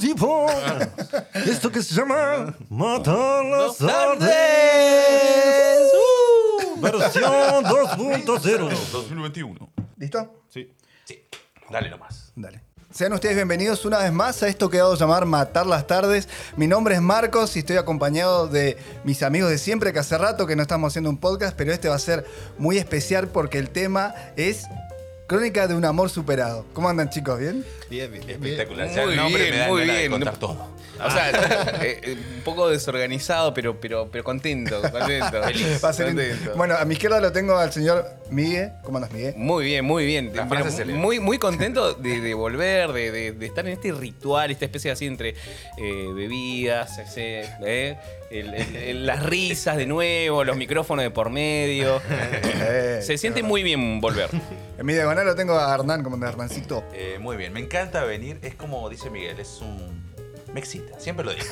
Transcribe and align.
Tipo, 0.00 0.46
esto 1.46 1.70
que 1.70 1.80
se 1.80 1.94
llama 1.94 2.56
Matar 2.68 3.44
las 3.44 3.78
tardes. 3.78 4.28
Uh, 5.94 6.80
versión 6.80 7.64
2.0. 7.64 8.90
2021. 8.90 9.70
¿Listo? 9.96 10.42
Sí. 10.48 10.72
Sí. 11.04 11.22
Dale 11.70 11.88
nomás. 11.88 12.32
Dale. 12.34 12.62
Sean 12.90 13.12
ustedes 13.12 13.36
bienvenidos 13.36 13.84
una 13.84 13.98
vez 13.98 14.12
más 14.12 14.42
a 14.42 14.48
esto 14.48 14.68
que 14.70 14.78
he 14.78 14.80
dado 14.80 14.94
a 14.94 14.96
llamar 14.96 15.24
Matar 15.24 15.66
las 15.66 15.86
Tardes. 15.86 16.28
Mi 16.56 16.66
nombre 16.66 16.96
es 16.96 17.00
Marcos 17.00 17.54
y 17.54 17.60
estoy 17.60 17.76
acompañado 17.76 18.48
de 18.48 18.76
mis 19.04 19.22
amigos 19.22 19.50
de 19.50 19.58
siempre, 19.58 19.92
que 19.92 20.00
hace 20.00 20.18
rato 20.18 20.48
que 20.48 20.56
no 20.56 20.62
estamos 20.62 20.90
haciendo 20.92 21.10
un 21.10 21.18
podcast, 21.18 21.56
pero 21.56 21.72
este 21.72 21.88
va 21.88 21.94
a 21.94 22.00
ser 22.00 22.26
muy 22.58 22.76
especial 22.76 23.28
porque 23.28 23.58
el 23.58 23.70
tema 23.70 24.14
es 24.36 24.64
Crónica 25.28 25.68
de 25.68 25.74
un 25.74 25.84
amor 25.84 26.08
superado. 26.08 26.64
¿Cómo 26.72 26.88
andan 26.88 27.10
chicos? 27.10 27.38
¿Bien? 27.38 27.62
Bien, 27.90 28.10
bien. 28.10 28.30
Espectacular. 28.30 28.88
Ya 28.90 29.02
Muy 29.02 29.10
el 29.12 29.16
nombre 29.18 29.42
bien, 29.42 29.54
me 29.54 29.60
da 29.60 29.68
muy 29.68 29.80
ganas 29.82 29.94
de 29.96 30.00
bien. 30.00 30.10
contar 30.12 30.36
todo. 30.38 30.68
O 31.04 31.10
sea, 31.10 31.30
eh, 31.82 32.00
eh, 32.02 32.16
un 32.36 32.42
poco 32.42 32.68
desorganizado, 32.68 33.52
pero, 33.54 33.80
pero, 33.80 34.08
pero 34.10 34.24
contento, 34.24 34.80
contento. 34.82 35.40
Va 35.84 35.88
a 35.88 35.92
ser 35.92 36.08
in- 36.08 36.16
contento. 36.16 36.52
Bueno, 36.56 36.76
a 36.76 36.84
mi 36.84 36.94
izquierda 36.94 37.20
lo 37.20 37.32
tengo 37.32 37.56
al 37.56 37.72
señor 37.72 38.06
Miguel. 38.30 38.72
¿Cómo 38.82 38.98
andas, 38.98 39.12
Miguel? 39.12 39.34
Muy 39.36 39.64
bien, 39.64 39.84
muy 39.84 40.04
bien. 40.06 40.32
La 40.34 40.70
se 40.70 40.84
lee. 40.84 40.92
muy, 40.94 41.20
muy 41.20 41.38
contento 41.38 41.94
de, 41.94 42.20
de 42.20 42.34
volver, 42.34 42.92
de, 42.92 43.10
de- 43.12 43.32
de 43.32 43.46
estar 43.46 43.66
en 43.66 43.72
este 43.72 43.92
ritual, 43.92 44.50
esta 44.50 44.64
especie 44.64 44.90
así 44.90 45.06
entre 45.06 45.34
eh, 45.76 46.08
bebidas, 46.14 46.98
ese, 46.98 47.48
eh, 47.64 47.96
el- 48.30 48.54
el- 48.54 48.76
el- 48.76 49.06
las 49.06 49.22
risas 49.24 49.76
de 49.76 49.86
nuevo, 49.86 50.44
los 50.44 50.56
micrófonos 50.56 51.02
de 51.04 51.10
por 51.10 51.30
medio. 51.30 52.00
Eh, 52.70 53.00
Se 53.02 53.16
siente 53.16 53.42
muy 53.42 53.62
bien 53.62 54.00
volver. 54.00 54.28
En 54.78 54.84
mi 54.84 54.92
diagonal 54.92 55.24
lo 55.26 55.34
tengo 55.34 55.58
a 55.58 55.72
Hernán, 55.74 56.02
¿cómo 56.02 56.16
andas, 56.16 56.30
Hernancito? 56.32 56.84
Eh, 56.92 57.16
muy 57.20 57.36
bien. 57.36 57.52
Me 57.52 57.60
encanta 57.60 58.04
venir. 58.04 58.38
Es 58.42 58.54
como 58.56 58.88
dice 58.90 59.08
Miguel, 59.10 59.38
es 59.40 59.60
un. 59.62 59.97
Me 60.52 60.60
excita, 60.60 60.98
siempre 60.98 61.24
lo 61.26 61.32
digo. 61.34 61.44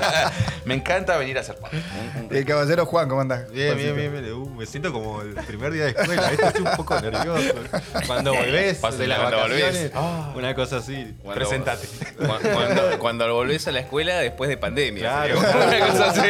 me 0.64 0.74
encanta 0.74 1.16
venir 1.16 1.38
a 1.38 1.42
hacer 1.42 1.54
podcast. 1.56 1.82
Y 2.30 2.36
el 2.38 2.44
caballero 2.44 2.84
Juan, 2.86 3.08
¿cómo 3.08 3.20
andás? 3.20 3.50
Bien, 3.52 3.76
bien, 3.76 3.94
bien, 3.94 4.12
bien. 4.12 4.32
Uh, 4.32 4.50
me 4.50 4.66
siento 4.66 4.92
como 4.92 5.22
el 5.22 5.34
primer 5.34 5.72
día 5.72 5.84
de 5.84 5.90
escuela. 5.90 6.28
¿viste? 6.28 6.46
Estoy 6.46 6.62
un 6.62 6.76
poco 6.76 7.00
nervioso. 7.00 7.54
Cuando 8.06 8.34
volvés 8.34 8.80
de 8.98 9.06
las 9.06 9.18
cuando 9.20 9.38
volvés. 9.40 9.90
Ah. 9.94 10.32
una 10.34 10.54
cosa 10.56 10.78
así. 10.78 11.14
Cuando- 11.22 11.34
Presentate. 11.40 11.86
cu- 11.86 12.24
Cuando, 12.52 12.98
cuando 12.98 13.32
volvés 13.34 13.66
a 13.68 13.72
la 13.72 13.80
escuela 13.80 14.18
después 14.18 14.48
de 14.50 14.56
pandemia. 14.56 15.00
Claro. 15.02 15.38
Una 15.38 15.86
cosa 15.88 16.10
así. 16.10 16.20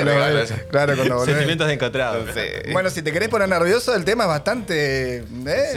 Cuando 0.00 0.14
volvés. 0.14 0.52
Claro, 0.70 0.96
cuando 0.96 1.14
volvés. 1.16 1.34
Sentimientos 1.34 1.70
encontrados. 1.70 2.28
Sí. 2.34 2.72
Bueno, 2.72 2.88
si 2.88 3.02
te 3.02 3.12
querés 3.12 3.28
poner 3.28 3.48
nervioso, 3.48 3.94
el 3.94 4.04
tema 4.06 4.24
es 4.24 4.28
bastante 4.30 5.16
eh, 5.18 5.24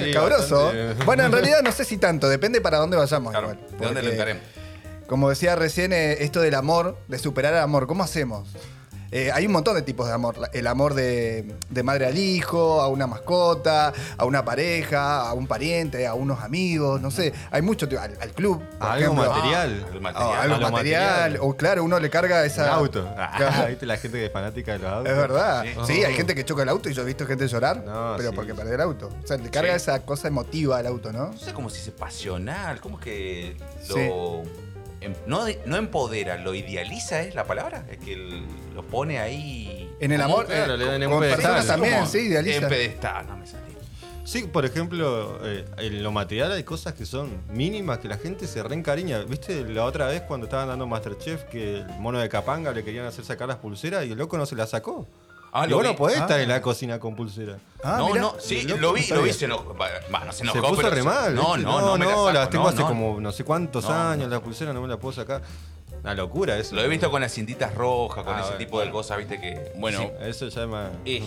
Sí, 0.05 0.11
cabroso. 0.13 0.67
bastante. 0.67 1.03
Bueno, 1.03 1.25
en 1.25 1.31
realidad 1.33 1.61
no 1.63 1.71
sé 1.73 1.83
si 1.83 1.97
tanto, 1.97 2.29
depende 2.29 2.61
para 2.61 2.77
dónde 2.77 2.95
vayamos. 2.95 3.31
Claro. 3.31 3.51
igual. 3.51 3.77
¿De 3.77 3.85
dónde 3.85 4.03
lo 4.03 4.11
encaremos? 4.11 4.43
Como 5.07 5.29
decía 5.29 5.55
recién, 5.55 5.93
eh, 5.93 6.23
esto 6.23 6.41
del 6.41 6.55
amor, 6.55 6.97
de 7.07 7.19
superar 7.19 7.53
el 7.53 7.59
amor, 7.59 7.85
¿cómo 7.87 8.03
hacemos? 8.03 8.49
Eh, 9.11 9.31
hay 9.31 9.45
un 9.45 9.53
montón 9.53 9.75
de 9.75 9.81
tipos 9.83 10.07
de 10.07 10.13
amor. 10.13 10.35
El 10.51 10.67
amor 10.67 10.93
de, 10.93 11.55
de 11.69 11.83
madre 11.83 12.07
al 12.07 12.17
hijo, 12.17 12.81
a 12.81 12.89
una 12.89 13.07
mascota, 13.07 13.93
a 14.17 14.25
una 14.25 14.43
pareja, 14.43 15.21
a 15.29 15.33
un 15.33 15.47
pariente, 15.47 16.05
a 16.05 16.15
unos 16.15 16.41
amigos, 16.43 16.99
no 16.99 17.11
sé. 17.11 17.31
Hay 17.51 17.61
mucho, 17.61 17.87
tipo, 17.87 18.01
al, 18.01 18.17
al 18.19 18.31
club. 18.31 18.61
por 18.77 18.87
Algo 18.89 19.13
ejemplo. 19.13 19.31
material. 19.31 19.71
El 19.93 19.97
Ah, 19.97 20.01
material. 20.01 20.41
algo 20.41 20.59
material. 20.59 20.71
material. 20.71 21.37
O 21.43 21.55
claro, 21.55 21.83
uno 21.85 21.99
le 21.99 22.09
carga 22.09 22.41
El 22.41 22.47
esa. 22.47 22.73
auto. 22.73 23.03
Claro. 23.15 23.53
Ah, 23.55 23.65
¿Viste 23.69 23.85
la 23.85 23.95
gente 23.97 24.17
que 24.17 24.25
es 24.25 24.33
fanática 24.33 24.73
de 24.73 24.79
los 24.79 24.91
autos? 24.91 25.11
Es 25.11 25.17
verdad. 25.17 25.63
Sí. 25.85 25.93
Sí, 25.93 26.03
hay 26.03 26.13
gente 26.15 26.35
que 26.35 26.43
choca 26.43 26.63
el 26.63 26.69
auto 26.69 26.89
y 26.89 26.93
yo 26.93 27.03
he 27.03 27.05
visto 27.05 27.25
gente 27.25 27.47
llorar, 27.47 27.83
No, 27.85 28.15
pero 28.17 28.31
sí. 28.31 28.35
porque 28.35 28.53
perdió 28.53 28.73
el 28.73 28.81
auto. 28.81 29.11
O 29.23 29.27
sea, 29.27 29.37
le 29.37 29.49
carga 29.49 29.69
Sí. 29.69 29.77
esa 29.77 29.99
cosa 30.03 30.27
emotiva 30.27 30.77
al 30.79 30.87
auto, 30.87 31.13
¿no? 31.13 31.27
No 31.27 31.37
sé 31.37 31.53
cómo 31.53 31.69
se 31.69 31.77
dice 31.77 31.91
pasional, 31.91 32.81
¿cómo 32.81 32.99
que 32.99 33.55
lo. 33.89 34.41
Em- 35.05 35.13
no, 35.27 35.45
no 35.65 35.75
empodera, 35.77 36.37
lo 36.37 36.53
idealiza 36.53 37.21
es 37.21 37.35
la 37.35 37.43
palabra, 37.45 37.85
es 37.91 37.97
que 37.99 38.13
el- 38.13 38.43
lo 38.73 38.83
pone 38.83 39.19
ahí. 39.19 39.89
En 39.99 40.11
el 40.11 40.21
como- 40.21 40.33
amor, 40.35 40.45
claro, 40.47 40.73
eh, 40.73 40.77
le 40.77 40.85
dan 40.85 41.03
un 41.03 41.09
con 41.11 41.19
pedestal. 41.21 41.41
personas 41.43 41.67
también, 41.67 42.07
sí, 42.07 42.17
idealiza. 42.19 42.57
En 42.63 42.67
pedestal, 42.69 43.27
no 43.27 43.37
me 43.37 43.45
salió. 43.47 43.65
Sí, 44.23 44.41
por 44.51 44.65
ejemplo, 44.65 45.39
eh, 45.43 45.65
en 45.77 46.01
lo 46.01 46.11
material 46.11 46.51
hay 46.51 46.63
cosas 46.63 46.93
que 46.95 47.05
son 47.05 47.29
mínimas 47.51 47.99
que 47.99 48.07
la 48.07 48.17
gente 48.17 48.47
se 48.47 48.63
reencariña. 48.63 49.19
¿Viste 49.23 49.63
la 49.65 49.85
otra 49.85 50.07
vez 50.07 50.23
cuando 50.23 50.47
estaban 50.47 50.67
dando 50.67 50.87
Masterchef 50.87 51.43
que 51.43 51.81
el 51.81 51.87
mono 51.99 52.17
de 52.19 52.27
Capanga 52.27 52.71
le 52.71 52.83
querían 52.83 53.05
hacer 53.05 53.23
sacar 53.23 53.47
las 53.47 53.57
pulseras 53.57 54.03
y 54.05 54.13
el 54.13 54.17
loco 54.17 54.35
no 54.37 54.47
se 54.47 54.55
las 54.55 54.71
sacó? 54.71 55.07
Ah, 55.57 55.65
y 55.69 55.71
vos 55.73 55.83
vi. 55.83 55.87
no 55.87 55.95
podés 55.95 56.17
Ah. 56.17 56.21
estar 56.23 56.39
en 56.41 56.49
la 56.49 56.61
cocina 56.61 56.99
con 56.99 57.15
pulsera. 57.15 57.57
Ah, 57.83 57.95
no, 57.99 58.07
mirá. 58.09 58.21
no, 58.21 58.35
sí, 58.39 58.63
lo 58.63 58.75
no 58.77 58.91
vi, 58.93 59.07
lo 59.07 59.21
vi, 59.21 59.31
se 59.31 59.45
enojó. 59.45 59.73
Bueno, 59.73 60.31
se 60.33 60.43
enojó, 60.43 60.59
se 60.59 60.61
puso 60.67 60.75
pero 60.81 60.89
re 60.89 61.01
mal. 61.03 61.33
No, 61.33 61.55
no, 61.55 61.79
no, 61.81 61.97
me 61.97 62.05
la 62.05 62.11
saco, 62.11 62.31
las 62.33 62.49
tengo 62.49 62.63
no, 62.65 62.69
hace 62.71 62.79
no. 62.81 62.87
como 62.89 63.21
no 63.21 63.31
sé 63.31 63.43
cuántos 63.45 63.85
No, 63.85 63.93
años, 63.93 64.27
no. 64.27 64.35
la 64.35 64.41
pulsera 64.41 64.73
no 64.73 64.81
me 64.81 64.87
la 64.89 64.97
puedo 64.97 65.13
sacar. 65.13 65.41
Una 66.03 66.13
locura 66.13 66.57
eso. 66.57 66.75
Lo 66.75 66.83
he 66.83 66.87
visto 66.89 67.09
con 67.09 67.21
las 67.21 67.33
cintitas 67.33 67.73
rojas, 67.73 68.23
con 68.25 68.33
Ah, 68.35 68.39
ese 68.41 68.49
bueno, 68.49 68.57
tipo 68.57 68.81
de 68.81 68.91
cosas, 68.91 69.17
viste 69.17 69.39
que. 69.39 69.71
Bueno, 69.77 69.99
Sí. 70.01 70.09
Eso 70.21 70.47
ya 70.49 70.61
es 70.63 70.67
más. 70.67 70.89
Y 71.05 71.19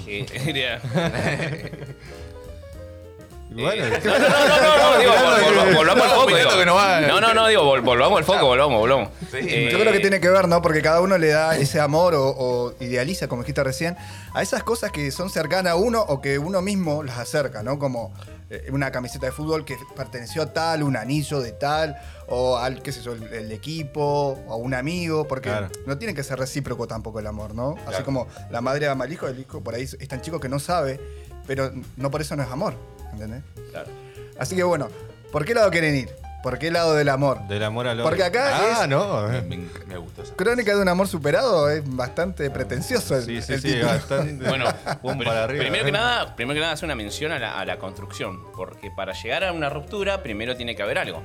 bueno, 3.50 3.84
Eh, 3.84 4.00
no, 4.04 4.18
no, 4.18 4.28
no, 4.28 4.28
no, 4.28 4.92
no, 4.92 4.98
digo, 4.98 5.12
vol- 5.12 5.42
vol- 5.70 5.74
volvamos 5.76 6.04
al 6.04 6.10
foco. 6.14 6.24
Cuidado 6.24 6.44
digo. 6.50 6.58
que 6.60 6.66
no 6.66 6.74
va- 6.74 7.00
No, 7.00 7.20
no, 7.20 7.34
no, 7.34 7.46
digo, 7.48 7.62
vol- 7.62 7.82
volvamos 7.82 8.18
al 8.18 8.24
foco, 8.24 8.46
volvamos, 8.46 8.78
volvamos. 8.78 9.08
Sí. 9.30 9.38
Eh, 9.40 9.68
Yo 9.72 9.78
creo 9.78 9.92
que 9.92 10.00
tiene 10.00 10.20
que 10.20 10.28
ver, 10.28 10.48
¿no? 10.48 10.60
Porque 10.62 10.82
cada 10.82 11.00
uno 11.00 11.16
le 11.18 11.28
da 11.28 11.56
ese 11.56 11.80
amor 11.80 12.14
o, 12.14 12.28
o 12.28 12.74
idealiza, 12.80 13.26
como 13.28 13.42
dijiste 13.42 13.64
recién, 13.64 13.96
a 14.34 14.42
esas 14.42 14.62
cosas 14.62 14.92
que 14.92 15.10
son 15.10 15.30
cercanas 15.30 15.72
a 15.72 15.76
uno 15.76 16.00
o 16.02 16.20
que 16.20 16.38
uno 16.38 16.60
mismo 16.62 17.02
las 17.02 17.18
acerca, 17.18 17.62
¿no? 17.62 17.78
Como 17.78 18.12
eh, 18.50 18.68
una 18.72 18.90
camiseta 18.90 19.26
de 19.26 19.32
fútbol 19.32 19.64
que 19.64 19.76
perteneció 19.96 20.42
a 20.42 20.52
tal, 20.52 20.82
un 20.82 20.96
anillo 20.96 21.40
de 21.40 21.52
tal, 21.52 21.96
o 22.28 22.56
al, 22.58 22.82
qué 22.82 22.92
sé 22.92 23.02
yo, 23.02 23.12
el, 23.12 23.22
el 23.32 23.52
equipo, 23.52 24.38
o 24.46 24.52
a 24.52 24.56
un 24.56 24.74
amigo, 24.74 25.26
porque 25.26 25.48
Claro. 25.48 25.68
no 25.86 25.96
tiene 25.98 26.14
que 26.14 26.22
ser 26.22 26.38
recíproco 26.38 26.86
tampoco 26.86 27.18
el 27.20 27.26
amor, 27.26 27.54
¿no? 27.54 27.72
Así 27.80 27.88
Claro. 27.88 28.04
como 28.04 28.26
la 28.50 28.60
madre 28.60 28.88
ama 28.88 29.04
al 29.04 29.12
hijo, 29.12 29.26
el 29.26 29.38
hijo 29.40 29.62
por 29.62 29.74
ahí 29.74 29.82
es 29.82 30.08
tan 30.08 30.20
chico 30.22 30.38
que 30.40 30.48
no 30.48 30.58
sabe, 30.58 31.00
pero 31.46 31.72
no 31.96 32.10
por 32.10 32.20
eso 32.20 32.36
no 32.36 32.42
es 32.42 32.48
amor, 32.50 32.74
¿entendés? 33.12 33.42
Claro. 33.70 33.88
Así 34.38 34.54
que 34.56 34.62
bueno, 34.62 34.88
¿por 35.32 35.44
qué 35.44 35.54
lado 35.54 35.70
quieren 35.70 35.94
ir? 35.96 36.08
¿Por 36.42 36.56
qué 36.60 36.70
lado 36.70 36.94
del 36.94 37.08
amor? 37.08 37.46
del 37.48 37.64
amor 37.64 37.88
al 37.88 38.00
Porque 38.00 38.22
acá 38.22 38.78
Ah, 38.78 38.82
es- 38.84 38.88
no. 38.88 39.26
Me, 39.28 39.58
me 39.86 39.96
gusta 39.98 40.22
esa. 40.22 40.34
Crónica 40.36 40.74
de 40.76 40.80
un 40.82 40.88
amor 40.88 41.08
superado 41.08 41.68
es 41.68 41.82
bastante 41.84 42.48
pretencioso 42.48 43.16
el, 43.16 43.24
Sí, 43.24 43.42
sí, 43.42 43.54
el 43.54 43.60
sí, 43.60 43.68
título. 43.72 43.86
bastante. 43.88 44.48
Bueno, 44.48 44.64
Pum 45.02 45.18
para 45.18 45.44
arriba. 45.44 45.62
primero 45.64 45.84
que 45.84 45.90
nada, 45.92 46.36
primero 46.36 46.54
que 46.54 46.60
nada 46.60 46.72
hacer 46.74 46.84
una 46.86 46.94
mención 46.94 47.32
a 47.32 47.40
la, 47.40 47.58
a 47.58 47.64
la 47.66 47.78
construcción, 47.78 48.40
porque 48.56 48.90
para 48.92 49.14
llegar 49.14 49.42
a 49.42 49.52
una 49.52 49.68
ruptura 49.68 50.22
primero 50.22 50.56
tiene 50.56 50.76
que 50.76 50.82
haber 50.84 50.98
algo. 50.98 51.22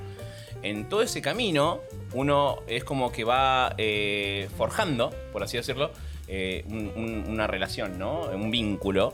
En 0.64 0.90
todo 0.90 1.04
ese 1.04 1.22
camino, 1.22 1.82
uno 2.14 2.60
es 2.68 2.84
como 2.84 3.12
que 3.12 3.24
va 3.24 3.76
eh, 3.78 4.50
forjando, 4.58 5.14
por 5.32 5.44
así 5.44 5.58
decirlo, 5.58 5.92
eh, 6.28 6.66
un- 6.68 6.92
un- 6.96 7.26
una 7.30 7.46
relación, 7.46 8.00
¿no? 8.00 8.22
Un 8.22 8.50
vínculo 8.50 9.14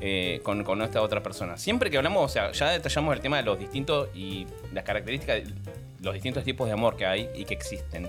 eh, 0.00 0.40
con, 0.42 0.64
con 0.64 0.80
esta 0.82 1.02
otra 1.02 1.22
persona. 1.22 1.56
Siempre 1.58 1.90
que 1.90 1.96
hablamos, 1.96 2.24
o 2.24 2.28
sea, 2.32 2.52
ya 2.52 2.70
detallamos 2.70 3.14
el 3.14 3.20
tema 3.20 3.36
de 3.38 3.42
los 3.44 3.58
distintos 3.58 4.08
y 4.14 4.46
las 4.72 4.84
características, 4.84 5.40
los 6.00 6.14
distintos 6.14 6.44
tipos 6.44 6.66
de 6.66 6.72
amor 6.74 6.96
que 6.96 7.06
hay 7.06 7.28
y 7.34 7.44
que 7.44 7.54
existen. 7.54 8.08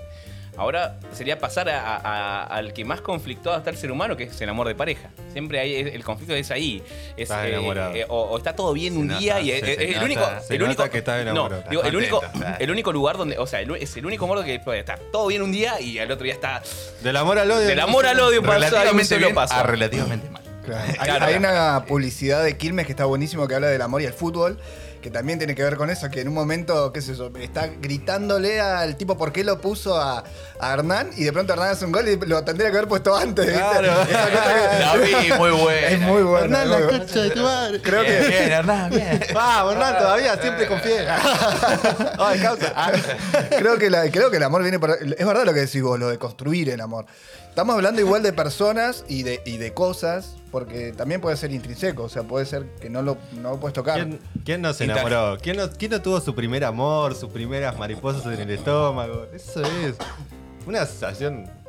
Ahora 0.56 0.98
sería 1.12 1.38
pasar 1.38 1.70
a- 1.70 1.96
a- 1.96 2.42
al 2.44 2.72
que 2.74 2.84
más 2.84 3.00
conflictuado 3.00 3.56
está 3.56 3.70
el 3.70 3.76
ser 3.76 3.90
humano, 3.92 4.16
que 4.16 4.24
es 4.24 4.40
el 4.40 4.48
amor 4.48 4.66
de 4.66 4.74
pareja. 4.74 5.08
Siempre 5.32 5.58
hay 5.60 5.74
el 5.76 6.04
conflicto 6.04 6.34
es 6.34 6.50
ahí. 6.50 6.82
Es, 7.16 7.22
Estás 7.30 7.46
enamorado. 7.46 7.94
o, 8.08 8.22
o 8.24 8.36
está 8.36 8.54
todo 8.54 8.72
bien 8.74 8.92
Se 8.94 8.98
un 8.98 9.06
nota, 9.06 9.20
día 9.20 9.40
y 9.40 9.46
se- 9.46 9.56
es, 9.58 9.64
se 9.64 9.72
es 9.72 9.78
el 9.80 9.92
nota, 9.94 10.04
único, 10.04 10.20
se 10.42 10.52
el 10.54 10.58
nota 10.58 10.70
único 10.70 10.90
que 10.90 10.98
estás 10.98 11.16
no, 11.16 11.30
enamorado. 11.30 11.64
digo, 11.70 11.82
el 11.84 11.96
único, 11.96 12.20
Contento. 12.20 12.46
el 12.58 12.70
único 12.70 12.92
lugar 12.92 13.16
donde, 13.16 13.38
o 13.38 13.46
sea, 13.46 13.60
el- 13.60 13.70
es 13.76 13.96
el 13.96 14.04
único 14.04 14.26
modo 14.26 14.42
que 14.44 14.58
puede 14.60 14.80
estar 14.80 14.98
todo 15.12 15.28
bien 15.28 15.40
un 15.40 15.52
día 15.52 15.80
y 15.80 15.98
al 15.98 16.10
otro 16.10 16.24
día 16.24 16.34
está 16.34 16.62
Del 17.00 17.16
amor 17.16 17.38
al 17.38 17.50
odio. 17.50 17.66
del 17.66 17.80
amor 17.80 18.06
al 18.06 18.20
odio 18.20 18.42
Relativamente 18.42 19.04
solo 19.04 19.26
bien 19.26 19.34
paso. 19.34 19.54
a 19.54 19.62
relativamente 19.62 20.28
mal. 20.30 20.42
Claro. 20.70 20.84
Hay, 20.98 21.04
Claro. 21.06 21.24
hay 21.26 21.34
una 21.36 21.84
publicidad 21.86 22.42
de 22.44 22.56
Quilmes 22.56 22.86
que 22.86 22.92
está 22.92 23.04
buenísimo 23.04 23.46
que 23.48 23.54
habla 23.54 23.68
del 23.68 23.82
amor 23.82 24.02
y 24.02 24.06
el 24.06 24.12
fútbol, 24.12 24.58
que 25.02 25.10
también 25.10 25.38
tiene 25.38 25.54
que 25.54 25.62
ver 25.62 25.76
con 25.76 25.88
eso, 25.88 26.10
que 26.10 26.20
en 26.20 26.28
un 26.28 26.34
momento, 26.34 26.92
qué 26.92 27.00
sé 27.00 27.14
yo, 27.14 27.30
está 27.40 27.68
gritándole 27.80 28.60
al 28.60 28.96
tipo 28.98 29.16
por 29.16 29.32
qué 29.32 29.42
lo 29.44 29.58
puso 29.58 29.98
a, 29.98 30.22
a 30.60 30.72
Hernán 30.74 31.08
y 31.16 31.24
de 31.24 31.32
pronto 31.32 31.54
Hernán 31.54 31.70
hace 31.70 31.86
un 31.86 31.92
gol 31.92 32.06
y 32.06 32.16
lo 32.16 32.44
tendría 32.44 32.70
que 32.70 32.76
haber 32.76 32.88
puesto 32.88 33.16
antes. 33.16 33.46
¿viste? 33.46 33.58
Claro. 33.60 33.92
La 34.80 34.96
vi, 34.96 35.32
muy 35.38 35.50
buena. 35.52 35.86
es 35.88 36.00
muy 36.00 36.22
buena. 36.22 36.44
Hernán, 36.44 36.70
la 36.70 36.76
muy 36.76 36.84
buena. 36.84 36.98
concha 36.98 37.20
de 37.22 37.30
tu 37.30 37.40
madre. 37.42 37.80
Creo 37.80 38.02
Bien, 38.02 38.20
que 38.22 38.28
bien, 38.28 38.52
Hernán, 38.52 38.90
bien. 38.90 39.20
Vamos, 39.32 39.72
Hernán, 39.72 39.98
todavía 39.98 40.36
siempre 40.40 40.66
confié. 40.66 41.06
Ay, 42.18 42.38
causa. 42.40 42.92
Creo 43.58 43.78
que, 43.78 43.88
la- 43.90 44.10
creo 44.10 44.30
que 44.30 44.36
el 44.36 44.42
amor 44.42 44.62
viene 44.62 44.78
por. 44.78 44.90
Es 44.90 45.26
verdad 45.26 45.44
lo 45.44 45.54
que 45.54 45.60
decís 45.60 45.82
vos, 45.82 45.98
lo 45.98 46.08
de 46.08 46.18
construir 46.18 46.68
el 46.70 46.80
amor. 46.80 47.06
Estamos 47.48 47.74
hablando 47.74 48.00
igual 48.00 48.22
de 48.22 48.32
personas 48.32 49.04
y 49.08 49.22
de, 49.22 49.42
y 49.44 49.56
de 49.56 49.72
cosas, 49.74 50.36
porque 50.50 50.92
también 50.92 51.20
puede 51.20 51.36
ser 51.36 51.52
intrínseco, 51.52 52.04
o 52.04 52.08
sea, 52.08 52.22
puede 52.22 52.46
ser 52.46 52.66
que 52.80 52.90
no 52.90 53.02
lo, 53.02 53.16
no 53.40 53.50
lo 53.50 53.60
puedes 53.60 53.74
tocar. 53.74 53.96
¿Quién, 53.96 54.20
quién 54.44 54.62
no 54.62 54.72
se 54.72 54.84
enamoró? 54.84 55.38
¿Quién 55.40 55.56
no, 55.56 55.70
quién 55.70 55.90
no 55.90 56.02
tuvo 56.02 56.20
su 56.20 56.34
primer 56.34 56.64
amor, 56.64 57.14
sus 57.14 57.30
primeras 57.30 57.78
mariposas 57.78 58.26
en 58.26 58.40
el 58.40 58.50
estómago? 58.50 59.26
Eso 59.32 59.62
es 59.62 59.96
una 60.66 60.84
sensación. 60.86 61.60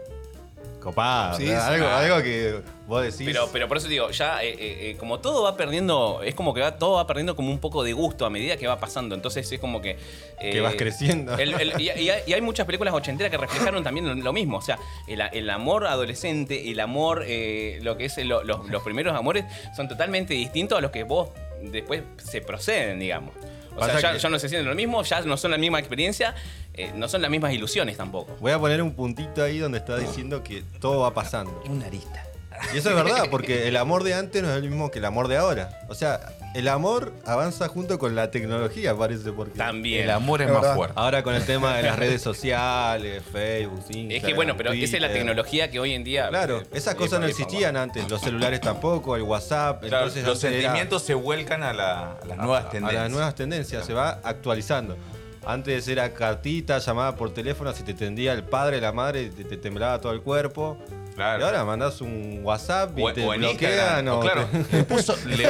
Sí, 0.81 0.89
¿no? 0.95 1.37
sí. 1.37 1.51
algo, 1.51 1.87
algo 1.87 2.23
que 2.23 2.59
vos 2.91 3.01
decís. 3.03 3.21
Pero, 3.25 3.49
pero 3.51 3.67
por 3.67 3.77
eso 3.77 3.87
digo, 3.87 4.11
ya 4.11 4.43
eh, 4.43 4.49
eh, 4.49 4.57
eh, 4.91 4.95
como 4.99 5.19
todo 5.19 5.43
va 5.43 5.55
perdiendo, 5.57 6.21
es 6.23 6.35
como 6.35 6.53
que 6.53 6.61
va, 6.61 6.77
todo 6.77 6.97
va 6.97 7.07
perdiendo 7.07 7.35
como 7.35 7.49
un 7.49 7.59
poco 7.59 7.83
de 7.83 7.93
gusto 7.93 8.25
a 8.25 8.29
medida 8.29 8.57
que 8.57 8.67
va 8.67 8.79
pasando. 8.79 9.15
Entonces 9.15 9.51
es 9.51 9.59
como 9.59 9.81
que. 9.81 9.97
eh, 10.39 10.51
Que 10.51 10.61
vas 10.61 10.75
creciendo. 10.75 11.35
el- 11.37 11.53
el- 11.59 11.73
y, 11.81 11.85
y 11.85 12.09
hay, 12.09 12.21
y 12.27 12.33
hay 12.33 12.41
muchas 12.41 12.65
películas 12.65 12.93
ochenteras 12.93 13.31
que 13.31 13.37
reflejaron 13.37 13.83
también 13.83 14.23
lo, 14.23 14.33
mismo. 14.33 14.57
O 14.57 14.61
sea, 14.61 14.77
el, 15.07 15.21
el 15.21 15.49
amor 15.49 15.87
adolescente, 15.87 16.69
el 16.69 16.79
amor, 16.79 17.23
eh, 17.25 17.79
lo 17.81 17.97
que 17.97 18.05
es 18.05 18.17
lo- 18.25 18.43
los, 18.43 18.69
los 18.69 18.83
primeros 18.83 19.15
amores, 19.15 19.45
son 19.75 19.87
totalmente 19.87 20.33
distintos 20.33 20.77
a 20.77 20.81
los 20.81 20.91
que 20.91 21.03
vos 21.03 21.29
después 21.63 22.03
se 22.17 22.41
proceden, 22.41 22.99
digamos. 22.99 23.33
O 23.77 23.85
sea, 23.85 23.99
ya, 24.01 24.11
que- 24.13 24.19
ya 24.19 24.27
no 24.29 24.37
se 24.37 24.49
sienten 24.49 24.67
lo 24.67 24.75
mismo, 24.75 25.01
ya 25.03 25.21
no 25.21 25.37
son 25.37 25.51
la 25.51 25.57
misma 25.57 25.79
experiencia, 25.79 26.35
eh, 26.73 26.91
no 26.93 27.07
son 27.07 27.21
las 27.21 27.31
mismas 27.31 27.53
ilusiones 27.53 27.95
tampoco. 27.95 28.35
Voy 28.41 28.51
a 28.51 28.59
poner 28.59 28.81
un 28.81 28.93
puntito 28.93 29.41
ahí 29.41 29.59
donde 29.59 29.77
está 29.77 29.97
diciendo 29.97 30.43
que 30.43 30.61
todo 30.81 30.99
va 30.99 31.13
pasando. 31.13 31.61
Una 31.69 31.85
arista. 31.85 32.25
Y 32.73 32.77
eso 32.77 32.89
es 32.89 32.95
verdad, 32.95 33.25
porque 33.29 33.67
el 33.67 33.75
amor 33.77 34.03
de 34.03 34.13
antes 34.13 34.41
no 34.41 34.49
es 34.49 34.55
el 34.57 34.69
mismo 34.69 34.91
que 34.91 34.99
el 34.99 35.05
amor 35.05 35.27
de 35.27 35.37
ahora. 35.37 35.81
O 35.89 35.95
sea, 35.95 36.19
el 36.53 36.67
amor 36.67 37.11
avanza 37.25 37.67
junto 37.67 37.97
con 37.99 38.15
la 38.15 38.29
tecnología, 38.31 38.95
parece, 38.95 39.31
porque 39.31 39.57
También. 39.57 40.03
El 40.03 40.11
amor 40.11 40.41
es 40.41 40.47
Es 40.47 40.53
más 40.53 40.61
verdad. 40.61 40.75
fuerte. 40.75 40.93
ahora 40.97 41.23
con 41.23 41.33
el 41.35 41.45
tema 41.45 41.75
de 41.77 41.83
las 41.83 41.97
redes 41.97 42.21
sociales, 42.21 43.23
Facebook, 43.31 43.79
Instagram, 43.89 44.11
Es 44.11 44.23
que 44.23 44.33
bueno, 44.33 44.55
pero 44.57 44.71
esa 44.73 44.95
es 44.97 45.01
la 45.01 45.11
tecnología 45.11 45.69
que 45.71 45.79
hoy 45.79 45.93
en 45.93 46.03
día. 46.03 46.29
Claro, 46.29 46.59
eh, 46.61 46.67
esas 46.73 46.93
eh, 46.93 46.97
cosas 46.97 47.19
no 47.19 47.25
eh, 47.25 47.29
existían 47.29 47.75
antes, 47.77 48.09
los 48.09 48.21
celulares 48.21 48.61
tampoco, 48.61 49.15
el 49.15 49.23
WhatsApp, 49.23 49.81
Claro, 49.81 49.97
entonces 50.07 50.25
los 50.25 50.43
era- 50.43 50.53
sentimientos 50.53 51.03
se 51.03 51.13
vuelcan 51.13 51.63
a, 51.63 51.73
la- 51.73 52.11
a 52.21 52.25
las 52.25 52.37
nuevas 52.37 52.65
a- 52.65 52.69
tendencias. 52.69 52.99
A 52.99 53.03
las 53.03 53.11
nuevas 53.11 53.35
tendencias, 53.35 53.85
se 53.85 53.93
va 53.93 54.19
actualizando. 54.23 54.97
Antes 55.43 55.87
era 55.87 56.13
cartita, 56.13 56.77
llamada 56.77 57.15
por 57.15 57.33
teléfono, 57.33 57.73
si 57.73 57.81
te 57.83 57.95
tendía 57.95 58.33
el 58.33 58.43
padre, 58.43 58.79
la 58.79 58.91
madre, 58.91 59.29
te, 59.29 59.43
te 59.43 59.57
temblaba 59.57 59.99
todo 59.99 60.11
el 60.13 60.21
cuerpo. 60.21 60.77
Claro. 61.15 61.41
Y 61.41 61.43
ahora 61.43 61.65
mandás 61.65 62.01
un 62.01 62.39
WhatsApp 62.43 62.97
y 62.97 63.03
o, 63.03 63.13
te 63.13 63.25
o 63.25 63.31
bloquean 63.31 64.07
o 64.07 64.19
claro, 64.21 64.47
te, 64.69 64.77
le 64.77 64.83
puso, 64.83 65.15
le, 65.25 65.47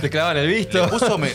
te 0.00 0.10
clavan 0.10 0.36
el 0.38 0.48
visto. 0.48 0.80
le 0.82 0.88
puso 0.88 1.18
me, 1.18 1.30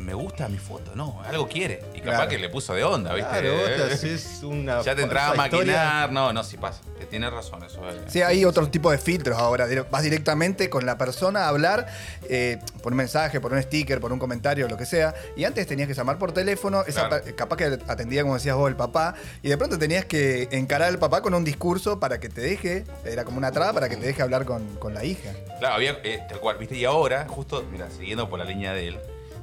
me 0.00 0.14
gusta 0.14 0.48
mi 0.48 0.58
foto, 0.58 0.92
no, 0.94 1.22
algo 1.24 1.48
quiere. 1.48 1.82
Y 1.94 2.00
capaz 2.00 2.16
Claro. 2.16 2.30
que 2.30 2.38
le 2.38 2.48
puso 2.48 2.74
de 2.74 2.82
onda, 2.84 3.14
¿viste? 3.14 3.30
Claro, 3.30 3.52
vos 3.54 3.64
te 3.66 3.76
Eh, 3.76 3.92
haces 3.94 4.40
una 4.42 4.82
ya 4.82 4.94
te 4.96 5.02
entraba 5.02 5.32
a 5.32 5.34
maquinar. 5.34 6.10
No, 6.12 6.32
no, 6.32 6.42
sí 6.44 6.56
pasa. 6.56 6.80
Te 6.98 7.06
tienes 7.06 7.32
razón, 7.32 7.62
eso 7.64 7.80
es. 7.88 8.12
Sí, 8.12 8.20
hay 8.22 8.44
otro 8.44 8.68
tipo 8.68 8.90
de 8.90 8.98
filtros 8.98 9.38
ahora. 9.38 9.66
Vas 9.90 10.02
directamente 10.02 10.68
con 10.70 10.84
la 10.86 10.98
persona 10.98 11.44
a 11.44 11.48
hablar 11.48 11.86
eh, 12.28 12.58
por 12.82 12.92
un 12.92 12.98
mensaje, 12.98 13.40
por 13.40 13.52
un 13.52 13.62
sticker, 13.62 14.00
por 14.00 14.12
un 14.12 14.18
comentario, 14.18 14.68
lo 14.68 14.76
que 14.76 14.86
sea. 14.86 15.14
Y 15.36 15.44
antes 15.44 15.66
tenías 15.66 15.88
que 15.88 15.94
llamar 15.94 16.18
por 16.18 16.32
teléfono. 16.32 16.82
Esa 16.86 17.08
Claro. 17.08 17.24
capaz 17.36 17.56
que 17.56 17.64
atendía, 17.88 18.22
como 18.22 18.34
decías 18.34 18.56
vos, 18.56 18.68
el 18.68 18.76
papá. 18.76 19.14
Y 19.42 19.48
de 19.48 19.56
pronto 19.56 19.78
tenías 19.78 20.04
que 20.04 20.48
encarar 20.52 20.88
al 20.88 20.98
papá 20.98 21.22
con 21.22 21.34
un 21.34 21.44
discurso 21.44 21.98
para 22.00 22.20
que 22.20 22.28
te 22.28 22.40
deje. 22.40 22.84
Era 23.04 23.24
como 23.24 23.38
una 23.38 23.50
traba 23.52 23.72
para 23.72 23.88
que 23.88 23.96
te 23.96 24.06
deje 24.06 24.22
hablar 24.22 24.44
con, 24.44 24.76
con 24.76 24.94
la 24.94 25.04
hija. 25.04 25.30
Claro, 25.58 25.74
había, 25.74 25.98
eh, 26.04 26.20
tal 26.28 26.40
cual, 26.40 26.56
¿viste? 26.58 26.76
Y 26.76 26.84
ahora, 26.84 27.26
justo, 27.28 27.64
mira, 27.70 27.88
siguiendo 27.90 28.28
por 28.28 28.38
la 28.38 28.44
línea 28.44 28.72
de 28.72 28.88
él, 28.88 28.98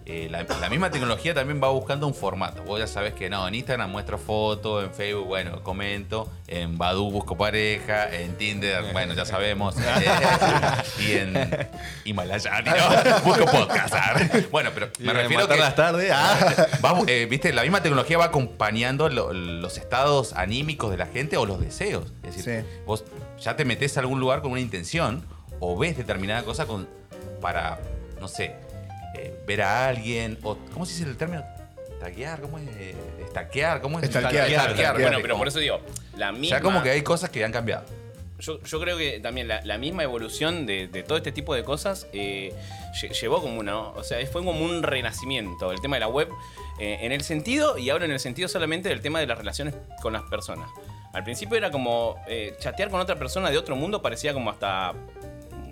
eh, 0.09 0.29
la, 0.31 0.43
la 0.43 0.69
misma 0.69 0.89
tecnología 0.89 1.33
también 1.33 1.61
va 1.61 1.67
buscando 1.67 2.07
un 2.07 2.13
formato. 2.13 2.63
Vos 2.63 2.79
ya 2.79 2.87
sabés 2.87 3.13
que 3.13 3.29
no, 3.29 3.45
en 3.45 3.55
Instagram 3.55 3.91
muestro 3.91 4.17
fotos, 4.17 4.85
en 4.85 4.93
Facebook, 4.93 5.25
bueno, 5.27 5.61
comento, 5.63 6.31
en 6.47 6.77
Badu 6.77 7.11
busco 7.11 7.35
pareja, 7.37 8.09
en 8.15 8.37
Tinder, 8.37 8.93
bueno, 8.93 9.13
ya 9.13 9.25
sabemos, 9.25 9.75
eh, 9.77 9.83
y 10.99 11.11
en 11.11 11.67
Himalaya, 12.05 12.61
¿no? 12.65 13.19
busco 13.25 13.45
podcast. 13.45 13.93
¿ah? 13.95 14.13
Bueno, 14.49 14.71
pero 14.73 14.89
me 14.99 15.11
refiero 15.13 15.47
que... 15.47 15.57
las 15.57 15.75
tardes. 15.75 16.09
ah. 16.13 16.37
va, 16.85 17.01
eh, 17.07 17.27
¿Viste? 17.29 17.51
La 17.51 17.63
misma 17.63 17.81
tecnología 17.81 18.17
va 18.17 18.25
acompañando 18.25 19.09
lo- 19.09 19.33
los 19.33 19.77
estados 19.77 20.31
anímicos 20.33 20.89
de 20.89 20.97
la 20.97 21.07
gente 21.07 21.35
o 21.37 21.45
los 21.45 21.59
deseos. 21.59 22.13
Es 22.23 22.35
decir, 22.37 22.63
Sí. 22.63 22.81
vos 22.85 23.03
ya 23.41 23.55
te 23.57 23.65
metes 23.65 23.97
a 23.97 23.99
algún 23.99 24.19
lugar 24.21 24.41
con 24.41 24.51
una 24.51 24.61
intención 24.61 25.25
o 25.59 25.77
ves 25.77 25.97
determinada 25.97 26.43
cosa 26.43 26.65
con, 26.65 26.87
para, 27.41 27.79
no 28.21 28.27
sé, 28.29 28.55
eh, 29.17 29.33
ver 29.45 29.61
a 29.61 29.87
alguien 29.87 30.37
o, 30.43 30.57
¿cómo 30.73 30.85
se 30.85 30.93
dice 30.93 31.09
el 31.09 31.17
término? 31.17 31.43
Taguear, 31.99 32.41
¿cómo 32.41 32.59
es? 32.59 32.67
Eh, 32.77 32.95
Estaquear, 33.25 33.81
¿cómo 33.81 33.99
es? 33.99 34.07
Stalkear. 34.09 34.99
Bueno, 34.99 35.17
pero 35.21 35.37
por 35.37 35.47
eso 35.47 35.59
digo, 35.59 35.79
la 36.15 36.31
misma. 36.31 36.57
Ya 36.57 36.61
como 36.61 36.83
que 36.83 36.91
hay 36.91 37.01
cosas 37.01 37.29
que 37.29 37.43
han 37.43 37.51
cambiado. 37.51 37.85
Yo, 38.39 38.61
yo 38.61 38.79
creo 38.79 38.99
que 38.99 39.19
también 39.19 39.47
la, 39.47 39.65
la 39.65 39.79
misma 39.79 40.03
evolución 40.03 40.67
de, 40.67 40.87
de 40.87 41.01
todo 41.01 41.17
este 41.17 41.31
tipo 41.31 41.55
de 41.55 41.63
cosas 41.63 42.05
eh, 42.13 42.53
lle- 43.01 43.11
llevó 43.19 43.41
como 43.41 43.59
una. 43.59 43.79
O 43.79 44.03
sea, 44.03 44.23
fue 44.27 44.43
como 44.43 44.63
un 44.63 44.83
renacimiento 44.83 45.71
el 45.71 45.81
tema 45.81 45.95
de 45.95 46.01
la 46.01 46.07
web 46.07 46.29
eh, 46.79 46.99
en 47.01 47.11
el 47.11 47.23
sentido, 47.23 47.79
y 47.79 47.89
ahora 47.89 48.05
en 48.05 48.11
el 48.11 48.19
sentido 48.19 48.47
solamente 48.47 48.89
del 48.89 49.01
tema 49.01 49.19
de 49.19 49.25
las 49.25 49.39
relaciones 49.39 49.73
con 50.03 50.13
las 50.13 50.21
personas. 50.23 50.69
Al 51.13 51.23
principio 51.23 51.57
era 51.57 51.71
como 51.71 52.15
eh, 52.27 52.55
chatear 52.59 52.91
con 52.91 52.99
otra 52.99 53.15
persona 53.15 53.49
de 53.49 53.57
otro 53.57 53.75
mundo, 53.75 54.03
parecía 54.03 54.33
como 54.35 54.51
hasta 54.51 54.93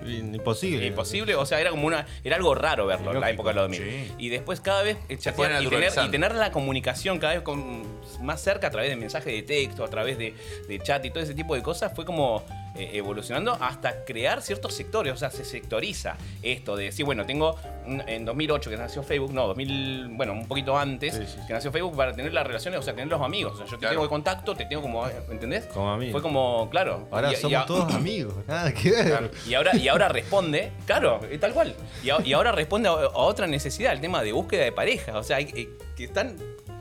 Imposible. 0.08 0.86
imposible, 0.86 1.36
o 1.36 1.46
sea, 1.46 1.60
era 1.60 1.70
como 1.70 1.88
una 1.88 2.06
era 2.24 2.36
algo 2.36 2.56
raro 2.56 2.86
verlo 2.86 3.14
en 3.14 3.20
la 3.20 3.30
época 3.30 3.50
de 3.50 3.56
los 3.56 3.64
2000. 3.70 3.80
sí. 3.80 4.12
Y 4.18 4.30
después 4.30 4.62
cada 4.62 4.84
vez 4.84 4.98
eh, 5.10 5.18
chatear 5.18 5.62
y 5.64 5.68
tener, 5.68 5.92
y 6.06 6.10
tener 6.10 6.36
la 6.36 6.52
comunicación 6.52 7.20
cada 7.20 7.34
vez 7.34 7.42
con, 7.42 7.84
más 8.22 8.42
cerca 8.42 8.68
a 8.68 8.72
través 8.72 8.90
de 8.90 8.96
mensajes 8.96 9.34
de 9.34 9.44
texto, 9.44 9.84
a 9.84 9.90
través 9.90 10.18
de, 10.18 10.34
de 10.68 10.80
chat 10.80 11.04
y 11.06 11.10
todo 11.10 11.24
ese 11.24 11.34
tipo 11.34 11.56
de 11.56 11.62
cosas 11.62 11.94
fue 11.94 12.06
como 12.06 12.44
eh, 12.78 12.92
evolucionando 12.94 13.54
hasta 13.60 14.04
crear 14.06 14.42
ciertos 14.42 14.74
sectores, 14.74 15.14
o 15.14 15.18
sea, 15.18 15.30
se 15.32 15.46
sectoriza 15.46 16.18
esto 16.42 16.76
de 16.76 16.86
decir, 16.86 17.06
bueno, 17.06 17.26
tengo 17.26 17.56
en 17.86 18.26
2008 18.26 18.70
que 18.70 18.78
nació 18.78 19.04
Facebook, 19.04 19.32
no, 19.34 19.48
2000, 19.48 20.08
bueno, 20.12 20.34
un 20.34 20.48
poquito 20.48 20.78
antes 20.78 21.14
Sí, 21.16 21.24
sí. 21.26 21.38
que 21.48 21.54
nació 21.54 21.72
Facebook 21.72 21.96
para 21.96 22.14
tener 22.14 22.34
las 22.34 22.46
relaciones, 22.48 22.80
o 22.80 22.84
sea, 22.84 22.94
tener 22.94 23.08
los 23.10 23.22
amigos, 23.22 23.54
o 23.54 23.58
sea, 23.58 23.66
yo 23.66 23.72
te 23.74 23.78
Claro. 23.80 23.94
tengo 23.94 24.04
de 24.04 24.10
contacto, 24.10 24.56
te 24.56 24.66
tengo 24.66 24.82
como, 24.82 25.08
¿entendés? 25.30 25.66
Como 25.68 25.92
amigo. 25.92 26.12
Fue 26.12 26.22
como, 26.22 26.70
claro. 26.70 27.08
Ahora 27.12 27.30
y- 27.32 27.34
y 27.34 27.38
somos 27.38 27.62
a- 27.62 27.66
todos 27.66 27.94
amigos, 27.94 28.34
nada 28.48 28.74
que 28.74 28.92
ver. 28.92 29.06
Claro. 29.08 29.30
Y 29.48 29.54
ahora, 29.54 29.76
y 29.76 29.88
ahora 29.88 30.08
responde, 30.10 30.72
claro, 30.86 31.20
es 31.30 31.40
tal 31.40 31.54
cual. 31.54 31.76
Y, 32.04 32.10
a- 32.10 32.22
y 32.24 32.34
ahora 32.34 32.52
responde 32.52 32.90
a, 32.90 32.92
a 32.92 32.96
otra 33.18 33.48
necesidad, 33.48 33.94
el 33.94 34.02
tema 34.02 34.24
de 34.24 34.32
búsqueda 34.32 34.64
de 34.64 34.72
pareja. 34.72 35.18
O 35.18 35.24
sea, 35.24 35.38
hay- 35.38 35.52
eh, 35.56 35.70
que 35.96 36.06
están 36.06 36.36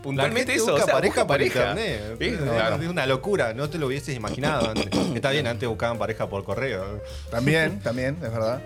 puntualmente 0.05 0.53
gente 0.53 0.55
eso. 0.63 0.73
busca 0.73 0.83
o 0.83 0.87
sea, 0.87 0.95
pareja 0.95 1.15
busca 1.23 1.27
por 1.27 1.35
pareja. 1.37 1.59
internet. 1.71 2.17
Es- 2.21 2.39
claro. 2.39 2.77
Es 2.83 2.89
una 2.89 3.07
locura, 3.07 3.55
no 3.55 3.69
te 3.69 3.79
lo 3.79 3.87
hubieses 3.89 4.15
imaginado 4.15 4.69
antes. 4.71 4.87
Está 5.15 5.31
bien, 5.31 5.47
antes 5.47 5.69
buscaban 5.69 5.99
pareja 5.99 6.29
por 6.29 6.45
correo. 6.45 7.01
También, 7.31 7.81
también, 7.83 8.15
es 8.23 8.31
verdad. 8.33 8.61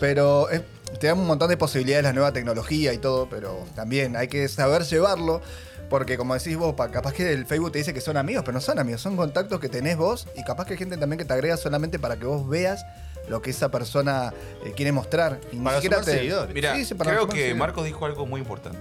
Pero 0.00 0.50
es- 0.50 0.62
te 0.98 1.06
da 1.06 1.14
un 1.14 1.26
montón 1.26 1.48
de 1.48 1.56
posibilidades 1.56 2.02
la 2.04 2.12
nueva 2.12 2.32
tecnología 2.32 2.92
y 2.92 2.98
todo, 2.98 3.28
pero 3.30 3.64
también 3.76 4.16
hay 4.16 4.28
que 4.28 4.48
saber 4.48 4.82
llevarlo. 4.82 5.40
Porque 5.88 6.16
como 6.16 6.34
decís 6.34 6.56
vos, 6.56 6.74
pa- 6.74 6.90
capaz 6.90 7.12
que 7.14 7.32
el 7.32 7.46
Facebook 7.46 7.72
te 7.72 7.78
dice 7.78 7.92
que 7.92 8.00
son 8.00 8.16
amigos, 8.16 8.44
pero 8.44 8.52
no 8.54 8.60
son 8.60 8.78
amigos, 8.78 9.00
son 9.00 9.16
contactos 9.16 9.58
que 9.58 9.68
tenés 9.68 9.96
vos 9.96 10.28
y 10.36 10.44
capaz 10.44 10.66
que 10.66 10.74
hay 10.74 10.78
gente 10.78 10.96
también 10.96 11.18
que 11.18 11.24
te 11.24 11.32
agrega 11.32 11.56
solamente 11.56 11.98
para 11.98 12.16
que 12.16 12.26
vos 12.26 12.48
veas 12.48 12.84
lo 13.28 13.42
que 13.42 13.50
esa 13.50 13.70
persona 13.72 14.32
eh, 14.64 14.72
quiere 14.76 14.92
mostrar. 14.92 15.40
Y 15.52 15.56
ni 15.56 15.64
Para 15.64 15.76
siquiera 15.78 16.02
sumar 16.02 16.14
seguidores. 16.16 16.54
Mira, 16.54 16.74
Sí, 16.76 16.84
sí, 16.84 16.94
para 16.94 17.10
creo 17.10 17.22
sumar 17.22 17.34
que 17.34 17.40
seguidores. 17.40 17.58
Marcos 17.58 17.84
dijo 17.86 18.06
algo 18.06 18.24
muy 18.26 18.40
importante. 18.40 18.78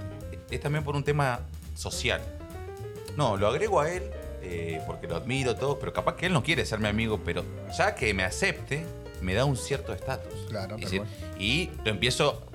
Es 0.52 0.60
también 0.60 0.84
por 0.84 0.96
un 0.96 1.04
tema 1.04 1.40
social. 1.80 2.22
No, 3.16 3.38
lo 3.38 3.48
agrego 3.48 3.80
a 3.80 3.90
él 3.90 4.04
eh, 4.42 4.82
porque 4.86 5.08
lo 5.08 5.16
admiro 5.16 5.56
todo, 5.56 5.80
pero 5.80 5.94
capaz 5.94 6.16
que 6.16 6.26
él 6.26 6.34
no 6.34 6.44
quiere 6.44 6.66
ser 6.66 6.80
mi 6.80 6.88
amigo, 6.88 7.20
pero 7.24 7.44
ya 7.78 7.96
que 7.96 8.14
me 8.14 8.24
acepte, 8.24 8.86
me 9.22 9.34
da 9.34 9.46
un 9.46 9.58
cierto 9.58 9.94
estatus. 9.94 10.48
Claro, 10.50 10.76
Es 10.76 10.82
decir, 10.82 11.04
y 11.38 11.70
lo 11.84 11.92
empiezo 11.92 12.46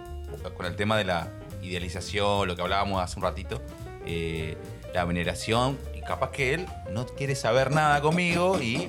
con 0.56 0.66
el 0.66 0.76
tema 0.76 0.96
de 0.96 1.04
la 1.04 1.28
idealización, 1.62 2.48
lo 2.48 2.56
que 2.56 2.62
hablábamos 2.62 3.02
hace 3.02 3.18
un 3.18 3.22
ratito, 3.22 3.60
eh, 4.06 4.56
la 4.92 5.04
veneración, 5.04 5.78
y 5.94 6.00
capaz 6.00 6.30
que 6.30 6.54
él 6.54 6.66
no 6.90 7.06
quiere 7.06 7.34
saber 7.34 7.70
nada 7.70 8.00
conmigo 8.00 8.60
y 8.60 8.88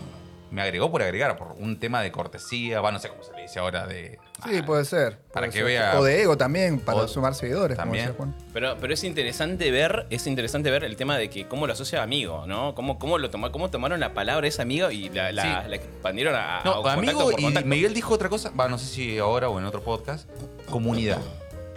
me 0.52 0.62
agregó 0.62 0.92
por 0.92 1.02
agregar, 1.02 1.38
por 1.38 1.54
un 1.58 1.80
tema 1.80 2.02
de 2.02 2.12
cortesía, 2.12 2.82
va, 2.82 2.92
no 2.92 3.00
sé 3.00 3.10
cómo 3.10 3.24
se 3.24 3.34
le 3.34 3.44
dice 3.44 3.60
ahora, 3.60 3.88
de... 3.88 4.20
Sí, 4.44 4.62
puede 4.64 4.84
ser. 4.86 5.18
Para 5.34 5.48
puede 5.48 5.50
que 5.52 5.58
ser. 5.60 5.66
vea- 5.66 6.00
O 6.00 6.04
de 6.04 6.22
ego 6.22 6.38
también, 6.38 6.80
para 6.80 7.00
O- 7.04 7.08
sumar 7.08 7.34
seguidores. 7.36 7.78
como 7.78 7.86
también. 7.86 8.06
decía 8.08 8.18
Juan. 8.18 8.36
Pero, 8.54 8.78
pero 8.80 8.94
es 8.94 9.04
interesante 9.04 9.72
ver, 9.72 10.06
es 10.10 10.28
interesante 10.28 10.70
ver 10.72 10.84
el 10.84 10.96
tema 10.98 11.18
de 11.18 11.30
que 11.30 11.48
cómo 11.48 11.68
lo 11.68 11.74
asocia 11.74 12.02
a 12.02 12.04
amigo, 12.04 12.46
¿no? 12.46 12.76
Cómo, 12.76 13.00
cómo 13.00 13.18
lo 13.18 13.30
toma, 13.30 13.52
cómo 13.52 13.70
tomaron 13.70 14.00
la 14.00 14.14
palabra 14.14 14.48
ese 14.48 14.62
amigo 14.62 14.92
y 14.92 15.10
la, 15.10 15.32
la, 15.32 15.64
Sí. 15.64 15.70
la 15.70 15.76
expandieron 15.78 16.36
a, 16.36 16.60
a 16.60 16.64
No, 16.66 16.74
contacto 16.82 17.00
amigo, 17.00 17.32
por 17.32 17.40
y. 17.40 17.64
Miguel 17.66 17.94
dijo 17.94 18.14
otra 18.14 18.28
cosa, 18.30 18.52
va, 18.52 18.68
no 18.68 18.78
sé 18.78 18.86
si 18.88 19.18
ahora 19.18 19.50
o 19.50 19.58
en 19.58 19.66
otro 19.66 19.82
podcast, 19.82 20.30
comunidad. 20.70 21.20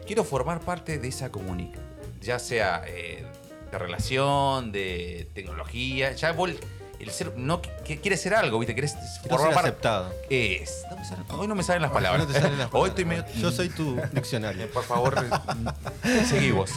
Quiero 0.06 0.24
formar 0.24 0.60
parte 0.60 0.98
de 0.98 1.08
esa 1.08 1.30
comunidad, 1.30 1.78
ya 2.20 2.38
sea 2.38 2.82
eh, 2.86 3.24
de 3.70 3.78
relación, 3.78 4.72
de 4.72 5.28
tecnología, 5.34 6.12
ya 6.12 6.32
vos, 6.32 6.50
el 7.00 7.10
ser, 7.10 7.36
no 7.36 7.60
que- 7.62 8.00
quieres 8.00 8.20
ser 8.20 8.34
algo, 8.34 8.58
¿viste? 8.58 8.74
Quieres 8.74 8.94
formar 9.28 9.40
ser 9.46 9.54
parte. 9.54 9.68
aceptado. 9.70 10.14
Es, 10.30 10.82
no 10.90 10.96
me 10.96 11.04
salen- 11.04 11.24
hoy 11.30 11.46
no 11.48 11.54
me 11.54 11.62
salen 11.62 11.82
las 11.82 11.90
palabras. 11.92 12.26
No 12.26 12.32
te 12.32 12.40
salen 12.40 12.58
las 12.58 12.66
Hoy 12.72 12.90
palabras. 12.90 12.90
estoy 12.90 13.04
medio... 13.04 13.24
Yo 13.36 13.50
soy 13.52 13.68
tu 13.68 13.96
diccionario. 14.12 14.68
Por 14.70 14.82
favor, 14.84 15.14
seguí 16.28 16.50
vos. 16.50 16.70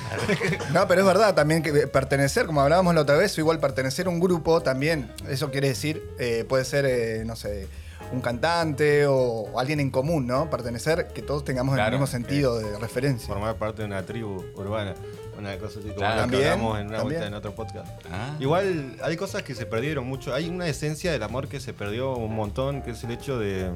No, 0.73 0.87
pero 0.87 1.01
es 1.01 1.07
verdad 1.07 1.33
también 1.35 1.63
que 1.63 1.71
pertenecer, 1.87 2.45
como 2.45 2.61
hablábamos 2.61 2.93
la 2.95 3.01
otra 3.01 3.15
vez, 3.15 3.37
o 3.37 3.41
igual 3.41 3.59
pertenecer 3.59 4.07
a 4.07 4.09
un 4.09 4.19
grupo 4.19 4.61
también, 4.61 5.11
eso 5.29 5.51
quiere 5.51 5.69
decir, 5.69 6.03
eh, 6.19 6.45
puede 6.47 6.65
ser, 6.65 6.85
eh, 6.85 7.23
no 7.25 7.35
sé, 7.35 7.67
un 8.11 8.19
cantante 8.21 9.05
o 9.07 9.57
alguien 9.57 9.79
en 9.79 9.89
común, 9.89 10.27
¿no? 10.27 10.49
Pertenecer, 10.49 11.07
que 11.13 11.21
todos 11.21 11.45
tengamos 11.45 11.75
Claro, 11.75 11.87
el 11.89 11.93
mismo 11.93 12.07
sentido 12.07 12.59
de 12.59 12.77
referencia. 12.77 13.27
Formar 13.27 13.55
parte 13.55 13.81
de 13.83 13.87
una 13.87 14.05
tribu 14.05 14.43
urbana. 14.55 14.95
Una 15.41 15.57
cosa 15.57 15.79
así 15.79 15.87
como 15.89 15.95
Claro. 15.95 16.15
que 16.15 16.21
También, 16.21 16.43
hablamos 16.51 16.79
en 16.79 16.87
una 16.87 16.97
también. 16.97 17.19
vuelta 17.19 17.27
en 17.27 17.33
otro 17.33 17.55
podcast. 17.55 17.89
Ah. 18.11 18.35
Igual 18.39 18.95
hay 19.03 19.17
cosas 19.17 19.43
que 19.43 19.55
se 19.55 19.65
perdieron 19.65 20.05
mucho. 20.07 20.33
Hay 20.33 20.47
una 20.49 20.67
esencia 20.67 21.11
del 21.11 21.23
amor 21.23 21.47
que 21.47 21.59
se 21.59 21.73
perdió 21.73 22.13
un 22.15 22.35
montón, 22.35 22.81
que 22.83 22.91
es 22.91 23.03
el 23.03 23.11
hecho 23.11 23.39
de. 23.39 23.71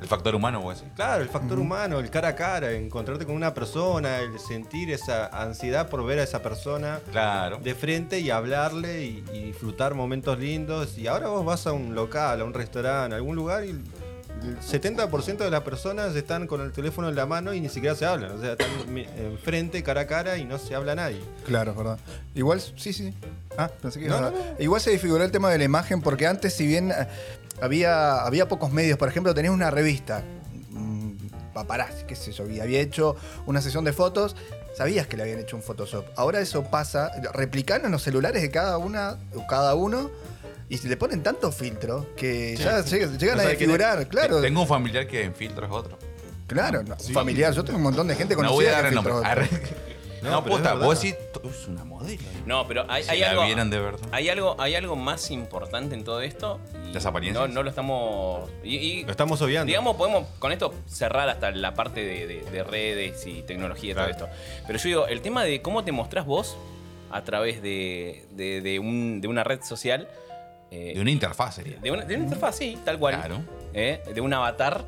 El 0.00 0.06
factor 0.06 0.32
humano, 0.36 0.60
vos 0.60 0.76
decís. 0.78 0.92
Claro, 0.94 1.22
el 1.24 1.28
factor 1.28 1.58
humano, 1.58 1.98
el 1.98 2.08
cara 2.08 2.28
a 2.28 2.34
cara, 2.36 2.70
encontrarte 2.70 3.26
con 3.26 3.34
una 3.34 3.52
persona, 3.52 4.18
el 4.20 4.38
sentir 4.38 4.92
esa 4.92 5.26
ansiedad 5.26 5.88
por 5.88 6.04
ver 6.06 6.20
a 6.20 6.22
esa 6.22 6.40
persona 6.40 7.00
Claro. 7.10 7.58
de 7.60 7.74
frente 7.74 8.20
y 8.20 8.30
hablarle 8.30 9.02
y, 9.06 9.24
y 9.32 9.42
disfrutar 9.46 9.94
momentos 9.94 10.38
lindos. 10.38 10.96
Y 10.98 11.08
ahora 11.08 11.26
vos 11.28 11.44
vas 11.44 11.66
a 11.66 11.72
un 11.72 11.96
local, 11.96 12.40
a 12.40 12.44
un 12.44 12.54
restaurante, 12.54 13.14
a 13.14 13.16
algún 13.16 13.34
lugar 13.34 13.64
y 13.64 13.76
el 14.42 14.58
70% 14.60 15.38
de 15.38 15.50
las 15.50 15.62
personas 15.62 16.14
están 16.14 16.46
con 16.46 16.60
el 16.60 16.72
teléfono 16.72 17.08
en 17.08 17.14
la 17.14 17.26
mano 17.26 17.52
y 17.54 17.60
ni 17.60 17.68
siquiera 17.68 17.94
se 17.94 18.06
hablan. 18.06 18.32
O 18.32 18.40
sea, 18.40 18.52
están 18.52 18.68
enfrente, 19.18 19.82
cara 19.82 20.02
a 20.02 20.06
cara 20.06 20.38
y 20.38 20.44
no 20.44 20.58
se 20.58 20.74
habla 20.74 20.94
nadie. 20.94 21.20
Claro, 21.44 21.72
es 21.72 21.76
verdad. 21.76 21.98
Igual, 22.34 22.60
sí, 22.60 22.92
sí. 22.92 23.14
Ah, 23.56 23.70
pensé 23.80 24.00
que 24.00 24.08
No, 24.08 24.20
no, 24.20 24.30
no. 24.30 24.36
Igual 24.58 24.80
se 24.80 24.90
desfiguró 24.90 25.24
el 25.24 25.30
tema 25.30 25.50
de 25.50 25.58
la 25.58 25.64
imagen 25.64 26.00
porque 26.00 26.26
antes, 26.26 26.54
si 26.54 26.66
bien 26.66 26.90
eh, 26.90 27.08
había, 27.60 28.22
había 28.22 28.48
pocos 28.48 28.72
medios, 28.72 28.98
por 28.98 29.08
ejemplo, 29.08 29.34
tenías 29.34 29.52
una 29.52 29.70
revista, 29.70 30.22
mm, 30.70 31.12
paparazzi, 31.52 32.04
qué 32.06 32.14
sé 32.14 32.32
yo, 32.32 32.48
y 32.48 32.60
había 32.60 32.80
hecho 32.80 33.16
una 33.46 33.60
sesión 33.60 33.84
de 33.84 33.92
fotos, 33.92 34.36
sabías 34.76 35.08
que 35.08 35.16
le 35.16 35.24
habían 35.24 35.40
hecho 35.40 35.56
un 35.56 35.62
Photoshop. 35.62 36.06
Ahora 36.16 36.40
eso 36.40 36.62
pasa, 36.64 37.10
replican 37.32 37.84
en 37.84 37.90
los 37.90 38.02
celulares 38.02 38.42
de 38.42 38.50
cada 38.50 38.78
una, 38.78 39.18
o 39.34 39.46
cada 39.48 39.74
uno, 39.74 40.10
y 40.68 40.76
se 40.78 40.88
le 40.88 40.96
ponen 40.96 41.22
tantos 41.22 41.54
filtros 41.54 42.06
que 42.16 42.56
ya 42.56 42.78
lleg- 42.80 43.16
llegan 43.18 43.36
No 43.36 43.42
a 43.42 43.44
es. 43.44 43.50
desfigurar, 43.50 44.06
claro. 44.08 44.40
Tengo 44.40 44.62
un 44.62 44.68
familiar 44.68 45.06
que 45.06 45.22
en 45.24 45.34
filtros 45.34 45.70
otro. 45.70 45.98
Claro, 46.46 46.82
no, 46.82 46.96
familiar. 47.12 47.52
Yo 47.54 47.62
tengo 47.64 47.76
un 47.78 47.82
montón 47.84 48.08
de 48.08 48.14
gente 48.14 48.34
No 48.34 48.40
voy 48.52 48.64
conocida 48.66 48.70
a 48.70 48.72
dar 48.72 48.82
que 48.82 48.88
el 48.88 48.94
nombre. 48.94 49.14
No, 50.20 50.30
No, 50.32 50.44
posta, 50.44 50.72
es 50.72 50.80
vos 50.80 51.00
decís, 51.00 51.16
"To- 51.32 51.48
es 51.48 51.68
una 51.68 51.84
modelo. 51.84 52.20
No, 52.44 52.66
pero 52.66 52.84
hay, 52.90 53.04
Si 53.04 53.10
hay 53.10 53.20
la 53.20 53.30
algo. 53.30 53.44
vieran 53.44 53.70
de 53.70 53.78
verdad. 53.78 54.08
Hay 54.10 54.28
algo, 54.28 54.56
hay 54.60 54.74
algo 54.74 54.96
más 54.96 55.30
importante 55.30 55.94
en 55.94 56.02
todo 56.02 56.22
esto. 56.22 56.58
¿Las 56.92 57.06
apariencias? 57.06 57.46
No, 57.48 57.54
no 57.54 57.62
lo 57.62 57.70
estamos. 57.70 58.50
y- 58.64 58.74
y- 58.78 59.04
Lo 59.04 59.12
estamos 59.12 59.40
obviando. 59.42 59.66
Digamos, 59.68 59.94
podemos 59.94 60.26
con 60.40 60.50
esto 60.50 60.74
cerrar 60.88 61.28
hasta 61.28 61.52
la 61.52 61.74
parte 61.74 62.04
de, 62.04 62.26
de- 62.26 62.42
de 62.50 62.64
redes 62.64 63.24
y 63.28 63.42
tecnología 63.42 63.92
y 63.92 63.94
Claro. 63.94 64.16
todo 64.16 64.26
esto. 64.26 64.38
Pero 64.66 64.78
yo 64.80 64.84
digo, 64.88 65.06
el 65.06 65.20
tema 65.20 65.44
de 65.44 65.62
cómo 65.62 65.84
te 65.84 65.92
mostrás 65.92 66.26
vos 66.26 66.56
a 67.12 67.22
través 67.22 67.62
de, 67.62 68.26
de- 68.32 68.60
de 68.60 68.80
un- 68.80 69.20
de 69.20 69.28
una 69.28 69.44
red 69.44 69.60
social. 69.62 70.08
Eh, 70.70 70.92
De 70.94 71.00
una 71.00 71.10
interfaz 71.10 71.54
sería. 71.56 71.78
de 71.78 71.90
una, 71.90 72.04
de 72.04 72.14
una 72.16 72.24
interfaz, 72.24 72.56
sí, 72.56 72.78
tal 72.84 72.98
cual. 72.98 73.14
Claro. 73.16 73.40
eh, 73.74 74.02
de 74.14 74.20
un 74.20 74.32
avatar. 74.32 74.84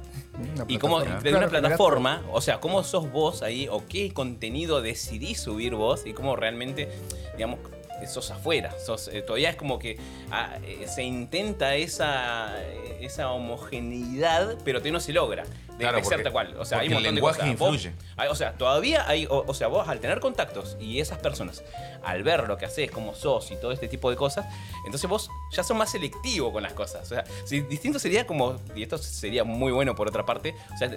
Una 0.54 0.64
Y 0.68 0.78
cómo, 0.78 1.00
de 1.00 1.06
una 1.08 1.20
Claro, 1.20 1.48
plataforma, 1.50 2.22
o 2.32 2.40
sea, 2.40 2.60
cómo 2.60 2.82
sos 2.82 3.10
vos 3.10 3.42
ahí, 3.42 3.68
o 3.70 3.86
qué 3.86 4.12
contenido 4.12 4.80
decidís 4.80 5.40
subir 5.40 5.74
vos, 5.74 6.06
y 6.06 6.12
cómo 6.14 6.34
realmente, 6.36 6.88
digamos, 7.36 7.58
sos 8.06 8.30
afuera. 8.30 8.74
Sos, 8.84 9.08
eh, 9.08 9.22
todavía 9.22 9.50
es 9.50 9.56
como 9.56 9.78
que 9.78 9.98
ah, 10.30 10.56
eh, 10.64 10.86
se 10.88 11.02
intenta 11.02 11.74
esa, 11.76 12.60
eh, 12.62 12.98
esa 13.02 13.30
homogeneidad, 13.32 14.56
pero 14.64 14.78
todavía 14.78 14.92
no 14.92 15.00
se 15.00 15.12
logra. 15.12 15.44
De, 15.44 15.86
Claro, 15.86 15.96
de 15.96 16.02
porque- 16.02 16.30
cual. 16.30 16.56
O 16.58 16.64
sea, 16.66 16.80
hay 16.80 16.88
un 16.88 16.92
el 16.92 16.94
montón 16.96 17.14
de 17.14 17.20
lenguaje 17.20 17.40
cosas. 17.40 17.58
Vos- 17.58 17.74
influye. 17.74 17.94
hay- 18.18 18.28
o 18.28 18.34
sea, 18.34 18.52
todavía 18.52 19.08
hay, 19.08 19.24
o, 19.30 19.44
o 19.46 19.54
sea, 19.54 19.68
vos 19.68 19.88
al 19.88 19.98
tener 19.98 20.20
contactos 20.20 20.76
y 20.78 21.00
esas 21.00 21.18
personas, 21.18 21.64
al 22.02 22.22
ver 22.22 22.46
lo 22.46 22.58
que 22.58 22.66
haces, 22.66 22.90
cómo 22.90 23.14
sos 23.14 23.50
y 23.50 23.56
todo 23.56 23.72
este 23.72 23.88
tipo 23.88 24.10
de 24.10 24.16
cosas, 24.16 24.44
entonces 24.84 25.08
vos 25.08 25.30
ya 25.52 25.62
sos 25.64 25.74
más 25.74 25.90
selectivo 25.90 26.52
con 26.52 26.62
las 26.62 26.74
cosas. 26.74 27.02
O 27.04 27.06
sea, 27.06 27.24
si, 27.46 27.62
distinto 27.62 27.98
sería 27.98 28.26
como, 28.26 28.56
y 28.74 28.82
esto 28.82 28.98
sería 28.98 29.42
muy 29.44 29.72
bueno 29.72 29.94
por 29.94 30.06
otra 30.06 30.26
parte, 30.26 30.54
o 30.74 30.76
sea, 30.76 30.90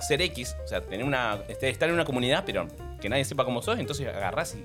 ser 0.00 0.22
X, 0.22 0.56
o 0.64 0.66
sea, 0.68 0.80
tener 0.80 1.04
una, 1.04 1.42
este, 1.48 1.68
estar 1.68 1.88
en 1.90 1.94
una 1.94 2.06
comunidad, 2.06 2.44
pero 2.46 2.66
que 3.02 3.08
nadie 3.10 3.24
sepa 3.26 3.44
cómo 3.44 3.60
sos, 3.60 3.78
entonces 3.78 4.08
agarrás 4.08 4.54
y, 4.54 4.64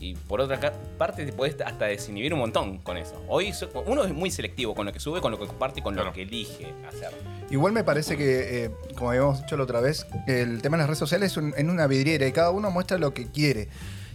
y 0.00 0.14
por 0.14 0.40
otra 0.40 0.58
parte 0.98 1.24
te 1.24 1.32
podés 1.32 1.56
hasta 1.64 1.86
desinhibir 1.86 2.32
un 2.34 2.40
montón 2.40 2.78
con 2.78 2.96
eso. 2.96 3.22
Hoy 3.28 3.52
uno 3.86 4.04
es 4.04 4.12
muy 4.12 4.30
selectivo 4.30 4.74
con 4.74 4.86
lo 4.86 4.92
que 4.92 5.00
sube, 5.00 5.20
con 5.20 5.30
lo 5.32 5.38
que 5.38 5.46
comparte 5.46 5.80
y 5.80 5.82
con 5.82 5.94
Claro. 5.94 6.08
lo 6.08 6.14
que 6.14 6.22
elige 6.22 6.74
hacer. 6.88 7.10
Igual 7.50 7.72
me 7.72 7.84
parece 7.84 8.16
que, 8.16 8.64
eh, 8.64 8.70
como 8.96 9.10
habíamos 9.10 9.40
dicho 9.40 9.56
la 9.56 9.62
otra 9.64 9.80
vez, 9.80 10.06
el 10.26 10.60
tema 10.62 10.76
de 10.76 10.82
las 10.82 10.88
redes 10.88 10.98
sociales 10.98 11.32
es 11.32 11.36
un- 11.36 11.54
en 11.56 11.70
una 11.70 11.86
vidriera 11.86 12.26
y 12.26 12.32
cada 12.32 12.50
uno 12.50 12.70
muestra 12.70 12.98
lo 12.98 13.14
que 13.14 13.26
quiere. 13.30 13.68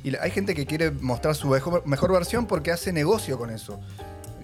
Y 0.03 0.15
hay 0.15 0.31
gente 0.31 0.55
que 0.55 0.65
quiere 0.65 0.91
mostrar 0.91 1.35
su 1.35 1.47
mejor, 1.47 1.85
mejor 1.85 2.11
versión 2.11 2.45
porque 2.45 2.71
hace 2.71 2.93
negocio 2.93 3.37
con 3.37 3.49
eso. 3.49 3.79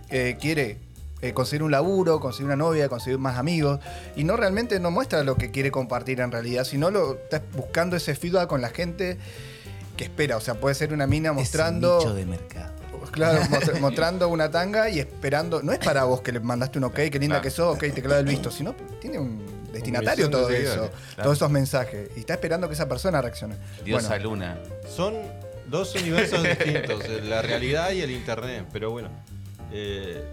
Eh, 0.09 0.37
quiere 0.39 0.77
eh, 1.21 1.33
conseguir 1.33 1.63
un 1.63 1.71
laburo, 1.71 2.19
conseguir 2.19 2.47
una 2.47 2.57
novia, 2.57 2.89
conseguir 2.89 3.17
más 3.17 3.37
amigos. 3.37 3.79
Y 4.17 4.25
no 4.25 4.35
realmente 4.35 4.79
no 4.81 4.91
muestra 4.91 5.23
lo 5.23 5.37
que 5.37 5.49
quiere 5.49 5.71
compartir 5.71 6.19
en 6.19 6.31
realidad, 6.31 6.65
sino 6.65 6.91
lo 6.91 7.13
está 7.15 7.41
buscando 7.55 7.95
ese 7.95 8.13
feedback 8.15 8.47
con 8.47 8.61
la 8.61 8.69
gente 8.69 9.17
que 9.95 10.03
espera. 10.05 10.37
O 10.37 10.41
sea, 10.41 10.55
puede 10.55 10.75
ser 10.75 10.93
una 10.93 11.07
mina 11.07 11.31
mostrando. 11.33 12.13
mercado. 12.27 12.73
Claro, 13.11 13.39
mostra- 13.49 13.79
mostrando 13.79 14.27
una 14.29 14.49
tanga 14.51 14.89
y 14.89 14.99
esperando. 14.99 15.61
No 15.61 15.71
es 15.71 15.79
para 15.79 16.03
vos 16.05 16.21
que 16.21 16.31
le 16.31 16.39
mandaste 16.39 16.77
un 16.79 16.85
ok, 16.85 16.95
qué 16.95 17.19
linda 17.19 17.35
Claro. 17.35 17.41
que 17.43 17.49
sos, 17.51 17.75
ok, 17.75 17.79
te 17.93 18.01
claro 18.01 18.19
el 18.19 18.25
visto, 18.25 18.49
sino 18.51 18.75
tiene 18.99 19.19
un 19.19 19.45
destinatario 19.71 20.25
de 20.25 20.31
todo 20.31 20.49
eso, 20.49 20.73
claro. 20.75 20.91
todos 21.23 21.37
esos 21.37 21.49
mensajes. 21.51 22.09
Y 22.15 22.21
está 22.21 22.33
esperando 22.33 22.67
que 22.67 22.73
esa 22.73 22.87
persona 22.89 23.21
reaccione. 23.21 23.55
Diosa 23.83 24.09
Bueno, 24.09 24.23
Luna. 24.23 24.57
Son 24.93 25.13
dos 25.67 25.95
universos 25.95 26.43
distintos, 26.43 27.03
la 27.23 27.41
realidad 27.41 27.91
y 27.91 28.01
el 28.01 28.11
internet, 28.11 28.65
pero 28.73 28.91
bueno. 28.91 29.09
eh, 29.71 30.23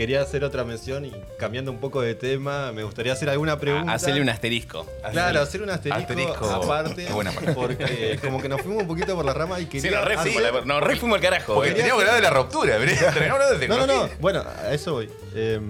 quería 0.00 0.22
hacer 0.22 0.44
otra 0.44 0.64
mención 0.64 1.04
y 1.04 1.12
cambiando 1.38 1.70
un 1.70 1.76
poco 1.78 2.00
de 2.00 2.14
tema, 2.14 2.72
me 2.72 2.84
gustaría 2.84 3.12
hacer 3.12 3.28
alguna 3.28 3.58
pregunta. 3.60 3.92
Hacerle 3.92 4.22
un 4.22 4.30
asterisco. 4.30 4.86
Claro, 5.12 5.42
hacer 5.42 5.60
un 5.60 5.68
asterisco, 5.68 6.00
Asterisco. 6.00 6.50
aparte, 6.50 7.04
buena 7.12 7.32
porque 7.54 8.18
como 8.22 8.40
que 8.40 8.48
nos 8.48 8.62
fuimos 8.62 8.80
un 8.80 8.88
poquito 8.88 9.14
por 9.14 9.26
la 9.26 9.34
rama 9.34 9.60
y 9.60 9.64
Sí, 9.64 9.68
quería 9.82 9.98
nos 9.98 10.08
re 10.08 10.14
hacer- 10.16 10.64
no, 10.64 10.80
re 10.80 10.96
fuimos 10.96 11.16
al 11.16 11.22
carajo. 11.22 11.52
Porque 11.52 11.72
eh. 11.72 11.74
teníamos 11.74 12.02
que 12.02 12.08
hablar 12.08 12.22
de 12.22 12.30
la 12.30 12.34
ruptura, 12.34 12.78
de 13.58 13.68
No, 13.68 13.76
no, 13.76 13.86
no, 13.86 14.08
bueno, 14.20 14.42
a 14.64 14.72
eso 14.72 14.94
voy. 14.94 15.10
Em, 15.34 15.68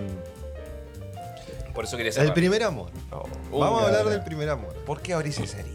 Por 1.75 1.84
eso 1.87 1.96
quería 1.96 2.10
el 2.10 2.14
cerrar. 2.14 2.32
primer 2.34 2.62
amor. 2.62 2.90
Oh, 3.10 3.58
Vamos 3.58 3.82
a 3.82 3.87
hablar 3.87 4.04
del 4.06 4.22
primer 4.22 4.49
amor. 4.49 4.72
¿Por 4.87 5.00
qué 5.02 5.12
abrís 5.12 5.38
esa 5.40 5.58
herida? 5.58 5.75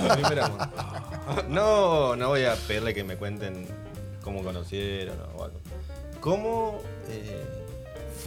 El 0.00 0.12
primer 0.22 0.40
amor. 0.40 0.68
No, 1.50 2.16
no 2.16 2.28
voy 2.28 2.44
a 2.46 2.54
pedirle 2.54 2.94
que 2.94 3.04
me 3.04 3.16
cuenten 3.18 3.66
cómo 4.22 4.42
conocieron 4.42 5.18
o 5.36 5.44
algo. 5.44 5.60
¿Cómo 6.20 6.80
eh, 7.08 7.65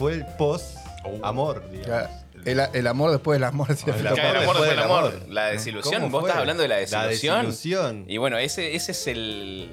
fue 0.00 0.12
el 0.14 0.26
post 0.38 0.76
amor, 1.22 1.62
digamos? 1.70 2.08
el, 2.44 2.58
el 2.72 2.86
amor 2.86 3.10
después 3.10 3.36
del 3.36 3.44
amor. 3.44 3.68
decía 3.68 3.94
El 3.94 4.02
Ya, 4.02 4.10
el 4.10 4.16
amor 4.18 4.22
después 4.32 4.46
después 4.46 4.70
del 4.70 4.78
amor. 4.80 4.98
amor. 5.14 5.28
La 5.28 5.46
desilusión. 5.46 6.02
¿Cómo 6.02 6.20
Vos 6.20 6.24
estás 6.28 6.40
hablando 6.40 6.62
de 6.62 6.68
la 6.68 6.74
La 6.76 6.80
desilusión. 6.80 7.46
desilusión. 7.46 8.04
Y 8.08 8.16
bueno, 8.16 8.38
ese, 8.38 8.74
ese 8.74 8.92
es 8.92 9.06
el. 9.06 9.68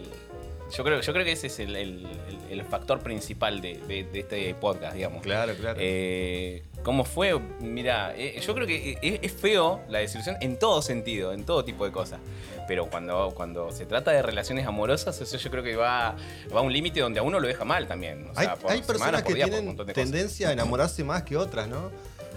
Yo 0.75 0.83
creo, 0.83 0.99
yo 0.99 1.13
creo 1.13 1.23
que 1.23 1.31
ese 1.31 1.47
es 1.47 1.59
el, 1.59 1.75
el- 1.77 2.05
el- 2.27 2.37
el 2.59 2.65
factor 2.65 2.99
principal 2.99 3.61
de, 3.61 3.77
de- 3.87 4.03
de 4.03 4.19
este 4.19 4.53
podcast, 4.55 4.95
digamos. 4.95 5.21
Claro, 5.21 5.53
claro. 5.55 5.79
Eh, 5.81 6.63
¿Cómo 6.87 7.03
fue? 7.03 7.37
Mira, 7.59 8.15
eh, 8.15 8.39
yo 8.39 8.55
creo 8.55 8.65
que 8.65 8.97
es, 9.01 9.19
es 9.21 9.33
feo 9.33 9.81
la 9.89 9.99
desilusión 9.99 10.37
en 10.39 10.57
todo 10.57 10.81
sentido, 10.81 11.33
en 11.33 11.43
todo 11.43 11.65
tipo 11.65 11.83
de 11.83 11.91
cosas. 11.91 12.21
Pero 12.65 12.85
cuando, 12.85 13.33
cuando 13.35 13.73
se 13.73 13.85
trata 13.85 14.11
de 14.11 14.21
relaciones 14.21 14.65
amorosas, 14.65 15.19
eso 15.19 15.37
yo 15.37 15.51
creo 15.51 15.63
que 15.63 15.75
va, 15.75 16.15
va 16.55 16.59
a 16.59 16.63
un 16.63 16.71
límite 16.71 17.01
donde 17.01 17.19
a 17.19 17.23
uno 17.23 17.41
lo 17.41 17.47
deja 17.49 17.65
mal 17.65 17.89
también. 17.89 18.29
O 18.29 18.33
sea, 18.33 18.53
hay 18.53 18.57
por 18.57 18.71
hay 18.71 18.81
personas 18.83 19.21
que 19.23 19.33
día, 19.33 19.49
tienen 19.49 19.71
de 19.71 19.75
cosas. 19.75 19.95
tendencia 19.95 20.47
a 20.47 20.53
enamorarse 20.53 21.03
más 21.03 21.23
que 21.23 21.35
otras, 21.35 21.67
¿no? 21.67 21.91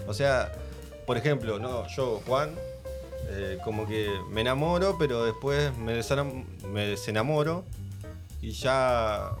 O 0.05 0.13
sea, 0.13 0.51
por 1.07 1.15
ejemplo, 1.15 1.57
no, 1.57 1.87
yo, 1.87 2.21
Juan, 2.27 2.53
eh, 3.29 3.57
como 3.63 3.87
que 3.87 4.09
me 4.31 4.41
enamoro, 4.41 4.97
pero 4.99 5.23
después 5.23 5.71
me 5.77 5.93
desenamoro 5.93 7.63
y 8.41 8.51
ya 8.51 9.31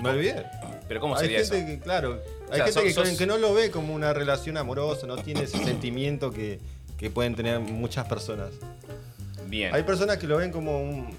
me 0.00 0.10
olvidé. 0.10 0.46
Pero 0.88 1.00
¿cómo 1.00 1.14
hay 1.16 1.22
sería 1.22 1.38
gente 1.40 1.58
eso? 1.58 1.66
que, 1.66 1.78
claro, 1.80 2.20
hay 2.50 2.56
sea, 2.56 2.64
gente 2.66 2.72
sos- 2.72 2.82
que, 2.82 2.92
sos- 3.10 3.18
que 3.18 3.26
no 3.26 3.38
lo 3.38 3.54
ve 3.54 3.70
como 3.70 3.94
una 3.94 4.12
relación 4.12 4.56
amorosa, 4.56 5.06
no 5.06 5.16
tiene 5.16 5.42
ese 5.42 5.58
sentimiento 5.64 6.30
que, 6.30 6.58
que 6.98 7.10
pueden 7.10 7.34
tener 7.34 7.60
muchas 7.60 8.06
personas. 8.06 8.50
Bien. 9.46 9.74
Hay 9.74 9.82
personas 9.82 10.16
que 10.18 10.26
lo 10.26 10.38
ven 10.38 10.50
como 10.50 10.80
una 10.82 11.10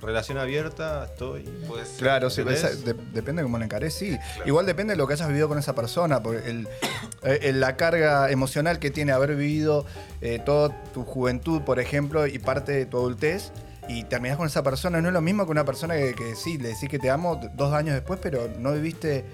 relación 0.00 0.38
abierta, 0.38 1.04
estoy. 1.10 1.42
Pues, 1.66 1.94
Claro, 1.98 2.28
sí, 2.30 2.42
¿Entendés? 2.42 2.64
esa- 2.64 2.84
de- 2.84 2.94
depende 3.12 3.42
de 3.42 3.44
cómo 3.44 3.58
lo 3.58 3.64
encarés, 3.64 3.94
sí. 3.94 4.16
Igual 4.44 4.66
depende 4.66 4.92
de 4.92 4.96
lo 4.96 5.06
que 5.06 5.14
hayas 5.14 5.28
vivido 5.28 5.48
con 5.48 5.58
esa 5.58 5.74
persona, 5.74 6.22
porque 6.22 6.48
el- 6.50 6.68
eh, 7.24 7.38
eh, 7.42 7.52
la 7.52 7.76
carga 7.76 8.30
emocional 8.30 8.78
que 8.78 8.90
tiene 8.90 9.12
haber 9.12 9.34
vivido 9.36 9.86
eh, 10.20 10.40
toda 10.44 10.70
tu 10.92 11.04
juventud, 11.04 11.62
por 11.62 11.80
ejemplo, 11.80 12.26
y 12.26 12.38
parte 12.38 12.72
de 12.72 12.86
tu 12.86 12.98
adultez, 12.98 13.50
y 13.88 14.04
terminás 14.04 14.36
con 14.38 14.46
esa 14.46 14.62
persona, 14.62 15.00
no 15.00 15.08
es 15.08 15.14
lo 15.14 15.20
mismo 15.20 15.44
que 15.44 15.50
una 15.52 15.64
persona 15.64 15.94
que, 15.94 16.14
que 16.14 16.34
sí, 16.34 16.58
le 16.58 16.68
decís 16.70 16.88
que 16.88 16.98
te 16.98 17.10
amo 17.10 17.40
dos 17.54 17.72
años 17.74 17.94
después, 17.94 18.18
pero 18.22 18.48
no 18.58 18.72
viviste 18.72 19.24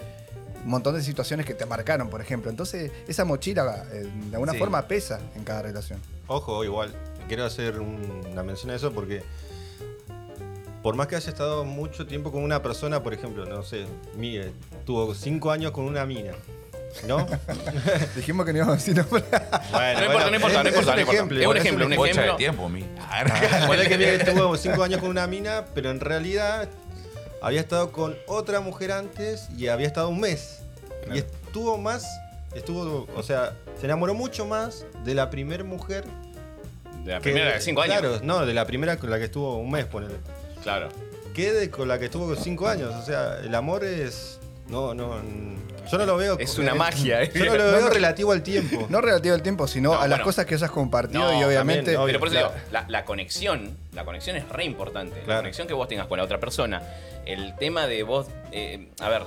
un 0.65 0.71
montón 0.71 0.95
de 0.95 1.03
situaciones 1.03 1.47
que 1.47 1.55
te 1.55 1.65
marcaron, 1.67 2.11
por 2.11 2.21
ejemplo. 2.21 2.51
Entonces, 2.51 2.91
esa 3.09 3.25
mochila, 3.25 3.85
eh, 3.93 4.09
de 4.29 4.37
alguna 4.37 4.53
Sí. 4.53 4.59
forma, 4.59 4.87
pesa 4.89 5.21
en 5.37 5.45
cada 5.45 5.63
relación. 5.63 6.01
Ojo, 6.27 6.65
igual, 6.65 6.93
quiero 7.29 7.45
hacer 7.45 7.81
un- 7.81 8.27
una 8.31 8.43
mención 8.43 8.71
a 8.71 8.75
eso 8.75 8.93
porque 8.93 9.23
por 10.83 10.97
más 10.97 11.07
que 11.07 11.17
haya 11.17 11.29
estado 11.31 11.65
mucho 11.65 12.07
tiempo 12.07 12.33
con 12.33 12.43
una 12.43 12.63
persona, 12.63 13.03
por 13.03 13.13
ejemplo, 13.15 13.45
no 13.47 13.63
sé, 13.63 13.87
Miguel, 14.17 14.53
tuvo 14.85 15.15
cinco 15.15 15.51
años 15.51 15.73
con 15.73 15.85
una 15.85 16.05
mina. 16.07 16.33
¿No? 17.07 17.27
Dijimos 18.17 18.45
que 18.47 18.53
no 18.53 18.59
íbamos 18.59 18.75
a 18.75 18.77
decir 18.79 18.97
nombre. 18.97 19.23
Bueno, 19.71 20.01
No 20.01 20.07
importa, 20.07 20.31
no 20.31 20.37
importa, 20.37 20.63
no 20.63 20.69
es- 20.69 20.75
importa, 20.77 20.79
Es 20.79 20.87
no 20.87 20.93
un 20.93 21.01
importa. 21.01 21.01
ejemplo. 21.13 21.41
Es 21.41 21.47
un 21.47 21.57
ejemplo, 21.57 21.87
un 21.87 21.97
Bocha 21.97 22.05
de 22.07 22.11
ejemplo. 22.19 22.37
tiempo, 22.37 22.69
mi. 22.69 22.85
Ponele 23.67 23.89
que 23.99 24.15
estuvo 24.17 24.57
cinco 24.57 24.83
años 24.83 25.01
con 25.01 25.11
una 25.11 25.27
mina, 25.27 25.65
pero 25.75 25.91
en 25.91 26.01
realidad 26.01 26.69
había 27.43 27.61
estado 27.61 27.93
con 27.93 28.17
otra 28.27 28.61
mujer 28.61 28.93
antes 28.93 29.49
y 29.57 29.69
había 29.69 29.87
estado 29.87 30.09
un 30.09 30.21
mes. 30.21 30.63
Y 31.15 31.19
estuvo 31.19 31.79
más, 31.79 32.07
estuvo, 32.55 33.07
o 33.17 33.23
sea, 33.23 33.55
se 33.79 33.87
enamoró 33.87 34.15
mucho 34.15 34.45
más 34.47 34.85
de 35.05 35.15
la 35.15 35.31
primera 35.31 35.65
mujer. 35.65 36.05
De 37.05 37.13
la 37.13 37.19
que- 37.19 37.23
primera 37.23 37.53
de 37.55 37.61
cinco 37.61 37.81
años. 37.83 37.99
Claro, 38.01 38.21
no, 38.23 38.45
de 38.45 38.53
la 38.53 38.67
primera 38.67 38.97
con 38.99 39.09
la 39.11 39.19
que 39.19 39.25
estuvo 39.25 39.57
un 39.59 39.71
mes, 39.71 39.87
ponele. 39.87 40.15
Claro. 40.63 40.89
Que 41.35 41.53
de 41.53 41.71
con 41.71 41.89
la 41.89 41.99
que 41.99 42.07
estuvo 42.07 42.35
cinco 42.37 42.69
años. 42.69 42.93
O 42.95 43.03
sea, 43.05 43.39
el 43.43 43.55
amor 43.55 43.85
es. 43.85 44.39
No, 44.69 44.93
no. 44.95 45.15
Yo 45.91 45.99
no 45.99 46.07
lo 46.07 46.17
veo. 46.17 46.39
Es 46.39 46.59
una 46.59 46.75
magia, 46.75 47.23
eh. 47.23 47.31
Yo 47.35 47.45
no 47.47 47.57
lo 47.57 47.65
veo 47.65 47.81
no. 47.83 47.89
relativo 47.91 48.33
al 48.33 48.43
tiempo. 48.43 48.87
No 48.89 49.01
relativo 49.01 49.35
al 49.35 49.43
tiempo, 49.43 49.67
sino 49.67 49.91
No, 49.93 50.01
a 50.01 50.03
las 50.09 50.19
bueno. 50.19 50.25
cosas 50.25 50.47
que 50.47 50.55
hayas 50.55 50.71
compartido 50.71 51.21
No, 51.21 51.41
y 51.41 51.45
obviamente. 51.45 51.93
también, 51.93 51.97
obvio. 52.01 52.07
Pero 52.07 52.19
por 52.21 52.29
eso 52.29 52.37
digo, 52.39 52.53
la, 52.73 52.85
la 52.89 53.05
conexión, 53.05 53.77
la 53.93 54.05
conexión 54.05 54.37
es 54.37 54.49
re 54.49 54.65
importante. 54.65 55.19
La 55.21 55.25
Claro. 55.25 55.41
conexión 55.43 55.67
que 55.69 55.75
vos 55.75 55.89
tengas 55.89 56.07
con 56.07 56.19
la 56.19 56.25
otra 56.25 56.39
persona. 56.41 56.83
El 57.27 57.55
tema 57.57 57.87
de 57.87 58.03
vos, 58.03 58.27
eh, 58.53 58.89
a 59.01 59.09
ver, 59.09 59.23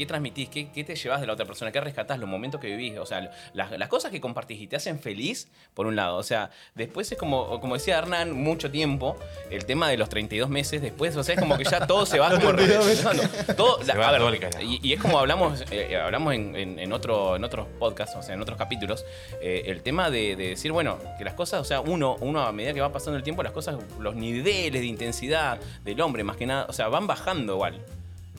¿qué, 0.00 0.06
transmitís? 0.06 0.48
¿Qué, 0.48 0.70
qué 0.72 0.82
te 0.84 0.96
llevas 0.96 1.20
de 1.20 1.26
la 1.26 1.34
otra 1.34 1.44
persona? 1.46 1.70
¿Qué 1.70 1.80
rescatás? 1.80 2.18
Los 2.18 2.28
momentos 2.28 2.60
que 2.60 2.68
vivís. 2.68 2.98
O 2.98 3.04
sea, 3.06 3.30
las, 3.52 3.70
las 3.78 3.88
cosas 3.88 4.10
que 4.10 4.20
compartís 4.20 4.60
y 4.60 4.66
te 4.66 4.76
hacen 4.76 4.98
feliz, 4.98 5.48
por 5.74 5.86
un 5.86 5.96
lado. 5.96 6.16
O 6.16 6.22
sea, 6.22 6.50
después 6.74 7.10
es 7.12 7.18
como, 7.18 7.60
como 7.60 7.74
decía 7.74 7.98
Hernán, 7.98 8.32
mucho 8.32 8.70
tiempo, 8.70 9.16
el 9.50 9.64
tema 9.66 9.88
de 9.88 9.96
los 9.98 10.08
32 10.08 10.48
meses, 10.48 10.80
después, 10.82 11.14
o 11.16 11.22
sea, 11.22 11.34
es 11.34 11.40
como 11.40 11.56
que 11.58 11.64
ya 11.64 11.86
todo 11.86 12.06
se 12.06 12.18
va 12.18 12.30
como 12.38 12.52
regresando. 12.52 13.22
Todo, 13.56 13.78
Se 13.80 13.86
la- 13.86 13.96
va 13.98 14.08
a 14.08 14.18
ver, 14.18 14.40
y, 14.62 14.80
y 14.82 14.92
es 14.94 15.00
como 15.00 15.18
hablamos, 15.18 15.62
eh, 15.70 15.96
hablamos 15.96 16.34
en, 16.34 16.56
en- 16.56 16.78
en 16.78 16.92
otro, 16.92 17.36
en 17.36 17.44
otros 17.44 17.66
podcasts, 17.78 18.16
o 18.16 18.22
sea, 18.22 18.34
en 18.34 18.40
otros 18.40 18.56
capítulos, 18.56 19.04
eh, 19.42 19.64
el 19.66 19.82
tema 19.82 20.10
de, 20.10 20.34
de 20.36 20.48
decir, 20.50 20.72
bueno, 20.72 20.98
que 21.18 21.24
las 21.24 21.34
cosas, 21.34 21.60
o 21.60 21.64
sea, 21.64 21.80
uno, 21.80 22.16
uno 22.20 22.40
a 22.40 22.52
medida 22.52 22.72
que 22.72 22.80
va 22.80 22.90
pasando 22.92 23.16
el 23.18 23.22
tiempo, 23.22 23.42
las 23.42 23.52
cosas, 23.52 23.76
los 23.98 24.14
niveles 24.14 24.80
de 24.80 24.86
intensidad 24.86 25.60
del 25.84 26.00
hombre, 26.00 26.24
más 26.24 26.36
que 26.36 26.46
nada, 26.46 26.66
o 26.68 26.72
sea, 26.72 26.88
van 26.88 27.06
bajando 27.06 27.54
igual. 27.54 27.84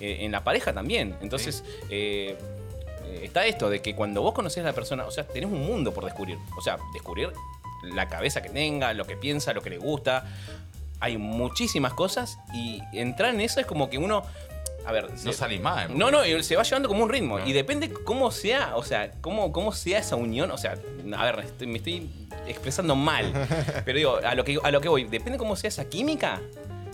Eh, 0.01 0.25
en 0.25 0.31
la 0.31 0.43
pareja 0.43 0.73
también. 0.73 1.15
Entonces, 1.21 1.63
eh, 1.91 2.35
eh, 3.05 3.19
está 3.23 3.45
esto 3.45 3.69
de 3.69 3.81
que 3.83 3.93
cuando 3.95 4.21
vos 4.23 4.33
conocés 4.33 4.63
a 4.63 4.67
la 4.67 4.73
persona, 4.73 5.05
o 5.05 5.11
sea, 5.11 5.27
tenés 5.27 5.49
un 5.51 5.63
mundo 5.63 5.93
por 5.93 6.03
descubrir. 6.05 6.37
O 6.57 6.61
sea, 6.61 6.77
descubrir 6.93 7.29
la 7.83 8.07
cabeza 8.07 8.41
que 8.41 8.49
tenga, 8.49 8.93
lo 8.93 9.05
que 9.05 9.15
piensa, 9.15 9.53
lo 9.53 9.61
que 9.61 9.69
le 9.69 9.77
gusta. 9.77 10.25
Hay 10.99 11.17
muchísimas 11.17 11.93
cosas 11.93 12.39
y 12.53 12.81
entrar 12.93 13.33
en 13.33 13.41
eso 13.41 13.59
es 13.59 13.65
como 13.67 13.89
que 13.89 13.97
uno. 13.99 14.23
A 14.83 14.91
ver, 14.91 15.11
No 15.23 15.31
salís 15.31 15.61
más. 15.61 15.91
no, 15.91 16.09
no, 16.09 16.25
y 16.25 16.41
se 16.43 16.55
va 16.55 16.63
llevando 16.63 16.89
como 16.89 17.03
un 17.03 17.09
ritmo. 17.09 17.37
No. 17.37 17.45
Y 17.45 17.53
depende 17.53 17.91
cómo 17.93 18.31
sea, 18.31 18.75
o 18.75 18.81
sea, 18.83 19.11
cómo, 19.21 19.51
cómo 19.53 19.71
sea 19.73 19.99
esa 19.99 20.15
unión. 20.15 20.49
O 20.49 20.57
sea, 20.57 20.75
a 21.15 21.25
ver, 21.25 21.39
estoy- 21.45 21.67
me 21.67 21.77
estoy 21.77 22.09
expresando 22.47 22.95
mal. 22.95 23.31
pero 23.85 23.97
digo, 23.99 24.17
a 24.23 24.33
lo 24.33 24.43
que, 24.43 24.57
a 24.63 24.71
lo 24.71 24.81
que 24.81 24.89
voy, 24.89 25.03
depende 25.03 25.37
cómo 25.37 25.55
sea 25.55 25.67
esa 25.67 25.85
química. 25.87 26.41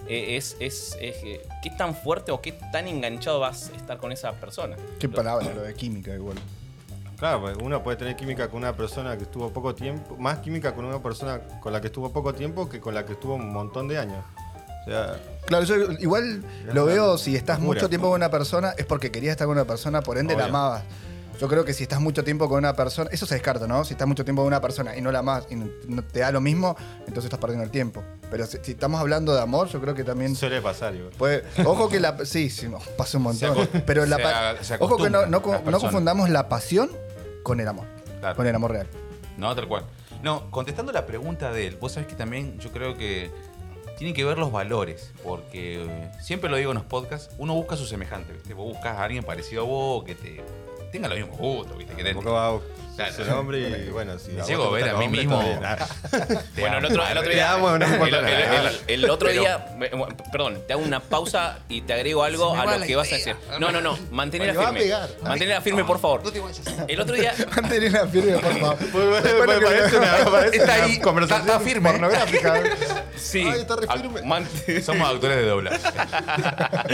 Eh, 0.10 0.38
es, 0.38 0.56
es, 0.60 0.98
es, 1.02 1.16
eh, 1.24 1.48
qué 1.62 1.70
tan 1.72 1.96
fuerte 1.96 2.32
o 2.32 2.42
qué 2.42 2.52
tan 2.52 2.88
enganchado 2.88 3.40
vas 3.40 3.72
a 3.74 3.76
estar 3.76 3.98
con 3.98 4.12
esa 4.12 4.34
persona. 4.34 4.76
Qué 5.00 5.10
palabra 5.10 5.54
lo 5.54 5.62
de 5.62 5.74
química 5.74 6.14
igual. 6.14 6.38
Claro, 7.18 7.42
pues 7.42 7.58
uno 7.62 7.82
puede 7.82 7.98
tener 7.98 8.16
química 8.16 8.48
con 8.48 8.60
una 8.60 8.76
persona 8.76 9.18
que 9.18 9.24
estuvo 9.24 9.50
poco 9.52 9.74
tiempo, 9.74 10.16
más 10.18 10.40
química 10.40 10.76
con 10.76 10.86
una 10.86 11.02
persona 11.02 11.40
con 11.60 11.74
la 11.74 11.82
que 11.82 11.88
estuvo 11.88 12.12
poco 12.12 12.34
tiempo 12.34 12.70
que 12.70 12.80
con 12.80 12.94
la 12.94 13.06
que 13.06 13.14
estuvo 13.14 13.36
un 13.36 13.52
montón 13.52 13.88
de 13.88 13.98
años. 13.98 14.24
O 14.86 14.90
sea, 14.90 15.20
Claro, 15.48 15.64
yo 15.64 15.92
igual 15.94 16.44
lo 16.74 16.86
veo 16.86 17.18
si 17.18 17.36
estás 17.36 17.60
Locura. 17.60 17.76
mucho 17.76 17.90
tiempo 17.90 18.10
con 18.10 18.18
una 18.18 18.30
persona 18.30 18.74
es 18.78 18.86
porque 18.86 19.12
querías 19.12 19.32
estar 19.32 19.48
con 19.48 19.56
una 19.56 19.66
persona, 19.66 20.02
por 20.02 20.18
ende 20.18 20.36
la 20.36 20.46
amabas. 20.46 20.84
Yo 21.40 21.48
creo 21.48 21.64
que 21.64 21.74
si 21.74 21.84
estás 21.84 22.00
mucho 22.00 22.24
tiempo 22.24 22.50
con 22.50 22.58
una 22.58 22.74
persona, 22.74 23.10
eso 23.12 23.26
se 23.26 23.36
descarta, 23.36 23.68
¿no? 23.68 23.86
Si 23.86 23.94
estás 23.94 24.08
mucho 24.08 24.24
tiempo 24.24 24.42
con 24.42 24.48
una 24.48 24.62
persona 24.62 24.96
y 24.98 25.02
no 25.02 25.12
la 25.12 25.20
amas 25.20 25.46
y 25.50 25.56
no, 25.56 26.04
te 26.04 26.22
da 26.22 26.32
lo 26.32 26.42
mismo, 26.42 26.76
entonces 27.02 27.26
estás 27.26 27.40
perdiendo 27.40 27.64
el 27.64 27.72
tiempo. 27.72 28.04
Pero 28.32 28.46
si, 28.48 28.58
si 28.64 28.72
estamos 28.72 29.00
hablando 29.00 29.34
de 29.36 29.42
amor, 29.42 29.68
yo 29.68 29.80
creo 29.80 29.94
que 29.94 30.04
también 30.04 30.36
suele 30.36 30.62
pasar 30.62 30.96
igual. 30.96 31.12
puede. 31.18 31.44
Ojo 31.64 31.90
que 31.90 32.00
la. 32.00 32.26
Sí, 32.26 32.50
sí, 32.50 32.68
no, 32.68 32.80
pasa 32.98 33.18
un 33.18 33.26
montón. 33.26 33.70
Pero 33.86 34.06
la 34.06 34.58
se 34.62 34.76
Ojo 34.80 34.98
que 34.98 35.10
no, 35.10 35.26
no, 35.28 35.42
confundamos 35.42 36.30
la 36.30 36.50
pasión 36.50 36.90
con 37.44 37.60
el 37.60 37.68
amor. 37.68 37.86
Claro. 38.20 38.36
Con 38.36 38.48
el 38.48 38.56
amor 38.56 38.72
real. 38.72 38.88
No, 39.38 39.56
tal 39.56 39.68
cual. 39.68 39.84
No, 40.24 40.50
contestando 40.50 40.92
la 40.92 41.06
pregunta 41.06 41.52
de 41.52 41.68
él, 41.68 41.78
vos 41.80 41.92
sabés 41.92 42.08
que 42.08 42.16
también 42.16 42.58
yo 42.60 42.72
creo 42.72 42.98
que 42.98 43.30
tienen 43.98 44.16
que 44.16 44.26
ver 44.26 44.38
los 44.38 44.52
valores, 44.52 45.12
porque 45.24 45.84
eh, 45.84 46.12
siempre 46.22 46.50
lo 46.50 46.58
digo 46.58 46.72
en 46.72 46.78
los 46.78 46.86
podcasts, 46.86 47.34
uno 47.38 47.54
busca 47.54 47.76
a 47.76 47.78
su 47.78 47.86
semejante, 47.86 48.34
¿viste? 48.34 48.54
Vos 48.54 48.74
buscas 48.74 48.98
a 48.98 49.04
alguien 49.04 49.24
parecido 49.24 49.64
a 49.64 49.66
vos, 49.66 50.04
que 50.04 50.16
te 50.16 50.44
tenga 50.92 51.08
los 51.08 51.18
mismos 51.18 51.38
gustos, 51.38 51.78
¿viste? 51.78 51.96
Que 51.96 52.04
te, 52.04 52.14
Tampoco 52.14 52.34
va 52.34 52.48
a 52.48 52.60
Claro. 52.98 53.14
ser 53.14 53.30
hombre 53.30 53.60
y 53.60 53.90
bueno, 53.90 54.18
si 54.20 54.32
Me 54.32 54.44
llego 54.44 54.64
te 54.64 54.70
a 54.70 54.72
ver 54.86 54.90
a 54.90 54.98
mí 54.98 55.08
mismo. 55.08 55.40
te 56.56 56.62
Bueno, 56.62 56.80
el 56.80 56.86
otro, 56.86 57.08
el 57.08 57.18
otro 57.18 57.30
Te 57.30 57.36
día. 57.36 57.54
amo, 57.54 57.78
no 57.78 57.88
me 57.88 57.96
el, 58.10 58.14
el- 58.16 58.26
el- 58.26 58.80
el 59.04 59.10
otro 59.10 59.30
Pero- 59.30 59.42
día. 59.42 59.66
me- 59.78 59.90
Perdón, 60.32 60.62
te 60.68 60.74
hago 60.74 60.82
una 60.82 61.00
pausa 61.00 61.60
y 61.70 61.82
te 61.82 61.94
agrego 61.94 62.24
algo 62.24 62.54
me 62.56 62.62
a 62.62 62.78
lo 62.78 62.86
que 62.86 62.96
vas 62.96 63.12
a 63.12 63.16
decir. 63.16 63.36
No, 63.60 63.72
no, 63.72 63.82
no. 63.82 63.98
Mantenela 64.12 64.52
Me 64.54 64.58
va 64.58 64.64
a 64.64 64.68
firme. 64.68 64.80
pegar. 64.82 65.10
Mantenela 65.24 65.62
firme, 65.68 65.84
por 65.86 66.00
favor. 66.00 66.22
El 66.88 67.00
otro 67.00 67.16
día. 67.16 67.34
Mantener 67.56 68.10
firme, 68.10 68.38
por 68.40 68.60
favor. 68.60 68.78
Que- 68.78 69.62
parece 69.66 69.98
una, 69.98 70.46
Está 70.52 70.74
ahí, 70.74 71.00
conversación 71.00 71.48
está- 71.48 71.60
firme. 71.60 71.92
pornográfica. 71.92 72.64
Sí. 73.18 73.42
Ay, 73.52 73.62
está 73.62 73.76
re 73.76 73.88
Ah, 73.90 73.98
firme. 73.98 74.22
man- 74.22 74.48
Somos 74.86 75.10
actores 75.10 75.38
de 75.38 75.46
doblaje. 75.48 75.80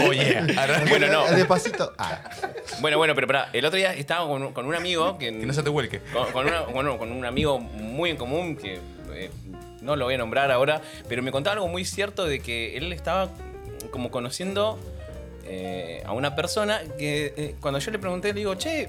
Oye, 0.08 0.40
Bueno, 0.88 1.06
no. 1.08 1.26
Despacito. 1.30 1.92
Ah. 1.98 2.18
Bueno, 2.80 2.96
bueno, 2.96 3.14
pero 3.14 3.26
pará, 3.26 3.50
el 3.52 3.64
otro 3.64 3.76
día 3.76 3.92
estaba 3.92 4.26
con, 4.26 4.42
un- 4.42 4.52
con 4.54 4.64
un 4.66 4.74
amigo 4.74 5.18
que, 5.18 5.26
que 5.26 5.46
no 5.46 5.52
se 5.52 5.62
te 5.62 5.68
vuelque. 5.68 5.93
Con, 6.12 6.30
con 6.32 6.46
una- 6.46 6.62
bueno, 6.62 6.98
con 6.98 7.10
un 7.12 7.24
amigo 7.24 7.58
muy 7.58 8.10
en 8.10 8.16
común 8.16 8.56
que 8.56 8.80
eh, 9.12 9.30
no 9.82 9.96
lo 9.96 10.04
voy 10.06 10.14
a 10.14 10.18
nombrar 10.18 10.50
ahora, 10.50 10.80
pero 11.08 11.22
me 11.22 11.30
contaba 11.30 11.54
algo 11.54 11.68
muy 11.68 11.84
cierto 11.84 12.24
de 12.26 12.40
que 12.40 12.76
él 12.76 12.92
estaba 12.92 13.28
como 13.90 14.10
conociendo 14.10 14.78
eh, 15.44 16.02
a 16.06 16.12
una 16.12 16.34
persona 16.34 16.80
que 16.98 17.34
eh, 17.36 17.54
cuando 17.60 17.78
yo 17.78 17.90
le 17.90 17.98
pregunté, 17.98 18.28
le 18.28 18.34
digo, 18.34 18.54
che, 18.54 18.88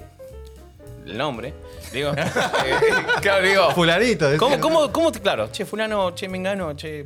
el 1.04 1.16
nombre, 1.18 1.52
digo, 1.92 2.12
claro, 3.20 3.46
digo, 3.46 3.70
Fulanito. 3.72 4.26
¿cómo, 4.38 4.58
cómo, 4.58 4.92
cómo 4.92 5.12
te, 5.12 5.20
claro, 5.20 5.50
che, 5.52 5.64
fulano, 5.64 6.14
che, 6.14 6.28
mengano, 6.28 6.74
che, 6.74 7.04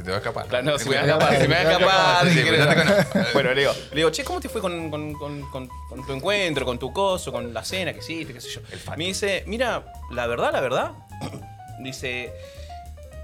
Se 0.00 0.04
te 0.04 0.10
va 0.10 0.16
a 0.16 0.20
escapar. 0.20 0.46
Claro, 0.46 0.64
no, 0.64 0.78
se 0.78 0.88
me 0.88 0.96
va 0.96 1.02
a 1.02 1.04
escapar, 1.04 1.36
se 1.36 1.48
me 1.48 1.54
va 1.54 1.60
a 1.60 1.72
escapar. 1.72 2.26
Sí, 2.28 2.38
si 2.38 2.42
querés. 2.44 2.66
cuidate 2.66 3.04
con- 3.12 3.24
Bueno, 3.34 3.52
le 3.54 3.60
digo, 3.60 3.72
le 3.90 3.96
digo, 3.96 4.10
che, 4.10 4.24
¿cómo 4.24 4.40
te 4.40 4.48
fue 4.48 4.60
con, 4.62 4.90
con- 4.90 5.12
con- 5.12 5.50
con- 5.50 5.68
con 5.88 6.06
tu 6.06 6.12
encuentro, 6.14 6.64
con 6.64 6.78
tu 6.78 6.90
coso, 6.92 7.30
con 7.30 7.52
la 7.52 7.62
cena 7.62 7.92
que 7.92 7.98
hiciste, 7.98 8.32
qué 8.32 8.40
sé 8.40 8.48
yo? 8.48 8.60
Me 8.96 9.04
dice, 9.04 9.44
mira, 9.46 9.92
la 10.10 10.26
verdad, 10.26 10.52
la 10.52 10.60
verdad, 10.62 10.92
dice, 11.80 12.32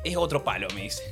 es 0.04 0.16
otro 0.18 0.44
palo, 0.44 0.68
me 0.74 0.82
dice. 0.82 1.02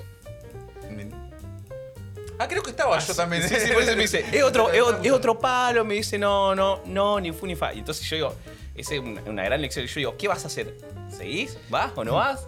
Ah, 2.38 2.48
creo 2.48 2.62
que 2.64 2.70
estaba 2.70 2.98
yo 2.98 3.14
también. 3.14 3.48
Sí, 3.48 3.55
sí, 3.61 3.70
por 3.72 3.83
eso 3.83 3.92
me 3.94 4.03
dice, 4.03 4.24
es 4.33 4.42
otro, 4.42 4.70
es, 5.03 5.11
otro 5.12 5.38
palo, 5.38 5.85
me 5.85 5.94
dice, 5.94 6.18
no, 6.18 6.55
no, 6.55 6.81
no, 6.85 7.20
ni 7.20 7.33
fu 7.33 7.46
ni 7.46 7.55
fa. 7.55 7.72
Y 7.72 7.79
entonces 7.79 8.05
yo 8.11 8.16
digo, 8.16 8.35
esa 8.74 8.94
es 8.94 9.00
una, 9.00 9.22
una 9.22 9.44
gran 9.44 9.62
lección. 9.62 9.87
Yo 9.87 9.94
digo, 9.94 10.16
¿qué 10.18 10.27
vas 10.29 10.42
a 10.44 10.48
hacer? 10.48 10.74
¿Seguís? 11.16 11.57
¿Vas 11.70 11.92
o 11.94 12.05
no 12.05 12.14
vas? 12.16 12.44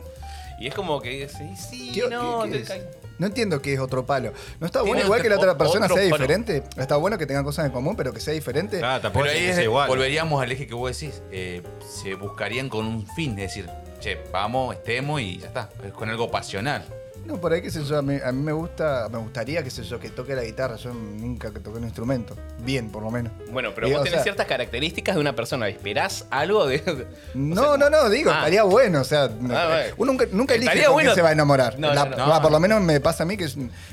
Y 0.59 0.67
es 0.67 0.75
como 0.75 1.01
que, 1.01 1.29
sí, 1.29 1.55
sí, 1.57 1.93
¿Qué- 1.95 2.09
no, 2.09 2.43
qué- 2.45 2.51
qué 2.51 2.59
te 2.65 2.89
No 3.19 3.27
entiendo 3.27 3.63
qué 3.63 3.75
es 3.75 3.81
otro 3.81 4.05
palo. 4.07 4.33
¿No 4.61 4.67
está 4.67 4.83
bueno 4.83 5.03
igual 5.03 5.23
que 5.23 5.29
la 5.29 5.37
otra 5.37 5.57
persona 5.57 5.87
sea 5.89 5.97
palo. 5.97 6.07
diferente? 6.27 6.63
Está 6.77 6.97
bueno 6.97 7.17
que 7.19 7.27
tengan 7.27 7.45
cosas 7.45 7.67
en 7.67 7.73
común, 7.73 7.97
pero 7.97 8.13
que 8.13 8.21
sea 8.21 8.35
diferente. 8.35 8.81
Ah, 8.85 8.99
tampoco 9.01 9.25
Pero 9.25 9.33
es 9.33 9.33
ahí 9.39 9.45
que 9.45 9.49
es- 9.51 9.55
sea 9.57 9.65
igual. 9.65 9.89
volveríamos 9.89 10.43
al 10.43 10.53
eje 10.53 10.67
que 10.67 10.75
vos 10.75 10.99
decís. 10.99 11.23
eh, 11.31 11.63
se 12.03 12.15
buscarían 12.15 12.69
con 12.69 12.87
un 12.87 13.07
fin, 13.07 13.33
es 13.39 13.55
decir, 13.55 13.71
che, 14.01 14.19
vamos, 14.33 14.75
estemos 14.77 15.21
y 15.21 15.39
ya 15.39 15.47
está. 15.49 15.71
Es 15.85 15.93
con 15.93 16.09
algo 16.11 16.31
pasional. 16.31 16.85
No, 17.27 17.41
por 17.41 17.53
ahí, 17.53 17.61
qué 17.61 17.71
sé 17.71 17.83
yo, 17.85 17.99
a 17.99 18.03
mí, 18.03 18.19
a 18.25 18.31
mí 18.33 18.41
me 18.43 18.53
gusta, 18.53 19.09
me 19.11 19.19
gustaría, 19.19 19.63
qué 19.63 19.71
sé 19.71 19.83
yo, 19.83 19.99
que 19.99 20.11
toque 20.11 20.35
la 20.35 20.43
guitarra. 20.45 20.77
Yo 20.77 20.93
nunca 20.95 21.53
que 21.53 21.59
toqué 21.61 21.79
un 21.79 21.85
instrumento. 21.85 22.37
Bien, 22.61 22.89
por 22.91 23.03
lo 23.03 23.11
menos. 23.11 23.33
Bueno, 23.51 23.73
pero 23.75 23.89
Y, 23.89 23.93
vos 23.93 24.01
o 24.01 24.05
tenés 24.05 24.19
sea, 24.19 24.23
ciertas 24.23 24.47
características 24.47 25.15
de 25.17 25.21
una 25.21 25.35
persona. 25.35 25.69
¿Esperás 25.69 26.27
algo 26.31 26.67
de.? 26.67 27.07
No, 27.35 27.77
no, 27.77 27.91
no, 27.91 28.09
digo, 28.09 28.31
Ah. 28.31 28.39
estaría 28.39 28.63
bueno, 28.63 29.01
o 29.01 29.05
sea, 29.05 29.29
Ah, 29.51 29.83
uno 29.97 30.13
nunca, 30.13 30.27
nunca 30.31 30.55
elige 30.55 30.85
con 30.85 30.93
bueno. 30.95 31.09
quién 31.11 31.15
se 31.17 31.23
va 31.23 31.31
a 31.31 31.33
enamorar. 31.33 31.79
No, 31.79 31.93
La- 31.93 32.05
no, 32.07 32.17
no. 32.17 32.29
va, 32.29 32.41
por 32.41 32.53
lo 32.53 32.61
menos 32.61 32.81
me 32.81 33.01
pasa 33.01 33.25
a 33.25 33.27
mí 33.27 33.37
que 33.37 33.47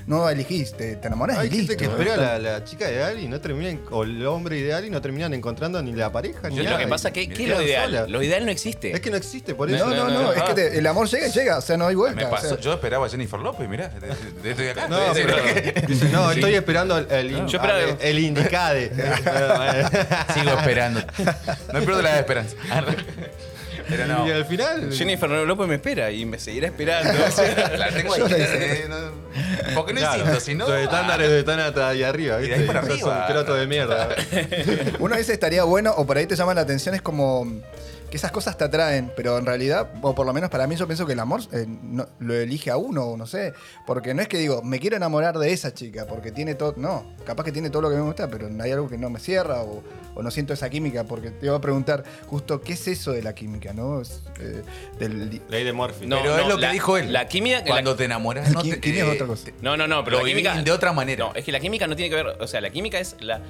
no 0.07 0.29
elegís, 0.29 0.73
te, 0.73 0.95
te 0.97 1.07
enamorás 1.07 1.39
Hay 1.39 1.47
y 1.47 1.51
listo. 1.51 1.75
que 1.77 1.85
espera 1.85 2.15
la, 2.17 2.39
la 2.39 2.63
chica 2.63 2.89
ideal 2.89 3.19
y 3.19 3.27
no 3.27 3.41
terminan, 3.41 3.81
o 3.91 4.03
el 4.03 4.25
hombre 4.27 4.57
ideal 4.59 4.85
y 4.85 4.89
no 4.89 5.01
terminan 5.01 5.33
encontrando 5.33 5.81
ni 5.81 5.93
la 5.93 6.11
pareja 6.11 6.49
ni 6.49 6.57
Yo 6.57 6.63
nada. 6.63 6.77
lo 6.77 6.83
que 6.83 6.89
pasa 6.89 7.11
que, 7.11 7.27
¿qué 7.27 7.33
es 7.33 7.39
quedan 7.39 7.57
lo 7.57 7.63
ideal? 7.63 7.85
solas. 7.89 8.09
Lo 8.09 8.21
ideal 8.23 8.45
no 8.45 8.51
existe. 8.51 8.91
Es 8.91 9.01
que 9.01 9.09
no 9.09 9.17
existe, 9.17 9.55
por 9.55 9.69
No, 9.69 9.75
eso. 9.75 9.87
no, 9.87 9.95
no, 9.95 10.09
no, 10.09 10.21
no, 10.23 10.33
es 10.33 10.39
no. 10.49 10.55
que 10.55 10.67
el 10.77 10.87
amor 10.87 11.07
llega 11.07 11.27
y 11.27 11.31
llega, 11.31 11.57
o 11.57 11.61
sea, 11.61 11.77
no 11.77 11.87
hay 11.87 11.95
vuelta. 11.95 12.29
Yo 12.59 12.73
esperaba 12.73 13.05
a 13.05 13.09
Jennifer 13.23 13.39
López, 13.39 13.69
mirá, 13.69 13.87
de- 13.87 14.07
de- 14.07 14.15
de- 14.43 14.49
estoy 14.51 14.67
acá. 14.67 14.87
No, 14.89 14.97
Estoy- 15.13 15.23
pero- 15.23 16.09
no, 16.11 16.31
estoy 16.31 16.53
esperando 16.55 16.97
el, 16.97 17.09
el, 17.11 17.45
Yo 17.47 17.57
esperaba- 17.57 17.79
el, 17.79 17.97
el 18.01 18.19
indicade. 18.19 18.91
Sigo 20.33 20.51
esperando. 20.59 20.99
No 21.71 21.79
pierdo 21.79 22.01
la 22.01 22.19
esperanza. 22.19 22.55
Pero 23.89 24.07
no. 24.07 24.25
Y 24.27 24.31
al 24.31 24.45
final. 24.45 24.93
Jennifer 24.93 25.29
López 25.29 25.67
me 25.67 25.75
espera 25.75 26.09
y 26.09 26.25
me 26.25 26.39
seguirá 26.39 26.67
esperando. 26.67 27.11
La 27.77 27.89
tengo 27.89 28.13
ahí. 28.13 28.21
eh, 28.29 28.85
no- 28.89 29.73
porque 29.75 29.93
no 29.93 29.99
Claro, 29.99 30.19
insisto, 30.19 30.39
si 30.39 30.55
no. 30.55 30.67
Los 30.67 30.79
estándares 30.79 31.29
están 31.29 31.59
hasta 31.59 31.89
ahí 31.89 32.01
arriba, 32.03 32.39
Y 32.41 32.43
de 32.43 32.47
¿viste? 32.49 32.61
ahí 32.61 32.67
para 32.67 32.81
Sos 32.81 32.91
arriba. 32.91 33.25
un 33.27 33.33
croto 33.33 33.55
de 33.55 33.67
mierda. 33.67 34.09
Uno 34.99 35.15
dice 35.17 35.33
estaría 35.33 35.63
bueno 35.65 35.93
o 35.97 36.05
por 36.05 36.17
ahí 36.17 36.25
te 36.27 36.35
llama 36.35 36.53
la 36.53 36.61
atención, 36.61 36.95
es 36.95 37.01
como 37.01 37.45
que 38.13 38.17
esas 38.17 38.31
cosas 38.31 38.55
te 38.59 38.63
atraen, 38.63 39.11
pero 39.15 39.39
en 39.39 39.45
realidad, 39.47 39.89
o 40.03 40.13
por 40.13 40.27
lo 40.27 40.33
menos 40.33 40.51
para 40.51 40.67
mí 40.67 40.75
yo 40.75 40.85
pienso 40.85 41.07
que 41.07 41.13
el 41.13 41.19
amor 41.19 41.41
eh, 41.51 41.65
no- 41.67 42.07
lo 42.19 42.35
elige 42.35 42.69
a 42.69 42.77
uno, 42.77 43.05
o 43.05 43.17
no 43.17 43.25
sé, 43.25 43.53
porque 43.87 44.13
no 44.13 44.21
es 44.21 44.27
que 44.27 44.37
digo, 44.37 44.61
me 44.61 44.79
quiero 44.79 44.95
enamorar 44.97 45.35
de 45.39 45.51
esa 45.51 45.73
chica, 45.73 46.05
porque 46.05 46.31
tiene 46.31 46.53
todo, 46.53 46.75
no, 46.77 47.11
capaz 47.25 47.43
que 47.43 47.51
tiene 47.51 47.71
todo 47.71 47.81
lo 47.81 47.89
que 47.89 47.95
me 47.95 48.03
gusta, 48.03 48.27
pero 48.29 48.47
hay 48.61 48.71
algo 48.71 48.87
que 48.87 48.99
no 48.99 49.09
me 49.09 49.19
cierra 49.19 49.63
o, 49.63 49.81
o 50.13 50.21
no 50.21 50.29
siento 50.29 50.53
esa 50.53 50.69
química, 50.69 51.05
porque 51.05 51.31
te 51.31 51.47
iba 51.47 51.55
a 51.55 51.59
preguntar 51.61 52.03
justo 52.27 52.61
qué 52.61 52.73
es 52.73 52.87
eso 52.87 53.13
de 53.13 53.23
la 53.23 53.33
química, 53.33 53.73
¿no? 53.73 53.99
Es, 53.99 54.21
eh, 54.39 54.61
del, 54.99 55.41
Ley 55.49 55.63
de 55.63 55.73
Morphy. 55.73 56.05
No, 56.05 56.17
pero 56.21 56.37
es 56.37 56.47
lo 56.47 56.55
que 56.57 56.61
la- 56.61 56.71
dijo 56.71 56.97
él. 56.97 57.11
la 57.11 57.27
química- 57.27 57.63
Cuando 57.65 57.91
la- 57.93 57.97
te 57.97 58.05
enamoras. 58.05 58.51
No 58.53 58.61
te, 58.61 58.79
química 58.79 59.05
es 59.05 59.09
eh, 59.09 59.15
otra 59.15 59.25
cosa. 59.25 59.49
No, 59.63 59.75
no, 59.75 59.87
no, 59.87 60.03
pero 60.03 60.19
la 60.19 60.23
química. 60.25 60.61
de 60.61 60.71
otra 60.71 60.93
manera. 60.93 61.25
No, 61.25 61.33
es 61.33 61.43
que 61.43 61.51
la 61.51 61.59
química 61.59 61.87
no 61.87 61.95
tiene 61.95 62.11
que 62.15 62.21
ver. 62.23 62.37
O 62.39 62.45
sea, 62.45 62.61
la 62.61 62.69
química 62.69 62.99
es 62.99 63.15
la. 63.21 63.41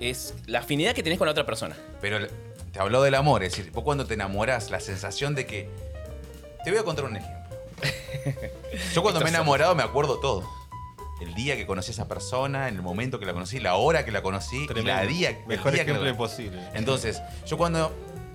Es 0.00 0.34
la 0.46 0.58
afinidad 0.58 0.92
que 0.92 1.02
tenés 1.02 1.16
con 1.16 1.24
la 1.24 1.32
otra 1.32 1.46
persona. 1.46 1.74
Pero 2.02 2.18
te 2.76 2.82
habló 2.82 3.00
del 3.00 3.14
amor, 3.14 3.42
es 3.42 3.56
decir, 3.56 3.72
vos 3.72 3.84
cuando 3.84 4.04
te 4.04 4.12
enamoras, 4.12 4.70
la 4.70 4.80
sensación 4.80 5.34
de 5.34 5.46
que. 5.46 5.70
Te 6.62 6.70
voy 6.70 6.78
a 6.78 6.82
contar 6.82 7.06
un 7.06 7.16
ejemplo. 7.16 7.56
Yo 8.94 9.00
cuando 9.00 9.20
me 9.20 9.26
he 9.26 9.28
enamorado 9.30 9.74
me 9.74 9.82
acuerdo 9.82 10.20
todo. 10.20 10.46
El 11.22 11.32
día 11.34 11.56
que 11.56 11.66
conocí 11.66 11.92
a 11.92 11.92
esa 11.92 12.06
persona, 12.06 12.68
en 12.68 12.74
el 12.74 12.82
momento 12.82 13.18
que 13.18 13.24
la 13.24 13.32
conocí, 13.32 13.60
la 13.60 13.76
hora 13.76 14.04
que 14.04 14.12
la 14.12 14.20
conocí, 14.20 14.66
y 14.68 14.82
la 14.82 15.06
día, 15.06 15.30
el 15.30 15.46
Mejor 15.46 15.72
día 15.72 15.86
que 15.86 15.92
la 15.92 16.00
ejemplo 16.00 16.10
imposible. 16.10 16.60
Entonces, 16.74 17.22
yo 17.46 17.56
cuando 17.56 17.94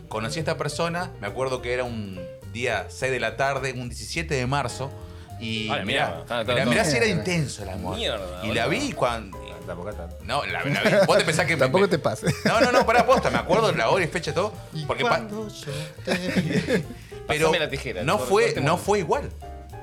conocí 0.10 0.40
a 0.40 0.42
esta 0.42 0.58
persona, 0.58 1.12
me 1.22 1.28
acuerdo 1.28 1.62
que 1.62 1.74
era 1.74 1.84
un 1.84 2.20
día 2.52 2.88
6 2.90 3.12
de 3.12 3.20
la 3.20 3.38
tarde, 3.38 3.74
un 3.74 3.90
17 3.90 4.34
de 4.34 4.48
marzo. 4.48 4.92
Y 5.40 5.68
la 5.68 5.86
mirá, 5.86 6.24
mirá, 6.66 6.84
si 6.84 6.98
era 6.98 7.06
intenso 7.06 7.62
el 7.62 7.70
amor. 7.70 7.96
Mierda, 7.96 8.44
y 8.44 8.54
la 8.54 8.66
vi 8.66 8.92
cuando. 8.94 9.40
Tampoco 9.65 9.93
tanto. 9.93 10.17
No, 10.24 10.45
la, 10.45 10.63
la. 10.63 11.06
Vos 11.06 11.17
te 11.17 11.24
pensás 11.26 11.45
que. 11.45 11.56
Tampoco 11.62 11.84
me- 11.84 11.88
te 11.88 12.00
pase. 12.00 12.28
No, 12.45 12.60
no, 12.62 12.71
no, 12.71 12.86
para 12.86 13.06
posta, 13.06 13.30
me 13.30 13.38
acuerdo 13.38 13.71
de 13.71 13.78
la 13.78 13.89
hora 13.89 14.04
y 14.04 14.08
fecha 14.08 14.32
y 14.32 14.34
todo. 14.34 14.54
Porque 14.88 15.04
pa- 15.04 15.10
Cuando 15.10 15.47
yo 15.47 15.71
te 16.06 16.13
vi. 16.15 16.84
pero 17.28 17.52
la 17.54 17.69
tijera, 17.69 18.04
no 18.04 18.17
por- 18.17 18.28
fue, 18.28 18.56
no 18.62 18.78
fue 18.78 19.00
igual. 19.00 19.30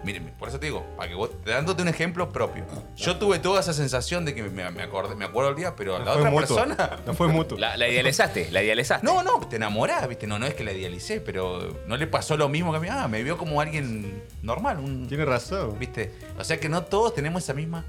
Miren, 0.05 0.33
por 0.39 0.49
eso 0.49 0.61
te 0.61 0.67
digo, 0.67 0.87
para 0.97 1.09
que 1.09 1.17
vos, 1.17 1.31
dándote 1.45 1.83
un 1.83 1.89
ejemplo 1.89 2.29
propio. 2.31 2.65
Yo 2.97 3.17
tuve 3.19 3.41
toda 3.41 3.59
esa 3.61 3.73
sensación 3.73 4.25
de 4.25 4.33
que 4.33 4.45
me, 4.45 4.71
me 4.71 4.83
acordé, 4.83 5.17
me 5.17 5.25
acuerdo 5.25 5.51
el 5.51 5.57
día, 5.57 5.75
pero 5.75 5.99
la 5.99 6.05
No 6.05 6.13
fue 6.13 6.21
otra 6.21 6.31
mutuo. 6.31 6.57
persona. 6.57 6.97
No 7.05 7.15
fue 7.15 7.27
mutuo. 7.27 7.59
La, 7.59 7.77
la 7.77 7.89
idealizaste, 7.89 8.49
la 8.53 8.63
idealizaste. 8.63 9.05
No, 9.05 9.25
no, 9.25 9.41
te 9.49 9.57
enamorás, 9.57 10.09
viste, 10.09 10.29
no, 10.29 10.39
no 10.39 10.47
es 10.47 10.55
que 10.55 10.63
la 10.63 10.73
idealicé, 10.73 11.21
pero 11.21 11.81
no 11.89 11.97
le 11.97 12.07
pasó 12.07 12.37
lo 12.37 12.49
mismo 12.49 12.71
que 12.71 12.77
a 12.77 12.81
mí. 12.81 12.89
Ah, 12.89 13.09
me 13.09 13.25
vio 13.25 13.37
como 13.37 13.61
alguien 13.61 14.23
normal, 14.41 14.79
un, 14.79 15.09
Tiene 15.09 15.25
razón. 15.25 15.77
viste. 15.81 16.15
O 16.39 16.45
sea 16.45 16.61
que 16.61 16.69
no 16.69 16.85
todos 16.85 17.13
tenemos 17.13 17.43
esa 17.43 17.53
misma. 17.53 17.85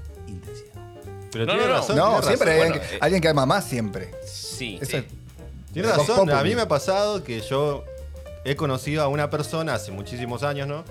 Pero 1.32 1.46
No, 1.46 1.52
tiene 1.52 1.66
no, 1.66 1.72
no. 1.72 1.78
razón. 1.80 1.96
No, 1.96 2.10
tiene 2.20 2.26
siempre 2.26 2.50
hay 2.52 2.60
alguien, 2.60 2.78
Bueno, 2.78 2.90
que- 2.98 2.98
alguien 3.04 3.22
que 3.22 3.28
ama 3.28 3.46
más 3.46 3.64
siempre. 3.64 4.10
Sí. 4.26 4.78
Eso 4.80 4.90
sí. 4.92 4.96
es- 4.98 5.04
Tiene 5.72 5.88
Vox 5.88 6.08
razón. 6.08 6.30
A 6.30 6.42
mí 6.42 6.54
me 6.56 6.62
ha 6.62 6.68
pasado 6.68 7.22
que 7.22 7.40
yo 7.40 7.84
he 8.44 8.56
conocido 8.56 9.02
a 9.02 9.08
una 9.08 9.30
persona 9.30 9.74
hace 9.74 9.92
muchísimos 9.92 10.42
años, 10.42 10.66
¿no? 10.66 10.84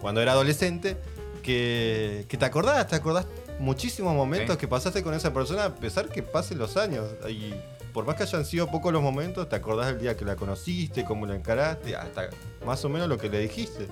Cuando 0.00 0.20
era 0.20 0.32
adolescente, 0.32 0.96
que, 1.42 2.24
que 2.28 2.36
te 2.36 2.44
acordás, 2.44 2.86
te 2.86 2.94
acordás 2.96 3.26
muchísimos 3.58 4.14
momentos 4.14 4.54
Sí. 4.54 4.60
que 4.60 4.68
pasaste 4.68 5.02
con 5.02 5.14
esa 5.14 5.32
persona 5.32 5.64
a 5.64 5.74
pesar 5.74 6.08
que 6.08 6.22
pasen 6.22 6.58
los 6.58 6.76
años. 6.76 7.06
Y 7.28 7.54
por 7.92 8.04
más 8.04 8.14
que 8.16 8.22
hayan 8.22 8.44
sido 8.44 8.70
pocos 8.70 8.92
los 8.92 9.02
momentos, 9.02 9.48
te 9.48 9.56
acordás 9.56 9.86
del 9.88 9.98
día 9.98 10.16
que 10.16 10.24
la 10.24 10.36
conociste, 10.36 11.04
cómo 11.04 11.26
la 11.26 11.34
encaraste, 11.34 11.96
hasta 11.96 12.28
más 12.64 12.84
o 12.84 12.88
menos 12.88 13.08
lo 13.08 13.18
que 13.18 13.28
le 13.28 13.40
dijiste. 13.40 13.88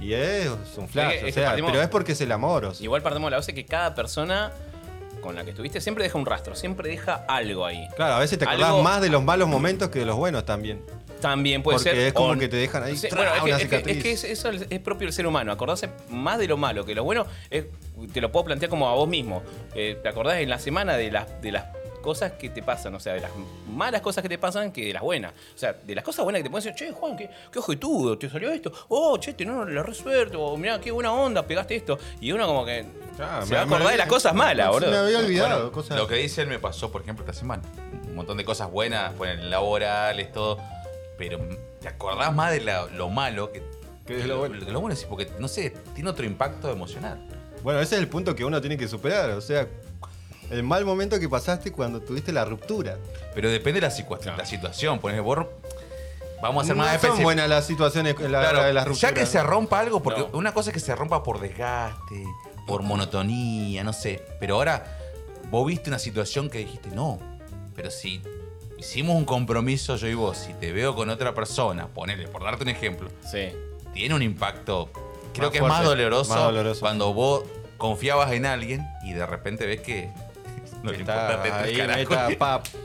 Y 0.00 0.14
es 0.14 0.48
un 0.78 0.88
flash, 0.88 1.12
Es 1.12 1.18
que- 1.18 1.22
o 1.22 1.26
que 1.26 1.32
sea, 1.32 1.48
partimos- 1.50 1.72
pero 1.72 1.82
es 1.82 1.88
porque 1.90 2.12
es 2.12 2.20
el 2.22 2.32
amor. 2.32 2.64
o 2.64 2.72
sea. 2.74 2.82
Igual 2.82 3.02
partimos 3.02 3.26
de 3.26 3.32
la 3.32 3.36
base 3.38 3.52
que 3.52 3.66
cada 3.66 3.94
persona 3.94 4.50
con 5.20 5.34
la 5.36 5.44
que 5.44 5.50
estuviste 5.50 5.80
siempre 5.80 6.04
deja 6.04 6.18
un 6.18 6.26
rastro, 6.26 6.54
siempre 6.54 6.88
deja 6.90 7.24
algo 7.28 7.64
ahí. 7.66 7.86
Claro, 7.96 8.14
a 8.14 8.18
veces 8.18 8.38
te 8.38 8.44
acordás 8.44 8.68
Algo- 8.70 8.82
más 8.82 9.00
de 9.00 9.08
los 9.10 9.22
malos 9.22 9.48
momentos 9.48 9.88
que 9.90 10.00
de 10.00 10.06
los 10.06 10.16
buenos 10.16 10.44
también. 10.44 10.82
También 11.20 11.62
puede 11.62 11.76
Porque 11.78 11.90
ser. 11.90 11.98
es 11.98 12.12
como 12.14 12.30
o- 12.32 12.38
que 12.38 12.48
te 12.48 12.56
dejan 12.56 12.82
ahí, 12.82 12.96
Sí, 12.96 13.08
tra, 13.08 13.18
bueno, 13.18 13.34
es 13.34 13.42
que, 13.42 13.44
una 13.44 13.56
es 13.56 13.62
que- 13.62 13.68
cicatriz. 13.68 13.96
es 13.98 14.02
que 14.02 14.12
es- 14.12 14.24
eso 14.24 14.50
es 14.70 14.80
propio 14.80 15.06
del 15.06 15.12
ser 15.12 15.26
humano. 15.26 15.52
Acordarse 15.52 15.90
más 16.08 16.38
de 16.38 16.48
lo 16.48 16.56
malo 16.56 16.84
que 16.86 16.94
lo 16.94 17.04
bueno. 17.04 17.26
es- 17.50 17.66
te 18.14 18.20
lo 18.22 18.32
puedo 18.32 18.46
plantear 18.46 18.70
como 18.70 18.88
a 18.88 18.94
vos 18.94 19.06
mismo. 19.08 19.42
Eh, 19.74 19.98
te 20.02 20.08
acordás 20.08 20.36
en 20.38 20.48
la 20.48 20.58
semana 20.58 20.96
de 20.96 21.10
las, 21.10 21.42
de 21.42 21.52
las 21.52 21.64
cosas 22.00 22.32
que 22.32 22.48
te 22.50 22.62
pasan, 22.62 22.94
o 22.94 23.00
sea, 23.00 23.14
de 23.14 23.20
las 23.20 23.30
malas 23.68 24.00
cosas 24.00 24.22
que 24.22 24.28
te 24.28 24.38
pasan 24.38 24.72
que 24.72 24.86
de 24.86 24.92
las 24.92 25.02
buenas. 25.02 25.32
O 25.54 25.58
sea, 25.58 25.72
de 25.72 25.94
las 25.94 26.04
cosas 26.04 26.24
buenas 26.24 26.40
que 26.40 26.44
te 26.44 26.50
pueden 26.50 26.64
decir, 26.72 26.88
che, 26.88 26.92
Juan, 26.92 27.16
qué, 27.16 27.30
qué 27.52 27.58
ojetudo, 27.58 28.18
te 28.18 28.28
salió 28.28 28.50
esto. 28.50 28.72
Oh, 28.88 29.16
che, 29.18 29.32
te 29.34 29.44
no 29.44 29.64
la 29.64 29.82
resuelto. 29.82 30.40
O 30.42 30.56
mirá, 30.56 30.80
qué 30.80 30.90
buena 30.90 31.12
onda, 31.12 31.46
pegaste 31.46 31.76
esto. 31.76 31.98
Y 32.20 32.32
uno 32.32 32.46
como 32.46 32.64
que 32.64 32.84
Ah, 33.20 33.42
se 33.44 33.50
me- 33.50 33.56
va 33.56 33.62
a 33.62 33.66
me 33.66 33.74
acordar 33.74 33.92
de 33.92 33.98
las 33.98 34.08
cosas 34.08 34.34
malas, 34.34 34.66
se 34.66 34.72
boludo. 34.72 34.90
Me 34.90 34.96
había 34.96 35.18
olvidado. 35.18 35.48
Bueno, 35.56 35.72
cosas- 35.72 35.96
Lo 35.98 36.06
que 36.06 36.14
dice 36.16 36.42
él 36.42 36.48
me 36.48 36.58
pasó, 36.58 36.90
por 36.90 37.02
ejemplo, 37.02 37.24
esta 37.24 37.38
semana. 37.38 37.62
Un 38.06 38.14
montón 38.16 38.36
de 38.38 38.44
cosas 38.44 38.70
buenas, 38.70 39.16
bueno, 39.18 39.42
laborales, 39.44 40.32
todo. 40.32 40.58
Pero 41.18 41.38
te 41.80 41.88
acordás 41.88 42.34
más 42.34 42.50
de 42.52 42.60
la- 42.62 42.86
lo 42.86 43.08
malo 43.10 43.52
que, 43.52 43.62
Que 44.06 44.14
de 44.16 44.26
lo 44.26 44.38
bueno. 44.38 44.64
que 44.64 44.72
lo 44.72 44.80
bueno, 44.80 44.96
sí, 44.96 45.04
porque, 45.08 45.30
no 45.38 45.48
sé, 45.48 45.70
tiene 45.94 46.08
otro 46.10 46.24
impacto 46.24 46.70
emocional. 46.70 47.26
Bueno, 47.62 47.78
ese 47.80 47.96
es 47.96 48.00
el 48.00 48.08
punto 48.08 48.34
que 48.34 48.42
uno 48.44 48.58
tiene 48.60 48.78
que 48.78 48.88
superar. 48.88 49.30
O 49.32 49.40
sea, 49.42 49.66
el 50.50 50.62
mal 50.62 50.84
momento 50.84 51.18
que 51.20 51.28
pasaste 51.28 51.72
cuando 51.72 52.00
tuviste 52.00 52.32
la 52.32 52.44
ruptura. 52.44 52.98
Pero 53.34 53.50
depende 53.50 53.80
de 53.80 53.86
la, 53.88 53.92
situa- 53.94 54.36
la 54.36 54.44
situación. 54.46 54.98
Por 54.98 55.12
ejemplo, 55.12 55.34
vos- 55.34 55.46
vamos 56.42 56.64
a 56.64 56.66
ser 56.66 56.76
no 56.76 56.82
más 56.82 56.88
son 56.88 56.94
específicos. 56.96 57.24
buenas 57.24 57.48
las 57.48 57.66
situaciones 57.66 58.18
la, 58.20 58.28
Claro, 58.40 58.62
de 58.64 58.72
las 58.72 58.86
rupturas. 58.86 59.14
ya 59.14 59.14
que 59.20 59.26
se 59.26 59.42
rompa 59.42 59.80
algo, 59.80 60.02
porque 60.02 60.20
No. 60.20 60.28
una 60.38 60.52
cosa 60.54 60.70
es 60.70 60.74
que 60.74 60.80
se 60.80 60.94
rompa 60.96 61.22
por 61.22 61.40
desgaste, 61.40 62.24
por 62.66 62.82
monotonía, 62.82 63.84
no 63.84 63.92
sé. 63.92 64.22
Pero 64.40 64.54
ahora 64.56 64.98
vos 65.50 65.66
viste 65.66 65.90
una 65.90 65.98
situación 65.98 66.48
que 66.50 66.58
dijiste, 66.58 66.90
no, 66.90 67.18
pero 67.76 67.90
si 67.90 68.22
hicimos 68.78 69.16
un 69.16 69.24
compromiso 69.24 69.96
yo 69.96 70.06
y 70.08 70.14
vos, 70.14 70.38
si 70.38 70.54
te 70.54 70.72
veo 70.72 70.94
con 70.94 71.10
otra 71.10 71.34
persona, 71.34 71.86
ponele, 71.88 72.26
por 72.28 72.42
darte 72.42 72.62
un 72.62 72.70
ejemplo, 72.70 73.08
Sí. 73.30 73.50
tiene 73.92 74.14
un 74.14 74.22
impacto, 74.22 74.88
creo 75.34 75.48
Más 75.48 75.50
que 75.52 75.58
es 75.58 75.62
más 75.62 75.82
fuerte, 75.84 76.02
doloroso, 76.02 76.34
más 76.34 76.44
doloroso. 76.44 76.80
cuando 76.80 77.12
vos 77.12 77.44
confiabas 77.76 78.32
en 78.32 78.46
alguien 78.46 78.86
y 79.04 79.12
de 79.12 79.26
repente 79.26 79.66
ves 79.66 79.80
que 79.80 80.10
no 80.82 80.90
le 80.92 80.98
Está 80.98 81.32
importa 81.32 81.60
ahí, 81.60 81.76
meta, 81.86 82.28
pap. 82.38 82.66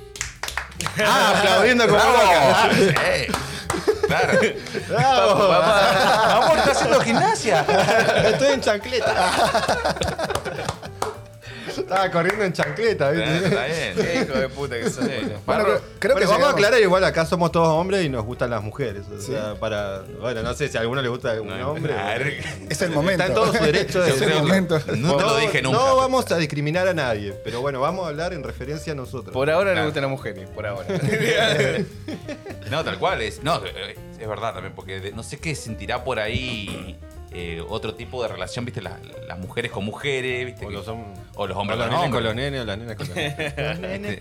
Ah, 1.06 1.34
aplaudiendo 1.38 1.88
como 1.88 1.98
loca. 1.98 2.70
Sí. 2.74 2.94
Claro. 4.08 4.40
¡Bravo! 4.90 5.52
Amor, 5.54 6.58
¿estás 6.60 6.78
haciendo 6.78 7.00
gimnasia? 7.02 7.66
Estoy 8.26 8.54
en 8.54 8.62
chancleta. 8.62 9.14
Estaba 11.82 12.12
corriendo 12.12 12.44
en 12.46 12.54
chancleta, 12.54 13.12
¿viste? 13.12 13.38
Está 13.38 13.66
bien. 13.68 13.94
Qué 13.96 14.22
hijo 14.22 14.40
de 14.40 14.50
puta 14.50 14.76
que 14.80 14.90
sos. 14.90 15.06
Sí. 15.06 15.12
Bueno, 15.46 15.64
Barro- 15.64 15.64
creo, 15.66 15.82
creo 16.00 16.14
Bueno, 16.14 16.20
que 16.20 16.26
vamos 16.26 16.32
a 16.32 16.36
llegamos- 16.38 16.54
aclarar 16.54 16.82
igual, 16.82 17.04
acá 17.04 17.26
somos 17.26 17.52
todos 17.52 17.68
hombres 17.70 18.06
y 18.06 18.10
nos 18.10 18.24
gustan 18.26 18.50
las 18.50 18.64
mujeres. 18.64 19.04
O 19.16 19.22
sea, 19.22 19.56
para. 19.56 20.02
Bueno, 20.22 20.42
no 20.44 20.54
sé 20.54 20.68
si 20.70 20.78
a 20.78 20.82
alguno 20.82 21.02
le 21.02 21.10
gusta 21.10 21.40
un 21.42 21.52
hombre. 21.62 21.94
Claro. 21.94 22.26
Es 22.70 22.82
el 22.82 22.92
momento. 22.92 23.24
Está 23.24 23.26
en 23.28 23.34
todo 23.34 23.54
su 23.54 23.64
derecho 23.64 24.02
de 24.02 24.10
Es 24.12 24.14
el 24.16 24.20
decirlo. 24.22 24.42
momento. 24.44 24.80
No 24.98 25.20
lo 25.20 25.38
dije 25.38 25.62
nunca. 25.62 25.78
No 25.78 25.96
vamos 25.98 26.32
a 26.32 26.38
discriminar 26.38 26.88
a 26.88 26.94
nadie, 26.94 27.34
pero 27.44 27.62
bueno, 27.62 27.80
vamos 27.82 28.06
a 28.06 28.10
hablar 28.10 28.34
en 28.34 28.44
referencia 28.44 28.94
a 28.94 28.96
nosotros. 28.96 29.34
Por 29.34 29.50
ahora 29.50 29.72
Claro. 29.72 29.80
le 29.82 29.86
gustan 29.86 30.02
las 30.04 30.12
mujeres, 30.12 30.50
por 30.50 30.66
ahora. 30.66 30.88
No, 32.70 32.84
tal 32.84 32.98
cual. 33.00 33.22
Es, 33.22 33.44
no, 33.44 33.62
eh, 33.66 33.96
es 34.20 34.28
verdad 34.28 34.54
también, 34.54 34.74
porque 34.76 35.00
de- 35.00 35.12
no 35.12 35.24
sé 35.24 35.38
qué 35.38 35.56
sentirá 35.56 36.04
por 36.04 36.20
ahí 36.20 36.98
eh, 37.38 37.62
otro 37.68 37.96
tipo 37.96 38.22
de 38.24 38.30
relación, 38.30 38.64
¿viste? 38.66 38.82
Las, 38.82 38.94
las 39.28 39.38
mujeres 39.40 39.72
con 39.72 39.84
mujeres, 39.84 40.46
¿viste? 40.46 40.66
O 40.66 40.70
Que- 40.70 40.76
los, 40.76 40.88
hom- 40.88 41.14
o 41.36 41.48
los 41.48 41.58
hombres 41.58 41.78
o 41.78 41.82
los 41.82 41.88
con 41.90 41.96
hombres. 42.06 42.14
con 42.14 42.24
los 42.24 42.36
nenes 42.36 42.62
o 42.62 42.66
las 42.66 42.78
nenas 42.78 42.96
con 42.98 43.08
los 43.08 43.16
nenes. 43.80 44.20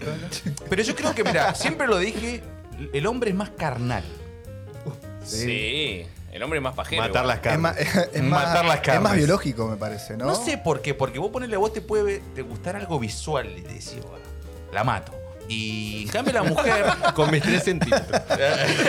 Pero 0.68 0.82
yo 0.82 0.96
creo 0.96 1.14
que, 1.14 1.22
mira, 1.24 1.54
siempre 1.54 1.86
lo 1.86 1.98
dije, 1.98 2.42
el 2.92 3.06
hombre 3.06 3.30
es 3.30 3.36
más 3.36 3.50
carnal. 3.50 4.02
sí. 5.24 6.06
El 6.32 6.42
hombre 6.42 6.58
es 6.58 6.64
más 6.64 6.74
pajero. 6.74 7.00
Matar 7.00 7.26
las 7.26 7.36
Es 7.36 7.42
carnes. 7.42 7.60
más, 7.62 7.78
es, 7.78 8.22
más, 8.24 8.44
Matar 8.44 8.64
las 8.64 8.74
es 8.76 8.80
carnes. 8.82 9.02
más 9.04 9.16
biológico, 9.16 9.68
me 9.68 9.76
parece, 9.76 10.16
¿no? 10.16 10.24
¿No? 10.26 10.34
sé 10.34 10.58
por 10.58 10.82
qué, 10.82 10.92
porque 10.92 11.20
vos 11.20 11.30
ponele 11.30 11.54
a 11.54 11.58
vos 11.60 11.72
te 11.72 11.80
puede 11.80 12.18
te 12.34 12.42
gustar 12.42 12.74
algo 12.74 12.98
visual 12.98 13.48
y 13.56 13.62
te 13.62 13.68
decís, 13.68 13.98
"Bueno, 14.02 14.24
la 14.72 14.82
mato. 14.82 15.12
Y 15.48 16.02
en 16.04 16.08
cambio 16.08 16.32
la 16.32 16.42
mujer, 16.42 16.84
Con 17.14 17.30
mis 17.30 17.42
3 17.42 17.62
centímetros. 17.62 18.20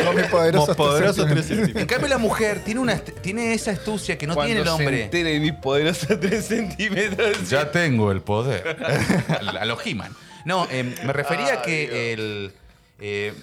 Con 0.06 0.16
mis 0.16 0.26
poderosos 0.28 0.76
poderosos 0.78 1.26
3 1.26 1.34
tres 1.34 1.46
centímetros. 1.48 1.82
en 1.82 1.88
cambio 1.88 2.08
la 2.08 2.18
mujer 2.18 2.62
tiene 2.64 2.80
una 2.80 2.98
tiene 2.98 3.54
esa 3.54 3.72
astucia 3.72 4.18
que 4.18 4.26
no 4.26 4.36
Cuando 4.36 4.48
tiene 4.48 4.62
el 4.62 4.68
se 4.68 4.74
hombre. 4.74 5.04
entere 5.04 5.34
de 5.34 5.40
mis 5.40 5.54
poderosos 5.54 6.20
3 6.20 6.46
centímetros. 6.46 7.50
Ya 7.50 7.72
tengo 7.72 8.12
el 8.12 8.22
poder. 8.22 8.78
a 9.60 9.66
los 9.66 9.86
He-Man. 9.86 10.16
No, 10.46 10.68
eh, 10.72 10.84
me 11.04 11.12
refería 11.14 11.56
a 11.56 11.62
que 11.62 12.14
el. 12.14 12.54
eh, 13.00 13.34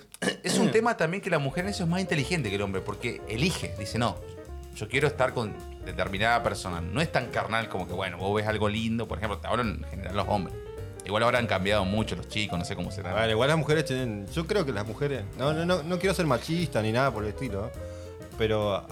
es 0.43 0.57
un 0.59 0.71
tema 0.71 0.97
también 0.97 1.21
que 1.21 1.31
la 1.31 1.39
mujer 1.41 1.65
en 1.65 1.71
eso 1.71 1.83
es 1.83 1.89
más 1.89 2.01
inteligente 2.01 2.49
que 2.49 2.55
el 2.55 2.63
hombre, 2.63 2.81
porque 2.81 3.21
elige. 3.29 3.75
Dice, 3.79 3.99
no, 3.99 4.17
yo 4.77 4.89
quiero 4.89 5.09
estar 5.09 5.35
con 5.35 5.53
determinada 5.85 6.43
persona. 6.45 6.81
No 6.81 7.01
es 7.01 7.11
tan 7.11 7.27
carnal 7.27 7.69
como 7.69 7.89
que, 7.89 7.93
bueno, 7.93 8.17
vos 8.19 8.35
ves 8.37 8.47
algo 8.47 8.69
lindo, 8.69 9.09
por 9.09 9.19
ejemplo, 9.19 9.39
te 9.39 9.49
hablo 9.49 9.63
en 9.63 9.85
general 9.91 10.15
los 10.17 10.29
hombres. 10.29 10.55
Igual 11.05 11.23
ahora 11.25 11.39
han 11.39 11.47
cambiado 11.49 11.85
mucho 11.85 12.15
los 12.15 12.29
chicos, 12.29 12.59
no 12.59 12.65
sé 12.65 12.77
cómo 12.77 12.91
será. 12.93 13.13
Bueno, 13.13 13.31
igual 13.31 13.49
las 13.49 13.59
mujeres 13.59 13.85
tienen. 13.85 14.27
Yo 14.33 14.47
creo 14.47 14.65
que 14.65 14.73
las 14.73 14.87
mujeres. 14.87 15.25
No, 15.37 15.53
no, 15.53 15.65
no, 15.67 15.83
no 15.83 15.99
quiero 15.99 16.15
ser 16.15 16.27
machista 16.27 16.81
ni 16.81 16.93
nada 16.93 17.11
por 17.11 17.25
el 17.25 17.31
estilo, 17.31 17.67
¿eh? 17.67 17.71
pero 18.39 18.87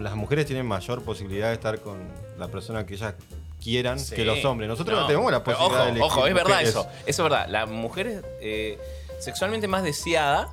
las 0.00 0.14
mujeres 0.14 0.46
tienen 0.46 0.64
mayor 0.66 1.02
posibilidad 1.04 1.48
de 1.48 1.54
estar 1.54 1.80
con 1.80 1.98
la 2.38 2.48
persona 2.48 2.86
que 2.86 2.94
ellas 2.94 3.14
quieran 3.62 3.98
Sí. 3.98 4.14
que 4.14 4.24
los 4.24 4.44
hombres. 4.44 4.68
Nosotros 4.68 4.98
no, 5.00 5.06
tenemos 5.06 5.30
la 5.30 5.44
posibilidad 5.44 5.70
de 5.70 5.82
Ojo, 5.82 5.88
elegir 5.90 6.02
ojo, 6.02 6.26
es 6.26 6.34
verdad 6.34 6.48
mujeres. 6.50 6.68
eso. 6.70 6.88
Eso 7.06 7.22
es 7.26 7.30
verdad. 7.30 7.46
La 7.48 7.66
mujer 7.66 8.06
es 8.06 8.22
eh, 8.40 8.78
sexualmente 9.20 9.68
más 9.68 9.82
deseada, 9.82 10.50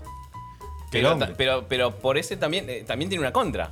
Que 0.91 0.97
el 0.99 1.03
pero, 1.03 1.11
hombre. 1.13 1.27
ta- 1.29 1.33
pero, 1.37 1.65
pero 1.69 1.91
por 1.99 2.17
ese 2.17 2.35
también, 2.37 2.69
eh, 2.69 2.83
también 2.85 3.07
tiene 3.09 3.21
una 3.21 3.31
contra. 3.31 3.71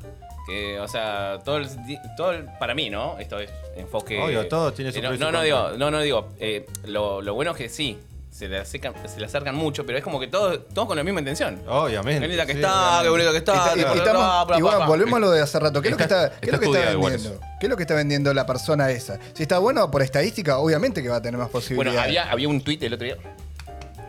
Que, 0.50 0.80
o 0.80 0.88
sea, 0.88 1.40
todo 1.46 1.58
el, 1.58 1.86
di- 1.86 2.00
todo 2.18 2.32
el- 2.32 2.46
para 2.60 2.74
mí, 2.74 2.90
¿no? 2.90 3.18
Esto 3.20 3.40
es 3.40 3.50
enfoque. 3.78 4.20
Obvio, 4.22 4.48
todo 4.48 4.74
tiene 4.74 4.92
su 4.92 4.98
Eh, 5.00 5.18
no, 5.18 5.32
no, 5.32 5.42
digo, 5.42 5.70
no, 5.78 5.92
no 5.92 6.02
digo. 6.02 6.30
eh, 6.40 6.66
lo, 6.86 7.22
lo 7.22 7.34
bueno 7.36 7.52
es 7.52 7.58
que 7.58 7.70
sí, 7.70 7.98
se 8.32 8.48
le 8.48 8.58
acercan, 8.60 8.94
se 9.08 9.20
le 9.20 9.26
acercan 9.26 9.56
mucho, 9.56 9.86
pero 9.86 9.98
es 9.98 10.04
como 10.04 10.20
que 10.20 10.28
todos, 10.28 10.68
todos 10.74 10.88
con 10.88 10.96
la 10.98 11.04
misma 11.04 11.20
intención. 11.20 11.62
Obviamente. 11.68 12.22
Qué 12.22 12.28
linda 12.28 12.46
que 12.46 12.54
sí, 12.54 12.60
está, 12.60 12.72
obviamente. 13.02 13.04
qué 13.04 13.10
bonita 13.10 13.32
que 13.32 13.38
está. 13.38 13.54
Y, 13.54 13.58
bla, 13.58 13.72
y 13.74 13.76
bla, 13.84 13.94
estamos- 14.04 14.22
bla, 14.24 14.44
bla, 14.46 14.58
y 14.58 14.62
bueno, 14.62 14.78
bla. 14.78 14.88
volvemos 14.88 15.18
a 15.18 15.20
lo 15.20 15.32
de 15.32 15.42
hace 15.42 15.60
rato. 15.60 15.82
¿Qué 15.82 15.88
es 15.88 15.92
lo 15.92 15.98
que 15.98 16.04
Está- 16.04 16.26
está, 16.26 16.40
qué 16.40 16.50
es 16.50 16.54
está 16.54 16.56
lo 16.56 16.60
que 16.60 16.66
está 16.66 16.78
estudiado 16.80 16.98
igual 16.98 17.14
vendiendo? 17.14 17.40
¿Qué 17.60 17.66
es 17.66 17.70
lo 17.70 17.78
que 17.78 17.84
está 17.84 17.96
vendiendo 17.96 18.34
la 18.34 18.46
persona 18.46 18.90
esa? 18.92 19.20
Si 19.34 19.44
está 19.44 19.60
bueno 19.60 19.90
por 19.92 20.02
estadística, 20.02 20.58
obviamente 20.60 21.02
que 21.04 21.10
va 21.10 21.18
a 21.18 21.22
tener 21.22 21.38
más 21.38 21.48
Bueno, 21.52 21.60
posibilidades. 21.60 22.00
había, 22.02 22.32
había 22.32 22.48
un 22.48 22.62
tuit 22.62 22.82
el 22.84 22.94
otro 22.94 23.06
día. 23.06 23.18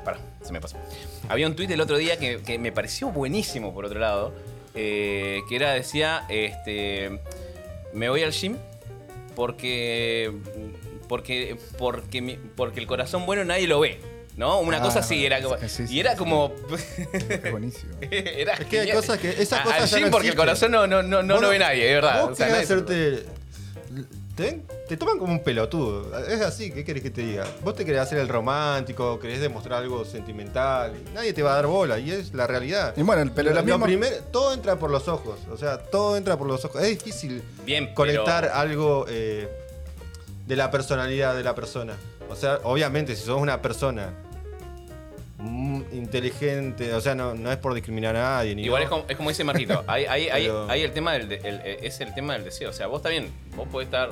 Pará, 0.05 0.19
se 0.43 0.53
me 0.53 0.61
pasó. 0.61 0.77
Había 1.29 1.47
un 1.47 1.55
tuit 1.57 1.71
el 1.71 1.81
otro 1.81 1.97
día 1.97 2.19
que, 2.19 2.41
que 2.43 2.59
me 2.59 2.73
pareció 2.73 3.09
buenísimo, 3.11 3.73
por 3.75 3.85
otro 3.85 3.99
lado. 4.01 4.33
Eh, 4.75 5.41
que 5.49 5.57
era, 5.57 5.73
decía, 5.73 6.25
este. 6.29 7.21
Me 7.93 8.09
voy 8.09 8.23
al 8.23 8.33
gym 8.33 8.57
porque. 9.35 10.33
Porque. 11.09 11.57
Porque, 11.79 12.21
mi- 12.23 12.39
porque 12.57 12.81
el 12.81 12.87
corazón 12.87 13.27
bueno 13.27 13.45
nadie 13.45 13.67
lo 13.67 13.81
ve. 13.81 13.99
¿No? 14.37 14.61
Una 14.61 14.79
Ah, 14.79 14.81
cosa 14.83 15.01
así, 15.01 15.27
era 15.27 15.43
como. 15.43 15.59
sí, 15.59 15.69
sí, 15.69 15.95
y 15.97 16.01
era 16.01 16.13
sí. 16.13 16.19
como. 16.19 16.55
Es 16.71 17.51
buenísimo. 17.51 17.93
era 18.01 18.55
Es 18.55 18.67
que 18.67 18.81
hay 18.81 18.93
cosas 18.93 19.19
que- 19.19 19.31
esas 19.43 19.61
cosas 19.63 19.93
al 19.93 19.99
gym 19.99 20.07
no 20.07 20.11
porque 20.13 20.29
el 20.29 20.37
corazón 20.37 20.71
no, 20.71 20.87
no, 20.87 21.03
no, 21.03 21.23
no 21.23 21.41
lo 21.41 21.49
ve 21.51 21.59
nadie, 21.59 21.89
es 21.89 21.95
verdad. 21.95 22.23
Vos 22.23 22.31
O 22.33 22.35
sea, 22.37 22.47
querés 22.47 22.71
nadie- 22.71 22.83
hacerte. 22.83 23.40
¿Te, 24.41 24.47
ven? 24.51 24.67
te 24.89 24.97
toman 24.97 25.19
como 25.19 25.33
un 25.33 25.41
pelotudo. 25.43 26.19
Es 26.27 26.41
así, 26.41 26.71
¿qué 26.73 26.85
querés 26.85 27.03
que 27.03 27.11
te 27.11 27.21
diga? 27.23 27.47
Vos 27.63 27.75
te 27.77 27.85
querés 27.85 28.01
hacer 28.01 28.19
el 28.19 28.29
romántico, 28.29 29.19
querés 29.21 29.41
demostrar 29.41 29.83
algo 29.83 30.05
sentimental. 30.05 30.93
y 30.97 31.15
Nadie 31.15 31.33
te 31.33 31.43
va 31.43 31.53
a 31.53 31.57
dar 31.57 31.67
bola, 31.67 31.99
y 31.99 32.11
es 32.11 32.33
la 32.35 32.47
realidad. 32.47 32.95
Y 32.97 33.03
bueno, 33.03 33.31
pero 33.35 33.53
Lo- 33.53 33.63
todo 34.33 34.55
entra 34.55 34.77
por 34.79 34.91
los 34.91 35.09
ojos. 35.09 35.39
O 35.51 35.57
sea, 35.57 35.79
todo 35.79 36.17
entra 36.17 36.37
por 36.39 36.47
los 36.47 36.65
ojos. 36.65 36.83
Es 36.83 36.89
difícil 36.99 37.43
Bien, 37.65 37.93
conectar 37.95 38.45
pero- 38.45 38.55
algo 38.55 39.07
eh, 39.09 39.49
de 40.47 40.57
la 40.57 40.71
personalidad 40.71 41.35
de 41.37 41.43
la 41.45 41.55
persona. 41.55 41.97
O 42.29 42.37
sea, 42.37 42.59
obviamente, 42.65 43.15
si 43.17 43.25
sos 43.25 43.41
una 43.41 43.61
persona 43.63 44.13
inteligente, 45.93 46.93
o 46.95 47.01
sea, 47.01 47.15
no, 47.15 47.35
no 47.35 47.51
es 47.51 47.57
por 47.57 47.73
discriminar 47.75 48.15
a 48.17 48.21
nadie. 48.37 48.55
Ni 48.55 48.65
Igual 48.65 48.83
no. 48.83 48.85
es 48.85 48.91
como, 48.91 49.05
es 49.09 49.17
como 49.17 49.29
dice 49.31 49.43
Marquito, 49.45 49.83
hay, 49.87 50.05
hay, 50.05 50.29
hay, 50.29 50.43
Pero- 50.47 50.71
hay 50.71 50.83
el 50.83 50.93
tema 50.93 51.13
del 51.15 51.29
de- 51.29 51.37
el- 51.37 51.61
es 51.85 52.01
el 52.01 52.15
tema 52.15 52.35
del 52.35 52.45
deseo. 52.45 52.71
O 52.71 52.73
sea, 52.73 52.87
vos 52.89 52.99
está 52.99 53.09
bien, 53.09 53.31
vos 53.57 53.67
podés 53.69 53.87
estar. 53.87 54.11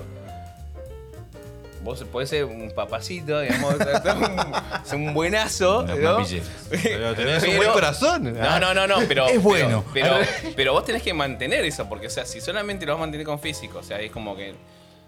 Vos 1.88 2.04
podés 2.04 2.28
ser 2.28 2.44
un 2.44 2.70
papacito, 2.70 3.40
digamos, 3.40 3.74
un, 4.92 5.00
un 5.00 5.14
buenazo, 5.14 5.84
¿no? 5.84 5.94
Pero 5.94 7.14
tenés 7.14 7.42
un 7.44 7.56
buen 7.56 7.72
corazón. 7.72 8.34
No, 8.34 8.60
no, 8.60 8.74
no, 8.74 8.86
no, 8.86 8.96
pero. 9.08 9.26
Es 9.26 9.42
bueno. 9.42 9.82
Pero, 9.94 10.18
pero, 10.54 10.74
vos 10.74 10.84
tenés 10.84 11.02
que 11.02 11.14
mantener 11.14 11.64
eso, 11.64 11.88
porque, 11.88 12.08
o 12.08 12.10
sea, 12.10 12.26
si 12.26 12.42
solamente 12.42 12.84
lo 12.84 12.92
vas 12.92 12.98
a 12.98 13.00
mantener 13.00 13.24
con 13.24 13.40
físico, 13.40 13.78
o 13.78 13.82
sea, 13.82 14.00
es 14.00 14.10
como 14.10 14.36
que 14.36 14.54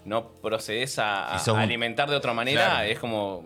no 0.06 0.28
procedes 0.40 0.98
a, 0.98 1.36
alimentar 1.36 2.08
de 2.08 2.16
otra 2.16 2.32
manera, 2.32 2.64
Claro. 2.64 2.88
es 2.88 2.98
como. 2.98 3.44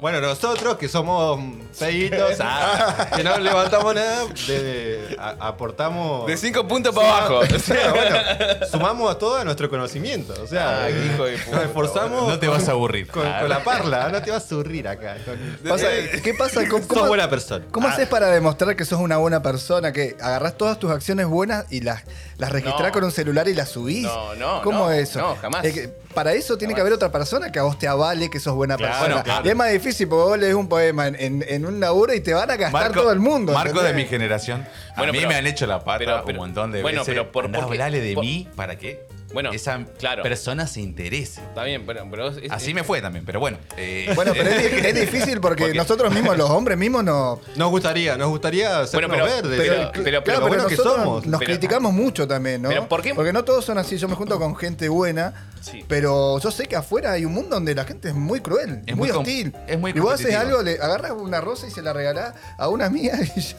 Bueno, 0.00 0.20
nosotros 0.20 0.76
que 0.76 0.88
somos 0.88 1.40
feitos, 1.72 2.34
ah, 2.40 3.08
que 3.16 3.24
no 3.24 3.36
levantamos 3.38 3.94
nada, 3.96 4.26
de- 4.46 5.16
a- 5.18 5.34
aportamos. 5.48 6.26
De 6.26 6.36
cinco 6.36 6.68
puntos 6.68 6.94
para 6.94 7.08
abajo. 7.26 7.40
O 7.54 7.58
sea, 7.58 7.90
bueno, 7.92 8.16
sumamos 8.70 9.10
a 9.10 9.18
todo 9.18 9.36
a 9.38 9.44
nuestro 9.44 9.68
conocimiento. 9.68 10.34
O 10.40 10.46
sea, 10.46 10.84
Ah, 10.84 10.88
qué 10.88 11.06
hijo 11.14 11.24
de 11.24 11.38
puta, 11.38 11.56
nos 11.56 11.64
esforzamos. 11.64 12.28
No 12.28 12.38
te 12.38 12.46
vas 12.46 12.68
a 12.68 12.72
aburrir. 12.72 13.08
Con, 13.08 13.22
con 13.24 13.48
la 13.48 13.64
parla, 13.64 14.08
no 14.10 14.22
te 14.22 14.30
vas 14.30 14.50
a 14.50 14.54
aburrir 14.54 14.86
acá. 14.86 15.16
Con- 15.24 15.38
Pasa- 15.68 15.88
¿Qué 16.22 16.34
pasa? 16.34 16.60
¿Cómo, 16.68 16.78
Sos 16.78 16.86
cómo- 16.86 17.06
buena 17.08 17.28
persona. 17.28 17.64
¿Cómo 17.72 17.88
Ah, 17.88 17.92
haces 17.92 18.06
para 18.08 18.28
demostrar 18.28 18.76
que 18.76 18.84
sos 18.84 19.00
una 19.00 19.16
buena 19.16 19.42
persona? 19.42 19.92
Que 19.92 20.16
agarrás 20.20 20.56
todas 20.56 20.78
tus 20.78 20.90
acciones 20.92 21.26
buenas 21.26 21.64
y 21.70 21.80
las, 21.80 22.04
las 22.36 22.52
registrás 22.52 22.88
No. 22.88 22.92
con 22.92 23.04
un 23.04 23.10
celular 23.10 23.48
y 23.48 23.54
las 23.54 23.70
subís. 23.70 24.04
No, 24.04 24.34
no, 24.36 24.62
¿Cómo 24.62 24.78
no, 24.86 24.92
es 24.92 25.10
eso? 25.10 25.18
no, 25.20 25.36
jamás. 25.36 25.62
Que 25.62 25.88
para 26.14 26.32
eso 26.32 26.56
tiene 26.58 26.72
que 26.74 26.80
Jamás. 26.80 26.88
haber 26.88 26.92
otra 26.94 27.12
persona 27.12 27.52
que 27.52 27.58
a 27.58 27.62
vos 27.62 27.78
te 27.78 27.86
avale 27.86 28.28
que 28.30 28.40
sos 28.40 28.54
buena 28.54 28.76
Claro, 28.76 28.98
persona. 28.98 29.22
claro. 29.22 29.46
Y 29.46 29.50
es 29.50 29.56
más 29.56 29.68
difícil 29.88 30.08
porque 30.08 30.24
vos 30.30 30.38
lees 30.38 30.54
un 30.54 30.68
poema 30.68 31.06
en, 31.08 31.16
en- 31.18 31.44
en 31.48 31.66
un 31.66 31.80
laburo 31.80 32.12
y 32.14 32.20
te 32.20 32.34
van 32.34 32.50
a 32.50 32.56
gastar 32.56 32.92
todo 32.92 33.10
el 33.12 33.18
mundo. 33.20 33.52
Marco 33.52 33.82
de 33.82 33.92
mi 33.94 34.04
generación. 34.04 34.66
Bueno, 34.96 35.10
a 35.10 35.12
mí 35.12 35.18
pero- 35.18 35.28
me 35.30 35.34
han 35.36 35.46
hecho 35.46 35.66
la 35.66 35.82
pata 35.84 35.98
pero- 35.98 36.22
pero- 36.24 36.40
un 36.40 36.46
montón 36.46 36.72
de 36.72 36.82
bueno, 36.82 37.00
veces. 37.00 37.14
pero 37.14 37.30
por- 37.32 37.44
Andá 37.46 37.60
porque- 37.66 37.78
de 38.00 38.14
por- 38.14 38.24
mí 38.24 38.48
para 38.56 38.76
que 38.76 39.06
Bueno, 39.32 39.52
esa 39.52 39.84
claro. 39.98 40.22
persona 40.22 40.66
se 40.66 40.80
interese. 40.80 41.40
Está 41.42 41.62
bien, 41.64 41.84
pero. 41.86 42.06
pero 42.10 42.28
es- 42.30 42.50
Así 42.50 42.70
es- 42.70 42.74
me 42.74 42.82
fue 42.82 43.00
también, 43.02 43.24
pero 43.26 43.38
bueno. 43.40 43.58
eh, 43.76 44.10
Bueno, 44.14 44.32
pero 44.34 44.48
es, 44.50 44.58
di- 44.72 44.78
es 44.88 44.94
difícil 44.94 45.40
porque, 45.40 45.64
Porque- 45.64 45.78
nosotros 45.78 46.12
mismos, 46.12 46.36
los 46.36 46.48
hombres 46.50 46.76
mismos, 46.78 47.04
no. 47.04 47.38
Nos 47.56 47.70
gustaría, 47.70 48.16
nos 48.16 48.28
gustaría 48.28 48.86
ser 48.86 49.00
Bueno, 49.06 49.08
pero- 49.14 49.24
verdes. 49.26 49.60
pero- 49.60 49.90
pero, 49.92 50.02
pero- 50.04 50.24
pero, 50.24 50.40
bueno 50.40 50.66
que 50.66 50.76
nosotros 50.76 50.96
somos. 50.96 51.26
nos 51.26 51.38
Pero- 51.40 51.50
criticamos 51.52 51.92
mucho 51.92 52.26
también, 52.26 52.62
¿no? 52.62 52.68
Pero 52.70 52.88
¿por 52.88 53.02
qué? 53.02 53.14
Porque 53.14 53.32
no 53.32 53.44
todos 53.44 53.64
son 53.64 53.78
así. 53.78 53.96
Yo 53.98 54.08
me 54.08 54.14
junto 54.14 54.38
con 54.38 54.56
gente 54.56 54.88
buena, 54.88 55.47
Sí. 55.60 55.84
pero 55.88 56.38
yo 56.40 56.50
sé 56.50 56.66
que 56.66 56.76
afuera 56.76 57.12
hay 57.12 57.24
un 57.24 57.32
mundo 57.32 57.56
donde 57.56 57.74
la 57.74 57.84
gente 57.84 58.08
es 58.08 58.14
muy 58.14 58.40
cruel, 58.40 58.82
Es 58.86 58.96
muy, 58.96 59.10
hostil. 59.10 59.54
es 59.66 59.78
muy 59.78 59.90
y 59.92 59.98
vos 60.00 60.14
haces 60.14 60.34
algo, 60.34 60.62
le 60.62 60.72
agarras 60.74 61.12
una 61.12 61.40
rosa 61.40 61.66
y 61.66 61.70
se 61.70 61.82
la 61.82 61.92
regalás 61.92 62.34
a 62.56 62.68
una 62.68 62.86
amiga 62.86 63.18
y 63.36 63.40
ya, 63.40 63.56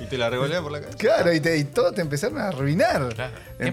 Y 0.00 0.06
te 0.06 0.16
la 0.16 0.30
revolea 0.30 0.62
por 0.62 0.72
la 0.72 0.80
calle. 0.80 0.96
claro, 0.96 1.32
y, 1.32 1.40
te, 1.40 1.56
y 1.58 1.64
todo 1.64 1.92
te 1.92 2.00
empezaron 2.00 2.38
a 2.38 2.48
arruinar. 2.48 3.14
Claro. 3.14 3.32
Qué. 3.58 3.70
No, 3.70 3.72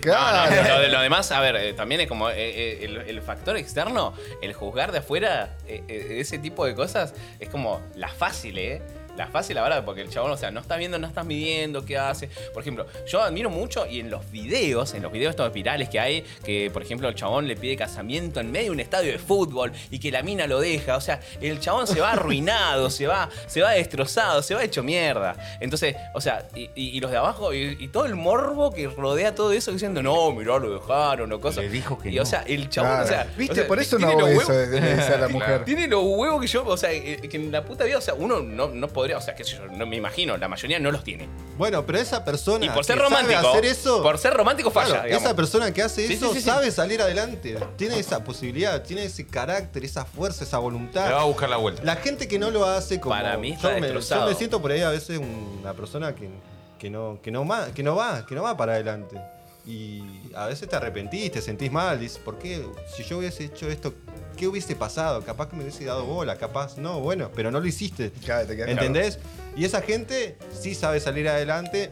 Claro. 0.00 0.50
no, 0.54 0.68
lo, 0.68 0.80
de- 0.82 0.88
lo 0.90 1.00
demás, 1.00 1.32
a 1.32 1.40
ver, 1.40 1.56
eh, 1.56 1.72
también 1.72 2.00
es 2.02 2.08
como 2.08 2.28
eh, 2.28 2.34
eh, 2.36 2.84
el, 2.84 2.96
el 2.98 3.22
factor 3.22 3.56
externo, 3.56 4.12
el 4.42 4.52
juzgar 4.52 4.92
de 4.92 4.98
afuera 4.98 5.56
eh, 5.66 5.82
eh, 5.88 6.16
ese 6.20 6.38
tipo 6.38 6.66
de 6.66 6.74
cosas, 6.74 7.14
es 7.40 7.48
como 7.48 7.80
la 7.96 8.08
fácil, 8.08 8.58
¿eh? 8.58 8.82
La 9.16 9.28
fácil, 9.28 9.54
la 9.54 9.62
verdad, 9.62 9.84
porque 9.84 10.00
el 10.00 10.10
chabón, 10.10 10.32
o 10.32 10.36
sea, 10.36 10.50
no 10.50 10.60
está 10.60 10.76
viendo, 10.76 10.98
no 10.98 11.06
estás 11.06 11.24
midiendo 11.24 11.84
qué 11.84 11.96
hace. 11.98 12.28
Por 12.52 12.62
ejemplo, 12.62 12.86
yo 13.06 13.22
admiro 13.22 13.48
mucho 13.48 13.86
y 13.86 14.00
en 14.00 14.10
los 14.10 14.28
videos, 14.30 14.92
en 14.94 15.02
los 15.02 15.12
videos 15.12 15.30
estos 15.30 15.52
virales 15.52 15.88
que 15.88 16.00
hay, 16.00 16.22
que 16.44 16.68
por 16.72 16.82
ejemplo 16.82 17.08
el 17.08 17.14
chabón 17.14 17.46
le 17.46 17.54
pide 17.56 17.76
casamiento 17.76 18.40
en 18.40 18.50
medio 18.50 18.66
de 18.66 18.70
un 18.72 18.80
estadio 18.80 19.12
de 19.12 19.18
fútbol 19.18 19.72
y 19.90 19.98
que 20.00 20.10
la 20.10 20.22
mina 20.22 20.46
lo 20.48 20.58
deja. 20.60 20.96
O 20.96 21.00
sea, 21.00 21.20
el 21.40 21.60
chabón 21.60 21.86
se 21.86 22.00
va 22.00 22.12
arruinado, 22.12 22.90
se 22.90 23.06
va, 23.06 23.28
se 23.46 23.60
va 23.62 23.70
destrozado, 23.72 24.42
se 24.42 24.54
va 24.54 24.64
hecho 24.64 24.82
mierda. 24.82 25.36
Entonces, 25.60 25.94
o 26.12 26.20
sea, 26.20 26.48
y, 26.54 26.70
y- 26.74 26.94
y 26.96 27.00
los 27.00 27.10
de 27.10 27.16
abajo, 27.16 27.54
y, 27.54 27.76
y 27.78 27.88
todo 27.88 28.06
el 28.06 28.14
morbo 28.16 28.72
que 28.72 28.88
rodea 28.88 29.34
todo 29.34 29.52
eso 29.52 29.70
diciendo, 29.72 30.02
no, 30.02 30.32
mirá, 30.32 30.58
lo 30.58 30.72
dejaron 30.78 31.32
o 31.32 31.40
cosas. 31.40 31.64
Le 31.64 31.70
dijo 31.70 31.98
que 31.98 32.10
y, 32.10 32.16
no. 32.16 32.22
O 32.22 32.26
sea, 32.26 32.42
el 32.48 32.68
chabón, 32.68 32.90
Claro. 32.90 33.04
o 33.04 33.08
sea. 33.08 33.26
¿Viste? 33.36 33.52
o 33.52 33.54
sea, 33.56 33.66
Por 33.68 33.78
eso 33.80 33.98
no 33.98 34.08
hago 34.08 34.26
eso, 34.26 34.52
de- 34.52 35.18
la 35.18 35.28
mujer. 35.30 35.64
Tiene 35.64 35.86
los 35.86 36.02
huevos 36.04 36.40
que 36.40 36.46
yo, 36.48 36.64
o 36.66 36.76
sea, 36.76 36.92
eh, 36.92 37.20
que 37.30 37.36
en 37.36 37.52
la 37.52 37.64
puta 37.64 37.84
vida, 37.84 37.98
o 37.98 38.00
sea, 38.00 38.14
uno 38.14 38.40
no, 38.40 38.68
no 38.68 38.88
podría, 39.04 39.18
o 39.18 39.20
sea, 39.20 39.36
sé 39.36 39.44
yo, 39.44 39.66
no 39.66 39.84
me 39.86 39.96
imagino, 39.96 40.36
la 40.38 40.48
mayoría 40.48 40.78
no 40.78 40.90
los 40.90 41.04
tiene. 41.04 41.28
Bueno, 41.58 41.84
pero 41.84 41.98
esa 41.98 42.24
persona 42.24 42.64
Y 42.64 42.70
por 42.70 42.84
ser 42.84 42.96
que 42.96 43.02
sabe 43.02 43.14
romántico, 43.22 43.48
hacer 43.50 43.64
eso, 43.66 44.02
por 44.02 44.18
ser 44.18 44.32
romántico 44.34 44.70
falla, 44.70 45.02
Claro, 45.02 45.08
esa 45.08 45.36
persona 45.36 45.72
que 45.74 45.82
hace 45.82 46.06
Sí, 46.08 46.14
eso 46.14 46.28
sí, 46.28 46.34
sí, 46.36 46.40
sí. 46.40 46.46
sabe 46.46 46.70
salir 46.70 47.02
adelante. 47.02 47.56
Tiene 47.76 47.98
esa 47.98 48.24
posibilidad, 48.24 48.82
tiene 48.82 49.04
ese 49.04 49.26
carácter, 49.26 49.84
esa 49.84 50.04
fuerza, 50.06 50.44
esa 50.44 50.58
voluntad. 50.58 51.06
Le 51.08 51.14
va 51.14 51.20
a 51.20 51.24
buscar 51.24 51.48
la 51.50 51.58
vuelta. 51.58 51.82
La 51.84 51.96
gente 51.96 52.26
que 52.26 52.38
no 52.38 52.50
lo 52.50 52.64
hace 52.64 52.98
como. 52.98 53.14
Para 53.14 53.36
mí 53.36 53.52
está 53.52 53.68
yo, 53.74 53.74
me, 53.80 53.80
destrozado. 53.82 54.22
yo 54.22 54.28
me 54.32 54.34
siento 54.38 54.62
por 54.62 54.70
ahí 54.72 54.80
a 54.80 54.90
veces 54.90 55.20
una 55.60 55.74
persona 55.74 56.14
que, 56.14 56.28
que 56.78 56.88
no, 56.90 57.18
que, 57.22 57.30
no, 57.30 57.44
ma- 57.44 57.68
que 57.74 57.82
no 57.82 57.94
va, 57.94 58.24
que 58.24 58.34
no 58.34 58.42
va 58.42 58.56
para 58.56 58.72
adelante. 58.72 59.20
Y 59.66 60.02
a 60.34 60.46
veces 60.46 60.68
te 60.68 60.76
arrepentís, 60.76 61.30
te 61.32 61.40
sentís 61.40 61.70
mal, 61.72 61.98
dices, 62.00 62.18
¿por 62.18 62.38
qué? 62.38 62.64
Si 62.96 63.02
yo 63.04 63.18
hubiese 63.18 63.44
hecho 63.44 63.68
esto, 63.68 63.94
¿qué 64.36 64.46
hubiese 64.48 64.74
pasado? 64.76 65.22
Capaz 65.22 65.48
que 65.48 65.56
me 65.56 65.62
hubiese 65.62 65.84
dado 65.84 66.04
bola, 66.04 66.36
capaz, 66.36 66.76
no, 66.78 67.00
bueno, 67.00 67.30
pero 67.34 67.50
no 67.50 67.60
lo 67.60 67.66
hiciste. 67.66 68.10
Claro, 68.24 68.46
te 68.46 68.70
¿Entendés? 68.70 69.18
Y 69.56 69.64
esa 69.64 69.80
gente 69.82 70.36
sí 70.52 70.74
sabe 70.74 71.00
salir 71.00 71.28
adelante 71.28 71.90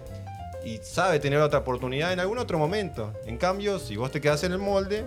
y 0.64 0.78
sabe 0.82 1.18
tener 1.18 1.38
otra 1.40 1.60
oportunidad 1.60 2.12
en 2.12 2.20
algún 2.20 2.38
otro 2.38 2.58
momento. 2.58 3.12
En 3.26 3.36
cambio, 3.38 3.78
si 3.78 3.96
vos 3.96 4.10
te 4.10 4.20
quedás 4.20 4.42
en 4.44 4.52
el 4.52 4.58
molde, 4.58 5.04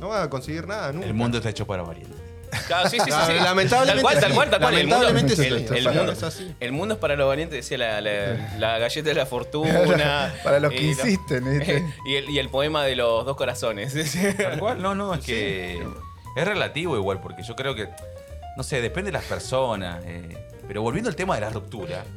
no 0.00 0.08
vas 0.08 0.24
a 0.24 0.30
conseguir 0.30 0.66
nada 0.66 0.92
nunca. 0.92 1.06
El 1.06 1.14
mundo 1.14 1.38
está 1.38 1.50
hecho 1.50 1.66
para 1.66 1.82
valientes. 1.82 2.18
Claro, 2.68 2.88
sí, 2.88 2.98
sí, 2.98 3.04
sí, 3.06 3.10
Claro, 3.10 3.26
sí. 3.26 3.32
lamentablemente 3.44 4.02
Tal 4.02 4.02
cual, 4.02 4.20
tal 4.20 4.34
cual, 4.34 4.50
tal 4.50 4.60
cual. 4.60 4.74
El 4.74 4.86
mundo, 4.86 5.02
Lamentablemente 5.02 5.34
sí, 5.42 5.48
el- 5.48 5.56
esto 5.62 5.74
el 5.74 5.86
es 5.88 5.94
mundo- 5.94 6.12
es 6.12 6.22
así. 6.22 6.54
el 6.60 6.70
mundo 6.72 6.94
es 6.94 7.00
para 7.00 7.16
los 7.16 7.26
valientes, 7.26 7.56
decía 7.56 7.78
la, 7.78 8.00
la- 8.00 8.54
la 8.60 8.78
galleta 8.78 9.08
de 9.08 9.14
la 9.16 9.26
fortuna. 9.26 10.32
Para 10.44 10.60
los 10.60 10.70
que 10.72 10.80
Y 10.80 10.88
insisten, 10.90 11.58
¿viste? 11.58 11.84
y, 12.06 12.14
el, 12.14 12.30
y 12.30 12.38
el 12.38 12.48
poema 12.50 12.84
de 12.84 12.94
los 12.94 13.24
dos 13.26 13.36
corazones. 13.36 13.92
Tal 14.36 14.60
cual, 14.60 14.80
no, 14.80 14.94
no, 14.94 15.14
es 15.14 15.24
que 15.24 15.84
es 16.36 16.46
relativo 16.46 16.96
igual, 16.96 17.20
porque 17.20 17.42
yo 17.42 17.54
creo 17.56 17.74
que, 17.74 17.88
no 18.56 18.62
sé, 18.62 18.80
depende 18.80 19.08
de 19.08 19.12
las 19.12 19.24
personas. 19.24 20.02
eh, 20.06 20.36
pero 20.66 20.82
volviendo 20.82 21.10
al 21.10 21.16
tema 21.16 21.34
de 21.34 21.42
la 21.42 21.50
ruptura, 21.50 22.04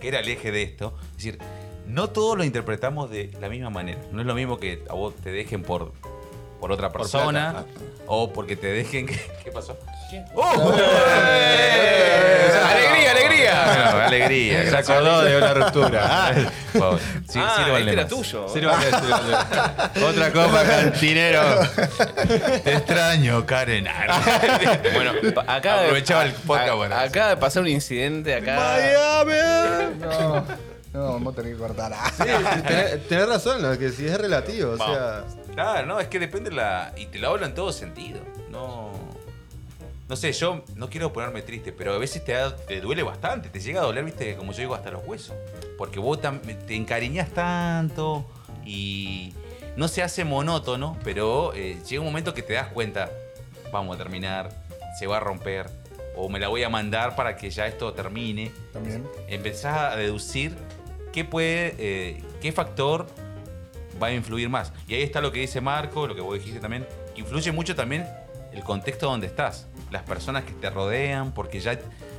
que 0.00 0.08
era 0.08 0.20
el 0.20 0.28
eje 0.28 0.52
de 0.52 0.62
esto, 0.62 0.94
es 1.12 1.16
decir, 1.16 1.38
no 1.86 2.10
todos 2.10 2.36
lo 2.36 2.44
interpretamos 2.44 3.10
de 3.10 3.30
la 3.40 3.48
misma 3.48 3.70
manera. 3.70 4.00
No 4.12 4.20
es 4.20 4.26
lo 4.26 4.34
mismo 4.34 4.58
que 4.58 4.82
a 4.88 4.94
vos 4.94 5.14
te 5.16 5.30
dejen 5.30 5.62
por, 5.62 5.92
por 6.62 6.70
otra 6.70 6.92
Por 6.92 7.00
persona 7.00 7.64
o 8.06 8.32
porque 8.32 8.54
te 8.54 8.68
dejen 8.68 9.04
que. 9.04 9.20
¿Qué 9.42 9.50
pasó? 9.50 9.76
¡Oh! 10.32 10.72
¡Alegría, 12.70 13.10
alegría! 13.10 13.64
Bueno, 13.66 14.06
alegría. 14.06 14.70
Se 14.70 14.76
acordó 14.76 15.24
de 15.24 15.38
una 15.38 15.54
ruptura. 15.54 16.00
Ah. 16.04 16.32
Sí, 17.28 17.38
ah, 17.42 17.66
este 17.78 17.92
era 17.92 18.06
tuyo. 18.06 18.48
sírvale, 18.48 18.86
sírvale. 18.86 19.36
Otra 20.06 20.32
copa, 20.32 20.64
cantinero. 20.64 21.42
Te 22.62 22.74
extraño, 22.74 23.44
Karen. 23.44 23.86
Bueno, 24.94 25.12
acá 25.46 25.80
Aprovechaba 25.80 26.24
el 26.24 26.32
podcast 26.32 26.78
para. 26.78 27.00
Acaba 27.02 27.28
de 27.30 27.36
pasar 27.38 27.62
un 27.62 27.68
incidente 27.68 28.34
acá. 28.34 28.56
Miami. 28.56 29.32
No, 30.00 30.44
no, 30.92 31.12
vamos 31.14 31.32
a 31.32 31.36
tener 31.36 31.52
que 31.54 31.58
cortar. 31.58 31.92
Sí, 32.16 32.24
tenés, 32.66 33.08
tenés 33.08 33.28
razón, 33.28 33.62
lo 33.62 33.76
que 33.78 33.90
sí 33.90 34.06
es 34.06 34.18
relativo. 34.18 34.72
O 34.72 34.76
sea, 34.76 35.24
Claro, 35.54 35.86
no, 35.86 36.00
es 36.00 36.08
que 36.08 36.18
depende 36.18 36.50
la. 36.50 36.92
Y 36.96 37.06
te 37.06 37.18
lo 37.18 37.28
hablo 37.28 37.44
en 37.46 37.54
todo 37.54 37.72
sentido. 37.72 38.20
No. 38.50 38.90
No 40.08 40.16
sé, 40.16 40.32
yo 40.32 40.62
no 40.76 40.90
quiero 40.90 41.12
ponerme 41.12 41.40
triste, 41.42 41.72
pero 41.72 41.94
a 41.94 41.98
veces 41.98 42.24
te, 42.24 42.32
da- 42.32 42.54
te 42.56 42.80
duele 42.80 43.02
bastante. 43.02 43.48
Te 43.48 43.60
llega 43.60 43.80
a 43.80 43.84
doler, 43.84 44.04
viste, 44.04 44.34
como 44.36 44.52
yo 44.52 44.58
digo, 44.58 44.74
hasta 44.74 44.90
los 44.90 45.06
huesos. 45.06 45.34
Porque 45.78 45.98
vos 45.98 46.18
te 46.20 46.74
encariñas 46.76 47.30
tanto 47.30 48.26
y 48.64 49.32
no 49.76 49.88
se 49.88 50.02
hace 50.02 50.24
monótono, 50.24 50.98
pero 51.02 51.54
eh, 51.54 51.78
llega 51.88 52.00
un 52.00 52.06
momento 52.08 52.34
que 52.34 52.42
te 52.42 52.52
das 52.54 52.68
cuenta, 52.68 53.10
vamos 53.72 53.94
a 53.94 53.98
terminar, 53.98 54.50
se 54.98 55.06
va 55.06 55.16
a 55.16 55.20
romper, 55.20 55.70
o 56.14 56.28
me 56.28 56.38
la 56.38 56.48
voy 56.48 56.62
a 56.62 56.68
mandar 56.68 57.16
para 57.16 57.36
que 57.36 57.48
ya 57.48 57.66
esto 57.66 57.94
termine 57.94 58.52
También. 58.72 59.08
empezás 59.28 59.94
a 59.94 59.96
deducir 59.96 60.54
qué 61.10 61.24
puede, 61.24 61.74
eh, 61.78 62.22
qué 62.42 62.52
factor 62.52 63.06
va 64.02 64.08
a 64.08 64.12
influir 64.12 64.48
más. 64.48 64.72
Y 64.88 64.94
ahí 64.94 65.02
está 65.02 65.20
lo 65.20 65.32
que 65.32 65.40
dice 65.40 65.60
Marco, 65.60 66.06
lo 66.06 66.14
que 66.14 66.20
vos 66.20 66.34
dijiste 66.34 66.60
también, 66.60 66.86
influye 67.16 67.52
mucho 67.52 67.74
también 67.74 68.06
el 68.52 68.62
contexto 68.62 69.06
donde 69.06 69.26
estás, 69.26 69.66
las 69.90 70.02
personas 70.02 70.44
que 70.44 70.52
te 70.52 70.68
rodean, 70.70 71.32
porque 71.32 71.60
ya 71.60 71.78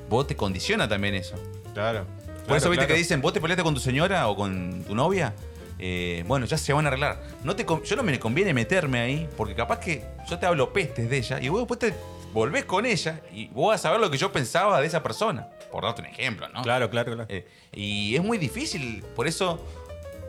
vos 0.09 0.27
te 0.27 0.35
condiciona 0.35 0.87
también 0.87 1.15
eso. 1.15 1.35
claro. 1.73 2.05
Por 2.47 2.57
eso 2.57 2.69
viste 2.69 2.85
claro. 2.85 2.95
que 2.95 2.99
dicen, 2.99 3.21
vos 3.21 3.31
te 3.31 3.39
peleaste 3.39 3.63
con 3.63 3.73
tu 3.73 3.79
señora 3.79 4.27
o 4.27 4.35
con 4.35 4.83
tu 4.83 4.93
novia, 4.93 5.33
eh, 5.79 6.23
bueno, 6.27 6.45
ya 6.45 6.57
se 6.57 6.73
van 6.73 6.85
a 6.85 6.89
arreglar. 6.89 7.21
No 7.43 7.55
te, 7.55 7.65
yo 7.65 7.95
no 7.95 8.03
me 8.03 8.19
conviene 8.19 8.53
meterme 8.53 8.99
ahí, 8.99 9.29
porque 9.37 9.55
capaz 9.55 9.79
que 9.79 10.03
yo 10.29 10.37
te 10.37 10.45
hablo 10.45 10.73
pestes 10.73 11.09
de 11.09 11.17
ella 11.17 11.39
y 11.41 11.47
vos 11.47 11.61
después 11.61 11.79
te 11.79 11.93
volvés 12.33 12.65
con 12.65 12.85
ella 12.85 13.21
y 13.31 13.47
vos 13.47 13.69
vas 13.69 13.79
a 13.79 13.83
saber 13.83 14.01
lo 14.01 14.11
que 14.11 14.17
yo 14.17 14.31
pensaba 14.31 14.81
de 14.81 14.87
esa 14.87 15.01
persona. 15.01 15.47
Por 15.71 15.83
darte 15.83 16.01
un 16.01 16.07
ejemplo, 16.07 16.49
¿no? 16.49 16.61
Claro, 16.63 16.89
claro, 16.89 17.15
claro. 17.15 17.27
Eh, 17.29 17.47
y 17.71 18.15
es 18.15 18.23
muy 18.23 18.37
difícil, 18.37 19.03
por 19.15 19.27
eso 19.27 19.59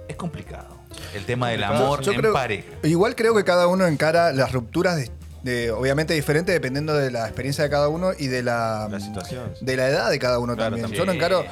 es 0.09 0.17
complicado. 0.17 0.74
El 1.15 1.25
tema 1.25 1.51
del 1.51 1.63
amor 1.65 2.01
Yo 2.03 2.13
en 2.13 2.19
creo- 2.21 2.33
pareja. 2.33 2.69
Igual 2.83 3.15
creo 3.15 3.35
que 3.35 3.45
cada 3.45 3.67
uno 3.69 3.87
encara 3.87 4.33
las 4.33 4.53
rupturas 4.53 4.97
de, 4.97 5.11
de- 5.43 5.71
obviamente 5.71 6.15
diferente 6.15 6.53
dependiendo 6.53 6.95
de 6.95 7.11
la 7.11 7.25
experiencia 7.27 7.65
de 7.65 7.71
cada 7.71 7.89
uno 7.89 8.13
y 8.19 8.27
de 8.29 8.43
la, 8.43 8.89
La 8.91 9.01
situación. 9.01 9.53
de 9.61 9.77
la 9.77 9.89
edad 9.89 10.11
de 10.11 10.19
cada 10.19 10.39
uno 10.39 10.55
Claro, 10.57 10.77
también. 10.77 10.83
también. 10.87 11.01
Yo 11.01 11.07
no 11.07 11.13
encaro 11.13 11.45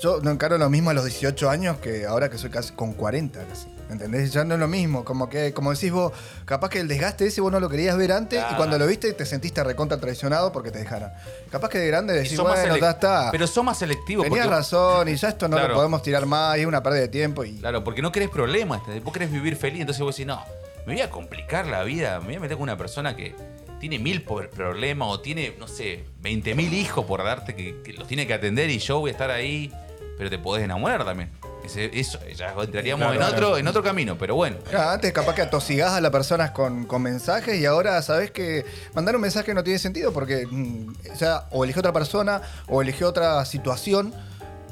yo 0.00 0.20
no 0.22 0.30
encaro 0.30 0.58
lo 0.58 0.70
mismo 0.70 0.90
a 0.90 0.94
los 0.94 1.04
18 1.04 1.50
años 1.50 1.78
que 1.78 2.06
ahora 2.06 2.28
que 2.30 2.38
soy 2.38 2.50
casi 2.50 2.72
con 2.72 2.92
40 2.92 3.40
casi. 3.44 3.66
¿Entendés? 3.90 4.32
Ya 4.32 4.44
no 4.44 4.54
es 4.54 4.60
lo 4.60 4.68
mismo, 4.68 5.04
como 5.04 5.28
que 5.30 5.54
como 5.54 5.72
decís 5.72 5.90
vos, 5.90 6.12
capaz 6.44 6.68
que 6.68 6.80
el 6.80 6.88
desgaste 6.88 7.26
ese 7.26 7.40
vos 7.40 7.50
no 7.50 7.58
lo 7.58 7.68
querías 7.70 7.96
ver 7.96 8.12
antes 8.12 8.42
y 8.50 8.54
cuando 8.54 8.78
lo 8.78 8.86
viste 8.86 9.12
te 9.14 9.24
sentiste 9.24 9.64
recontra 9.64 9.98
traicionado 9.98 10.52
porque 10.52 10.70
te 10.70 10.78
dejaron. 10.80 11.10
Capaz 11.50 11.70
que 11.70 11.78
de 11.78 11.86
grande 11.88 12.12
decís, 12.12 12.38
bueno, 12.38 12.76
ya 12.76 12.90
está. 12.90 13.30
Pero 13.32 13.46
son 13.46 13.64
más 13.64 13.78
selectivos. 13.78 14.24
Tenías 14.24 14.44
porque- 14.46 14.56
razón 14.58 15.08
y 15.08 15.16
ya 15.16 15.28
esto 15.30 15.48
no 15.48 15.56
Claro. 15.56 15.68
lo 15.70 15.74
podemos 15.76 16.02
tirar 16.02 16.26
más 16.26 16.58
y 16.58 16.60
es 16.60 16.66
una 16.66 16.82
pérdida 16.82 17.00
de 17.02 17.08
tiempo 17.08 17.44
y 17.44 17.58
Claro, 17.58 17.82
porque 17.82 18.02
no 18.02 18.12
querés 18.12 18.28
problemas, 18.28 18.82
vos 19.02 19.12
querés 19.12 19.32
vivir 19.32 19.56
feliz, 19.56 19.80
entonces 19.80 20.02
vos 20.02 20.14
decís, 20.14 20.26
no, 20.26 20.42
me 20.86 20.92
voy 20.92 21.02
a 21.02 21.08
complicar 21.10 21.66
la 21.66 21.82
vida, 21.84 22.18
me 22.20 22.26
voy 22.26 22.34
a 22.36 22.40
meter 22.40 22.56
con 22.56 22.64
una 22.64 22.76
persona 22.76 23.16
que 23.16 23.34
tiene 23.80 23.98
mil 23.98 24.22
problemas 24.22 25.08
o 25.08 25.20
tiene, 25.20 25.54
no 25.58 25.66
sé, 25.68 26.04
20 26.20 26.54
mil 26.54 26.74
hijos 26.74 27.04
por 27.06 27.22
darte 27.24 27.54
que, 27.54 27.80
que 27.82 27.92
los 27.92 28.06
tiene 28.08 28.26
que 28.26 28.34
atender 28.34 28.68
y 28.70 28.78
yo 28.80 28.98
voy 29.00 29.10
a 29.10 29.12
estar 29.12 29.30
ahí, 29.30 29.72
pero 30.18 30.28
te 30.28 30.38
podés 30.38 30.64
enamorar 30.64 31.04
también. 31.04 31.30
Ese- 31.68 31.90
eso, 32.00 32.18
ya 32.36 32.54
entraríamos 32.60 33.00
Claro, 33.06 33.12
en, 33.12 33.18
claro. 33.18 33.34
otro, 33.48 33.58
en 33.58 33.68
otro 33.68 33.82
camino, 33.82 34.16
pero 34.18 34.34
bueno. 34.34 34.56
Claro, 34.68 34.90
antes 34.90 35.12
capaz 35.12 35.34
que 35.34 35.42
atosigás 35.42 35.92
a 35.92 36.00
las 36.00 36.10
personas 36.10 36.50
con, 36.52 36.86
con 36.86 37.02
mensajes 37.02 37.60
y 37.60 37.66
ahora 37.66 38.00
sabes 38.02 38.30
que 38.30 38.64
mandar 38.94 39.14
un 39.14 39.20
mensaje 39.22 39.52
no 39.54 39.62
tiene 39.62 39.78
sentido 39.78 40.12
porque 40.12 40.46
mm, 40.50 40.94
ya 41.18 41.46
o 41.50 41.64
eligió 41.64 41.80
otra 41.80 41.92
persona 41.92 42.40
o 42.68 42.80
eligió 42.82 43.08
otra 43.08 43.44
situación 43.44 44.14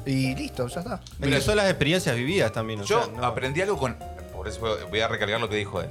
y 0.05 0.33
listo, 0.35 0.67
ya 0.67 0.79
está. 0.79 1.01
Es 1.21 1.27
que 1.29 1.41
son 1.41 1.57
las 1.57 1.69
experiencias 1.69 2.15
vividas 2.15 2.51
también. 2.51 2.79
o 2.81 2.83
Yo 2.83 3.03
sea, 3.03 3.13
no- 3.13 3.25
aprendí 3.25 3.61
algo 3.61 3.77
con. 3.77 3.95
Por 4.33 4.47
eso 4.47 4.77
voy 4.89 4.99
a 5.01 5.07
recargar 5.07 5.39
lo 5.41 5.49
que 5.49 5.55
dijo 5.57 5.81
él. 5.81 5.89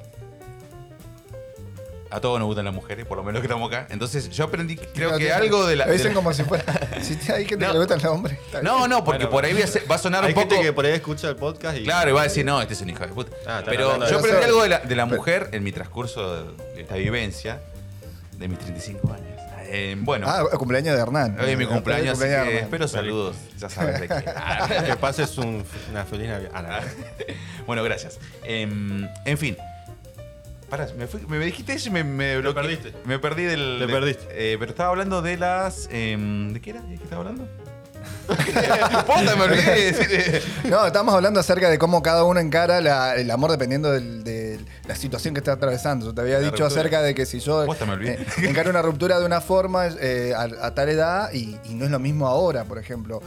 A 2.16 2.20
todos 2.20 2.38
nos 2.38 2.46
gustan 2.46 2.64
las 2.64 2.72
mujeres, 2.72 3.04
por 3.04 3.18
lo 3.18 3.22
menos 3.24 3.40
que 3.42 3.46
estamos 3.46 3.70
acá. 3.70 3.86
Entonces, 3.90 4.30
yo 4.30 4.44
aprendí, 4.44 4.76
creo 4.76 5.18
que 5.18 5.30
algo 5.32 5.66
de 5.66 5.76
la. 5.76 5.84
Lo 5.84 5.90
de 5.92 5.96
dicen 5.98 6.12
la- 6.12 6.14
como 6.16 6.32
si 6.32 6.44
fuera. 6.44 6.64
Si 7.02 7.12
hay 7.30 7.44
gente 7.44 7.64
No. 7.64 7.72
que 7.72 7.72
le 7.74 7.78
gustan 7.80 7.98
los 8.02 8.06
hombres. 8.12 8.38
No, 8.62 8.88
no, 8.88 9.04
porque 9.04 9.18
Bueno, 9.26 9.30
por 9.30 9.44
ahí 9.44 9.52
voy 9.52 9.62
a 9.62 9.66
ser- 9.66 9.90
va 9.90 9.96
a 9.96 9.98
sonar 9.98 10.24
Hay 10.24 10.30
un 10.30 10.34
poco. 10.34 10.48
gente 10.48 10.64
que 10.64 10.72
por 10.72 10.86
ahí 10.86 10.92
escucha 10.92 11.28
el 11.28 11.36
podcast 11.36 11.76
y. 11.78 11.84
Claro, 11.84 12.10
y 12.10 12.12
va 12.14 12.20
a 12.22 12.24
decir, 12.24 12.44
no, 12.46 12.60
este 12.62 12.72
es 12.74 12.80
un 12.80 12.88
hijo 12.90 13.00
de 13.06 13.08
puta. 13.12 13.36
Ah, 13.46 13.62
Pero 13.66 13.84
hablando 13.92 14.08
yo 14.10 14.18
aprendí 14.18 14.44
algo 14.44 14.62
de 14.62 14.68
la, 14.70 14.78
de 14.78 14.96
la 14.96 15.04
mujer 15.06 15.50
en 15.52 15.62
mi 15.62 15.72
transcurso 15.72 16.44
de, 16.74 16.80
esta 16.82 16.94
vivencia, 16.96 17.60
de 18.38 18.48
mis 18.48 18.58
35 18.58 19.12
años. 19.12 19.26
Eh, 19.68 19.96
bueno, 19.98 20.26
Ah, 20.28 20.44
el 20.50 20.58
cumpleaños 20.58 20.94
de 20.96 21.02
Hernán. 21.02 21.36
hoy 21.40 21.50
es 21.50 21.58
mi 21.58 21.66
cumpleaños, 21.66 22.12
así 22.12 22.20
cumpleaños 22.20 22.48
que 22.48 22.58
espero 22.60 22.88
saludos. 22.88 23.36
Ya 23.58 23.68
sabes 23.68 24.00
de 24.00 24.08
qué. 24.08 24.14
Ah, 24.36 24.68
Que 24.86 24.96
pases 24.96 25.36
un- 25.38 25.64
una 25.90 26.04
feliz 26.04 26.28
Navidad. 26.28 26.50
Ah, 26.54 26.62
no. 26.80 27.66
bueno, 27.66 27.82
gracias. 27.82 28.18
Em, 28.44 29.06
en 29.24 29.36
fin. 29.38 29.56
Pará, 30.68 30.88
me, 30.98 31.06
fui- 31.06 31.20
me 31.28 31.38
dijiste 31.38 31.74
eso 31.74 31.88
y 31.88 31.92
me, 31.92 32.02
me 32.04 32.38
bloqueé. 32.38 32.62
perdiste. 32.62 32.92
Me 33.04 33.18
perdí 33.18 33.44
del. 33.44 33.76
Te 33.80 33.86
de- 33.86 33.92
perdiste. 33.92 34.26
eh, 34.32 34.56
pero 34.58 34.70
estaba 34.72 34.90
hablando 34.90 35.22
de 35.22 35.36
las. 35.36 35.88
em, 35.92 36.52
¿De 36.52 36.60
qué 36.60 36.70
era? 36.70 36.80
¿De 36.82 36.96
qué 36.96 37.04
estaba 37.04 37.20
hablando? 37.22 37.48
Puta, 38.26 39.36
me 39.36 39.42
olvidé 39.44 39.62
de 39.70 39.92
decir. 39.92 40.42
No, 40.68 40.84
estamos 40.86 41.14
hablando 41.14 41.38
acerca 41.40 41.70
de 41.70 41.78
cómo 41.78 42.02
cada 42.02 42.24
uno 42.24 42.40
encara 42.40 42.80
la- 42.80 43.14
el 43.14 43.30
amor 43.30 43.50
dependiendo 43.52 43.90
del- 43.92 44.24
de 44.24 44.58
la 44.86 44.94
situación 44.96 45.34
que 45.34 45.38
está 45.40 45.52
atravesando. 45.52 46.06
Yo 46.06 46.14
te 46.14 46.20
había 46.22 46.34
La 46.34 46.40
dicho 46.50 46.64
ruptura. 46.64 46.80
acerca 46.80 47.02
de 47.02 47.14
que 47.14 47.26
si 47.26 47.38
yo 47.40 47.64
Posta, 47.66 47.86
me 47.86 47.92
olvidé. 47.92 48.14
eh, 48.14 48.26
encaro 48.48 48.70
una 48.70 48.82
ruptura 48.82 49.18
de 49.20 49.26
una 49.26 49.40
forma 49.40 49.86
eh, 49.86 50.32
a, 50.36 50.42
a 50.66 50.74
tal 50.74 50.88
edad 50.88 51.32
y, 51.32 51.56
y 51.64 51.74
no 51.74 51.84
es 51.84 51.90
lo 51.90 51.98
mismo 51.98 52.26
ahora, 52.26 52.64
por 52.64 52.78
ejemplo. 52.78 53.22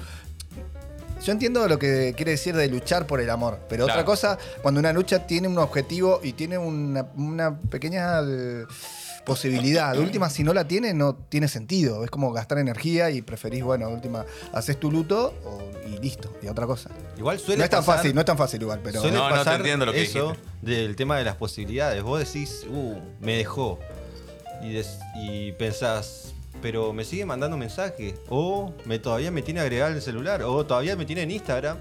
Yo 1.24 1.32
entiendo 1.34 1.68
lo 1.68 1.78
que 1.78 2.14
quiere 2.16 2.32
decir 2.32 2.56
de 2.56 2.68
luchar 2.70 3.06
por 3.06 3.20
el 3.20 3.30
amor, 3.30 3.60
pero 3.68 3.86
Claro. 3.86 4.00
otra 4.00 4.06
cosa, 4.06 4.38
cuando 4.62 4.80
una 4.80 4.94
lucha 4.94 5.28
tiene 5.28 5.48
un 5.48 5.58
objetivo 5.58 6.22
y 6.24 6.34
tiene 6.34 6.58
una, 6.58 7.08
una 7.18 7.60
pequeña 7.60 8.22
eh, 8.26 8.66
posibilidad, 9.26 9.94
de 9.94 10.00
última, 10.00 10.30
si 10.30 10.44
no 10.44 10.54
la 10.54 10.68
tiene, 10.68 10.94
no 10.94 11.14
tiene 11.16 11.48
sentido. 11.48 12.04
Es 12.04 12.10
como 12.10 12.32
gastar 12.32 12.58
energía 12.58 13.10
y 13.12 13.22
preferís, 13.22 13.64
bueno, 13.64 13.88
de 13.90 13.94
última, 13.94 14.26
haces 14.54 14.80
tu 14.80 14.90
luto 14.92 15.34
o- 15.46 15.62
y 15.88 15.98
listo, 16.00 16.34
y 16.42 16.48
otra 16.48 16.66
cosa. 16.66 16.90
Igual 17.18 17.38
suele 17.38 17.58
No 17.60 17.64
es 17.66 17.70
tan 17.70 17.82
pasar- 17.82 17.98
fácil, 17.98 18.16
no 18.16 18.22
es 18.22 18.26
tan 18.26 18.38
fácil 18.38 18.62
igual, 18.62 18.80
pero. 18.84 19.02
Suele 19.02 19.18
No, 19.18 19.30
no, 19.30 19.44
te 19.44 19.54
entiendo 19.56 19.86
lo 19.86 19.92
que 19.92 20.04
eso 20.04 20.30
dijiste. 20.30 20.48
del 20.62 20.96
tema 20.96 21.18
de 21.18 21.26
las 21.26 21.36
posibilidades. 21.36 22.02
Vos 22.02 22.20
decís, 22.20 22.66
uh, 22.70 22.96
me 23.20 23.36
dejó. 23.38 23.78
Y, 24.64 24.74
des- 24.74 25.00
y 25.16 25.52
pensás, 25.54 26.34
pero 26.62 26.94
me 26.94 27.04
sigue 27.06 27.26
mandando 27.26 27.58
mensajes. 27.58 28.16
O 28.30 28.74
me, 28.86 29.00
todavía 29.00 29.32
me 29.32 29.42
tiene 29.42 29.60
agregado 29.60 29.92
en 29.92 29.98
el 29.98 30.02
celular. 30.02 30.44
O 30.44 30.66
todavía 30.66 30.96
me 30.96 31.06
tiene 31.06 31.24
en 31.24 31.32
Instagram. 31.32 31.78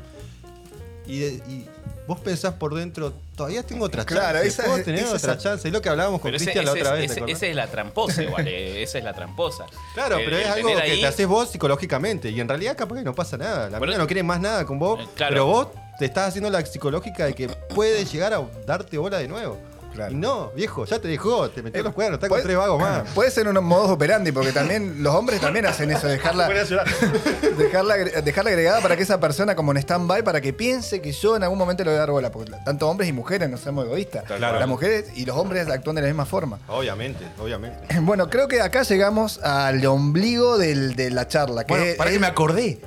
Y, 1.06 1.18
de- 1.20 1.42
y 1.48 1.66
vos 2.06 2.20
pensás 2.20 2.54
por 2.54 2.74
dentro, 2.74 3.14
todavía 3.34 3.62
tengo 3.62 3.84
otra 3.86 4.04
Claro, 4.04 4.38
chance. 4.38 4.48
esa 4.48 4.64
Puedo 4.64 4.84
tener 4.84 5.04
esa 5.04 5.16
otra 5.16 5.38
chance. 5.38 5.68
Es 5.68 5.72
lo 5.72 5.80
que 5.80 5.88
hablábamos 5.88 6.20
con 6.20 6.30
Cristian 6.30 6.64
la 6.66 6.72
otra 6.72 6.98
es- 7.00 7.14
vez. 7.14 7.22
esa 7.28 7.46
es 7.46 7.56
la 7.56 7.66
tramposa 7.66 8.22
igual, 8.22 8.46
eh, 8.46 8.82
esa 8.82 8.98
es 8.98 9.04
la 9.04 9.14
tramposa. 9.14 9.64
Claro, 9.94 10.18
El- 10.18 10.24
pero 10.26 10.36
es 10.36 10.46
algo 10.46 10.68
que 10.68 10.74
ahí- 10.82 11.00
te 11.00 11.06
haces 11.06 11.26
vos 11.26 11.50
psicológicamente. 11.50 12.28
Y 12.30 12.40
en 12.40 12.48
realidad 12.48 12.76
capaz 12.76 12.96
que 12.96 13.02
no 13.04 13.14
pasa 13.14 13.36
nada. 13.38 13.70
La 13.70 13.80
mina 13.80 13.96
no 13.96 14.06
quiere 14.06 14.22
más 14.22 14.40
nada 14.40 14.66
con 14.66 14.78
vos. 14.78 15.00
Eh, 15.00 15.06
claro. 15.14 15.32
Pero 15.32 15.46
vos 15.46 15.68
te 15.98 16.04
estás 16.04 16.28
haciendo 16.28 16.50
la 16.50 16.64
psicológica 16.64 17.24
de 17.24 17.34
que 17.34 17.48
puede 17.48 18.04
llegar 18.04 18.34
a 18.34 18.42
darte 18.66 18.98
bola 18.98 19.18
de 19.18 19.28
nuevo. 19.28 19.58
Claro. 19.92 20.12
Y 20.12 20.16
no, 20.16 20.50
viejo, 20.54 20.84
ya 20.84 20.98
te 21.00 21.08
dejó, 21.08 21.48
te 21.50 21.62
metió 21.62 21.80
Eh, 21.80 21.84
los 21.84 21.92
cuernos, 21.92 22.18
está 22.18 22.28
con 22.28 22.40
tres 22.42 22.56
vagos 22.56 22.80
más. 22.80 23.08
Puede 23.14 23.30
ser 23.30 23.48
unos 23.48 23.62
modos 23.62 23.90
operandi, 23.90 24.30
porque 24.32 24.52
también 24.52 24.96
los 25.02 25.14
hombres 25.14 25.40
también 25.40 25.66
hacen 25.66 25.90
eso, 25.90 26.06
dejarla, 26.06 26.48
dejarla, 27.58 27.96
dejarla 27.96 28.50
agregada 28.50 28.80
para 28.80 28.96
que 28.96 29.02
esa 29.02 29.18
persona 29.20 29.54
como 29.56 29.72
en 29.72 29.78
stand-by, 29.78 30.22
para 30.22 30.40
que 30.40 30.52
piense 30.52 31.00
que 31.00 31.12
yo 31.12 31.36
en 31.36 31.42
algún 31.42 31.58
momento 31.58 31.84
le 31.84 31.90
voy 31.90 31.96
a 31.96 32.00
dar 32.00 32.10
bola. 32.10 32.30
Porque 32.30 32.52
tanto 32.64 32.88
hombres 32.88 33.08
y 33.08 33.12
mujeres 33.12 33.48
no 33.48 33.56
somos 33.56 33.84
egoístas. 33.86 34.24
Claro. 34.24 34.58
Las 34.58 34.68
mujeres 34.68 35.06
y 35.16 35.24
los 35.24 35.36
hombres 35.36 35.68
actúan 35.68 35.96
de 35.96 36.02
la 36.02 36.08
misma 36.08 36.26
forma. 36.26 36.58
Obviamente, 36.68 37.24
obviamente. 37.38 37.98
Bueno, 38.00 38.28
creo 38.30 38.48
que 38.48 38.60
acá 38.60 38.82
llegamos 38.82 39.38
al 39.42 39.84
ombligo 39.86 40.58
del- 40.58 40.94
de 40.94 41.10
la 41.10 41.26
charla. 41.28 41.64
Que 41.64 41.72
Bueno, 41.74 41.86
para 41.96 42.10
es- 42.10 42.16
que 42.16 42.20
me 42.20 42.26
acordé. 42.26 42.78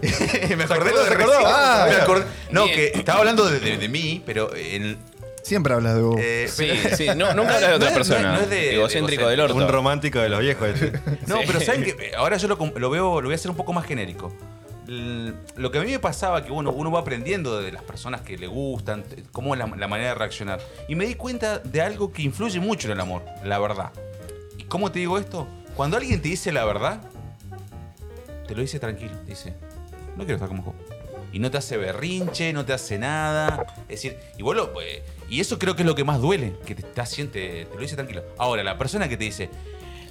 me 0.57 0.63
acordé 0.63 0.91
lo 0.91 1.03
de. 1.03 1.35
Ah, 1.45 1.81
me 1.85 1.89
bien. 1.91 2.01
acordé. 2.01 2.25
No, 2.51 2.65
Bien. 2.65 2.75
que 2.75 2.91
estaba 2.99 3.19
hablando 3.19 3.49
de, 3.49 3.59
de- 3.59 3.77
de 3.77 3.89
mí, 3.89 4.21
pero 4.25 4.55
en, 4.55 4.97
Siempre 5.43 5.73
hablas 5.73 5.95
de 5.95 6.01
vos. 6.01 6.15
eh, 6.19 6.47
Sí, 6.49 6.69
sí, 6.95 7.07
no, 7.15 7.33
nunca 7.33 7.55
hablas 7.55 7.69
de 7.71 7.75
otra 7.75 7.79
No 7.79 7.85
es- 7.87 7.93
persona. 7.93 8.33
no 8.33 8.39
es 8.41 8.49
de- 8.49 8.75
Egocéntrico 8.75 9.23
de 9.25 9.31
del 9.31 9.39
orto. 9.41 9.55
Un 9.55 9.67
romántico 9.67 10.19
de 10.19 10.29
los 10.29 10.39
viejos. 10.39 10.67
este. 10.69 10.91
No, 11.27 11.37
Sí. 11.37 11.43
pero 11.47 11.59
saben 11.61 11.83
que 11.83 12.11
ahora 12.15 12.37
yo 12.37 12.47
lo, 12.47 12.57
veo, 12.89 13.21
lo 13.21 13.27
voy 13.27 13.31
a 13.31 13.35
hacer 13.35 13.49
un 13.51 13.57
poco 13.57 13.73
más 13.73 13.85
genérico. 13.85 14.31
lo 14.87 15.71
que 15.71 15.77
a 15.77 15.81
mí 15.81 15.91
me 15.91 15.99
pasaba, 15.99 16.43
que 16.43 16.51
bueno, 16.51 16.71
uno 16.71 16.91
va 16.91 16.99
aprendiendo 16.99 17.61
de 17.61 17.71
las 17.71 17.81
personas 17.83 18.21
que 18.21 18.37
le 18.37 18.47
gustan, 18.47 19.03
cómo 19.31 19.53
es 19.55 19.59
la, 19.59 19.67
la 19.67 19.87
manera 19.87 20.09
de 20.09 20.15
reaccionar. 20.15 20.59
Y 20.89 20.95
me 20.95 21.05
di 21.05 21.15
cuenta 21.15 21.59
de 21.59 21.81
algo 21.81 22.11
que 22.11 22.21
influye 22.23 22.59
mucho 22.59 22.87
en 22.87 22.93
el 22.93 22.99
amor, 22.99 23.23
la 23.45 23.57
verdad. 23.59 23.91
¿Y 24.57 24.63
cómo 24.63 24.91
te 24.91 24.99
digo 24.99 25.17
esto? 25.17 25.47
Cuando 25.75 25.95
alguien 25.97 26.21
te 26.21 26.27
dice 26.29 26.51
la 26.51 26.65
verdad, 26.65 27.01
te 28.47 28.53
lo 28.55 28.61
dice 28.61 28.79
tranquilo. 28.79 29.13
Te 29.25 29.29
dice, 29.31 29.53
no 30.17 30.23
quiero 30.25 30.35
estar 30.35 30.49
como 30.49 30.63
vos. 30.63 30.75
Y 31.31 31.39
no 31.39 31.49
te 31.49 31.57
hace 31.57 31.77
berrinche, 31.77 32.51
no 32.51 32.65
te 32.65 32.73
hace 32.73 32.99
nada. 32.99 33.65
Es 33.83 34.01
decir, 34.01 34.17
y 34.37 34.43
vos 34.43 34.53
lo- 34.55 34.73
eh, 34.81 35.01
y 35.31 35.39
eso 35.39 35.57
creo 35.57 35.77
que 35.77 35.83
es 35.83 35.87
lo 35.87 35.95
que 35.95 36.03
más 36.03 36.19
duele, 36.19 36.57
que 36.65 36.75
te, 36.75 36.81
está 36.81 37.05
te, 37.05 37.25
te 37.25 37.67
lo 37.73 37.79
dice 37.79 37.95
tranquilo. 37.95 38.21
Ahora, 38.37 38.65
la 38.65 38.77
persona 38.77 39.07
que 39.07 39.15
te 39.15 39.23
dice, 39.23 39.49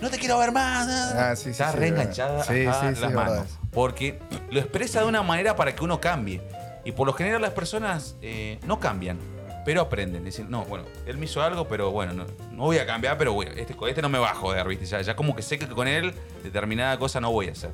no 0.01 0.09
te 0.09 0.19
quiero 0.19 0.39
ver 0.39 0.51
más, 0.51 0.89
Ah, 1.15 1.37
sí, 1.37 1.45
sí, 1.45 1.51
está 1.51 1.73
sí, 1.73 1.77
reenganchada 1.77 2.43
a 2.43 2.91
las 2.93 3.13
manos. 3.13 3.47
Porque 3.71 4.19
lo 4.51 4.59
expresa 4.59 5.01
de 5.03 5.07
una 5.07 5.23
manera 5.23 5.55
para 5.57 5.75
que 5.75 5.85
uno 5.85 6.01
cambie. 6.01 6.41
Y 6.87 6.93
por 6.93 7.07
lo 7.07 7.13
general 7.13 7.43
las 7.43 7.51
personas 7.51 8.17
eh, 8.23 8.59
no 8.67 8.81
cambian, 8.81 9.19
pero 9.67 9.83
aprenden. 9.83 10.25
Decir, 10.25 10.47
no, 10.49 10.65
bueno, 10.65 10.87
él 11.05 11.19
me 11.19 11.27
hizo 11.27 11.43
algo, 11.43 11.69
pero 11.69 11.91
bueno, 11.91 12.15
no, 12.15 12.25
no 12.53 12.63
voy 12.63 12.79
a 12.79 12.87
cambiar, 12.87 13.19
pero 13.19 13.35
bueno, 13.35 13.53
este, 13.55 13.77
este 13.89 14.01
no 14.01 14.09
me 14.09 14.19
va 14.19 14.31
a 14.31 14.35
joder, 14.35 14.67
¿viste? 14.67 14.87
Ya, 14.87 15.03
ya 15.03 15.17
como 15.17 15.37
que 15.37 15.43
sé 15.43 15.59
que 15.59 15.69
con 15.69 15.87
él 15.87 16.15
determinada 16.43 16.99
cosa 16.99 17.21
no 17.21 17.31
voy 17.31 17.49
a 17.49 17.53
hacer. 17.53 17.73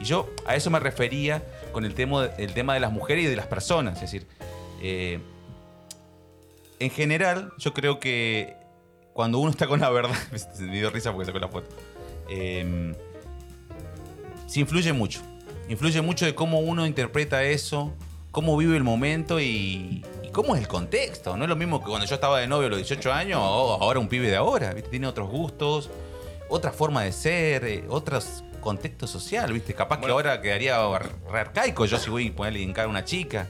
Y 0.00 0.04
yo 0.04 0.30
a 0.46 0.54
eso 0.54 0.70
me 0.70 0.80
refería 0.80 1.42
con 1.72 1.84
el 1.84 1.92
tema, 1.94 2.30
el 2.38 2.54
tema 2.54 2.72
de 2.72 2.80
las 2.80 2.90
mujeres 2.90 3.24
y 3.24 3.26
de 3.26 3.36
las 3.36 3.48
personas. 3.48 3.96
Es 3.96 4.00
decir, 4.00 4.26
eh, 4.80 5.20
en 6.78 6.90
general, 6.90 7.52
yo 7.58 7.72
creo 7.72 7.98
que 7.98 8.56
cuando 9.12 9.38
uno 9.38 9.50
está 9.50 9.66
con 9.66 9.80
la 9.80 9.90
verdad, 9.90 10.14
me 10.60 10.72
dio 10.72 10.90
risa 10.90 11.12
porque 11.12 11.26
sacó 11.26 11.38
la 11.38 11.48
foto. 11.48 11.68
Eh, 12.28 12.94
sí 14.46 14.60
influye 14.60 14.92
mucho. 14.92 15.20
Influye 15.68 16.00
mucho 16.02 16.26
de 16.26 16.34
cómo 16.34 16.60
uno 16.60 16.86
interpreta 16.86 17.42
eso, 17.42 17.92
cómo 18.30 18.56
vive 18.56 18.76
el 18.76 18.84
momento 18.84 19.40
y, 19.40 20.04
y 20.22 20.28
cómo 20.32 20.54
es 20.54 20.60
el 20.60 20.68
contexto. 20.68 21.36
No 21.36 21.44
es 21.44 21.48
lo 21.48 21.56
mismo 21.56 21.80
que 21.80 21.86
cuando 21.86 22.06
yo 22.06 22.14
estaba 22.14 22.38
de 22.40 22.46
novio 22.46 22.66
a 22.66 22.70
los 22.70 22.78
18 22.78 23.12
años 23.12 23.40
o 23.42 23.78
ahora 23.82 23.98
un 23.98 24.08
pibe 24.08 24.28
de 24.28 24.36
ahora. 24.36 24.72
¿viste? 24.74 24.90
Tiene 24.90 25.06
otros 25.06 25.28
gustos, 25.28 25.90
otra 26.48 26.72
forma 26.72 27.02
de 27.02 27.12
ser, 27.12 27.64
eh, 27.64 27.84
otros 27.88 28.44
contextos 28.60 29.10
social, 29.10 29.52
¿viste? 29.52 29.74
Capaz 29.74 30.00
que 30.00 30.10
ahora 30.10 30.40
quedaría 30.40 30.76
re 31.30 31.40
arcaico 31.40 31.86
yo 31.86 31.98
si 31.98 32.10
voy 32.10 32.28
a 32.28 32.34
ponerle 32.34 32.62
encar 32.62 32.86
a 32.86 32.88
una 32.88 33.04
chica 33.04 33.46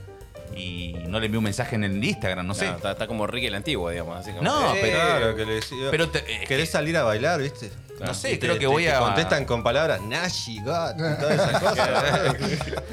y 0.54 0.94
no 1.08 1.18
le 1.20 1.26
envío 1.26 1.40
un 1.40 1.44
mensaje 1.44 1.74
en 1.76 1.84
el 1.84 2.02
Instagram, 2.04 2.46
no 2.46 2.54
sé. 2.54 2.66
No, 2.66 2.76
está, 2.76 2.92
está 2.92 3.06
como 3.06 3.26
Ricky 3.26 3.46
el 3.46 3.54
antiguo, 3.54 3.90
digamos. 3.90 4.18
Así 4.18 4.30
como, 4.30 4.42
No, 4.42 4.72
pero- 4.80 4.96
Claro, 4.96 5.36
que 5.36 5.44
le 5.46 5.54
decía. 5.54 5.88
Pero 5.90 6.08
te- 6.08 6.18
eh, 6.18 6.44
¿Querés 6.46 6.70
salir 6.70 6.96
a 6.96 7.02
bailar, 7.04 7.40
viste? 7.40 7.70
No 8.00 8.12
sé, 8.12 8.30
te- 8.32 8.38
creo 8.40 8.54
que 8.54 8.60
te- 8.60 8.66
voy 8.66 8.84
te 8.84 8.92
a. 8.92 8.98
contestan 8.98 9.44
con 9.46 9.62
palabras 9.62 10.02
Nashi, 10.02 10.60
God, 10.60 10.94
y 10.96 11.18
todas 11.20 11.32
esas 11.48 11.62
cosas. 11.62 12.36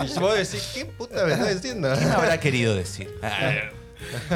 y 0.16 0.20
vos 0.20 0.36
decís, 0.38 0.72
¿qué 0.74 0.86
puta 0.86 1.26
me 1.26 1.34
estás 1.34 1.62
diciendo? 1.62 1.94
¿Quién 1.98 2.10
habrá 2.12 2.40
querido 2.40 2.76
decir? 2.76 3.14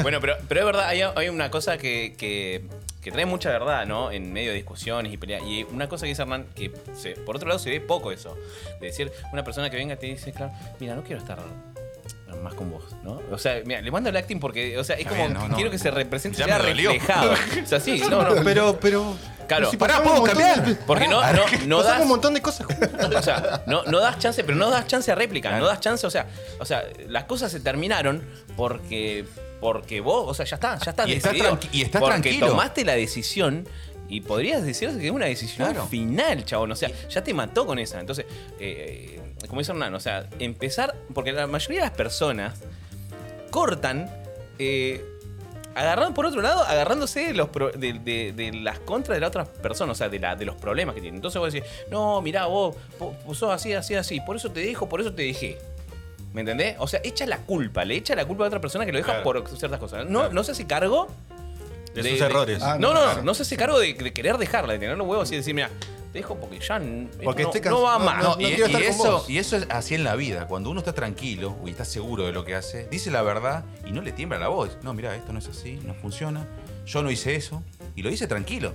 Bueno, 0.02 0.18
pero, 0.20 0.34
pero 0.48 0.60
es 0.60 0.66
verdad, 0.66 0.86
hay, 0.88 1.02
hay 1.02 1.28
una 1.28 1.50
cosa 1.50 1.76
que, 1.76 2.14
que, 2.16 2.64
que 3.02 3.12
trae 3.12 3.26
mucha 3.26 3.50
verdad, 3.50 3.84
¿no? 3.86 4.10
En 4.10 4.32
medio 4.32 4.48
de 4.50 4.56
discusiones 4.56 5.12
y 5.12 5.18
peleas. 5.18 5.42
Y 5.42 5.64
una 5.64 5.88
cosa 5.90 6.04
que 6.06 6.08
dice 6.10 6.22
Hernán, 6.22 6.46
que 6.54 6.72
se- 6.96 7.10
por 7.12 7.36
otro 7.36 7.46
lado 7.48 7.58
se 7.58 7.68
ve 7.70 7.80
poco 7.80 8.10
eso. 8.10 8.34
De 8.80 8.86
decir, 8.86 9.12
una 9.30 9.44
persona 9.44 9.68
que 9.68 9.76
venga 9.76 9.94
y 9.94 9.96
te 9.98 10.06
dice, 10.06 10.32
claro, 10.32 10.52
mira, 10.80 10.94
no 10.94 11.02
quiero 11.04 11.20
estar 11.20 11.38
más 12.36 12.54
con 12.54 12.70
vos, 12.70 12.84
¿no? 13.02 13.20
O 13.30 13.38
sea, 13.38 13.60
mira, 13.64 13.80
le 13.80 13.90
mando 13.90 14.10
el 14.10 14.16
acting 14.16 14.38
porque, 14.38 14.76
o 14.78 14.84
sea, 14.84 14.94
es 14.96 15.00
Está 15.00 15.10
como 15.10 15.22
bien, 15.22 15.34
no, 15.34 15.48
no. 15.48 15.54
quiero 15.56 15.70
que 15.70 15.78
se 15.78 15.90
represente, 15.90 16.38
Ya 16.38 16.58
reflejado. 16.58 17.32
O 17.64 17.66
sea, 17.66 17.80
sí, 17.80 18.00
no, 18.08 18.22
no. 18.34 18.42
Pero, 18.44 18.78
pero. 18.80 19.16
Claro, 19.48 19.62
pero 19.62 19.70
si 19.70 19.76
pará, 19.78 19.94
pasamos 20.02 20.20
¿puedo 20.20 20.22
un 20.22 20.28
montón 20.38 20.52
cambiar? 20.54 20.76
de- 20.78 20.84
Porque 20.84 21.08
no, 21.08 21.32
no, 21.32 21.42
no 21.66 21.82
das. 21.82 22.00
un 22.02 22.08
montón 22.08 22.34
de 22.34 22.42
cosas. 22.42 22.66
O 23.16 23.22
sea, 23.22 23.62
no, 23.66 23.82
no 23.84 23.98
das 24.00 24.18
chance, 24.18 24.44
pero 24.44 24.56
no 24.58 24.68
das 24.70 24.86
chance 24.86 25.10
a 25.10 25.14
réplica, 25.14 25.48
Claro. 25.48 25.64
no 25.64 25.68
das 25.70 25.80
chance, 25.80 26.06
o 26.06 26.10
sea, 26.10 26.26
o 26.60 26.64
sea, 26.66 26.84
las 27.08 27.24
cosas 27.24 27.50
se 27.50 27.60
terminaron 27.60 28.22
porque 28.56 29.24
porque 29.60 30.00
vos, 30.00 30.24
o 30.28 30.34
sea, 30.34 30.44
ya 30.46 30.54
está, 30.56 30.78
ya 30.78 30.90
está 30.90 31.08
Y 31.08 31.12
estás 31.14 31.34
y 31.72 31.82
estás 31.82 32.00
porque 32.00 32.20
tranquilo. 32.20 32.46
tomaste 32.48 32.84
la 32.84 32.92
decisión 32.94 33.66
y 34.08 34.20
podrías 34.20 34.62
decir 34.64 34.88
que 34.98 35.06
es 35.06 35.12
una 35.12 35.26
decisión 35.26 35.68
Claro. 35.72 35.86
final, 35.88 36.44
chabón, 36.44 36.70
o 36.72 36.76
sea, 36.76 36.90
ya 37.08 37.24
te 37.24 37.34
mató 37.34 37.66
con 37.66 37.78
esa. 37.78 37.98
Entonces, 38.00 38.24
eh, 38.60 39.20
como 39.46 39.60
dice 39.60 39.72
Hernán, 39.72 39.94
o 39.94 40.00
sea, 40.00 40.26
empezar 40.38 40.94
porque 41.14 41.32
la 41.32 41.46
mayoría 41.46 41.80
de 41.80 41.86
las 41.88 41.96
personas 41.96 42.58
cortan 43.50 44.10
eh, 44.58 45.04
agarrando 45.74 46.14
por 46.14 46.26
otro 46.26 46.40
lado, 46.42 46.62
agarrándose 46.64 47.20
de, 47.26 47.34
los 47.34 47.48
pro- 47.50 47.70
de, 47.70 47.92
de- 47.94 48.32
de 48.32 48.52
las 48.52 48.78
contras 48.80 49.16
de 49.16 49.20
la 49.20 49.28
otra 49.28 49.44
persona, 49.44 49.92
o 49.92 49.94
sea, 49.94 50.08
de, 50.08 50.18
la, 50.18 50.34
de 50.36 50.44
los 50.44 50.56
problemas 50.56 50.94
que 50.94 51.00
tienen. 51.00 51.16
Entonces 51.18 51.38
vos 51.38 51.52
decís, 51.52 51.68
no, 51.90 52.20
mirá, 52.20 52.46
vos, 52.46 52.74
vos, 52.98 53.14
vos 53.24 53.38
sos 53.38 53.50
así, 53.52 53.72
así, 53.74 53.94
así, 53.94 54.20
por 54.20 54.36
eso 54.36 54.50
te 54.50 54.60
dejo, 54.60 54.88
por 54.88 55.00
eso 55.00 55.12
te 55.12 55.22
dejé. 55.22 55.58
¿Me 56.32 56.40
entendés? 56.42 56.76
O 56.78 56.86
sea, 56.88 57.00
echa 57.04 57.24
la 57.26 57.38
culpa, 57.38 57.84
le 57.84 57.94
echa 57.96 58.14
la 58.14 58.26
culpa 58.26 58.44
a 58.44 58.48
otra 58.48 58.60
persona 58.60 58.84
que 58.84 58.92
lo 58.92 58.98
deja 58.98 59.22
Claro. 59.22 59.24
por 59.24 59.48
ciertas 59.56 59.78
cosas. 59.80 60.04
No, 60.06 60.18
Claro. 60.20 60.34
no 60.34 60.44
se 60.44 60.52
hace 60.52 60.66
cargo 60.66 61.08
De 61.94 62.02
sus 62.02 62.20
errores. 62.20 62.60
Ah, 62.62 62.76
no, 62.78 62.92
no, 62.92 63.00
claro. 63.00 63.16
no, 63.18 63.22
no 63.22 63.34
se 63.34 63.42
hace 63.42 63.56
cargo 63.56 63.78
de, 63.78 63.94
de 63.94 64.12
querer 64.12 64.36
dejarla, 64.36 64.74
de 64.74 64.78
tener 64.80 64.96
los 64.98 65.06
huevos 65.06 65.30
y 65.32 65.36
decir, 65.36 65.54
mira, 65.54 65.70
te 66.12 66.18
dejo 66.18 66.36
porque 66.36 66.58
ya 66.60 66.80
Porque 67.24 67.42
no, 67.42 67.50
estoy 67.52 67.70
no 67.70 67.82
va 67.82 67.98
más. 67.98 68.22
no, 68.22 68.34
No, 68.36 68.40
y, 68.40 68.46
quiero 68.46 68.62
y 68.64 68.66
estar 68.66 68.82
con 68.82 68.90
eso, 68.90 69.12
vos. 69.12 69.30
y 69.30 69.38
eso 69.38 69.56
es 69.56 69.66
así 69.70 69.94
en 69.94 70.04
la 70.04 70.14
vida. 70.16 70.46
Cuando 70.46 70.70
uno 70.70 70.80
está 70.80 70.92
tranquilo 70.92 71.56
y 71.66 71.70
está 71.70 71.84
seguro 71.84 72.24
de 72.26 72.32
lo 72.32 72.44
que 72.44 72.54
hace, 72.54 72.88
dice 72.90 73.10
la 73.10 73.22
verdad 73.22 73.64
y 73.86 73.92
no 73.92 74.00
le 74.02 74.12
tiembla 74.12 74.38
la 74.38 74.48
voz. 74.48 74.78
No, 74.82 74.94
mira, 74.94 75.14
esto 75.14 75.32
no 75.32 75.38
es 75.38 75.48
así, 75.48 75.78
no 75.84 75.94
funciona. 75.94 76.46
Yo 76.86 77.02
no 77.02 77.10
hice 77.10 77.34
eso. 77.36 77.62
Y 77.94 78.02
lo 78.02 78.10
dice 78.10 78.26
tranquilo. 78.26 78.74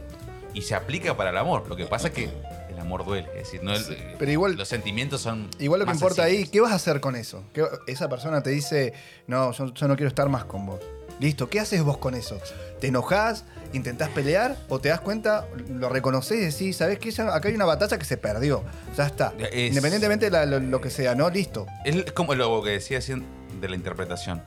Y 0.54 0.62
se 0.62 0.76
aplica 0.76 1.18
para 1.18 1.32
el 1.32 1.38
amor. 1.38 1.68
Lo 1.68 1.76
que 1.76 1.86
pasa 1.88 2.10
es 2.10 2.14
que 2.14 2.30
el 2.70 2.80
amor 2.80 3.04
duele. 3.06 3.28
Es 3.30 3.46
decir, 3.46 3.64
no 3.64 3.74
el- 3.74 4.16
pero 4.20 4.32
igual- 4.32 4.56
los 4.56 4.68
sentimientos 4.68 5.22
son. 5.22 5.50
Igual 5.58 5.80
lo 5.80 5.86
que 5.88 5.94
importa 5.94 6.24
ahí. 6.24 6.46
¿qué 6.48 6.62
vas 6.62 6.72
a 6.72 6.76
hacer 6.76 7.00
con 7.02 7.16
eso? 7.16 7.44
¿Qué- 7.54 7.66
esa 7.88 8.08
persona 8.10 8.44
te 8.44 8.52
dice, 8.52 8.94
no, 9.26 9.52
yo, 9.52 9.74
yo 9.74 9.88
no 9.88 9.96
quiero 9.96 10.10
estar 10.10 10.30
más 10.30 10.46
con 10.46 10.68
vos. 10.68 10.80
Listo, 11.20 11.50
¿qué 11.50 11.60
haces 11.60 11.82
vos 11.84 11.98
con 11.98 12.14
eso? 12.16 12.40
¿Te 12.80 12.88
enojás? 12.88 13.46
¿Intentás 13.74 14.10
pelear? 14.10 14.56
¿O 14.70 14.80
te 14.80 14.90
das 14.90 15.02
cuenta, 15.02 15.48
lo 15.70 15.90
reconoces 15.90 16.38
y 16.38 16.42
decís, 16.46 16.78
¿sabés 16.78 17.00
qué? 17.00 17.10
Ya- 17.12 17.34
Acá 17.36 17.50
hay 17.50 17.56
una 17.56 17.66
batalla 17.66 17.98
que 17.98 18.06
se 18.06 18.18
perdió. 18.18 18.64
Ya 18.96 19.08
está. 19.08 19.34
Es- 19.40 19.70
Independientemente 19.70 20.26
de 20.26 20.32
la- 20.32 20.46
lo, 20.46 20.60
lo 20.60 20.80
que 20.80 20.90
sea, 20.92 21.16
¿no? 21.16 21.30
Listo. 21.30 21.66
Es 21.84 22.12
como 22.12 22.36
lo 22.36 22.62
que 22.62 22.70
decía 22.72 23.00
de 23.00 23.68
la 23.70 23.76
interpretación. 23.76 24.44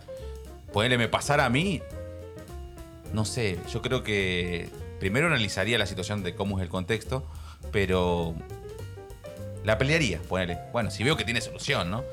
Ponerle 0.72 0.97
me 0.99 1.09
pasar 1.09 1.41
a 1.41 1.49
mí. 1.51 1.83
No 3.12 3.24
sé, 3.24 3.59
yo 3.72 3.83
creo 3.83 4.03
que 4.03 4.68
primero 5.01 5.27
analizaría 5.27 5.79
la 5.79 5.87
situación 5.87 6.22
de 6.22 6.35
cómo 6.35 6.59
es 6.59 6.62
el 6.62 6.68
contexto, 6.68 7.24
pero 7.72 8.35
la 9.64 9.79
pelearía, 9.79 10.20
ponele. 10.29 10.59
Bueno, 10.72 10.91
si 10.91 11.03
veo 11.05 11.16
que 11.16 11.24
tiene 11.24 11.41
solución, 11.41 11.91
¿no? 11.91 12.05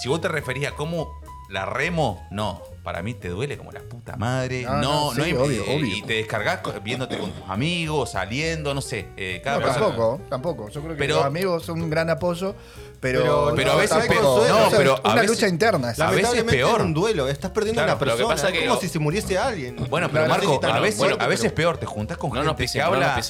Si 0.00 0.08
vos 0.08 0.20
te 0.20 0.28
referís 0.28 0.66
a 0.68 0.72
cómo 0.72 1.19
la 1.50 1.66
remo, 1.66 2.26
no. 2.30 2.62
Para 2.82 3.02
mí 3.02 3.12
te 3.12 3.28
duele 3.28 3.58
como 3.58 3.72
la 3.72 3.80
puta 3.80 4.16
madre. 4.16 4.62
No, 4.62 4.72
No, 4.76 4.80
no, 4.80 5.04
no, 5.08 5.14
sí, 5.14 5.20
hay- 5.22 5.32
obvio, 5.34 5.62
eh, 5.64 5.76
obvio. 5.76 5.96
Y 5.96 6.02
te 6.02 6.14
descargas 6.14 6.60
viéndote 6.82 7.18
con 7.18 7.30
tus 7.30 7.48
amigos, 7.50 8.12
saliendo, 8.12 8.72
no 8.72 8.80
sé. 8.80 9.08
eh, 9.18 9.40
cada 9.44 9.58
No, 9.58 9.64
persona- 9.66 9.86
tampoco, 9.88 10.20
tampoco. 10.30 10.68
Yo 10.70 10.80
creo 10.80 10.94
que 10.94 10.98
Pero- 10.98 11.16
los 11.16 11.24
amigos 11.26 11.64
son 11.66 11.82
un 11.82 11.90
gran 11.90 12.08
apoyo, 12.08 12.54
pero, 13.00 13.20
Pero- 13.20 13.52
pero 13.54 13.72
a 13.72 13.76
veces 13.76 14.06
peor- 14.06 14.24
o 14.24 14.44
sea, 14.44 14.48
no, 14.54 14.66
es 14.68 14.74
pero 14.74 14.96
a 14.96 15.00
una 15.12 15.14
veces- 15.22 15.30
lucha 15.30 15.48
interna. 15.48 15.90
esa. 15.90 16.08
a 16.08 16.10
veces 16.10 16.22
Lamentablemente 16.22 16.56
peor. 16.56 16.80
es 16.80 16.86
un 16.86 16.94
duelo, 16.94 17.28
estás 17.28 17.50
perdiendo 17.50 17.82
Claro, 17.82 17.92
a 17.92 17.94
una 17.96 18.04
lo 18.06 18.12
que 18.12 18.16
persona. 18.16 18.34
pasa 18.34 18.48
es 18.48 18.58
que- 18.58 18.66
como 18.68 18.80
si 18.80 18.88
se 18.88 18.98
muriese 18.98 19.38
alguien. 19.38 19.76
Bueno, 19.90 20.08
pero 20.10 20.26
Marco, 20.26 20.60
a 20.64 20.80
veces, 20.80 20.98
bueno, 20.98 21.16
a 21.20 21.26
veces 21.26 21.44
pero- 21.52 21.54
peor, 21.56 21.76
te 21.78 21.86
juntas 21.86 22.16
con 22.16 22.30
No 22.30 22.42
gente 22.42 22.66
que 22.66 22.80
habla, 22.80 23.20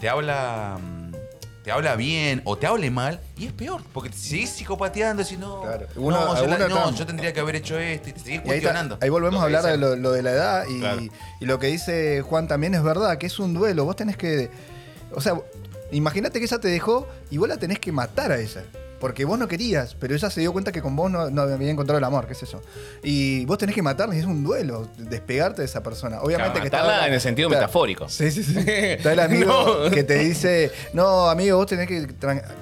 te 0.00 0.08
habla, 0.08 0.78
te 1.66 1.72
habla 1.72 1.96
bien 1.96 2.42
o 2.44 2.56
te 2.56 2.68
hable 2.68 2.92
mal 2.92 3.18
y 3.36 3.46
es 3.46 3.52
peor, 3.52 3.82
porque 3.92 4.08
te 4.10 4.16
seguís 4.16 4.50
psicopateando 4.50 5.20
y 5.22 5.24
decís, 5.24 5.36
no, 5.40 5.62
Claro. 5.62 5.88
Uno- 5.96 6.24
no, 6.26 6.36
yo, 6.40 6.46
la- 6.46 6.68
no, 6.68 6.94
yo 6.94 7.04
tendría 7.04 7.32
que 7.32 7.40
haber 7.40 7.56
hecho 7.56 7.76
esto 7.76 8.08
y 8.08 8.12
te 8.12 8.20
seguís 8.20 8.38
ahí, 8.38 8.44
cuestionando. 8.46 8.98
ahí 9.00 9.08
volvemos 9.08 9.40
a 9.40 9.46
hablar 9.46 9.64
de 9.64 9.76
lo, 9.76 9.96
lo 9.96 10.12
de 10.12 10.22
la 10.22 10.30
edad 10.30 10.64
y, 10.70 10.78
Claro. 10.78 11.02
y 11.40 11.44
lo 11.44 11.58
que 11.58 11.66
dice 11.66 12.22
Juan 12.22 12.46
también 12.46 12.72
es 12.76 12.84
verdad, 12.84 13.18
que 13.18 13.26
es 13.26 13.36
un 13.40 13.52
duelo. 13.52 13.84
Vos 13.84 13.96
tenés 13.96 14.16
que. 14.16 14.48
O 15.12 15.20
sea, 15.20 15.40
imagínate 15.90 16.38
que 16.38 16.44
ella 16.44 16.60
te 16.60 16.68
dejó 16.68 17.08
y 17.32 17.38
vos 17.38 17.48
la 17.48 17.56
tenés 17.56 17.80
que 17.80 17.90
matar 17.90 18.30
a 18.30 18.38
ella. 18.38 18.62
Porque 19.00 19.24
vos 19.26 19.38
no 19.38 19.46
querías, 19.46 19.94
pero 19.94 20.14
ella 20.14 20.30
se 20.30 20.40
dio 20.40 20.52
cuenta 20.52 20.72
que 20.72 20.80
con 20.80 20.96
vos 20.96 21.10
no, 21.10 21.28
no 21.28 21.42
había 21.42 21.70
encontrado 21.70 21.98
el 21.98 22.04
amor, 22.04 22.26
qué 22.26 22.34
sé 22.34 22.46
yo. 22.46 22.62
Y 23.02 23.44
vos 23.44 23.58
tenés 23.58 23.74
que 23.74 23.82
matarla 23.82 24.14
y 24.16 24.20
es 24.20 24.24
un 24.24 24.42
duelo, 24.42 24.88
despegarte 24.96 25.60
de 25.62 25.66
esa 25.66 25.82
persona. 25.82 26.20
Obviamente 26.22 26.60
Claro, 26.60 26.70
que 26.70 26.76
está- 26.94 27.06
en 27.06 27.12
el 27.12 27.20
sentido 27.20 27.48
claro. 27.48 27.62
metafórico. 27.62 28.08
Sí, 28.08 28.30
sí, 28.30 28.42
sí. 28.42 28.54
Está 28.66 29.12
el 29.12 29.20
amigo 29.20 29.80
No. 29.84 29.90
que 29.90 30.02
te 30.02 30.14
dice, 30.18 30.70
no, 30.94 31.28
amigo, 31.28 31.58
vos 31.58 31.66
tenés 31.66 31.86
que 31.88 32.06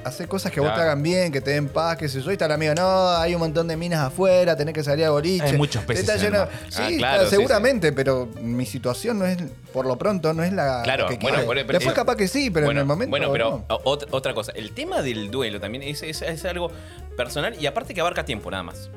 hacer 0.05 0.27
cosas 0.29 0.51
que 0.51 0.61
vos 0.61 0.71
te 0.71 0.75
Claro. 0.75 0.91
hagan 0.91 1.03
bien, 1.03 1.31
que 1.31 1.41
te 1.41 1.53
den 1.53 1.69
paz, 1.69 1.97
qué 1.97 2.09
sé 2.09 2.21
yo. 2.21 2.31
Y 2.31 2.35
está 2.35 2.47
el 2.47 2.53
amigo, 2.53 2.75
no, 2.75 3.11
hay 3.11 3.35
un 3.35 3.41
montón 3.41 3.69
de 3.69 3.77
minas 3.77 4.01
afuera, 4.01 4.57
tenés 4.57 4.75
que 4.75 4.83
salir 4.83 5.05
a 5.05 5.11
boliche. 5.11 5.45
Hay 5.45 5.57
muchos 5.57 5.85
peces 5.85 6.09
Está 6.09 6.17
lleno- 6.17 6.39
mar. 6.41 6.49
Sí, 6.69 6.77
Ah, 6.83 6.87
está- 6.89 6.99
claro, 6.99 7.25
sí, 7.25 7.31
seguramente, 7.31 7.93
pero 7.93 8.29
mi 8.41 8.67
situación 8.67 9.21
no 9.21 9.27
es, 9.27 9.39
por 9.73 9.87
lo 9.87 9.97
pronto, 9.99 10.35
no 10.35 10.43
es 10.43 10.53
la, 10.53 10.83
Claro, 10.83 11.05
la 11.09 11.11
que 11.17 11.23
bueno, 11.23 11.39
pero- 11.47 11.65
Después 11.79 11.95
capaz 11.95 12.17
que 12.17 12.27
sí, 12.29 12.51
pero 12.51 12.67
bueno, 12.67 12.81
en 12.81 12.85
el 12.85 12.89
momento 12.89 13.11
Bueno, 13.11 13.31
pero 13.31 13.65
no. 13.69 13.79
otra, 13.85 14.09
otra 14.11 14.35
cosa. 14.35 14.53
El 14.53 14.73
tema 14.73 15.01
del 15.03 15.31
duelo 15.31 15.61
también 15.61 15.83
es, 15.85 16.03
es- 16.03 16.24
es 16.27 16.45
algo 16.45 16.71
personal 17.17 17.55
y 17.61 17.67
aparte 17.67 17.95
que 17.95 18.01
abarca 18.01 18.25
tiempo 18.25 18.51
nada 18.51 18.63
más. 18.63 18.91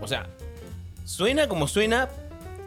O 0.00 0.08
sea, 0.08 0.26
suena 1.04 1.48
como 1.48 1.68
suena, 1.68 2.08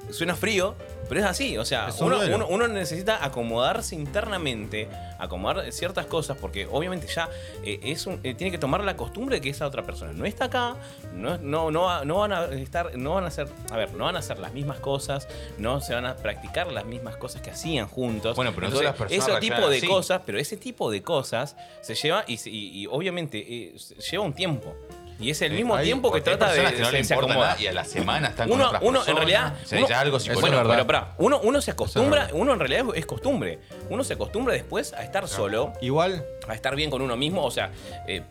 suena 0.10 0.36
frío, 0.36 0.76
pero 1.08 1.22
es 1.22 1.26
así. 1.28 1.58
O 1.58 1.66
sea, 1.66 1.90
uno, 2.00 2.20
uno- 2.36 2.48
uno 2.48 2.68
necesita 2.68 3.24
acomodarse 3.24 3.96
internamente, 3.96 4.90
acomodar 5.20 5.72
ciertas 5.72 6.06
cosas, 6.06 6.38
porque 6.40 6.68
obviamente 6.72 7.08
ya 7.08 7.30
eh, 7.64 7.80
es 7.84 8.08
un- 8.08 8.20
eh, 8.24 8.34
tiene 8.34 8.52
que 8.52 8.58
tomar 8.58 8.84
la 8.84 8.96
costumbre 8.98 9.36
de 9.38 9.42
que 9.42 9.50
esa 9.50 9.68
otra 9.68 9.84
persona 9.84 10.14
no 10.14 10.26
está 10.26 10.46
acá, 10.46 10.76
no, 11.14 11.38
no, 11.38 11.70
no, 11.72 12.04
no 12.06 12.16
van 12.18 12.34
a 12.34 12.46
estar, 12.46 12.96
no 12.98 13.14
van 13.16 13.26
a 13.26 13.28
hacer, 13.28 13.48
a 13.72 13.78
ver, 13.78 13.94
no 13.94 14.06
van 14.06 14.16
a 14.16 14.20
hacer 14.20 14.40
las 14.40 14.54
mismas 14.54 14.80
cosas, 14.80 15.28
no 15.58 15.80
se 15.82 15.94
van 15.94 16.06
a 16.06 16.16
practicar 16.16 16.72
las 16.72 16.86
mismas 16.86 17.18
cosas 17.18 17.42
que 17.42 17.52
hacían 17.52 17.88
juntos. 17.88 18.36
Bueno, 18.36 18.52
pero 18.56 18.68
no 18.70 18.74
Entonces, 18.80 18.92
todas 18.96 19.00
las 19.00 19.10
personas 19.20 19.44
ese 19.44 19.50
tipo 19.56 19.70
de 19.70 19.78
así. 19.78 19.88
cosas, 19.88 20.22
pero 20.26 20.40
ese 20.40 20.58
tipo 20.58 20.90
de 20.92 21.02
cosas 21.04 21.56
se 21.82 21.96
lleva 21.96 22.24
y, 22.28 22.34
y- 22.50 22.82
y 22.82 22.88
obviamente 22.88 23.38
eh, 23.40 23.76
lleva 24.10 24.24
un 24.24 24.34
tiempo. 24.34 24.76
Y 25.22 25.30
es 25.30 25.42
el 25.42 25.54
mismo 25.54 25.76
hay- 25.76 25.86
tiempo 25.86 26.12
que 26.12 26.22
trata 26.22 26.52
de, 26.52 26.62
personas 26.62 26.74
que 26.74 26.80
no 26.80 26.86
se- 26.88 26.92
le 26.94 27.04
se 27.04 27.14
importa 27.14 27.32
acomoda. 27.34 27.50
nada 27.52 27.62
y 27.62 27.68
a 27.68 27.74
la 27.74 27.86
semana 27.86 28.28
están 28.30 28.50
con 28.50 28.58
Uno, 28.60 28.68
otras 28.68 28.82
uno 28.84 29.02
en 29.08 29.16
realidad. 29.16 29.54
O 29.64 29.66
sea, 29.68 29.78
uno- 29.80 29.88
algo 29.96 30.18
bueno, 30.42 30.64
pero 30.68 30.88
pará, 30.88 31.14
uno, 31.18 31.40
uno 31.44 31.62
se 31.62 31.72
acostumbra, 31.72 32.30
uno 32.34 32.54
en 32.54 32.60
realidad 32.60 32.86
es 32.96 33.06
costumbre. 33.06 33.60
Uno 33.90 34.04
se 34.04 34.14
acostumbra 34.14 34.54
después 34.54 34.94
a 34.94 35.04
estar 35.04 35.28
solo, 35.28 35.74
Igual, 35.82 36.26
a 36.48 36.54
estar 36.56 36.76
bien 36.76 36.90
con 36.90 37.02
uno 37.02 37.16
mismo, 37.16 37.44
o 37.46 37.52
sea, 37.52 37.72
eh, 38.08 38.24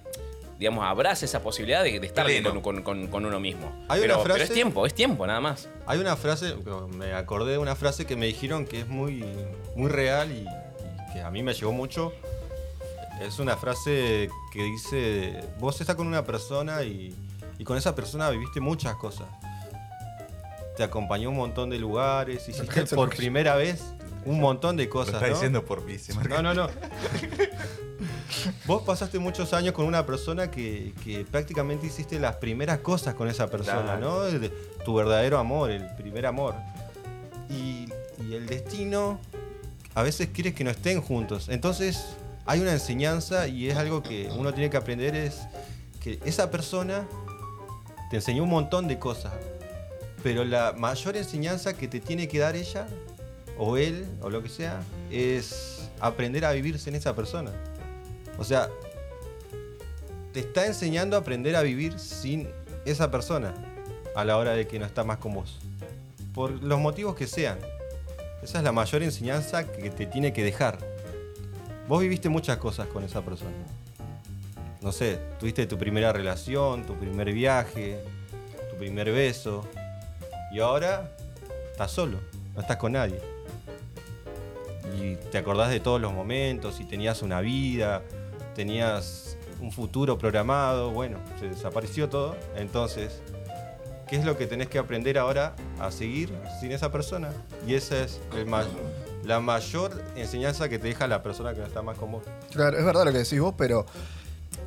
digamos, 0.59 0.85
abraza 0.85 1.25
esa 1.25 1.41
posibilidad 1.43 1.83
de, 1.83 2.01
de 2.01 2.07
estar 2.07 2.27
con, 2.43 2.61
con- 2.61 2.83
con- 2.83 3.07
con 3.09 3.25
uno 3.25 3.41
mismo. 3.41 3.73
Hay 3.89 4.01
pero, 4.03 4.15
una 4.17 4.23
pero 4.23 4.35
frase- 4.35 4.45
es 4.49 4.53
tiempo, 4.53 4.85
es 4.85 4.93
tiempo, 4.95 5.27
nada 5.27 5.41
más. 5.41 5.69
hay 5.87 5.99
una 5.99 6.17
frase, 6.17 6.55
me 6.95 7.15
acordé 7.15 7.53
de 7.53 7.59
una 7.59 7.77
frase 7.77 8.05
que 8.07 8.15
me 8.17 8.27
dijeron 8.27 8.67
que 8.67 8.81
es 8.81 8.87
muy, 8.89 9.25
muy 9.75 9.89
real 9.91 10.31
y, 10.33 10.41
y 10.43 11.13
que 11.15 11.21
a 11.23 11.31
mí 11.31 11.43
me 11.43 11.55
llegó 11.55 11.73
mucho. 11.73 12.13
Es 13.21 13.39
una 13.39 13.57
frase 13.57 14.31
que 14.53 14.63
dice, 14.65 15.41
vos 15.59 15.81
estás 15.81 15.95
con 15.97 16.07
una 16.07 16.25
persona 16.25 16.83
y, 16.83 17.15
y 17.59 17.65
con 17.65 17.77
esa 17.77 17.95
persona 17.95 18.31
viviste 18.31 18.61
muchas 18.61 18.95
cosas. 18.97 19.27
Te 20.77 20.83
acompañó 20.83 21.29
a 21.29 21.31
un 21.31 21.37
montón 21.37 21.69
de 21.71 21.79
lugares, 21.79 22.49
hiciste 22.49 22.87
por 22.97 23.15
primera 23.15 23.55
vez 23.57 23.83
un 24.25 24.41
montón 24.41 24.77
de 24.77 24.85
Lo 24.85 24.91
cosas. 24.91 25.15
está 25.15 25.27
¿no? 25.27 25.33
diciendo 25.35 25.65
por 25.65 25.85
mí. 25.85 25.99
se. 25.99 26.15
No, 26.15 26.41
no, 26.43 26.55
no. 26.55 26.69
Vos 28.67 28.83
pasaste 28.83 29.19
muchos 29.19 29.53
años 29.53 29.75
con 29.75 29.85
una 29.85 30.07
persona 30.07 30.51
que, 30.51 30.95
que 31.05 31.25
prácticamente 31.31 31.87
hiciste 31.89 32.19
las 32.19 32.37
primeras 32.37 32.79
cosas 32.79 33.15
con 33.15 33.29
esa 33.29 33.49
persona, 33.49 33.83
Claro. 33.99 34.01
¿no? 34.01 34.25
El- 34.27 34.51
tu 34.85 34.95
verdadero 34.95 35.39
amor, 35.39 35.71
el 35.71 35.87
primer 35.97 36.25
amor. 36.25 36.55
Y, 37.51 37.87
y 38.27 38.35
el 38.35 38.47
destino 38.47 39.21
a 39.95 40.03
veces 40.03 40.29
quiere 40.33 40.55
que 40.55 40.65
no 40.65 40.71
estén 40.71 41.03
juntos. 41.03 41.49
Entonces 41.51 42.03
hay 42.47 42.61
una 42.61 42.73
enseñanza 42.73 43.49
y 43.49 43.69
es 43.69 43.77
algo 43.77 44.03
que 44.03 44.31
uno 44.37 44.53
tiene 44.53 44.71
que 44.71 44.77
aprender, 44.77 45.15
es 45.15 45.41
que 46.01 46.19
esa 46.25 46.51
persona 46.51 47.07
te 48.11 48.17
enseñó 48.17 48.43
un 48.43 48.51
montón 48.51 48.89
de 48.89 48.99
cosas. 48.99 49.33
Pero 50.23 50.45
la 50.45 50.73
mayor 50.73 51.17
enseñanza 51.17 51.75
que 51.75 51.89
te 51.89 52.01
tiene 52.01 52.29
que 52.29 52.39
dar 52.39 52.57
ella, 52.57 52.87
o 53.57 53.77
él, 53.77 54.07
o 54.21 54.31
lo 54.31 54.43
que 54.43 54.49
sea, 54.49 54.83
es 55.11 55.89
aprender 56.01 56.45
a 56.45 56.53
vivir 56.53 56.79
sin 56.79 56.95
esa 56.95 57.15
persona. 57.15 57.53
O 58.39 58.45
sea, 58.45 58.69
te 60.33 60.41
está 60.41 60.67
enseñando 60.67 61.17
a 61.17 61.21
aprender 61.21 61.57
a 61.57 61.63
vivir 61.63 61.99
sin 61.99 62.49
esa 62.85 63.11
persona 63.11 63.55
a 64.15 64.25
la 64.25 64.37
hora 64.37 64.53
de 64.53 64.67
que 64.67 64.79
no 64.79 64.87
está 64.87 65.05
más 65.05 65.19
con 65.19 65.35
vos. 65.35 65.59
Por 66.35 66.51
los 66.63 66.79
motivos 66.79 67.15
que 67.15 67.27
sean. 67.27 67.59
Esa 68.43 68.59
es 68.59 68.65
la 68.65 68.73
mayor 68.73 69.03
enseñanza 69.03 69.71
que 69.71 69.91
te 69.91 70.07
tiene 70.07 70.33
que 70.33 70.43
dejar. 70.43 70.79
Vos 71.91 72.01
viviste 72.01 72.29
muchas 72.29 72.57
cosas 72.59 72.87
con 72.87 73.03
esa 73.03 73.21
persona. 73.21 73.51
No 74.81 74.93
sé, 74.93 75.19
tuviste 75.41 75.67
tu 75.67 75.77
primera 75.77 76.13
relación, 76.13 76.87
tu 76.87 76.95
primer 76.95 77.33
viaje, 77.33 77.99
tu 78.71 78.77
primer 78.77 79.11
beso. 79.11 79.67
Y 80.53 80.61
ahora 80.61 81.11
estás 81.73 81.91
solo, 81.91 82.19
no 82.55 82.61
estás 82.61 82.77
con 82.77 82.93
nadie. 82.93 83.21
Y 85.03 85.17
te 85.33 85.39
acordás 85.39 85.71
de 85.71 85.81
todos 85.81 86.01
los 86.01 86.13
momentos 86.13 86.79
y 86.79 86.85
tenías 86.85 87.23
una 87.23 87.41
vida, 87.41 88.03
tenías 88.55 89.37
un 89.61 89.73
futuro 89.73 90.17
programado, 90.17 90.93
bueno, 90.93 91.19
se 91.41 91.49
desapareció 91.49 92.09
todo. 92.09 92.37
Entonces, 92.55 93.21
¿qué 94.09 94.15
es 94.15 94.25
lo 94.25 94.39
que 94.39 94.47
tenés 94.47 94.69
que 94.69 94.79
aprender 94.79 95.19
ahora 95.19 95.57
a 95.81 95.91
seguir 95.91 96.33
sin 96.61 96.71
esa 96.71 96.93
persona? 96.93 97.33
Y 97.67 97.75
esa 97.75 98.01
es 98.05 98.21
el 98.37 98.47
ma- 98.47 98.65
la 99.31 99.39
mayor 99.39 99.93
enseñanza 100.17 100.69
que 100.69 100.81
te 100.81 100.89
deja 100.89 101.07
la 101.07 101.23
persona 101.23 101.55
que 101.55 101.61
no 101.61 101.67
está 101.67 101.83
más 101.83 101.97
con 101.97 102.11
vos. 102.11 102.25
Claro, 102.51 102.77
es 102.77 102.85
verdad 102.85 103.05
lo 103.05 103.13
que 103.13 103.19
decís 103.19 103.39
vos, 103.39 103.55
pero 103.57 103.87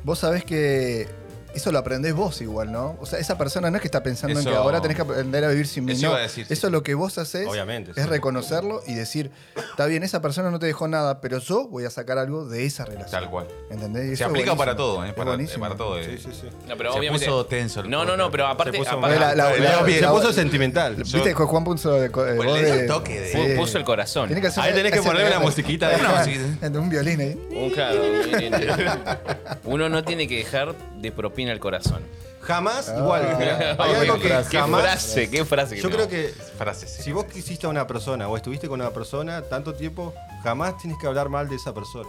vos 0.04 0.18
sabés 0.18 0.42
que 0.42 1.06
eso 1.54 1.72
lo 1.72 1.78
aprendés 1.78 2.14
vos 2.14 2.40
igual, 2.40 2.70
¿no? 2.72 2.96
O 3.00 3.06
sea, 3.06 3.18
esa 3.18 3.38
persona 3.38 3.70
no 3.70 3.76
es 3.76 3.80
que 3.80 3.88
está 3.88 4.02
pensando 4.02 4.38
en 4.38 4.44
que 4.44 4.54
ahora 4.54 4.80
tenés 4.80 4.96
que 4.96 5.02
aprender 5.02 5.44
a 5.44 5.48
vivir 5.48 5.66
sin 5.66 5.84
mí. 5.84 5.92
Eso 5.92 6.02
no. 6.02 6.08
iba 6.10 6.18
a 6.18 6.22
decir, 6.22 6.46
sí. 6.46 6.52
Eso 6.52 6.70
lo 6.70 6.82
que 6.82 6.94
vos 6.94 7.16
haces 7.18 7.46
Obviamente, 7.46 7.92
es 7.92 7.96
sí. 7.96 8.02
reconocerlo 8.08 8.82
y 8.86 8.94
decir, 8.94 9.30
está 9.70 9.86
bien, 9.86 10.02
esa 10.02 10.20
persona 10.20 10.50
no 10.50 10.58
te 10.58 10.66
dejó 10.66 10.88
nada, 10.88 11.20
pero 11.20 11.38
yo 11.38 11.68
voy 11.68 11.84
a 11.84 11.90
sacar 11.90 12.18
algo 12.18 12.44
de 12.46 12.64
esa 12.66 12.84
relación. 12.84 13.20
Tal 13.20 13.30
cual. 13.30 13.46
¿Entendés? 13.70 14.04
Eso 14.04 14.16
Se 14.16 14.24
aplica 14.24 14.56
para 14.56 14.76
todo, 14.76 15.04
¿eh? 15.04 15.08
Es 15.08 15.14
Para, 15.14 15.36
para 15.60 15.76
todo. 15.76 15.98
eh. 15.98 16.04
Sí, 16.18 16.30
sí, 16.30 16.38
sí. 16.42 16.48
No, 16.68 16.76
pero 16.76 16.92
Se 16.92 16.98
obviamente. 16.98 17.26
puso 17.26 17.46
tenso 17.46 17.80
el 17.80 17.90
No, 17.90 18.04
no, 18.04 18.16
no, 18.16 18.30
pero 18.30 18.46
aparte. 18.46 18.72
Se 18.72 18.78
puso 18.78 18.90
aparte- 18.92 19.18
La- 19.20 19.34
la- 19.34 19.56
la- 19.56 19.84
Se 19.86 20.06
puso 20.08 20.32
sentimental. 20.32 20.96
Yo- 20.96 21.02
Viste 21.14 21.30
que 21.30 21.34
Juan 21.34 21.64
puso 21.64 21.96
Pues 22.12 22.80
un 22.80 22.86
toque 22.86 23.20
de- 23.20 23.32
sí. 23.32 23.56
puso 23.56 23.78
el 23.78 23.84
corazón. 23.84 24.26
Tiene 24.28 24.40
que 24.40 24.48
hacer- 24.48 24.62
Ahí 24.64 24.74
tenés 24.74 24.92
que 24.92 25.02
ponerle 25.02 25.30
la 25.30 25.40
musiquita 25.40 25.88
de- 25.88 25.96
Una 26.00 26.14
musiquita. 26.18 26.70
de 26.70 26.78
un 26.78 26.90
violín 26.90 27.20
ahí. 27.20 27.48
Un 27.54 27.70
claro, 27.70 28.00
uno 29.64 29.88
no 29.88 30.04
tiene 30.04 30.28
que 30.28 30.36
dejar 30.38 30.74
de 31.00 31.12
propina 31.12 31.43
el 31.48 31.60
corazón. 31.60 32.02
Jamás, 32.42 32.90
Ah. 32.90 32.98
igual, 32.98 33.36
mirá, 33.38 33.70
hay 33.78 33.90
Qué 33.92 33.96
algo 34.00 34.14
que 34.18 34.28
Qué 34.50 34.58
jamás. 34.58 34.82
frase, 34.82 35.30
qué 35.30 35.44
frase. 35.46 35.76
Yo 35.80 35.88
no. 35.88 35.96
creo 35.96 36.08
que 36.08 36.28
Frase, 36.58 36.86
sí. 36.86 37.02
si 37.02 37.12
vos 37.12 37.24
quisiste 37.24 37.66
a 37.66 37.70
una 37.70 37.86
persona 37.86 38.28
o 38.28 38.36
estuviste 38.36 38.68
con 38.68 38.80
una 38.80 38.90
persona 38.90 39.42
tanto 39.42 39.74
tiempo, 39.74 40.12
jamás 40.42 40.76
tienes 40.78 40.98
que 40.98 41.06
hablar 41.06 41.28
mal 41.30 41.48
de 41.48 41.56
esa 41.56 41.72
persona. 41.72 42.08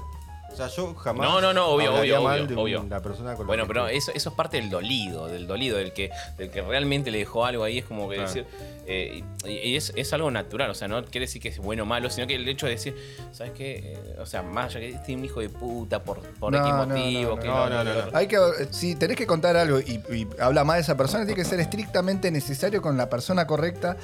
O 0.55 0.57
sea, 0.57 0.67
yo 0.69 0.95
jamás. 0.95 1.27
No, 1.29 1.41
no, 1.41 1.53
no, 1.53 1.67
obvio, 1.67 1.93
obvio, 1.93 2.21
mal 2.21 2.41
obvio, 2.43 2.55
de 2.55 2.61
obvio. 2.61 2.81
una 2.81 3.01
persona 3.01 3.33
con 3.35 3.45
la 3.45 3.47
Bueno, 3.47 3.65
pero 3.67 3.89
eso, 3.89 4.13
eso 4.15 4.29
es 4.29 4.35
parte 4.35 4.55
del 4.55 4.69
dolido, 4.69 5.27
del 5.27 5.47
dolido, 5.47 5.77
del 5.77 5.91
que, 5.91 6.11
del 6.37 6.49
que 6.49 6.61
realmente 6.61 7.11
le 7.11 7.17
dejó 7.17 7.43
algo 7.45 7.65
ahí. 7.65 7.79
Es 7.79 7.85
como 7.85 8.07
que 8.07 8.15
Claro. 8.15 8.29
decir. 8.29 8.47
eh, 8.87 9.21
y 9.45 9.51
y 9.51 9.75
es, 9.75 9.91
es 9.97 10.13
algo 10.13 10.31
natural, 10.31 10.69
o 10.69 10.73
sea, 10.73 10.87
no 10.87 11.03
quiere 11.03 11.25
decir 11.25 11.41
que 11.41 11.49
es 11.49 11.57
bueno 11.59 11.83
o 11.83 11.85
malo, 11.85 12.09
sino 12.09 12.25
que 12.25 12.35
el 12.35 12.47
hecho 12.47 12.67
de 12.67 12.73
decir, 12.73 12.95
¿sabes 13.33 13.51
qué? 13.53 13.93
Eh, 13.93 14.15
o 14.19 14.25
sea, 14.25 14.43
más 14.43 14.67
allá 14.67 14.79
que 14.79 14.89
este 14.91 15.11
es 15.11 15.17
un 15.17 15.25
hijo 15.25 15.41
de 15.41 15.49
puta 15.49 16.01
por, 16.03 16.21
por 16.21 16.53
No, 16.53 16.59
X 16.59 16.69
no, 16.71 16.85
motivo. 16.87 17.35
no, 17.35 17.41
que 17.41 17.47
no, 17.49 17.69
no, 17.69 17.83
no. 17.83 17.91
Hay 18.13 18.27
que, 18.27 18.37
si 18.71 18.95
tenés 18.95 19.17
que 19.17 19.27
contar 19.27 19.57
algo 19.57 19.79
y, 19.81 20.01
y 20.09 20.27
habla 20.39 20.63
más 20.63 20.77
de 20.77 20.81
esa 20.83 20.95
persona, 20.95 21.25
tiene 21.25 21.41
que 21.41 21.45
ser 21.49 21.59
estrictamente 21.59 22.31
necesario 22.31 22.81
con 22.81 22.95
la 22.95 23.09
persona 23.09 23.45
correcta. 23.45 23.97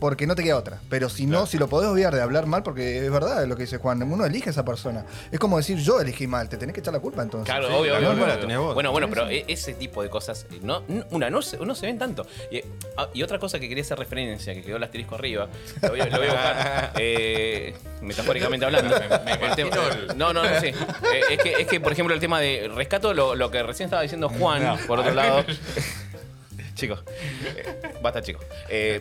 Porque 0.00 0.26
no 0.26 0.34
te 0.36 0.42
queda 0.44 0.56
otra. 0.56 0.80
Pero 0.88 1.08
si 1.08 1.26
no, 1.26 1.46
si 1.46 1.58
lo 1.58 1.68
podés 1.68 1.88
obviar 1.90 2.14
de 2.14 2.22
hablar 2.22 2.46
mal, 2.46 2.62
porque 2.62 3.04
es 3.04 3.10
verdad 3.10 3.44
lo 3.46 3.56
que 3.56 3.62
dice 3.64 3.78
Juan, 3.78 4.02
uno 4.02 4.24
elige 4.24 4.48
a 4.48 4.52
esa 4.52 4.64
persona. 4.64 5.04
Es 5.32 5.38
como 5.40 5.56
decir, 5.56 5.78
yo 5.78 6.00
elegí 6.00 6.26
mal, 6.26 6.48
te 6.48 6.56
tenés 6.56 6.72
que 6.74 6.80
echar 6.80 6.92
la 6.94 7.00
culpa 7.00 7.22
entonces. 7.22 7.46
Claro, 7.52 7.66
Sí, 7.68 7.74
obvio, 7.74 7.92
la 7.92 7.98
obvio, 7.98 8.08
culpa 8.10 8.12
obvio, 8.22 8.26
la 8.26 8.32
obvio. 8.34 8.40
tenés 8.40 8.58
vos. 8.58 8.74
Bueno, 8.74 8.92
bueno, 8.92 9.08
pero 9.10 9.28
e- 9.28 9.44
ese 9.48 9.74
tipo 9.74 10.02
de 10.02 10.08
cosas, 10.10 10.46
no, 10.62 10.82
una, 11.10 11.30
no 11.30 11.42
se, 11.42 11.56
no 11.58 11.74
se 11.74 11.86
ven 11.86 11.98
tanto. 11.98 12.26
Y, 12.50 12.62
ah, 12.96 13.08
y 13.12 13.22
otra 13.22 13.38
cosa 13.38 13.58
que 13.58 13.68
quería 13.68 13.82
hacer 13.82 13.98
referencia, 13.98 14.54
que 14.54 14.62
quedó 14.62 14.76
el 14.76 14.82
asterisco 14.84 15.16
arriba, 15.16 15.48
lo 15.82 15.88
voy, 15.90 16.00
a- 16.00 16.06
lo 16.06 16.18
voy 16.18 16.26
a 16.28 16.32
buscar, 16.32 16.92
eh, 16.98 17.74
metafóricamente 18.00 18.66
hablando. 18.66 18.94
El 18.96 19.54
tema- 19.56 19.76
no, 20.16 20.32
no, 20.32 20.42
no, 20.44 20.60
sí. 20.60 20.68
Eh, 20.68 21.20
es, 21.30 21.38
que, 21.42 21.52
es 21.62 21.66
que, 21.66 21.80
por 21.80 21.92
ejemplo, 21.92 22.14
el 22.14 22.20
tema 22.20 22.38
de 22.40 22.70
rescato, 22.74 23.12
lo, 23.14 23.34
lo 23.34 23.50
que 23.50 23.62
recién 23.64 23.86
estaba 23.86 24.02
diciendo 24.02 24.28
Juan, 24.28 24.62
No. 24.62 24.76
por 24.86 25.00
otro 25.00 25.12
lado. 25.14 25.44
chicos, 26.74 27.02
eh, 27.44 27.80
basta, 28.02 28.22
chicos. 28.22 28.44
Eh, 28.68 29.00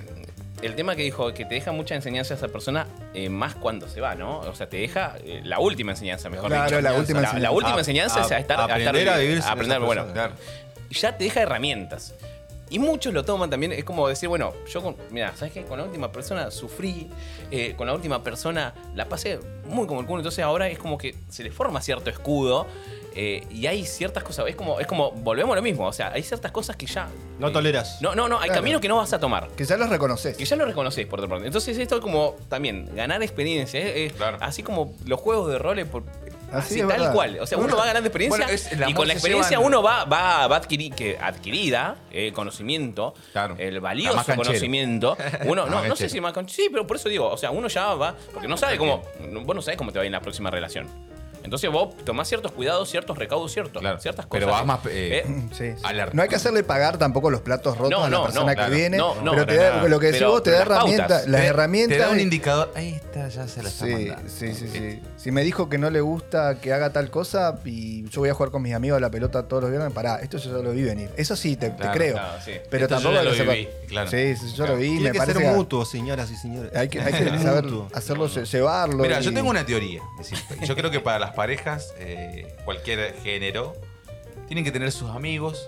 el 0.62 0.76
tema 0.76 0.95
que 0.95 1.03
dijo 1.03 1.34
que 1.34 1.45
te 1.45 1.55
deja 1.55 1.72
mucha 1.72 1.95
enseñanza 1.95 2.34
esa 2.34 2.47
persona, 2.47 2.88
eh, 3.14 3.30
más 3.30 3.55
cuando 3.55 3.88
se 3.88 4.01
va, 4.01 4.16
¿no? 4.16 4.39
O 4.39 4.55
sea, 4.55 4.68
te 4.68 4.78
deja 4.78 5.16
eh, 5.24 5.41
la 5.43 5.60
última 5.60 5.91
enseñanza, 5.91 6.30
mejor 6.30 6.47
Claro, 6.49 6.66
dicho. 6.66 6.82
la 6.82 6.93
última 6.93 7.22
la, 7.22 7.28
enseñanza. 7.28 7.51
última 7.51 7.76
A- 7.76 7.80
enseñanza 7.80 8.22
es 8.22 8.32
a 8.32 8.36
a- 8.36 8.39
estar, 8.39 8.60
a 8.60 8.64
aprender 8.64 8.95
estar- 8.95 9.14
a 9.16 9.18
vivir 9.20 9.41
aprender, 9.45 9.80
bueno, 9.80 10.05
ya 10.89 11.18
te 11.18 11.24
deja 11.26 11.41
herramientas. 11.41 12.14
Y 12.70 12.80
muchos 12.80 13.13
lo 13.13 13.24
toman 13.24 13.49
también, 13.49 13.72
es 13.72 13.84
como 13.86 14.07
decir, 14.07 14.28
bueno, 14.30 14.53
yo 14.68 14.82
con, 14.82 14.95
mira, 15.11 15.34
¿sabes 15.36 15.53
qué? 15.53 15.63
Con 15.63 15.78
la 15.80 15.86
última 15.86 16.11
persona 16.11 16.51
sufrí, 16.51 17.09
eh, 17.51 17.74
con 17.78 17.88
la 17.88 17.93
última 17.93 18.24
persona 18.24 18.74
la 18.95 19.05
pasé 19.05 19.39
muy 19.65 19.88
como 19.88 20.01
el 20.01 20.05
culo, 20.05 20.20
entonces 20.20 20.43
ahora 20.43 20.68
es 20.68 20.78
como 20.78 20.97
que 20.97 21.15
se 21.30 21.43
le 21.43 21.51
forma 21.51 21.82
cierto 21.82 22.09
escudo 22.09 22.68
eh, 23.15 23.45
y 23.49 23.65
hay 23.68 23.86
ciertas 23.86 24.24
cosas, 24.24 24.45
es 24.47 24.55
como, 24.55 24.80
es 24.80 24.86
como, 24.88 25.11
volvemos 25.11 25.53
a 25.53 25.55
lo 25.55 25.61
mismo, 25.61 25.88
o 25.88 25.93
sea, 25.93 26.11
hay 26.11 26.22
ciertas 26.24 26.51
cosas 26.51 26.76
que 26.76 26.86
ya... 26.86 27.07
No 27.39 27.47
eh, 27.47 27.51
toleras. 27.51 27.99
No, 28.01 28.13
no, 28.15 28.28
no, 28.28 28.38
hay 28.38 28.47
Claro. 28.49 28.61
caminos 28.61 28.82
que 28.82 28.88
no 28.89 28.97
vas 28.97 29.13
a 29.13 29.20
tomar. 29.20 29.47
Que 29.55 29.63
ya 29.65 29.78
los 29.78 29.89
reconoces. 29.89 30.36
Que 30.38 30.45
ya 30.45 30.55
lo 30.55 30.65
reconoces 30.65 31.05
por 31.07 31.20
otra 31.20 31.30
parte. 31.30 31.47
Entonces 31.47 31.78
esto 31.78 31.95
es 31.95 32.01
como 32.01 32.36
también 32.49 32.89
ganar 32.95 33.24
experiencia. 33.24 33.80
eh, 33.80 34.05
eh, 34.07 34.11
Claro. 34.15 34.38
Así 34.41 34.61
como 34.61 34.93
los 35.05 35.20
juegos 35.20 35.49
de 35.49 35.57
roles 35.57 35.86
por, 35.88 36.03
Así 36.52 36.58
así 36.76 36.80
es 36.82 36.88
tal 36.88 36.98
verdad. 37.00 37.14
cual. 37.14 37.38
O 37.41 37.48
sea, 37.48 37.58
uno 37.58 37.76
va 37.76 37.86
ganando 37.86 38.08
experiencia 38.08 38.45
bueno, 38.45 38.54
es- 38.54 38.70
y 38.89 38.93
con 38.93 39.08
la 39.08 39.14
experiencia 39.14 39.60
uno 39.60 39.82
va, 39.84 40.06
va, 40.06 40.48
va 40.48 40.56
adquirir, 40.56 40.93
que 40.93 41.18
adquirida, 41.20 41.95
eh, 42.12 42.32
conocimiento, 42.34 43.14
Claro. 43.32 43.56
el 43.58 43.80
valioso 43.80 44.24
conocimiento. 44.36 45.18
Uno, 45.45 45.66
no, 45.68 45.84
no 45.86 45.95
sé 45.95 46.10
si 46.10 46.22
más 46.22 46.34
Sí, 46.48 46.68
pero 46.72 46.86
por 46.88 46.98
eso 46.98 47.10
digo, 47.10 47.30
o 47.30 47.38
sea, 47.38 47.52
uno 47.52 47.68
ya 47.68 47.93
va, 47.95 48.16
porque 48.34 48.48
no 48.48 48.58
sabe 48.58 48.78
cómo, 48.78 49.02
vos 49.43 49.56
no 49.56 49.62
sabés 49.62 49.78
cómo 49.78 49.91
te 49.91 50.00
va 50.00 50.04
a 50.04 50.06
ir 50.06 50.08
en 50.08 50.14
la 50.14 50.22
próxima 50.22 50.50
relación. 50.52 50.88
Entonces 51.43 51.70
vos 51.72 51.95
tomás 52.04 52.28
ciertos 52.28 52.52
cuidados, 52.52 52.89
ciertos 52.89 53.18
recaudos, 53.18 53.54
ciertos, 53.54 53.80
Claro, 53.80 54.00
ciertas 54.00 54.26
cosas. 54.26 54.39
pero 54.43 54.52
vas 54.52 54.66
más, 54.66 54.80
eh, 54.89 55.24
Sí, 55.54 55.72
sí. 55.78 55.82
Alerta. 55.84 56.14
No 56.14 56.22
hay 56.22 56.28
que 56.28 56.36
hacerle 56.36 56.62
pagar 56.64 56.98
tampoco 56.98 57.30
los 57.30 57.39
platos 57.41 57.78
rotos 57.78 57.91
No, 57.91 58.04
a 58.04 58.10
la 58.10 58.18
no, 58.18 58.24
persona 58.24 58.43
no, 58.43 58.50
que 58.50 58.56
claro. 58.56 58.76
viene. 58.76 58.98
No, 58.98 59.16
no, 59.22 59.32
pero 59.32 59.45
te 59.45 59.56
da- 59.56 59.84
lo 59.88 60.00
que 60.00 60.08
decís 60.08 60.28
vos 60.28 60.43
te 60.43 60.52
da 60.52 60.62
herramientas. 60.64 61.26
Las 61.28 61.41
Te- 61.41 61.48
herramientas. 61.48 61.98
Te 61.98 62.04
da 62.04 62.10
un 62.10 62.20
indicador. 62.20 62.74
Ahí 62.76 62.89
está, 62.95 63.30
ya 63.30 63.48
se 63.48 63.64
la 63.64 63.70
está 63.70 63.86
Sí, 63.86 63.91
mandando. 63.93 64.30
sí, 64.30 64.54
sí, 64.54 64.68
sí. 64.68 65.02
Si 65.18 65.32
me 65.32 65.43
dijo 65.43 65.68
que 65.68 65.80
no 65.80 65.89
le 65.89 65.99
gusta 65.99 66.61
que 66.61 66.72
haga 66.74 66.93
tal 66.93 67.09
cosa 67.09 67.59
y 67.65 68.07
yo 68.09 68.22
voy 68.22 68.30
a 68.30 68.36
jugar 68.36 68.51
con 68.51 68.61
mis 68.61 68.74
amigos 68.76 68.97
a 68.97 68.99
la 68.99 69.09
pelota 69.09 69.47
todos 69.47 69.63
los 69.63 69.72
viernes, 69.72 69.91
pará, 69.91 70.18
esto 70.22 70.38
yo 70.38 70.55
ya 70.55 70.63
lo 70.63 70.72
vi 70.72 70.84
venir. 70.84 71.09
Eso 71.18 71.36
sí, 71.36 71.55
te, 71.55 71.72
te 71.72 71.76
Claro, 71.78 71.91
creo. 71.93 72.13
claro, 72.13 72.38
sí. 72.45 72.51
Pero 72.70 72.86
Esto 72.86 72.95
yo 72.99 73.01
tampoco 73.01 73.13
ya 73.13 73.20
hay 73.20 73.24
que 73.26 73.26
lo 73.26 73.32
hacerlo- 73.34 73.51
viví, 73.53 73.88
claro. 73.88 74.09
Sí, 74.11 74.36
sí, 74.36 74.55
yo 74.55 74.68
lo 74.68 74.76
vi. 74.78 74.88
Tiene 74.89 75.01
me 75.05 75.11
que 75.13 75.18
parece 75.18 75.39
ser 75.39 75.49
que 75.49 75.55
mutuo, 75.57 75.86
señoras 75.86 76.30
y 76.30 76.36
señores. 76.36 76.76
hay 76.76 76.88
que, 76.88 77.01
hay 77.01 77.13
que 77.13 77.39
saber 77.39 77.63
Mutuo. 77.63 77.88
hacerlo, 77.95 78.28
lle- 78.30 78.45
llevarlo. 78.45 78.97
Mira, 79.03 79.20
yo 79.20 79.32
y- 79.32 79.34
tengo 79.34 79.49
una 79.49 79.65
teoría. 79.65 80.01
Es 80.20 80.30
decir, 80.30 80.45
yo 80.68 80.76
creo 80.76 80.91
que 80.91 80.99
para 80.99 81.18
las 81.18 81.32
parejas, 81.34 81.93
eh, 81.97 82.55
cualquier 82.63 83.15
género, 83.24 83.74
tienen 84.47 84.63
que 84.63 84.72
tener 84.72 84.91
sus 84.91 85.09
amigos, 85.09 85.68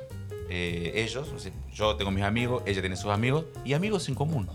eh, 0.52 0.92
ellos. 0.96 1.28
o 1.36 1.40
sea, 1.40 1.52
yo 1.74 1.96
tengo 1.96 2.12
mis 2.12 2.24
amigos, 2.24 2.62
ella 2.68 2.82
tiene 2.82 2.96
sus 2.96 3.12
amigos, 3.12 3.46
y 3.66 3.74
amigos 3.74 4.08
en 4.10 4.16
común. 4.16 4.48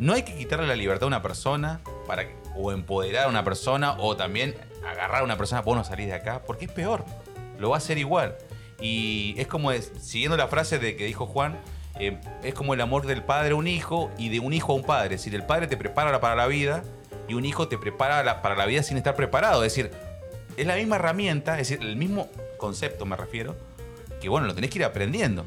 No 0.00 0.12
hay 0.12 0.22
que 0.22 0.34
quitarle 0.36 0.66
la 0.66 0.74
libertad 0.74 1.04
a 1.04 1.06
una 1.06 1.22
persona 1.22 1.80
para 2.04 2.26
o 2.56 2.72
empoderar 2.72 3.24
a 3.24 3.28
una 3.28 3.44
persona 3.44 3.96
o 3.98 4.16
también 4.16 4.54
agarrar 4.86 5.22
a 5.22 5.24
una 5.24 5.36
persona, 5.36 5.62
vos 5.62 5.76
no 5.76 5.84
salís 5.84 6.06
de 6.06 6.14
acá, 6.14 6.42
porque 6.46 6.66
es 6.66 6.70
peor. 6.72 7.04
Lo 7.58 7.70
va 7.70 7.76
a 7.76 7.78
hacer 7.78 7.98
igual. 7.98 8.36
Y 8.80 9.34
es 9.38 9.46
como, 9.46 9.72
es- 9.72 9.92
siguiendo 10.00 10.36
la 10.36 10.48
frase 10.48 10.78
de 10.78 10.96
que 10.96 11.06
dijo 11.06 11.26
Juan, 11.26 11.58
eh, 11.98 12.18
es 12.42 12.54
como 12.54 12.74
el 12.74 12.80
amor 12.80 13.06
del 13.06 13.22
padre 13.22 13.52
a 13.52 13.54
un 13.54 13.66
hijo 13.68 14.10
y 14.18 14.28
de 14.28 14.40
un 14.40 14.52
hijo 14.52 14.72
a 14.72 14.76
un 14.76 14.82
padre. 14.82 15.14
Es 15.14 15.20
decir, 15.22 15.34
el 15.34 15.46
padre 15.46 15.66
te 15.68 15.76
prepara 15.76 16.20
para 16.20 16.34
la 16.34 16.46
vida 16.46 16.82
y 17.28 17.34
un 17.34 17.44
hijo 17.44 17.68
te 17.68 17.78
prepara 17.78 18.42
para 18.42 18.56
la 18.56 18.66
vida 18.66 18.82
sin 18.82 18.96
estar 18.96 19.14
preparado. 19.14 19.64
Es 19.64 19.72
decir, 19.74 19.90
es 20.56 20.66
la 20.66 20.74
misma 20.76 20.96
herramienta, 20.96 21.58
es 21.58 21.68
decir, 21.68 21.86
el 21.86 21.96
mismo 21.96 22.28
concepto 22.58 23.06
me 23.06 23.16
refiero, 23.16 23.56
que 24.20 24.28
bueno, 24.28 24.46
lo 24.46 24.54
tenés 24.54 24.70
que 24.70 24.78
ir 24.78 24.84
aprendiendo. 24.84 25.44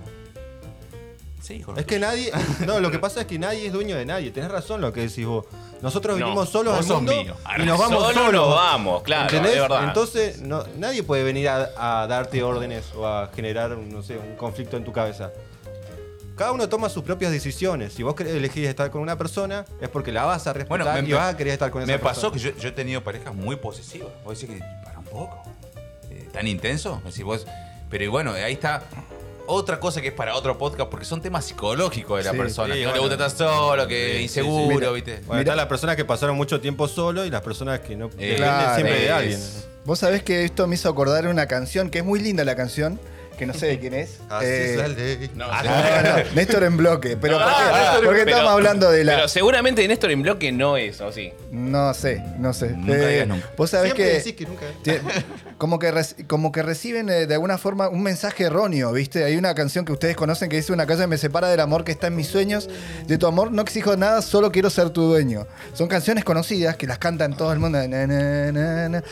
Sí. 1.47 1.63
Es 1.77 1.85
que 1.85 1.97
nadie. 1.99 2.31
No, 2.65 2.79
lo 2.79 2.91
que 2.91 2.99
pasa 2.99 3.21
es 3.21 3.27
que 3.27 3.39
nadie 3.39 3.67
es 3.67 3.71
dueño 3.73 3.95
de 3.95 4.05
nadie. 4.05 4.31
Tenés 4.31 4.51
razón 4.51 4.81
lo 4.81 4.91
que 4.91 5.01
decís 5.01 5.25
vos. 5.25 5.45
Nosotros 5.81 6.17
No, 6.19 6.25
vinimos 6.25 6.49
solos 6.49 6.73
vos 6.73 6.79
al 6.81 6.85
sos 6.87 6.97
mundo 6.97 7.13
mío. 7.13 7.35
y 7.57 7.61
nos 7.63 7.79
vamos 7.79 8.03
Solo 8.03 8.13
solos. 8.25 8.33
nos 8.47 8.55
vamos, 8.55 9.03
claro, 9.03 9.23
¿Entendés? 9.29 9.53
es 9.55 9.61
verdad. 9.61 9.83
Entonces, 9.85 10.41
no, 10.41 10.63
nadie 10.77 11.03
puede 11.03 11.23
venir 11.23 11.47
a, 11.49 12.01
a 12.01 12.07
darte 12.07 12.41
órdenes 12.43 12.85
o 12.95 13.07
a 13.07 13.29
generar, 13.35 13.77
no 13.77 14.01
sé, 14.03 14.17
un 14.17 14.35
conflicto 14.35 14.75
en 14.75 14.83
tu 14.83 14.91
cabeza. 14.91 15.31
Cada 16.35 16.51
uno 16.51 16.67
toma 16.69 16.89
sus 16.89 17.03
propias 17.03 17.31
decisiones. 17.31 17.93
Si 17.93 18.03
vos 18.03 18.19
elegir 18.19 18.65
estar 18.65 18.91
con 18.91 19.01
una 19.01 19.17
persona, 19.17 19.65
es 19.81 19.89
porque 19.89 20.11
la 20.11 20.25
vas 20.25 20.45
a 20.47 20.53
respetar 20.53 20.83
Bueno, 20.85 21.01
me, 21.01 21.09
y 21.09 21.13
vas 21.13 21.33
a 21.33 21.37
querer 21.37 21.53
estar 21.53 21.71
con 21.71 21.81
esa 21.81 21.91
me 21.91 21.97
persona. 21.97 22.13
pasó 22.15 22.31
que 22.31 22.39
yo, 22.39 22.51
yo 22.57 22.69
he 22.69 22.71
tenido 22.73 23.03
parejas 23.03 23.33
muy 23.33 23.55
posesivas. 23.55 24.09
Vos 24.25 24.39
decís 24.39 24.55
que, 24.55 24.63
para 24.83 24.99
un 24.99 25.05
poco, 25.05 25.41
eh, 26.11 26.27
tan 26.33 26.45
intenso. 26.47 27.01
Decir, 27.05 27.23
vos, 27.23 27.47
pero 27.89 28.03
y 28.03 28.07
bueno, 28.07 28.33
ahí 28.33 28.53
está 28.53 28.83
otra 29.47 29.79
cosa 29.79 30.01
que 30.01 30.09
es 30.09 30.13
para 30.13 30.35
otro 30.35 30.57
podcast, 30.57 30.89
porque 30.89 31.05
son 31.05 31.21
temas 31.21 31.45
psicológicos 31.45 32.19
de 32.19 32.23
la 32.25 32.31
Sí, 32.31 32.37
persona. 32.37 32.73
sí, 32.73 32.79
que 32.81 32.85
no 32.85 32.91
le 32.93 32.99
bueno. 32.99 33.15
gusta 33.15 33.27
estar 33.27 33.47
solo, 33.49 33.87
que 33.87 34.11
Sí, 34.11 34.17
sí, 34.17 34.23
inseguro, 34.23 34.67
sí. 34.69 34.75
Mira, 34.75 34.91
¿viste? 34.91 35.11
Bueno, 35.19 35.27
Mirá. 35.33 35.39
están 35.41 35.57
las 35.57 35.65
personas 35.67 35.95
que 35.95 36.05
pasaron 36.05 36.35
mucho 36.35 36.59
tiempo 36.61 36.87
solo 36.87 37.25
y 37.25 37.29
las 37.29 37.41
personas 37.41 37.79
que 37.79 37.95
no 37.95 38.09
dependen 38.09 38.35
Claro, 38.37 38.75
siempre 38.75 38.95
de 38.99 39.05
es- 39.05 39.11
alguien. 39.11 39.39
Vos 39.85 39.99
sabés 39.99 40.21
que 40.23 40.43
esto 40.43 40.67
me 40.67 40.75
hizo 40.75 40.89
acordar 40.89 41.27
una 41.27 41.47
canción 41.47 41.89
que 41.89 41.99
es 41.99 42.05
muy 42.05 42.19
linda 42.19 42.43
la 42.43 42.55
canción, 42.55 42.99
que 43.37 43.45
no 43.45 43.53
sé 43.53 43.67
de 43.67 43.79
quién 43.79 43.93
es. 43.93 44.17
Así 44.29 44.45
Eh, 44.45 44.71
es 44.71 44.77
la 44.77 44.87
ley. 44.89 45.31
No, 45.35 45.47
no, 45.47 45.63
no, 45.63 46.31
Néstor 46.35 46.63
en 46.63 46.75
bloque. 46.77 47.15
Pero 47.17 47.39
No, 47.39 47.45
¿por 47.45 47.53
qué, 47.53 47.61
ah, 47.71 47.91
¿por 48.03 48.15
qué 48.15 48.19
pero- 48.25 48.29
estamos 48.31 48.51
hablando 48.51 48.91
de 48.91 49.03
la.? 49.03 49.15
Pero 49.15 49.27
seguramente 49.27 49.87
Néstor 49.87 50.11
en 50.11 50.21
bloque 50.23 50.51
no 50.51 50.75
es, 50.77 50.99
¿o 51.01 51.11
sí? 51.11 51.31
No 51.51 51.93
sé, 51.93 52.21
no 52.39 52.53
sé. 52.53 52.69
Nunca 52.71 53.07
digas 53.07 53.27
nunca. 53.27 53.49
Vos 53.55 53.69
sabés 53.69 53.93
Siempre 53.93 54.11
que. 54.11 54.17
decís 54.17 54.33
que 54.33 54.45
nunca. 54.45 54.65
Como 55.57 55.79
que, 55.79 55.93
reci- 55.93 56.27
como 56.27 56.51
que 56.51 56.61
reciben 56.61 57.09
eh, 57.09 57.25
de 57.25 57.33
alguna 57.33 57.57
forma 57.57 57.89
un 57.89 58.03
mensaje 58.03 58.43
erróneo, 58.45 58.91
¿viste? 58.91 59.23
Hay 59.23 59.37
una 59.37 59.55
canción 59.55 59.85
que 59.85 59.91
ustedes 59.93 60.15
conocen 60.15 60.49
que 60.49 60.57
dice 60.57 60.73
una 60.73 60.85
calle 60.85 61.07
me 61.07 61.17
separa 61.17 61.47
del 61.49 61.59
amor 61.59 61.83
que 61.83 61.91
está 61.91 62.07
en 62.07 62.15
mis 62.15 62.27
sueños. 62.27 62.69
De 63.07 63.17
tu 63.17 63.27
amor 63.27 63.51
no 63.51 63.61
exijo 63.61 63.95
nada, 63.97 64.21
solo 64.21 64.51
quiero 64.51 64.69
ser 64.69 64.89
tu 64.91 65.03
dueño. 65.03 65.47
Son 65.73 65.87
canciones 65.87 66.23
conocidas 66.23 66.75
que 66.77 66.85
las 66.87 66.97
cantan 66.99 67.35
todo 67.35 67.51
el 67.53 67.59
mundo. 67.59 67.79
Na, 67.87 68.05
na, 68.07 68.51
na, 68.51 68.89
na. 68.89 69.03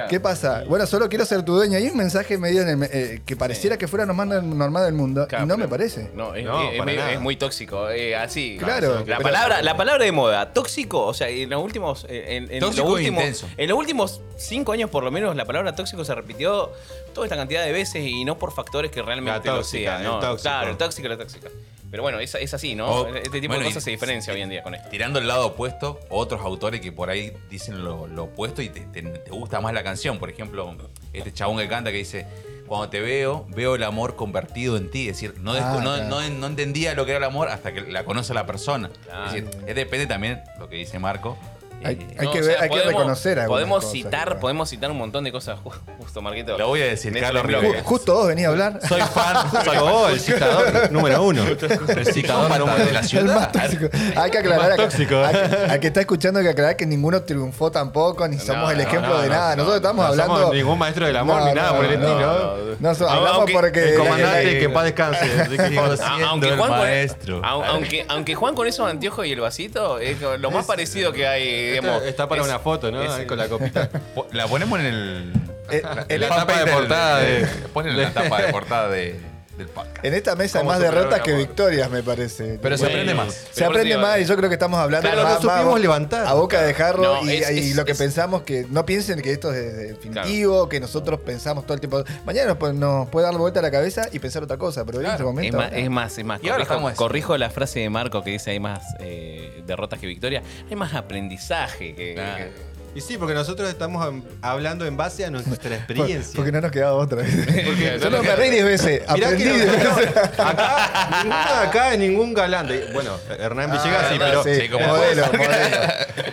Claro. 0.00 0.10
¿Qué 0.10 0.20
pasa? 0.20 0.64
Bueno, 0.66 0.86
solo 0.86 1.08
quiero 1.08 1.24
ser 1.24 1.42
tu 1.44 1.54
dueño. 1.54 1.76
Hay 1.76 1.86
un 1.88 1.96
mensaje 1.96 2.36
medio 2.38 2.62
en 2.62 2.68
el 2.68 2.76
me- 2.76 2.88
eh, 2.92 3.22
que 3.24 3.36
pareciera 3.36 3.76
que 3.78 3.86
fuera 3.88 4.06
lo 4.06 4.14
más 4.14 4.26
normal 4.26 4.84
del 4.84 4.94
mundo. 4.94 5.26
Claro, 5.28 5.44
y 5.44 5.48
no 5.48 5.56
me 5.56 5.68
parece. 5.68 6.10
No, 6.14 6.34
es, 6.34 6.44
No, 6.44 6.70
es- 6.70 6.78
para 6.78 6.90
es- 6.92 6.96
nada. 6.98 7.12
es 7.12 7.20
muy 7.20 7.36
tóxico. 7.36 7.88
eh, 7.90 8.16
así. 8.16 8.56
Claro, 8.58 9.00
La 9.00 9.04
pero- 9.18 9.22
palabra, 9.22 9.62
la 9.62 9.76
palabra 9.76 10.04
de 10.04 10.12
moda, 10.12 10.52
tóxico, 10.52 11.04
o 11.06 11.14
sea, 11.14 11.28
en 11.28 11.50
los 11.50 11.62
últimos. 11.62 12.06
eh, 12.08 12.36
En, 12.36 12.50
en 12.50 12.60
Tóxico 12.60 12.84
los 12.88 12.92
e 12.92 13.00
últimos, 13.02 13.20
intenso. 13.22 13.48
En 13.56 13.68
los 13.68 13.78
últimos 13.78 14.20
cinco 14.36 14.72
años, 14.72 14.90
por 14.90 15.04
lo 15.04 15.10
menos, 15.10 15.34
la 15.36 15.44
palabra 15.44 15.74
tóxico 15.74 16.04
se 16.04 16.14
repitió 16.14 16.70
toda 17.14 17.26
esta 17.26 17.36
cantidad 17.36 17.64
de 17.64 17.72
veces 17.72 18.04
y 18.04 18.24
no 18.24 18.38
por 18.38 18.52
factores 18.52 18.90
que 18.90 19.02
realmente 19.02 19.46
La 19.48 19.54
lo 19.54 19.60
tóxica, 19.60 19.90
sean. 19.98 20.00
el 20.02 20.06
¿no? 20.08 20.18
tóxico. 20.20 20.42
Claro, 20.42 20.70
el 20.70 20.76
tóxico 20.76 21.06
y 21.06 21.10
la 21.10 21.16
tóxica. 21.18 21.48
Pero 21.90 22.02
bueno, 22.02 22.20
es, 22.20 22.34
es 22.36 22.54
así, 22.54 22.74
¿no? 22.74 22.86
O- 22.88 23.14
este 23.14 23.40
tipo 23.40 23.48
bueno, 23.52 23.62
de 23.64 23.70
y- 23.70 23.72
cosas 23.72 23.82
se 23.84 23.90
diferencia 23.90 24.32
hoy 24.32 24.40
en 24.42 24.48
día 24.50 24.62
con 24.62 24.74
esto. 24.74 24.88
Tirando 24.90 25.18
el 25.18 25.26
lado 25.26 25.48
opuesto, 25.48 25.98
otros 26.08 26.40
autores 26.42 26.80
que 26.80 26.92
por 26.92 27.10
ahí 27.10 27.32
dicen 27.48 27.82
lo, 27.84 28.06
lo 28.06 28.24
opuesto 28.24 28.62
y 28.62 28.68
te, 28.68 28.80
te- 28.82 29.02
te 29.02 29.30
gusta 29.30 29.60
más 29.60 29.72
la 29.74 29.82
canción. 29.82 30.18
Por 30.18 30.30
ejemplo, 30.30 30.76
este 31.12 31.32
chabón 31.32 31.58
que 31.58 31.68
canta 31.68 31.90
que 31.90 31.98
dice, 31.98 32.26
cuando 32.68 32.88
te 32.90 33.00
veo, 33.00 33.44
veo 33.48 33.74
el 33.74 33.82
amor 33.82 34.14
convertido 34.14 34.76
en 34.76 34.90
ti. 34.90 35.08
Es 35.08 35.16
decir, 35.20 35.34
no, 35.40 35.52
Ah, 35.52 35.72
no, 35.76 35.82
claro. 35.96 36.04
no- 36.08 36.28
no 36.30 36.46
entendía 36.46 36.94
lo 36.94 37.04
que 37.04 37.10
era 37.12 37.18
el 37.18 37.24
amor 37.24 37.48
hasta 37.48 37.72
que 37.72 37.80
la 37.82 38.04
conoce 38.04 38.34
la 38.34 38.46
persona. 38.46 38.90
Claro. 39.04 39.26
Es 39.26 39.32
decir, 39.44 39.50
es 39.66 39.74
depende 39.74 40.06
también 40.06 40.40
lo 40.58 40.68
que 40.68 40.76
dice 40.76 40.98
Marco. 41.00 41.36
Hay- 41.82 41.94
Eh, 41.94 42.16
hay 42.18 42.26
No, 42.26 42.32
que 42.32 42.40
o 42.40 42.44
ver- 42.44 42.54
sea, 42.54 42.62
hay 42.62 42.70
que 42.70 42.82
reconocer 42.82 43.46
Podemos 43.46 43.76
cosas, 43.78 43.92
citar, 43.92 44.24
claro. 44.26 44.40
podemos 44.40 44.68
citar 44.68 44.90
un 44.90 44.98
montón 44.98 45.24
de 45.24 45.32
cosas. 45.32 45.58
Ju- 45.64 45.72
Justo, 45.98 46.20
Marquito. 46.22 46.58
Lo 46.58 46.68
voy 46.68 46.82
a 46.82 46.86
decir, 46.86 47.18
Carlos. 47.18 47.42
Rivera. 47.44 47.82
Justo 47.82 48.14
vos 48.14 48.28
venía 48.28 48.48
a 48.48 48.50
hablar. 48.50 48.80
soy 48.86 49.00
fan, 49.14 49.36
soy 49.64 49.76
Oh, 49.80 50.08
el 50.08 50.20
citador 50.20 50.92
número 50.92 51.22
uno. 51.22 51.42
El 51.46 52.06
psicópata 52.06 52.74
de 52.76 52.92
la 52.92 53.00
El 53.00 53.06
ciudad. 53.06 53.34
más 53.34 53.52
tóxico. 53.52 53.86
Hay 54.16 54.30
que 54.30 54.38
aclarar 54.38 54.76
tóxico. 54.76 55.16
al- 55.16 55.70
al 55.70 55.80
que 55.80 55.86
está 55.86 56.00
escuchando 56.00 56.38
hay 56.40 56.44
que 56.46 56.50
aclarar 56.50 56.76
que 56.76 56.86
ninguno 56.86 57.22
triunfó 57.22 57.70
tampoco, 57.70 58.26
ni 58.28 58.38
somos 58.38 58.70
el 58.72 58.78
no, 58.78 58.82
ejemplo 58.84 59.14
no, 59.14 59.22
de 59.22 59.28
no, 59.28 59.34
nada. 59.34 59.50
no, 59.50 59.56
Nosotros 59.56 59.76
estamos 59.76 60.04
no 60.04 60.10
hablando. 60.10 60.36
somos 60.38 60.54
ningún 60.54 60.78
maestro 60.78 61.06
del 61.06 61.16
amor 61.16 61.42
ni 61.44 61.54
nada 61.54 61.76
por 61.76 61.84
el 61.86 61.92
estilo. 61.92 62.56
No, 62.78 62.92
no, 62.92 63.08
hablamos 63.08 63.38
aunque 63.38 63.52
porque. 63.52 63.88
El 63.90 63.96
comandante 63.98 64.58
que 64.58 64.68
paz 64.68 64.84
descanse. 64.84 65.20
aunque 68.08 68.34
Juan 68.34 68.54
con 68.54 68.66
esos 68.66 68.88
anteojos 68.88 69.26
y 69.26 69.32
el 69.32 69.40
vasito 69.40 69.98
es 69.98 70.20
lo 70.20 70.50
más 70.50 70.66
parecido 70.66 71.12
que 71.12 71.26
hay, 71.26 71.69
digamos. 71.70 72.02
Está 72.04 72.28
para 72.28 72.42
es- 72.42 72.48
una 72.48 72.58
foto, 72.58 72.90
¿no? 72.90 73.00
Ahí 73.00 73.26
con 73.26 73.38
la 73.38 73.48
copita. 73.48 73.88
La 74.32 74.46
ponemos 74.46 74.78
en 74.80 74.86
el. 74.86 75.32
Eh, 75.70 75.82
en 76.08 76.20
la 76.20 76.28
tapa 76.28 76.64
de 76.64 76.70
portada 76.72 77.18
de- 77.20 77.46
Ponen 77.72 77.92
en 77.92 78.02
la 78.02 78.10
tapa 78.12 78.42
de 78.42 78.52
portada 78.52 78.88
de- 78.88 79.20
del 79.60 79.68
podcast. 79.68 80.04
en 80.04 80.14
esta 80.14 80.34
mesa 80.36 80.58
hay 80.58 80.62
¿Cómo 80.64 80.72
más 80.72 80.80
derrotas 80.80 81.20
que 81.20 81.34
victorias, 81.34 81.90
me 81.90 82.02
parece. 82.02 82.58
Pero 82.60 82.76
se 82.76 82.84
Bueno, 82.84 82.98
aprende 83.00 83.14
más. 83.14 83.46
Se 83.52 83.64
aprende 83.64 83.96
más 83.96 84.20
y 84.20 84.24
yo 84.24 84.36
creo 84.36 84.48
que 84.48 84.54
estamos 84.54 84.78
hablando 84.80 85.08
Pero 85.08 85.22
más- 85.22 85.42
lo 85.42 85.50
supimos 85.50 85.72
más- 85.74 85.80
levantar. 85.80 86.26
a 86.26 86.32
boca 86.34 86.62
de 86.62 86.74
jarro 86.74 87.02
No, 87.02 87.24
y, 87.24 87.36
es- 87.36 87.50
y 87.50 87.58
es- 87.70 87.76
lo 87.76 87.84
que 87.84 87.92
es- 87.92 87.98
pensamos 87.98 88.42
que 88.42 88.66
no 88.70 88.84
piensen 88.86 89.20
que 89.22 89.32
esto 89.32 89.52
es 89.52 89.76
definitivo, 89.76 90.68
que 90.68 90.80
nosotros 90.80 91.20
pensamos 91.20 91.64
todo 91.64 91.74
el 91.74 91.80
tiempo. 91.80 92.02
Mañana 92.24 92.48
nos, 92.48 92.56
puede- 92.58 92.74
nos 92.74 93.08
puede 93.08 93.24
dar 93.24 93.34
la 93.34 93.40
vuelta 93.40 93.60
a 93.60 93.62
la 93.62 93.70
cabeza 93.70 94.08
y 94.12 94.18
pensar 94.18 94.42
otra 94.42 94.56
cosa, 94.58 94.84
pero 94.84 95.00
en 95.00 95.06
este 95.06 95.16
Es 95.18 95.22
momento. 95.22 95.56
más, 95.56 95.70
es 95.72 95.90
más, 95.90 96.18
es 96.18 96.24
más. 96.24 96.42
Y 96.42 96.48
ahora 96.48 96.66
Corrijo, 96.66 96.94
corrijo 96.96 97.36
la 97.38 97.50
frase 97.50 97.80
de 97.80 97.90
Marco 97.90 98.22
que 98.22 98.30
dice 98.32 98.50
hay 98.50 98.60
más 98.60 98.82
eh, 99.00 99.62
derrotas 99.66 99.98
que 100.00 100.06
victorias. 100.06 100.42
Hay 100.68 100.76
más 100.76 100.94
aprendizaje 100.94 101.94
que. 101.94 102.14
Claro. 102.14 102.44
que- 102.44 102.69
Y 102.92 103.00
sí, 103.00 103.16
porque 103.18 103.34
nosotros 103.34 103.68
estamos 103.68 104.04
am- 104.04 104.24
hablando 104.42 104.84
en 104.84 104.96
base 104.96 105.24
a 105.24 105.30
nuestra 105.30 105.76
experiencia. 105.76 106.32
Porque 106.34 106.50
no 106.50 106.60
nos 106.60 106.72
quedaba 106.72 106.94
otra. 106.94 107.18
Porque 107.18 107.98
Yo 108.02 108.10
no 108.10 108.20
me 108.22 108.34
reí 108.34 108.50
10 108.50 108.64
veces. 108.64 109.02
Mirá 109.14 109.28
Aprendí 109.28 109.44
que 109.44 109.52
10 109.54 109.66
no- 109.84 109.94
veces. 109.96 110.16
acá, 110.38 111.20
ninguno 111.22 111.54
de 111.60 111.66
acá 111.68 111.92
es 111.92 111.98
ningún 112.00 112.34
galán. 112.34 112.66
de- 112.66 112.90
bueno, 112.92 113.12
Hernán 113.38 113.70
Villegas 113.70 114.08
sí, 114.08 114.14
Ah, 114.20 114.42
pero 114.42 114.42
sí, 114.42 114.68
como 114.68 114.86
modelo, 114.88 115.26
modelo. 115.26 115.48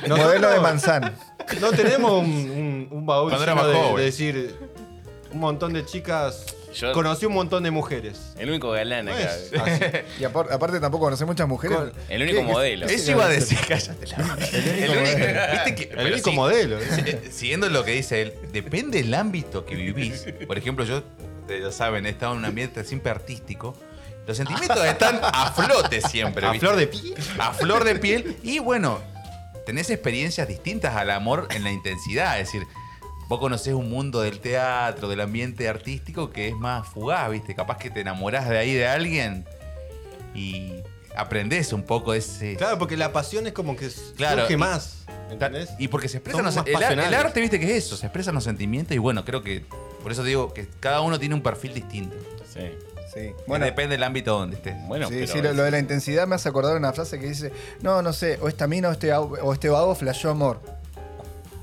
Nosotros- 0.07 0.17
modelo 0.25 0.49
de 0.49 0.59
manzana. 0.59 1.13
no 1.61 1.71
tenemos 1.71 2.11
un, 2.11 2.25
un, 2.27 2.87
un 2.91 3.05
baúl 3.05 3.29
Cuando 3.29 3.43
era 3.43 3.53
lleno 3.53 3.63
más 3.63 3.71
de, 3.71 3.79
joven. 3.79 3.95
de 3.97 4.03
decir 4.03 4.55
un 5.31 5.39
montón 5.39 5.73
de 5.73 5.85
chicas. 5.85 6.43
Yo- 6.79 6.93
Conocí 6.93 7.25
un 7.25 7.33
montón 7.33 7.63
de 7.63 7.71
mujeres. 7.71 8.33
El 8.37 8.49
único 8.49 8.71
galán 8.71 9.05
No 9.05 9.11
acá. 9.11 9.21
es 9.35 9.51
así. 9.53 9.83
Y 10.19 10.23
apar- 10.23 10.51
aparte 10.51 10.79
tampoco 10.79 11.05
conocí 11.05 11.25
muchas 11.25 11.47
mujeres. 11.47 11.77
Con- 11.77 11.91
El 12.09 12.21
único 12.21 12.39
¿Qué- 12.39 12.45
qué- 12.45 12.51
modelo. 12.53 12.87
qué 12.87 12.93
Eso 12.95 13.11
iba 13.11 13.25
a 13.25 13.29
decir, 13.29 13.57
cállate 13.67 14.07
la 14.07 14.17
boca. 14.17 14.37
El 14.51 14.89
único, 14.89 15.17
¿viste 15.53 15.75
que- 15.75 15.83
El 15.83 15.89
pero 15.95 16.07
único 16.13 16.29
sí, 16.29 16.35
modelo. 16.35 16.79
si- 16.81 17.31
Siguiendo 17.31 17.69
lo 17.69 17.83
que 17.83 17.91
dice 17.91 18.21
él, 18.21 18.33
depende 18.51 19.01
del 19.01 19.13
ámbito 19.13 19.65
que 19.65 19.75
vivís. 19.75 20.25
Por 20.45 20.57
ejemplo, 20.57 20.85
yo, 20.85 21.03
ustedes 21.41 21.63
ya 21.63 21.71
saben, 21.71 22.05
he 22.05 22.09
estado 22.09 22.33
en 22.33 22.39
un 22.39 22.45
ambiente 22.45 22.83
siempre 22.83 23.11
artístico. 23.11 23.75
Los 24.27 24.35
sentimientos 24.37 24.83
están 24.85 25.19
a 25.23 25.51
flote 25.53 26.01
siempre. 26.01 26.45
A 26.45 26.51
¿viste? 26.51 26.67
flor 26.67 26.77
de 26.77 26.87
piel. 26.87 27.15
a 27.39 27.53
flor 27.53 27.83
de 27.85 27.95
piel. 27.95 28.37
Y 28.43 28.59
bueno, 28.59 28.99
tenés 29.65 29.89
experiencias 29.89 30.47
distintas 30.47 30.95
al 30.95 31.09
amor 31.11 31.47
en 31.51 31.63
la 31.63 31.71
intensidad. 31.71 32.37
Es 32.39 32.47
decir, 32.51 32.67
vos 33.27 33.39
conocés 33.39 33.73
un 33.73 33.89
mundo 33.89 34.21
del 34.21 34.39
teatro, 34.39 35.07
del 35.09 35.21
ambiente 35.21 35.67
artístico 35.67 36.29
que 36.29 36.47
es 36.47 36.55
más 36.55 36.87
fugaz, 36.87 37.29
¿viste? 37.29 37.55
Capaz 37.55 37.77
que 37.77 37.89
te 37.89 38.01
enamorás 38.01 38.47
de 38.49 38.57
ahí 38.57 38.73
de 38.73 38.87
alguien 38.87 39.45
y 40.33 40.71
aprendés 41.15 41.73
un 41.73 41.83
poco 41.83 42.13
ese. 42.13 42.55
Claro, 42.55 42.77
porque 42.77 42.95
la 42.95 43.11
pasión 43.11 43.47
es 43.47 43.53
como 43.53 43.75
que 43.75 43.89
Claro, 44.15 44.41
surge 44.41 44.53
y- 44.53 44.57
más. 44.57 45.05
¿Entendés? 45.29 45.69
Y 45.77 45.89
porque 45.89 46.07
se 46.07 46.17
expresan 46.17 46.45
los 46.45 46.55
más 46.55 46.65
el, 46.65 47.13
arte, 47.13 47.41
viste 47.41 47.59
que 47.59 47.65
es 47.75 47.85
eso, 47.85 47.97
se 47.97 48.05
expresan 48.05 48.33
los 48.33 48.45
sentimientos 48.45 48.95
y 48.95 48.97
bueno, 48.97 49.25
creo 49.25 49.43
que 49.43 49.65
por 50.01 50.11
eso 50.13 50.23
digo 50.23 50.53
que 50.53 50.67
cada 50.79 51.01
uno 51.01 51.19
tiene 51.19 51.35
un 51.35 51.41
perfil 51.41 51.73
distinto. 51.73 52.15
Sí. 52.49 52.71
Sí. 53.13 53.31
Bueno, 53.47 53.65
depende 53.65 53.95
del 53.95 54.03
ámbito 54.03 54.37
donde 54.37 54.57
estés. 54.57 54.75
Bueno, 54.85 55.07
sí, 55.07 55.15
pero 55.15 55.27
sí, 55.33 55.41
lo, 55.41 55.53
lo 55.53 55.63
de 55.63 55.71
la 55.71 55.79
intensidad 55.79 56.27
me 56.27 56.35
hace 56.35 56.49
acordar 56.49 56.77
una 56.77 56.93
frase 56.93 57.19
que 57.19 57.27
dice, 57.27 57.51
no, 57.81 58.01
no 58.01 58.13
sé, 58.13 58.37
o 58.41 58.47
esta 58.47 58.67
mina 58.67 58.89
o 58.89 58.91
este, 58.91 59.11
o 59.13 59.53
este 59.53 59.69
vago 59.69 59.95
flashó 59.95 60.29
amor. 60.29 60.61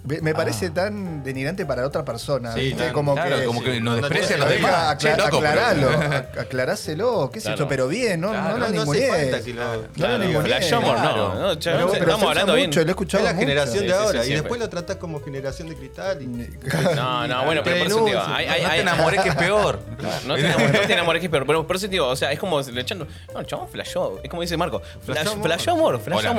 Me 0.07 0.35
parece 0.35 0.69
tan 0.71 1.23
denigrante 1.25 1.65
para 1.65 1.87
otra 1.87 2.05
persona. 2.05 2.53
Sí, 2.53 2.61
¿viste? 2.61 2.85
tan- 2.85 2.93
como 2.93 3.15
Claro, 3.15 3.39
que, 3.39 3.45
como 3.47 3.63
que 3.63 3.81
nos 3.81 3.83
no 3.83 3.97
desprecia 3.97 4.37
a 4.37 4.39
los 4.41 4.49
demás. 4.51 4.73
Acla- 4.75 5.17
pero- 5.17 5.91
ac- 5.91 6.39
aclaráselo, 6.41 7.31
qué 7.33 7.41
sé 7.41 7.47
Claro. 7.47 7.59
yo, 7.61 7.69
pero 7.69 7.89
bien, 7.89 8.21
¿no? 8.21 8.29
Claro, 8.31 8.43
no 8.45 8.51
lo 8.59 8.69
no, 8.69 8.85
no 8.85 8.93
hace 8.93 9.09
falta 9.09 9.43
que 9.45 9.55
lo- 9.55 9.65
No 9.65 9.89
Claro, 9.95 10.19
Claro. 10.45 11.35
no, 11.35 11.37
no, 11.41 11.87
no 11.87 11.93
estamos 11.95 12.29
hablando 12.29 12.55
bien. 12.55 12.69
mucho, 12.69 12.81
lo 12.81 12.87
he 12.87 12.89
Es 12.89 12.91
escuchado 12.91 13.25
la 13.25 13.33
mucho. 13.33 13.41
generación 13.47 13.79
Sí, 13.79 13.85
de 13.85 13.89
sí, 13.95 13.99
ahora. 13.99 14.21
sí, 14.23 14.27
y 14.27 14.29
sí, 14.29 14.33
después 14.35 14.55
sí. 14.55 14.59
lo 14.61 14.69
tratás 14.69 14.97
como 14.97 15.23
generación 15.23 15.69
de 15.69 15.77
cristal. 15.77 16.23
Y... 16.23 16.27
No, 16.95 17.27
no, 17.27 17.45
bueno, 17.45 17.63
pero 17.65 17.79
por 17.79 17.87
eso 17.87 18.05
te 18.05 18.11
digo, 18.11 18.23
hay, 18.27 18.47
hay, 18.47 18.63
no 18.63 18.69
te 18.69 18.75
hay- 18.75 18.81
enamoré 18.81 19.19
que 19.23 19.29
es 19.31 19.35
peor. 19.37 19.81
No 20.27 20.35
te 20.35 20.43
no 20.43 20.53
enamores, 20.93 21.21
que 21.21 21.27
es 21.27 21.31
peor. 21.31 21.47
Pero 21.47 21.67
por 21.67 21.77
eso 21.77 21.87
te 21.87 21.93
digo, 21.93 22.09
o 22.09 22.17
sea, 22.17 22.31
es 22.33 22.39
como 22.39 22.61
le 22.61 22.81
echando. 22.81 23.07
No, 23.33 23.41
el 23.41 23.47
chabón 23.47 23.69
flashó. 23.69 24.21
Es 24.23 24.29
como 24.29 24.43
dice 24.43 24.57
Marco. 24.57 24.81
Flash, 24.81 25.05
Flashó 25.05 25.31
amor. 25.31 25.43
flashó 25.43 25.71
amor, 25.73 25.95
O 25.95 25.99
la 25.99 26.23
la 26.23 26.31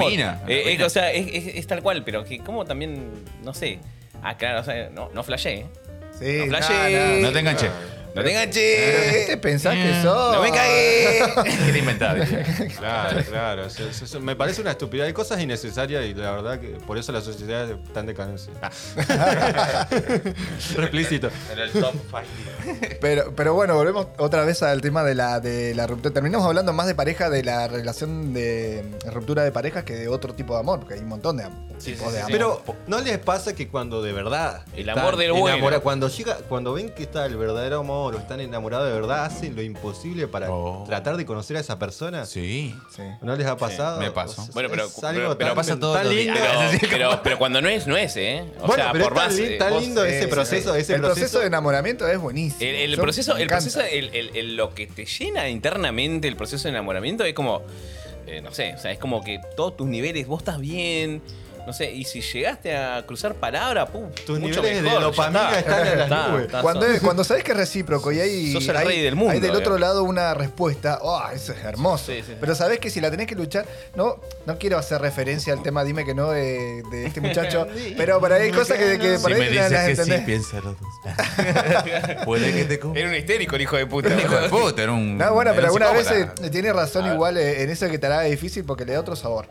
sea, 0.90 1.12
es, 1.12 1.28
es- 1.34 1.56
es 1.56 1.68
tal 1.68 1.82
cual, 1.82 2.04
pero 2.04 2.24
que 2.24 2.40
como 2.40 2.66
también, 2.66 3.12
no 3.44 3.54
sé. 3.56 3.80
Ah, 4.22 4.38
claro, 4.38 4.60
o 4.60 4.64
sea, 4.64 4.90
no, 4.92 5.10
no 5.14 5.24
flashé. 5.24 5.54
¿eh? 5.62 5.66
Sí, 6.20 6.38
No 6.40 6.46
flashé. 6.48 7.22
No 7.22 7.32
te 7.32 7.40
enganché. 7.40 7.70
No 8.16 8.24
te 8.24 8.34
nah. 8.34 8.42
enganché. 8.44 8.62
¿Qué 9.12 9.24
te 9.28 9.38
pensás 9.38 9.76
que 9.76 10.02
sos? 10.02 10.36
No 10.36 10.42
me 10.42 10.50
cagué. 10.52 11.20
Quiere 11.64 11.80
inventar. 11.80 12.16
Claro, 12.78 13.22
claro. 13.30 13.68
Me 14.22 14.36
parece 14.36 14.62
una 14.62 14.72
estupidez. 14.72 15.08
Hay 15.08 15.14
cosas 15.14 15.42
innecesarias 15.42 16.06
y 16.06 16.14
la 16.14 16.32
verdad 16.32 16.60
que 16.60 16.70
por 16.86 16.98
eso 16.98 17.12
la 17.12 17.22
sociedad 17.22 17.70
está 17.70 18.00
en 18.02 18.06
decadencia. 18.06 18.54
Ah. 18.62 19.88
Explícito. 20.78 21.30
En 21.52 21.60
el 21.60 21.72
top 21.72 21.94
5. 22.10 22.98
Pero, 23.02 23.34
pero 23.36 23.54
bueno, 23.54 23.76
volvemos 23.76 24.08
otra 24.18 24.46
vez 24.46 24.62
al 24.64 24.82
tema 24.82 25.04
de 25.04 25.16
la, 25.16 25.40
de 25.40 25.74
la 25.76 25.88
ruptura. 25.88 26.14
Terminamos 26.14 26.46
hablando 26.48 26.74
más 26.74 26.88
de 26.88 26.96
pareja, 26.96 27.30
de 27.30 27.44
la 27.44 27.68
relación 27.68 28.34
de 28.34 28.86
ruptura 29.12 29.44
de 29.44 29.52
parejas 29.52 29.84
que 29.84 29.94
de 29.96 30.08
otro 30.08 30.34
tipo 30.34 30.54
de 30.54 30.60
amor, 30.60 30.80
porque 30.80 30.96
hay 30.96 31.00
un 31.02 31.08
montón 31.10 31.38
de 31.38 31.46
tipos 31.84 32.12
de 32.14 32.20
amor. 32.20 32.32
Pero 32.32 32.64
¿no 32.88 33.00
les 33.02 33.18
pasa 33.20 33.54
que 33.56 33.68
cuando 33.68 34.02
de 34.02 34.14
verdad 34.14 34.64
El 34.76 34.90
amor 34.90 35.18
del 35.18 35.32
bueno. 35.34 35.58
enamora- 35.58 35.80
cuando 35.82 36.08
llega, 36.08 36.38
cuando 36.50 36.74
ven 36.74 36.90
que 36.90 37.04
está 37.04 37.26
el 37.26 37.36
verdadero 37.38 37.80
amor 37.80 38.05
o 38.14 38.18
están 38.20 38.40
enamorados 38.42 38.88
de 38.88 38.94
verdad, 38.94 39.26
hacen 39.26 39.56
lo 39.56 39.62
imposible 39.64 40.28
para 40.28 40.52
Oh. 40.52 40.84
tratar 40.86 41.18
de 41.18 41.26
conocer 41.26 41.58
a 41.58 41.62
esa 41.62 41.80
persona? 41.80 42.26
Sí. 42.26 42.76
Sí. 42.96 43.02
¿No 43.22 43.36
les 43.36 43.48
ha 43.48 43.58
pasado? 43.58 44.00
me 44.00 44.12
pasó. 44.12 44.42
O 44.42 44.46
sea, 44.46 44.54
Bueno, 44.54 44.70
pero- 44.70 44.90
pero- 45.38 45.56
pasa 45.56 45.74
lindo. 46.04 46.34
Pero, 46.36 46.80
pero, 46.90 47.20
pero 47.24 47.38
cuando 47.38 47.62
no 47.62 47.70
es, 47.70 47.88
no 47.88 47.98
es, 47.98 48.16
¿eh? 48.18 48.44
O 48.62 48.68
Bueno, 48.68 48.84
sea, 48.84 48.92
pero 48.92 49.06
por 49.06 49.14
es 49.14 49.20
tan, 49.20 49.28
más. 49.30 49.36
li- 49.40 49.54
eh, 49.56 49.60
vos- 49.70 49.82
lindo 49.82 50.06
ese 50.06 50.28
proceso, 50.28 50.76
ese 50.76 50.96
el 50.96 51.02
proceso 51.02 51.40
de 51.40 51.48
enamoramiento 51.48 52.08
es 52.08 52.20
buenísimo. 52.20 52.60
El, 52.70 52.96
proceso, 52.98 53.36
el 53.38 53.48
proceso 53.48 53.82
el, 53.82 54.10
el- 54.14 54.36
el- 54.36 54.56
lo 54.56 54.74
que 54.74 54.88
te 54.88 55.06
llena 55.06 55.50
internamente 55.50 56.28
el 56.28 56.36
proceso 56.36 56.64
de 56.64 56.70
enamoramiento 56.70 57.24
es 57.24 57.34
como, 57.34 57.62
eh, 58.28 58.42
no 58.42 58.52
sé, 58.54 58.74
o 58.76 58.78
sea, 58.78 58.92
es 58.92 59.00
como 59.00 59.24
que 59.24 59.40
todos 59.56 59.78
tus 59.78 59.88
niveles, 59.88 60.28
vos 60.28 60.40
estás 60.42 60.60
bien, 60.60 61.22
no 61.66 61.74
sé, 61.74 61.92
y 61.92 62.04
si 62.04 62.22
llegaste 62.22 62.76
a 62.76 63.04
cruzar 63.06 63.34
palabra, 63.36 63.86
pum, 63.88 64.10
Tus 64.26 64.40
mucho 64.40 64.62
niveles 64.62 64.78
de 64.78 64.82
mejor, 64.84 65.00
ya 65.00 65.06
dopamina 65.06 65.60
están 65.60 65.88
en 65.88 65.98
las 65.98 66.04
Está, 66.10 66.28
nubes. 66.28 66.46
está, 66.46 66.62
Cuando, 66.62 66.86
es- 66.86 67.02
cuando 67.02 67.24
sabes 67.24 67.44
que 67.44 67.52
es 67.52 67.58
recíproco 67.58 68.12
y 68.12 68.20
hay, 68.20 68.52
Sos 68.54 68.68
el 68.68 68.78
hay- 68.78 68.88
rey 68.88 69.02
del 69.02 69.16
mundo, 69.16 69.34
hay 69.34 69.40
del 69.40 69.52
otro 69.52 69.76
digamos. 69.76 69.80
lado 69.82 70.04
una 70.04 70.34
respuesta, 70.34 71.00
oh, 71.02 71.22
eso 71.34 71.54
es 71.54 71.64
hermoso. 71.64 72.06
Sí, 72.12 72.18
sí, 72.18 72.24
sí. 72.28 72.34
Pero 72.40 72.54
sabes 72.56 72.80
que 72.80 72.90
si 72.90 73.02
la 73.02 73.10
tenés 73.12 73.28
que 73.28 73.36
luchar, 73.36 73.66
no, 73.96 74.20
no 74.46 74.58
quiero 74.58 74.78
hacer 74.78 75.02
referencia 75.02 75.54
al 75.54 75.64
tema 75.64 75.84
dime 75.84 76.06
que 76.06 76.14
no 76.14 76.32
de, 76.32 76.84
de 76.92 77.06
este 77.08 77.22
muchacho, 77.22 77.68
pero 77.98 78.20
por 78.20 78.32
ahí 78.32 78.44
hay 78.44 78.52
cosas 78.52 78.78
que, 78.78 79.00
que 79.00 79.18
por 79.20 79.34
Si 79.34 79.42
ahí 79.42 79.50
me 79.50 79.56
las 79.56 79.70
dices 79.70 79.86
que 79.88 79.96
sí, 79.96 80.02
entendés. 80.02 80.26
piénsalo 80.26 80.76
dos. 80.80 81.16
Puede 82.26 82.54
que 82.54 82.66
te 82.66 82.80
compre. 82.80 83.02
Era 83.02 83.10
un 83.10 83.16
histérico 83.16 83.56
el 83.56 83.62
hijo 83.64 83.76
de 83.78 83.86
puta. 83.88 84.10
Un 84.10 84.20
hijo 84.20 84.36
de 84.36 84.50
puta, 84.50 84.84
era 84.84 84.92
un. 84.92 85.18
No, 85.18 85.34
bueno, 85.34 85.52
pero 85.56 85.74
un 85.74 85.82
algunas 85.84 85.94
veces 86.10 86.52
tiene 86.52 86.72
razón 86.74 87.12
igual 87.14 87.38
eh, 87.38 87.64
en 87.64 87.70
eso 87.70 87.88
que 87.90 87.98
te 88.00 88.06
hará 88.08 88.22
difícil 88.22 88.64
porque 88.66 88.86
le 88.86 88.94
da 88.94 89.00
otro 89.00 89.16
sabor. 89.16 89.48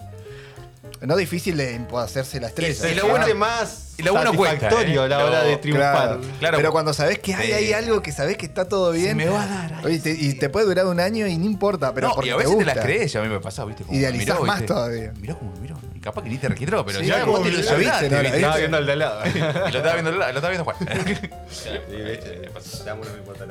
No 1.07 1.16
difícil 1.16 1.57
de 1.57 1.80
hacerse 1.98 2.40
la 2.40 2.48
estrella. 2.48 2.90
Y 2.90 2.94
lo 2.94 3.09
bueno- 3.09 3.34
más 3.34 3.80
y 3.96 4.02
lo 4.02 4.12
bueno 4.12 4.32
satisfactorio 4.32 5.02
¿eh? 5.02 5.05
a 5.05 5.09
la 5.09 5.24
hora 5.24 5.42
de 5.44 5.57
triunfar. 5.59 5.92
Claro, 6.18 6.20
Claro. 6.40 6.57
pero 6.59 6.72
cuando 6.72 6.92
sabes 6.92 7.18
que 7.20 7.34
hay, 7.34 7.46
Sí. 7.46 7.52
hay 7.52 7.72
algo 7.72 8.02
que 8.02 8.11
sabes 8.12 8.36
que 8.36 8.46
está 8.46 8.66
todo 8.68 8.90
bien. 8.92 9.16
me 9.16 9.28
va 9.28 9.42
a 9.42 9.46
dar, 9.46 9.72
ay, 9.74 9.84
Oye, 9.84 9.98
te- 10.00 10.11
y 10.18 10.34
te 10.34 10.48
puede 10.48 10.66
durar 10.66 10.86
un 10.86 10.98
año 11.00 11.26
y 11.26 11.36
no 11.38 11.44
importa, 11.44 11.92
pero 11.94 12.09
no, 12.09 12.14
porque 12.14 12.30
y 12.30 12.32
a 12.32 12.36
veces 12.36 12.50
te, 12.50 12.57
te, 12.59 12.64
gusta. 12.64 12.74
las 12.74 12.84
crees, 12.84 13.12
ya 13.12 13.20
a 13.20 13.22
mí 13.22 13.28
me 13.28 13.40
pasaba, 13.40 13.68
¿viste? 13.68 13.84
Como 13.84 13.96
Idealizás 13.96 14.34
miró, 14.36 14.46
más 14.46 14.61
¿viste? 14.61 14.74
todavía. 14.74 15.12
Miró 15.20 15.38
como 15.38 15.52
miró. 15.61 15.76
Capaz 16.05 16.22
que 16.22 16.28
ni 16.28 16.36
te 16.36 16.48
registró, 16.50 16.84
pero 16.84 17.00
Sí, 17.00 17.07
ya 17.07 17.24
vos 17.24 17.42
te 17.42 17.50
lo 17.50 17.59
¿no? 17.62 17.76
¿viste? 17.78 18.07
Estaba 18.36 18.57
viendo 18.59 18.76
al 18.76 18.84
de 18.84 18.96
lado. 18.96 19.22
Y 19.34 19.38
lo 19.38 19.66
estaba 19.78 19.92
viendo, 19.94 20.11
lo 20.12 20.26
estaba 20.26 20.48
viendo 20.50 20.64
Juan. 20.64 20.76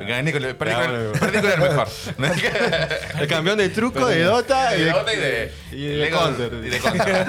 Gané 0.08 0.32
con 0.32 0.44
el, 0.44 0.56
perdí, 0.56 0.74
con 0.74 0.84
el, 0.84 1.12
perdí 1.20 1.42
con 1.42 1.52
el 1.52 1.60
mejor. 1.60 1.88
El 3.20 3.28
campeón 3.28 3.58
de 3.58 3.70
truco, 3.70 4.06
de 4.06 4.24
Dota 4.24 4.76
y 4.76 4.80
de 4.82 4.86
de, 4.86 4.92
Dota 4.92 5.14
y 5.14 5.18
de, 5.18 5.52
y 5.72 5.86
de 5.88 5.96
Lego- 6.12 6.20
Counter. 6.20 6.54
y 6.54 6.70
de 6.70 6.80
Counter. 6.80 7.26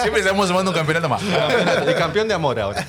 Siempre 0.00 0.20
estamos 0.20 0.48
sumando 0.48 0.70
un 0.70 0.76
campeonato 0.76 1.08
más. 1.08 1.22
El 1.86 1.94
campeón 1.96 2.28
de 2.28 2.34
amor 2.34 2.58
ahora. 2.60 2.84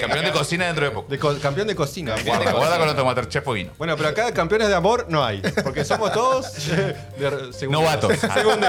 Campeón 0.00 0.24
de 0.24 0.30
cocina 0.32 0.66
dentro 0.66 0.84
de 0.84 0.90
poco. 0.90 1.08
De 1.10 1.18
campeón 1.40 1.66
de 1.68 1.74
cocina. 1.74 2.14
Guarda, 2.24 2.52
guarda 2.52 2.78
con 2.78 2.88
otro 2.88 3.04
Masterchef 3.04 3.44
Poguino. 3.44 3.72
Bueno, 3.78 3.96
pero 3.96 4.08
acá 4.10 4.32
campeones 4.32 4.68
de 4.68 4.74
amor 4.74 5.06
no 5.08 5.24
hay. 5.24 5.40
Porque 5.62 5.84
somos 5.84 6.12
todos 6.12 6.46
de 6.66 7.68
Novatos. 7.68 8.12
segundo. 8.18 8.66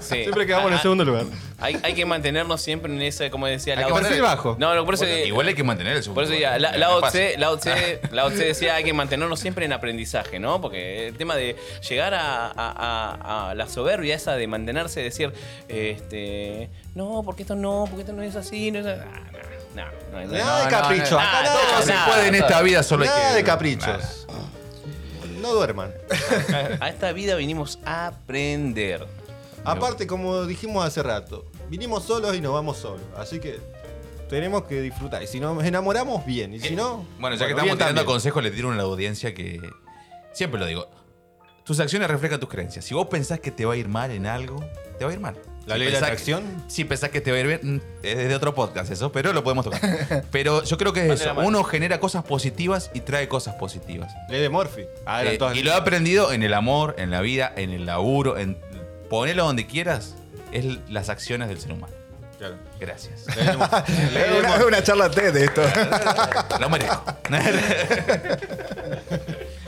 Sí. 0.00 0.22
Siempre 0.22 0.46
quedamos 0.48 0.66
en 0.66 0.72
Ah, 0.72 0.76
el 0.76 0.82
segundo 0.82 1.04
lugar. 1.04 1.24
Hay, 1.60 1.78
hay 1.82 1.94
que 1.94 2.04
mantenernos 2.04 2.60
siempre 2.60 2.92
en 2.92 3.00
ese, 3.02 3.30
como 3.30 3.46
decía 3.46 3.74
Hay 3.74 3.80
Lao 3.88 3.94
que 4.00 4.20
bajo. 4.20 4.56
No, 4.58 4.74
no, 4.74 4.84
por 4.84 4.94
eso. 4.94 5.04
Bueno, 5.04 5.24
igual 5.26 5.46
hay 5.48 5.54
que 5.54 5.62
mantener 5.62 5.96
el 5.96 6.04
Por 6.10 6.24
eso 6.24 6.34
ya, 6.34 6.58
la, 6.58 6.76
Lao 6.76 7.00
Tse, 7.02 7.36
Lao 7.38 7.56
Tse- 7.58 8.00
Lao 8.10 8.30
Tse 8.30 8.44
decía 8.46 8.74
hay 8.74 8.82
que 8.84 8.92
mantenernos 8.92 9.38
siempre 9.38 9.64
en 9.64 9.72
aprendizaje, 9.72 10.38
¿no? 10.40 10.60
Porque 10.60 11.06
el 11.08 11.16
tema 11.16 11.36
de 11.36 11.54
llegar 11.88 12.14
a, 12.14 12.46
a- 12.48 12.52
a- 12.56 13.50
a 13.50 13.54
la 13.54 13.68
soberbia 13.68 14.16
esa 14.16 14.34
de 14.34 14.46
mantenerse, 14.48 15.00
decir, 15.02 15.32
este, 15.68 16.70
no, 16.94 17.22
porque 17.24 17.42
esto 17.42 17.54
no, 17.54 17.84
porque 17.88 18.02
esto 18.02 18.12
no 18.12 18.22
es 18.22 18.34
así, 18.36 18.70
no 18.70 18.80
es 18.80 18.86
así. 18.86 19.00
No, 19.74 19.84
no, 19.84 20.20
no, 20.20 20.26
no, 20.26 20.32
Nada 20.32 20.58
de 20.58 20.64
no, 20.64 20.70
capricho. 20.70 21.10
no, 21.14 21.20
Acá 21.20 21.42
nada, 21.42 21.54
nada, 21.54 21.70
Todo 21.72 21.82
se 21.82 21.92
nada, 21.92 22.06
puede 22.06 22.28
en 22.28 22.34
esta 22.34 22.62
vida, 22.62 22.82
solo 22.82 23.02
hay 23.04 23.08
Nada 23.10 23.30
que. 23.30 23.36
de 23.36 23.44
caprichos. 23.44 24.26
No 25.40 25.54
duerman. 25.54 25.92
A 26.80 26.88
esta 26.88 27.12
vida 27.12 27.36
vinimos 27.36 27.78
a 27.84 28.08
aprender. 28.08 29.06
Aparte, 29.64 30.06
como 30.06 30.44
dijimos 30.46 30.84
hace 30.84 31.02
rato, 31.02 31.44
vinimos 31.68 32.04
solos 32.04 32.34
y 32.36 32.40
nos 32.40 32.52
vamos 32.52 32.78
solos. 32.78 33.02
Así 33.16 33.38
que 33.40 33.58
tenemos 34.28 34.64
que 34.64 34.80
disfrutar. 34.80 35.22
Y 35.22 35.26
si 35.26 35.40
nos 35.40 35.62
enamoramos, 35.64 36.24
bien. 36.24 36.54
Y 36.54 36.60
si 36.60 36.74
no. 36.76 37.06
Bueno, 37.18 37.36
ya 37.36 37.46
que 37.46 37.54
bien 37.54 37.58
estamos 37.64 37.76
tirando 37.78 38.00
también. 38.00 38.06
consejos, 38.06 38.42
le 38.42 38.50
tiro 38.50 38.70
a 38.72 38.74
la 38.76 38.82
audiencia 38.84 39.34
que. 39.34 39.60
Siempre 40.32 40.58
lo 40.60 40.66
digo. 40.66 40.88
Tus 41.64 41.80
acciones 41.80 42.08
reflejan 42.08 42.40
tus 42.40 42.48
creencias. 42.48 42.84
Si 42.84 42.94
vos 42.94 43.08
pensás 43.08 43.40
que 43.40 43.50
te 43.50 43.66
va 43.66 43.74
a 43.74 43.76
ir 43.76 43.88
mal 43.88 44.10
en 44.10 44.26
algo, 44.26 44.56
te 44.98 45.04
va 45.04 45.10
a 45.10 45.14
ir 45.14 45.20
mal. 45.20 45.34
La 45.66 45.74
Si 45.74 45.80
ley 45.80 45.88
de 45.88 45.92
pensás 45.92 46.02
atracción. 46.08 46.42
que- 46.64 46.70
Si 46.70 46.84
pensás 46.84 47.10
que 47.10 47.20
te 47.20 47.30
va 47.30 47.36
a 47.36 47.40
ir 47.40 47.46
bien, 47.46 47.60
mm, 47.62 47.80
es 48.02 48.16
de 48.28 48.34
otro 48.34 48.54
podcast 48.54 48.90
eso, 48.90 49.12
pero 49.12 49.34
lo 49.34 49.44
podemos 49.44 49.66
tocar. 49.66 49.80
Pero 50.32 50.64
yo 50.64 50.78
creo 50.78 50.94
que 50.94 51.00
es 51.02 51.08
Vale 51.08 51.24
la 51.26 51.32
eso. 51.32 51.40
Uno 51.46 51.62
genera 51.64 52.00
cosas 52.00 52.24
positivas 52.24 52.90
y 52.94 53.00
trae 53.00 53.28
cosas 53.28 53.56
positivas. 53.56 54.10
Ley 54.30 54.40
de 54.40 54.48
Morphy. 54.48 54.84
Ah, 55.04 55.22
Eh, 55.24 55.38
y 55.56 55.62
lo 55.62 55.72
he 55.72 55.74
aprendido 55.74 56.32
en 56.32 56.42
el 56.42 56.54
amor, 56.54 56.94
en 56.96 57.10
la 57.10 57.20
vida, 57.20 57.52
en 57.54 57.68
el 57.70 57.84
laburo, 57.84 58.38
en 58.38 58.56
ponelo 59.08 59.44
donde 59.44 59.66
quieras. 59.66 60.14
Es 60.52 60.64
las 60.88 61.08
acciones 61.08 61.48
del 61.48 61.60
ser 61.60 61.72
humano. 61.72 61.92
Claro. 62.38 62.54
Gracias. 62.78 63.24
Una, 64.38 64.56
es 64.56 64.64
una 64.64 64.82
charla 64.82 65.10
TED 65.10 65.32
de 65.34 65.44
esto. 65.46 65.62
Lo 66.60 66.70
merezco. 66.70 67.02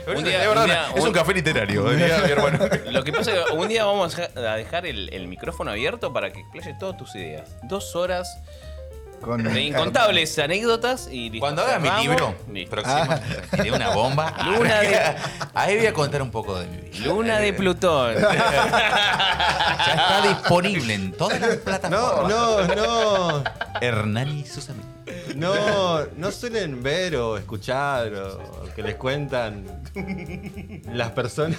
Un 0.07 0.23
día- 0.23 0.41
Es 0.41 0.47
verdad, 0.47 0.63
un 0.63 0.69
día- 0.69 0.85
es 0.95 1.01
un 1.01 1.07
un- 1.09 1.13
café 1.13 1.33
literario. 1.33 1.83
mi 1.83 2.01
hermano. 2.01 2.59
Lo 2.91 3.03
que 3.03 3.13
pasa 3.13 3.31
es 3.31 3.45
que 3.45 3.53
un 3.53 3.67
día 3.67 3.85
vamos 3.85 4.17
a 4.17 4.21
dejar- 4.21 4.45
a 4.47 4.55
dejar 4.55 4.85
el, 4.85 5.13
el 5.13 5.27
micrófono 5.27 5.71
abierto 5.71 6.11
para 6.11 6.31
que 6.33 6.39
explayes 6.39 6.77
todas 6.79 6.97
tus 6.97 7.13
ideas. 7.15 7.49
Dos 7.63 7.95
horas 7.95 8.39
Con- 9.21 9.43
de 9.43 9.61
incontables 9.61 10.37
anécdotas 10.39 11.07
y 11.11 11.29
listo. 11.29 11.39
Cuando 11.45 11.61
haga 11.61 11.79
mi 11.79 11.89
libro 12.01 12.35
próximo, 12.69 13.15
tiré 13.51 13.71
una 13.71 13.89
bomba. 13.91 14.33
Luna 14.45 14.79
de- 14.81 14.99
Ahí 15.53 15.77
voy 15.77 15.85
a 15.85 15.93
contar 15.93 16.21
un 16.21 16.31
poco 16.31 16.59
de 16.59 16.67
mi 16.67 16.77
vida. 16.77 17.05
Luna 17.05 17.39
de 17.39 17.53
Plutón. 17.53 18.15
Ya 19.83 19.93
está 19.93 20.21
disponible 20.27 20.93
en 20.93 21.11
todas 21.13 21.39
las 21.41 21.57
No, 21.57 21.63
plataformas. 21.63 22.29
no, 22.29 22.75
no. 22.75 23.43
Hernán 23.81 24.29
y 24.37 24.45
sus 24.45 24.69
amigos. 24.69 24.87
No, 25.35 26.05
no 26.17 26.31
suelen 26.31 26.83
ver 26.83 27.15
o 27.15 27.37
escuchar 27.37 28.13
o 28.13 28.63
que 28.75 28.83
les 28.83 28.95
cuentan 28.95 29.65
las 30.93 31.11
personas 31.11 31.57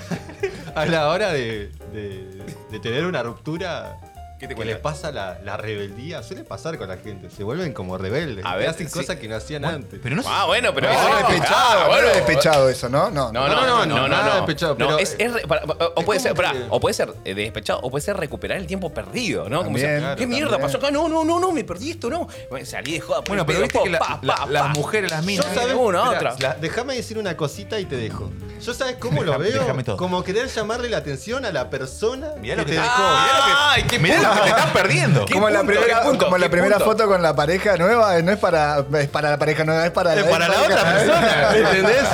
a 0.74 0.86
la 0.86 1.08
hora 1.08 1.32
de, 1.32 1.70
de- 1.92 2.44
de 2.70 2.78
tener 2.80 3.04
una 3.06 3.22
ruptura 3.22 3.98
¿Qué 4.42 4.48
te 4.48 4.54
que 4.56 4.64
les 4.64 4.74
cuenta? 4.80 4.82
pasa 4.82 5.12
la, 5.12 5.38
la 5.44 5.56
rebeldía. 5.56 6.20
Suele 6.24 6.42
pasar 6.42 6.76
con 6.76 6.88
la 6.88 6.96
gente. 6.96 7.30
Se 7.30 7.44
vuelven 7.44 7.72
como 7.72 7.96
rebeldes. 7.96 8.44
A 8.44 8.56
ver, 8.56 8.68
hacen 8.70 8.88
sí. 8.88 8.98
cosas 8.98 9.14
que 9.16 9.28
no 9.28 9.36
hacían 9.36 9.64
antes. 9.64 10.00
Pero 10.02 10.16
no. 10.16 10.22
Ah, 10.26 10.46
bueno, 10.46 10.74
pero. 10.74 10.88
No, 10.88 10.94
eso- 10.94 11.08
es 11.08 11.28
despechado, 11.28 11.56
Ah, 11.80 11.82
no 11.84 11.88
bueno. 11.90 12.08
es 12.08 12.14
despechado 12.16 12.68
eso, 12.68 12.88
¿no? 12.88 13.08
No, 13.12 13.30
No, 13.30 13.46
no, 13.48 13.60
no, 13.64 13.86
no, 13.86 13.96
no, 14.00 14.08
nada 14.08 14.30
no. 14.30 14.34
despechado, 14.38 14.74
No, 14.76 14.86
pero- 14.86 14.98
es, 14.98 15.14
es 15.16 15.32
re- 15.32 15.46
para- 15.46 15.62
o 15.94 16.02
puede 16.02 16.18
ser, 16.18 16.32
o 16.70 16.80
puede 16.80 16.96
eh, 17.24 17.34
despechado, 17.34 17.78
o 17.82 17.90
puede 17.90 18.02
ser 18.04 18.16
recuperar 18.16 18.58
el 18.58 18.66
tiempo 18.66 18.92
perdido, 18.92 19.48
¿no? 19.48 19.58
Como 19.58 19.76
También, 19.78 20.00
sea, 20.00 20.16
¿Qué 20.16 20.26
mierda 20.26 20.50
también. 20.50 20.66
pasó 20.72 20.78
acá? 20.78 20.90
No, 20.90 21.08
no, 21.08 21.24
no, 21.24 21.38
no, 21.38 21.52
me 21.52 21.62
perdí 21.62 21.92
esto, 21.92 22.10
no. 22.10 22.26
Bueno, 22.50 22.66
salí 22.66 22.94
de 22.94 23.00
joda. 23.00 23.20
Bueno, 23.28 23.46
pero 23.46 23.60
pedo, 23.60 23.82
viste 23.82 23.82
que 23.84 24.52
las 24.52 24.76
mujeres, 24.76 25.08
las 25.08 25.24
minas. 25.24 25.46
Yo 25.46 25.54
sabes 25.54 25.76
una, 25.76 26.10
otra. 26.10 26.34
déjame 26.60 26.96
decir 26.96 27.16
una 27.16 27.36
cosita 27.36 27.78
y 27.78 27.84
te 27.84 27.96
dejo. 27.96 28.28
Yo 28.60 28.74
sabes 28.74 28.96
cómo 28.96 29.22
lo 29.22 29.38
veo. 29.38 29.64
Como 29.96 30.24
querer 30.24 30.48
llamarle 30.48 30.88
la 30.88 30.96
atención 30.98 31.44
a 31.44 31.52
la 31.52 31.70
persona 31.70 32.30
que 32.42 32.56
te 32.56 32.72
dejó. 32.72 33.02
¡Ay, 33.04 33.84
qué 33.84 33.98
Mirá 34.00 34.20
lo 34.20 34.31
que 34.31 34.31
te 34.42 34.48
estás 34.48 34.70
perdiendo. 34.72 35.24
¿Qué 35.26 35.34
Como 35.34 35.48
la 35.50 35.60
punto, 35.60 35.72
primera, 35.80 36.02
punto, 36.02 36.24
como 36.24 36.38
la 36.38 36.48
primera 36.48 36.76
punto? 36.78 36.90
foto 36.90 37.06
con 37.08 37.22
la 37.22 37.34
pareja 37.34 37.76
nueva, 37.76 38.20
no 38.22 38.32
es 38.32 38.38
para, 38.38 38.84
es 39.00 39.08
para 39.08 39.30
la 39.30 39.38
pareja 39.38 39.64
nueva, 39.64 39.84
es 39.86 39.90
para, 39.92 40.14
Es 40.14 40.24
para 40.24 40.48
la 40.48 40.60
otra 40.62 40.82
persona, 40.92 41.48
¿entendés? 41.56 42.04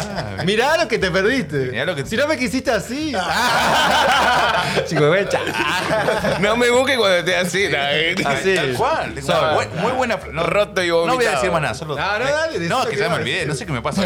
Mirá 0.44 0.76
lo 0.76 0.88
que 0.88 0.98
te 0.98 1.10
perdiste. 1.10 1.56
Mirá 1.70 1.84
lo 1.84 1.94
que- 1.94 2.06
Si 2.06 2.16
no 2.16 2.26
me 2.26 2.36
quisiste 2.38 2.70
así. 2.70 3.12
Chihuahuecha. 4.86 5.38
No 6.40 6.56
me 6.56 6.70
busques 6.70 6.96
cuando 6.96 7.16
esté 7.18 7.36
así. 7.36 7.68
¿no? 7.68 8.28
Así. 8.28 8.54
Tal 8.54 8.74
cual. 8.74 9.14
muy 9.80 9.92
buena. 9.92 10.18
No, 10.32 10.42
Roto 10.44 10.82
y 10.82 10.88
No 10.88 10.94
voy 10.98 11.06
a 11.06 11.12
vomitado. 11.12 11.34
decir 11.36 11.50
más 11.52 11.62
nada. 11.62 11.74
Solo, 11.74 11.96
No, 11.96 12.18
no, 12.18 12.24
dale, 12.24 12.58
que 12.90 12.96
ya 12.96 13.08
me 13.08 13.14
olvidé. 13.16 13.46
No 13.46 13.54
sé 13.54 13.66
qué 13.66 13.72
me 13.72 13.82
pasa. 13.82 14.02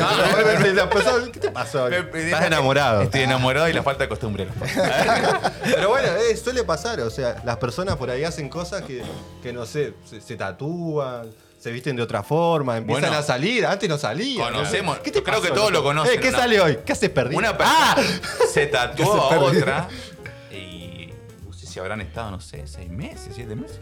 ¿Qué 1.33 1.41
te 1.41 1.51
pasó? 1.51 1.89
Estás 1.89 2.45
enamorado. 2.45 3.03
Estoy 3.03 3.23
enamorado 3.23 3.69
y 3.69 3.73
la 3.73 3.83
falta 3.83 4.05
de 4.05 4.09
costumbre. 4.09 4.49
Pero 5.65 5.89
bueno, 5.89 6.09
eh, 6.31 6.37
suele 6.37 6.65
pasar. 6.65 7.01
O 7.01 7.11
sea, 7.11 7.37
las 7.45 7.57
personas 7.57 7.97
por 8.03 8.11
ahí 8.11 8.25
hacen 8.25 8.49
cosas 8.49 8.83
que, 8.83 9.01
que 9.45 9.53
no 9.53 9.65
sé, 9.65 9.95
se, 10.05 10.21
se 10.21 10.35
tatúan. 10.37 11.31
Se 11.57 11.71
visten 11.71 11.95
de 11.95 12.03
otra 12.03 12.25
forma, 12.25 12.77
empiezan 12.79 13.03
Bueno. 13.03 13.19
a 13.19 13.23
salir. 13.23 13.65
Antes 13.65 13.89
no 13.89 13.97
salían. 13.97 14.53
Conocemos- 14.53 14.99
¿Qué 14.99 15.13
te 15.13 15.23
creo 15.23 15.37
pasó, 15.41 15.43
que 15.47 15.55
todos 15.55 15.71
loco? 15.71 15.93
lo 15.93 16.01
conocen, 16.01 16.19
Eh, 16.19 16.21
¿Qué 16.21 16.33
sale 16.33 16.61
hoy? 16.61 16.79
¿Qué 16.85 16.91
haces 16.91 17.11
perdido? 17.11 17.39
Una 17.39 17.57
persona 17.57 17.97
se 18.53 18.67
tatuó 18.67 19.15
a 19.33 19.39
otra 19.39 19.87
y 20.51 21.11
no 21.47 21.53
sé 21.53 21.67
si 21.69 21.79
habrán 21.79 22.01
estado, 22.01 22.33
no 22.33 22.41
sé, 22.41 22.67
seis 22.67 22.91
meses, 22.91 23.29
siete 23.37 23.55
meses. 23.55 23.79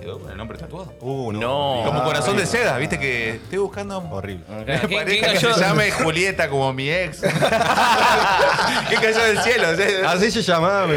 Quedó 0.00 0.20
con 0.20 0.30
el 0.30 0.36
nombre 0.38 0.56
tatuado. 0.56 0.94
Uh, 1.00 1.32
no. 1.32 1.40
No. 1.40 1.82
Como 1.84 2.00
Ah, 2.00 2.04
corazón 2.04 2.36
de 2.36 2.44
bien. 2.44 2.46
seda, 2.52 2.78
viste 2.78 2.98
que 2.98 3.30
estoy 3.32 3.58
buscando 3.58 3.98
Horrible. 4.10 4.44
¿Qué- 4.64 4.80
qué 4.88 4.96
pareja 4.96 5.26
que 5.26 5.34
cayó? 5.34 5.52
se 5.54 5.60
llame 5.60 5.90
Julieta 5.90 6.48
como 6.48 6.72
mi 6.72 6.88
ex. 6.88 7.20
¿Qué 8.88 8.96
cayó 8.96 9.22
del 9.24 9.38
cielo? 9.42 9.76
¿sí? 9.76 9.82
Así 10.06 10.30
se 10.30 10.40
llamaba 10.42 10.86
mi, 10.86 10.96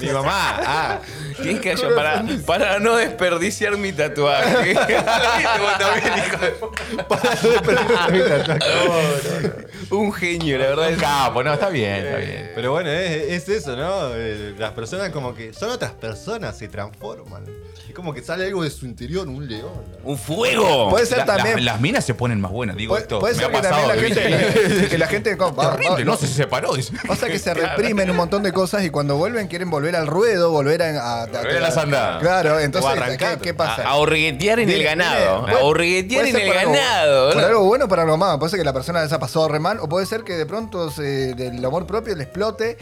mi 0.00 0.08
mamá. 0.12 0.60
Ah. 0.66 0.98
¿Quién 1.42 1.58
cayó? 1.58 1.94
Para, 1.94 2.24
para 2.46 2.78
no 2.78 2.96
desperdiciar 2.96 3.76
mi 3.76 3.92
tatuaje. 3.92 4.74
Lo 4.74 4.80
viste 4.86 4.96
vos 5.60 5.78
también, 5.78 6.12
hijo 6.26 6.38
de 6.38 6.50
puta. 6.52 6.82
Un 9.90 10.12
genio, 10.12 10.58
la 10.58 10.66
verdad. 10.68 10.88
Un 10.90 10.96
capo, 10.96 11.42
no, 11.44 11.52
está 11.54 11.68
bien, 11.68 12.04
está 12.06 12.16
bien. 12.18 12.50
Pero 12.54 12.72
bueno, 12.72 12.90
es, 12.90 13.32
es 13.32 13.48
eso, 13.48 13.76
¿no? 13.76 14.14
Eh, 14.14 14.54
Las 14.58 14.72
personas 14.72 15.10
como 15.10 15.34
que 15.34 15.52
son 15.52 15.70
otras 15.70 15.92
personas, 15.92 16.56
se 16.58 16.68
transforman. 16.68 17.44
Es 17.88 17.94
como 17.94 18.12
que 18.12 18.22
sale 18.22 18.46
algo 18.46 18.64
de 18.64 18.70
su 18.70 18.84
interior, 18.86 19.28
un 19.28 19.46
león. 19.46 19.70
¿no? 20.02 20.10
¡Un 20.10 20.18
fuego! 20.18 20.90
Puede 20.90 21.06
ser 21.06 21.18
La- 21.18 21.24
también. 21.26 21.56
las, 21.56 21.64
las 21.64 21.80
minas 21.80 22.04
se 22.04 22.14
ponen 22.14 22.40
más 22.40 22.50
buenas, 22.50 22.76
digo 22.76 22.90
Puede, 22.94 23.02
esto. 23.02 23.20
puede 23.20 23.34
me 23.34 23.40
ser 23.42 23.48
ha 23.48 23.52
que 23.60 23.68
también 23.68 23.88
la 23.88 23.94
gente, 23.94 24.88
que 24.90 24.98
la 24.98 25.06
gente 25.06 25.34
va- 25.36 25.50
va- 25.52 25.68
Horrible, 25.74 25.90
va- 25.98 26.04
no 26.04 26.16
se 26.16 26.26
separó, 26.26 26.74
dice. 26.74 26.92
Pasa 27.06 27.28
que 27.28 27.38
se 27.38 27.54
reprimen 27.54 28.10
un 28.10 28.16
montón 28.16 28.42
de 28.42 28.52
cosas 28.52 28.84
y 28.84 28.90
cuando 28.90 29.16
vuelven 29.16 29.46
quieren 29.46 29.70
volver 29.70 29.94
al 29.96 30.06
ruedo, 30.08 30.50
volver 30.50 30.82
a, 30.82 31.22
a, 31.22 31.25
Volver 31.32 31.56
a 31.56 31.60
las 31.60 31.76
andadas. 31.76 32.20
Claro, 32.20 32.60
entonces. 32.60 33.16
¿qué, 33.18 33.38
qué 33.42 33.54
pasa? 33.54 33.82
A, 33.88 33.96
en 34.60 34.70
el 34.70 34.82
ganado. 34.82 35.46
A 35.46 35.60
puede 36.16 36.30
en 36.30 36.36
el 36.42 36.48
por 36.48 36.56
algo- 36.58 36.72
ganado. 36.72 37.32
Por 37.32 37.44
algo 37.44 37.64
bueno 37.64 37.84
o 37.84 37.88
para 37.88 38.02
algo 38.02 38.16
malo. 38.16 38.38
Puede 38.38 38.50
ser 38.50 38.58
que 38.60 38.64
la 38.64 38.72
persona 38.72 39.02
esa 39.04 39.18
pasó 39.18 39.48
re 39.48 39.58
mal, 39.60 39.78
o 39.80 39.88
puede 39.88 40.06
ser 40.06 40.22
que 40.24 40.34
de 40.34 40.46
pronto 40.46 40.90
se, 40.90 41.34
del 41.34 41.64
amor 41.64 41.86
propio 41.86 42.14
le 42.14 42.24
explote 42.24 42.76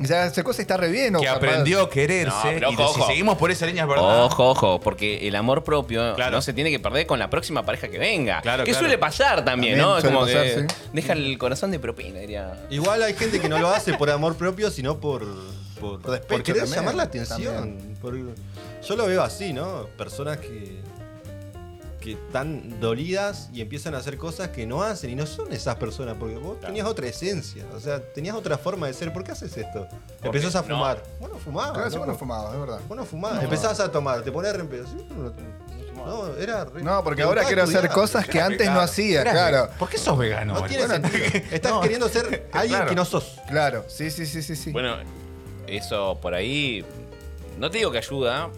y 0.00 0.06
se 0.06 0.16
hace 0.16 0.42
cosa 0.42 0.60
está 0.60 0.76
re 0.76 0.88
bien. 0.88 1.14
o 1.14 1.20
Que 1.20 1.26
capaz- 1.26 1.36
aprendió 1.36 1.82
a 1.82 1.88
quererse. 1.88 2.34
No, 2.34 2.42
pero 2.42 2.70
y 2.72 2.74
ojo, 2.74 2.94
si 2.94 3.00
ojo. 3.00 3.08
seguimos 3.08 3.38
por 3.38 3.50
esa 3.52 3.64
línea, 3.66 3.84
es 3.84 3.88
verdad. 3.88 4.24
Ojo, 4.24 4.50
ojo, 4.50 4.80
porque 4.80 5.28
el 5.28 5.36
amor 5.36 5.62
propio 5.62 6.14
Claro. 6.16 6.32
no 6.32 6.42
se 6.42 6.52
tiene 6.52 6.70
que 6.72 6.80
perder 6.80 7.06
con 7.06 7.18
la 7.20 7.30
próxima 7.30 7.62
pareja 7.64 7.86
que 7.88 7.98
venga. 7.98 8.40
Claro, 8.40 8.64
que 8.64 8.70
claro. 8.72 8.84
suele 8.86 8.98
pasar 8.98 9.44
también, 9.44 9.78
También 9.78 9.78
¿no? 9.78 10.00
suele 10.00 10.14
Como 10.16 10.26
pasar, 10.26 10.42
que 10.42 10.60
sí. 10.68 10.88
deja 10.92 11.12
el 11.12 11.38
corazón 11.38 11.70
de 11.70 11.78
propina, 11.78 12.18
diría. 12.18 12.54
Igual 12.70 13.04
hay 13.04 13.14
gente 13.14 13.40
que 13.40 13.48
no 13.48 13.58
lo 13.58 13.70
hace 13.70 13.94
por 13.94 14.10
amor 14.10 14.34
propio, 14.36 14.70
sino 14.72 14.98
por, 14.98 15.24
por, 15.80 16.00
Por 16.00 16.42
querer 16.42 16.62
también, 16.62 16.66
llamar 16.80 16.94
la 16.94 17.02
atención. 17.04 17.78
Por- 18.00 18.14
yo 18.16 18.96
lo 18.96 19.06
veo 19.06 19.22
así, 19.22 19.52
¿no? 19.52 19.86
Personas 19.96 20.38
que, 20.38 20.80
que 22.00 22.12
están 22.12 22.78
dolidas 22.80 23.48
y 23.52 23.62
empiezan 23.62 23.94
a 23.94 23.98
hacer 23.98 24.18
cosas 24.18 24.48
que 24.50 24.66
no 24.66 24.82
hacen 24.82 25.10
y 25.10 25.14
no 25.14 25.26
son 25.26 25.52
esas 25.52 25.76
personas, 25.76 26.16
porque 26.18 26.36
vos 26.36 26.60
tenías 26.60 26.86
otra 26.86 27.06
esencia, 27.06 27.64
o 27.74 27.80
sea, 27.80 28.00
tenías 28.12 28.36
otra 28.36 28.58
forma 28.58 28.86
de 28.86 28.92
ser. 28.94 29.10
¿Por 29.12 29.24
qué 29.24 29.32
haces 29.32 29.56
esto? 29.56 29.88
Empezás 30.22 30.54
a 30.56 30.60
no. 30.62 30.68
fumar. 30.76 31.02
Bueno, 31.18 31.36
fumabas. 31.38 31.72
Claro, 31.72 31.88
sí, 31.90 31.94
loco. 31.96 32.04
bueno, 32.06 32.18
fumado, 32.18 32.52
es 32.54 32.60
verdad. 32.60 32.80
Vos 32.88 32.96
no 32.98 33.04
fumabas, 33.06 33.42
empezás 33.42 33.80
a 33.80 33.90
tomar, 33.90 34.22
te 34.22 34.30
pones 34.30 34.52
pedo. 34.52 34.86
Sí, 34.86 35.06
no, 35.16 35.32
no, 36.04 36.36
era 36.36 36.66
re- 36.66 36.82
No, 36.82 37.02
porque 37.02 37.22
ahora 37.22 37.44
quiero 37.44 37.62
hacer 37.62 37.88
cosas 37.88 38.26
que 38.28 38.38
antes 38.38 38.68
no 38.70 38.80
hacía, 38.80 39.22
Era- 39.22 39.30
claro. 39.32 39.70
¿Por 39.78 39.88
qué 39.88 39.96
sos 39.96 40.18
vegano? 40.18 40.52
No 40.52 40.62
tiene 40.66 40.86
sentido. 40.86 41.24
Estás 41.50 41.72
No. 41.72 41.80
queriendo 41.80 42.06
ser 42.10 42.48
alguien 42.52 42.68
Claro. 42.76 42.90
que 42.90 42.94
no 42.96 43.04
sos. 43.06 43.40
Claro, 43.48 43.86
sí, 43.88 44.10
sí, 44.10 44.26
sí, 44.26 44.42
sí. 44.42 44.54
sí. 44.56 44.72
Bueno, 44.72 44.96
eso 45.66 46.18
por 46.20 46.34
ahí. 46.34 46.84
No 47.58 47.70
te 47.70 47.78
digo 47.78 47.90
que 47.90 47.98
ayuda, 47.98 48.50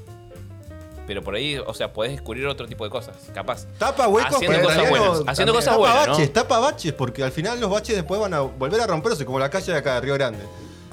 pero 1.07 1.23
por 1.23 1.35
ahí, 1.35 1.59
o 1.59 1.75
sea, 1.75 1.93
podés 1.93 2.13
descubrir 2.13 2.47
otro 2.47 2.67
tipo 2.67 2.85
de 2.85 2.91
cosas, 2.91 3.17
capaz. 3.35 3.67
Tapa 3.79 4.09
huecos, 4.09 4.35
Haciendo 4.35 4.57
pero 4.59 4.69
cosas 4.69 4.91
buenas, 4.91 5.09
haciendo 5.09 5.25
también. 5.35 5.55
cosas 5.55 5.65
tapa 5.67 5.77
buenas, 5.79 6.07
¿no? 6.07 6.13
baches, 6.13 6.33
tapa 6.33 6.59
baches, 6.59 6.93
porque 6.93 7.23
al 7.23 7.33
final 7.33 7.61
los 7.61 7.71
baches 7.71 7.95
después 7.97 8.21
van 8.21 8.35
a 8.35 8.41
volver 8.41 8.81
a 8.81 8.87
romperse, 8.87 9.25
como 9.25 9.39
la 9.39 9.51
calle 9.51 9.73
de 9.73 9.79
acá 9.79 9.95
de 9.95 10.01
Río 10.01 10.15
Grande. 10.15 10.45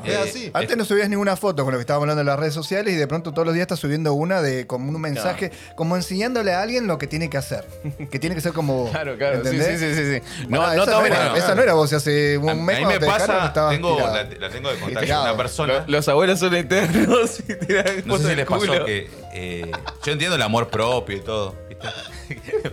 Es 0.03 0.13
Eh, 0.13 0.17
así. 0.29 0.51
Antes 0.53 0.77
no 0.77 0.85
subías 0.85 1.09
ninguna 1.09 1.35
foto 1.35 1.63
con 1.63 1.71
lo 1.73 1.77
que 1.77 1.81
estábamos 1.81 2.03
hablando 2.03 2.21
en 2.21 2.27
las 2.27 2.39
redes 2.39 2.53
sociales 2.53 2.93
y 2.93 2.97
de 2.97 3.07
pronto 3.07 3.31
todos 3.31 3.45
los 3.45 3.53
días 3.53 3.63
estás 3.63 3.79
subiendo 3.79 4.13
una 4.13 4.41
de 4.41 4.67
como 4.67 4.89
un 4.89 4.99
mensaje, 5.01 5.51
como 5.75 5.95
enseñándole 5.95 6.53
a 6.53 6.61
alguien 6.61 6.87
lo 6.87 6.97
que 6.97 7.07
tiene 7.07 7.29
que 7.29 7.37
hacer. 7.37 7.65
Que 8.11 8.19
tiene 8.19 8.35
que 8.35 8.41
ser 8.41 8.53
como. 8.53 8.89
Claro, 8.91 9.17
claro, 9.17 9.41
sí, 9.43 9.49
¿entendés? 9.49 9.79
sí, 9.79 9.95
sí, 9.95 9.95
sí, 9.95 10.19
sí. 10.19 10.45
No, 10.49 10.59
Pará, 10.59 10.75
no 10.75 10.83
esa, 10.83 11.05
era, 11.07 11.55
no 11.55 11.61
era 11.63 11.73
vos 11.73 11.91
hace 11.93 12.37
un 12.37 12.49
A, 12.49 12.53
mes 12.55 12.77
a 12.77 12.79
mí 12.81 12.85
me 12.85 12.99
te 12.99 13.05
pasa, 13.05 13.53
tengo, 13.69 13.99
la, 13.99 14.23
la 14.23 14.49
tengo 14.49 14.69
de 14.71 14.79
contacto 14.79 15.21
una 15.21 15.37
persona. 15.37 15.83
Los 15.87 16.07
abuelos 16.07 16.39
son 16.39 16.53
eternos 16.55 17.39
y 17.47 17.65
tiran 17.65 17.85
No 18.05 18.17
sé 18.17 18.29
si 18.29 18.35
les 18.35 18.45
pasó 18.45 18.65
culo. 18.67 18.85
que. 18.85 19.09
eh, 19.33 19.71
yo 20.05 20.11
entiendo 20.13 20.35
el 20.35 20.41
amor 20.41 20.69
propio 20.69 21.17
y 21.17 21.21
todo, 21.21 21.55
¿viste? 21.69 21.87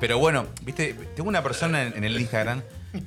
Pero 0.00 0.18
bueno, 0.18 0.46
¿viste? 0.62 0.94
Tengo 1.16 1.28
una 1.28 1.42
persona 1.42 1.82
en, 1.82 1.96
en 1.96 2.04
el 2.04 2.18
Instagram 2.20 2.62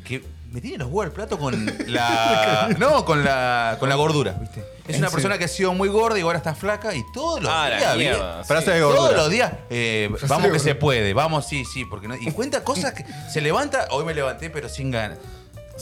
que 0.05 0.21
me 0.51 0.61
tiene 0.61 0.77
los 0.79 0.87
huevos 0.87 1.05
al 1.05 1.11
plato 1.11 1.37
con 1.39 1.65
la. 1.87 2.75
No, 2.77 3.03
con 3.05 3.23
la, 3.23 3.77
con 3.79 3.89
la 3.89 3.95
gordura, 3.95 4.33
¿viste? 4.33 4.63
Es 4.87 4.97
una 4.97 5.07
¿En 5.07 5.13
persona 5.13 5.37
que 5.37 5.45
ha 5.45 5.47
sido 5.47 5.73
muy 5.73 5.87
gorda 5.89 6.19
y 6.19 6.21
ahora 6.21 6.37
está 6.37 6.53
flaca 6.53 6.93
y 6.93 7.03
todos 7.13 7.41
los 7.41 7.51
Ah, 7.51 7.69
la 7.69 7.95
días. 7.95 8.47
Frase 8.47 8.71
de 8.71 8.79
Todos 8.81 8.95
gordura. 8.95 9.17
los 9.17 9.29
días, 9.29 9.53
eh, 9.69 10.09
Frase 10.11 10.27
vamos 10.27 10.47
de 10.47 10.53
que 10.53 10.59
se 10.59 10.75
puede, 10.75 11.13
vamos, 11.13 11.45
sí, 11.47 11.63
sí, 11.65 11.85
porque 11.85 12.07
no. 12.07 12.15
Y 12.15 12.31
cuenta 12.31 12.63
cosas 12.63 12.93
que 12.93 13.05
se 13.31 13.39
levanta, 13.41 13.87
hoy 13.91 14.03
me 14.05 14.13
levanté, 14.13 14.49
pero 14.49 14.67
sin 14.69 14.91
ganas. 14.91 15.17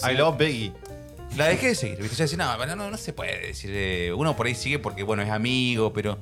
I 0.09 0.13
love 0.15 0.37
Biggie. 0.37 0.73
La 1.37 1.47
dejé 1.47 1.67
de 1.69 1.75
seguir, 1.75 1.97
¿viste? 1.99 2.15
Ya 2.17 2.23
decía, 2.25 2.37
no, 2.37 2.65
no, 2.65 2.75
no, 2.75 2.91
no 2.91 2.97
se 2.97 3.13
puede 3.13 3.39
decir. 3.47 3.69
eh, 3.73 4.11
uno 4.15 4.35
por 4.35 4.47
ahí 4.47 4.55
sigue 4.55 4.79
porque, 4.79 5.03
bueno, 5.03 5.23
es 5.23 5.29
amigo, 5.29 5.91
pero. 5.93 6.17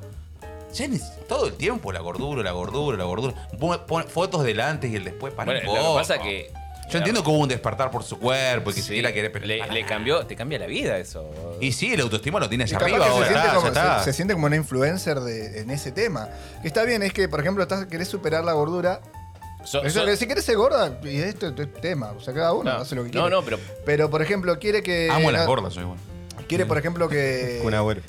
Ya 0.74 0.86
ni- 0.88 1.00
todo 1.30 1.48
el 1.48 1.54
tiempo 1.54 1.92
la 1.94 2.02
gordura, 2.02 2.44
la 2.44 2.52
gordura, 2.52 2.98
la 2.98 3.06
gordura. 3.06 3.34
Pon- 3.58 3.80
pon 3.88 4.04
fotos 4.08 4.44
del 4.44 4.60
antes 4.60 4.92
y 4.92 4.96
el 4.98 5.04
después 5.06 5.34
para 5.34 5.52
Bueno, 5.54 5.72
un 5.72 5.78
lo 5.78 5.84
que 5.94 5.96
pasa 6.00 6.18
que. 6.20 6.52
Yo 6.90 6.98
entiendo 7.00 7.22
que 7.24 7.30
hubo 7.30 7.40
un 7.40 7.50
despertar 7.50 7.92
por 7.92 8.04
su 8.04 8.18
cuerpo 8.18 8.72
y 8.72 8.74
que 8.74 8.82
Sí, 8.82 8.88
se 8.88 8.94
quiera 8.94 9.12
querer 9.12 9.32
pero 9.32 9.46
le, 9.46 9.66
le 9.72 9.86
cambió, 9.86 10.26
te 10.26 10.36
cambia 10.36 10.58
la 10.60 10.68
vida 10.68 10.98
eso. 10.98 11.30
Y 11.60 11.72
sí, 11.74 11.94
el 11.94 12.00
autoestima 12.02 12.40
lo 12.40 12.48
tiene 12.48 12.66
capaz 12.66 12.86
arriba 12.86 13.06
se, 13.06 13.12
ahora. 13.12 13.26
siente 13.28 13.40
está, 13.48 13.54
como, 13.56 13.62
ya 13.66 13.68
está. 13.70 14.00
se- 14.00 14.06
se 14.06 14.14
siente 14.14 14.34
como 14.34 14.46
una 14.48 14.56
influencer 14.56 15.20
de, 15.20 15.60
en 15.62 15.70
ese 15.70 15.92
tema. 15.92 16.30
Que 16.62 16.68
está 16.68 16.84
bien, 16.84 17.04
es 17.04 17.12
que, 17.14 17.28
por 17.28 17.40
ejemplo, 17.42 17.64
estás, 17.64 17.86
querés 17.88 18.08
superar 18.08 18.44
la 18.46 18.54
gordura. 18.54 19.02
So- 19.66 19.84
Eso 19.84 20.00
so- 20.00 20.06
que 20.06 20.16
si 20.16 20.28
querés 20.28 20.46
ser 20.46 20.56
gorda, 20.56 20.98
y 21.04 21.18
esto 21.18 21.48
es 21.50 21.74
tema. 21.82 22.12
O 22.12 22.22
sea, 22.22 22.34
cada 22.34 22.54
uno 22.54 22.72
No, 22.72 22.78
hace 22.80 22.96
lo 22.96 23.04
que 23.04 23.10
no, 23.10 23.12
quiere. 23.14 23.30
no, 23.30 23.42
pero- 23.44 23.60
Pero, 23.86 24.10
por 24.10 24.22
ejemplo, 24.22 24.58
quiere 24.60 24.82
que. 24.82 25.10
Amo 25.12 25.30
las 25.32 25.42
no- 25.42 25.48
gordas, 25.48 25.74
soy 25.74 25.84
bueno. 25.84 26.02
Quiere, 26.48 26.66
por 26.66 26.78
ejemplo, 26.78 27.10
que. 27.10 27.60
Kun 27.64 27.74
Agüero. 27.74 28.02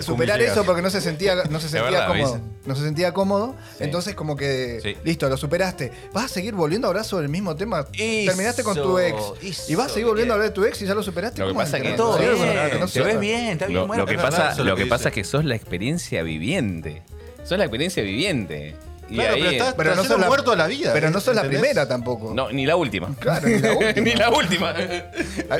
Superar 0.00 0.38
¿cómo 0.38 0.52
eso 0.52 0.64
porque 0.64 0.82
no 0.82 0.90
se 0.90 1.00
sentía, 1.00 1.34
no 1.48 1.60
se 1.60 1.68
sentía 1.68 1.90
verdad, 1.90 2.08
cómodo. 2.08 2.40
No 2.66 2.74
se 2.76 2.82
sentía 2.82 3.12
cómodo. 3.12 3.56
Entonces, 3.80 4.14
como 4.14 4.36
que. 4.36 4.80
Sí. 4.82 4.96
Listo, 5.04 5.28
lo 5.28 5.36
superaste. 5.36 5.92
¿Vas 6.12 6.26
a 6.26 6.28
seguir 6.28 6.54
volviendo 6.54 6.86
a 6.86 6.90
hablar 6.90 7.04
sobre 7.04 7.24
el 7.24 7.30
mismo 7.30 7.56
tema? 7.56 7.86
Eso, 7.92 8.30
Terminaste 8.30 8.62
con 8.62 8.76
tu 8.76 8.98
ex. 8.98 9.16
eso, 9.42 9.72
y 9.72 9.74
vas 9.74 9.86
a 9.86 9.94
seguir 9.94 10.06
volviendo 10.06 10.34
a 10.34 10.36
hablar 10.36 10.50
de 10.50 10.54
tu 10.54 10.64
ex 10.64 10.80
y 10.82 10.86
ya 10.86 10.94
lo 10.94 11.02
superaste. 11.02 11.40
Lo 11.40 11.46
que 11.46 11.52
¿Cómo 11.52 11.60
pasa 11.60 11.78
es 11.78 11.82
que? 11.82 11.92
Todo 11.92 12.18
bien, 12.18 12.86
te 12.92 13.00
ves 13.02 13.20
bien, 13.20 13.44
está 13.48 13.66
bien. 13.66 13.80
Lo, 13.80 13.86
bueno, 13.86 14.02
lo 14.02 14.08
que 14.08 14.14
es 14.16 14.22
pasa, 14.22 14.52
eso 14.52 14.64
lo 14.64 14.70
lo 14.70 14.76
que 14.76 14.84
que 14.84 14.90
pasa 14.90 15.08
es 15.08 15.14
que 15.14 15.24
sos 15.24 15.44
la 15.44 15.54
experiencia 15.56 16.22
viviente. 16.22 17.02
Sos 17.44 17.58
la 17.58 17.64
experiencia 17.64 18.02
viviente. 18.02 18.76
Y 19.08 19.14
Claro, 19.14 19.34
ahí, 19.34 19.40
pero 19.40 19.50
estás, 19.52 19.74
Pero 19.74 19.94
no 19.94 20.04
sos 20.04 20.20
la- 20.20 20.26
muerto 20.26 20.52
a 20.52 20.56
la 20.56 20.66
vida. 20.66 20.92
Pero 20.92 21.10
no 21.10 21.20
sos 21.20 21.34
la 21.34 21.44
primera 21.44 21.86
tampoco. 21.86 22.32
No, 22.34 22.50
ni 22.50 22.66
la 22.66 22.76
última. 22.76 23.14
Claro, 23.20 23.46
ni 23.48 23.58
la 23.58 23.72
última. 23.76 24.00
ni 24.04 24.14
la 24.14 24.30
última. 24.30 24.74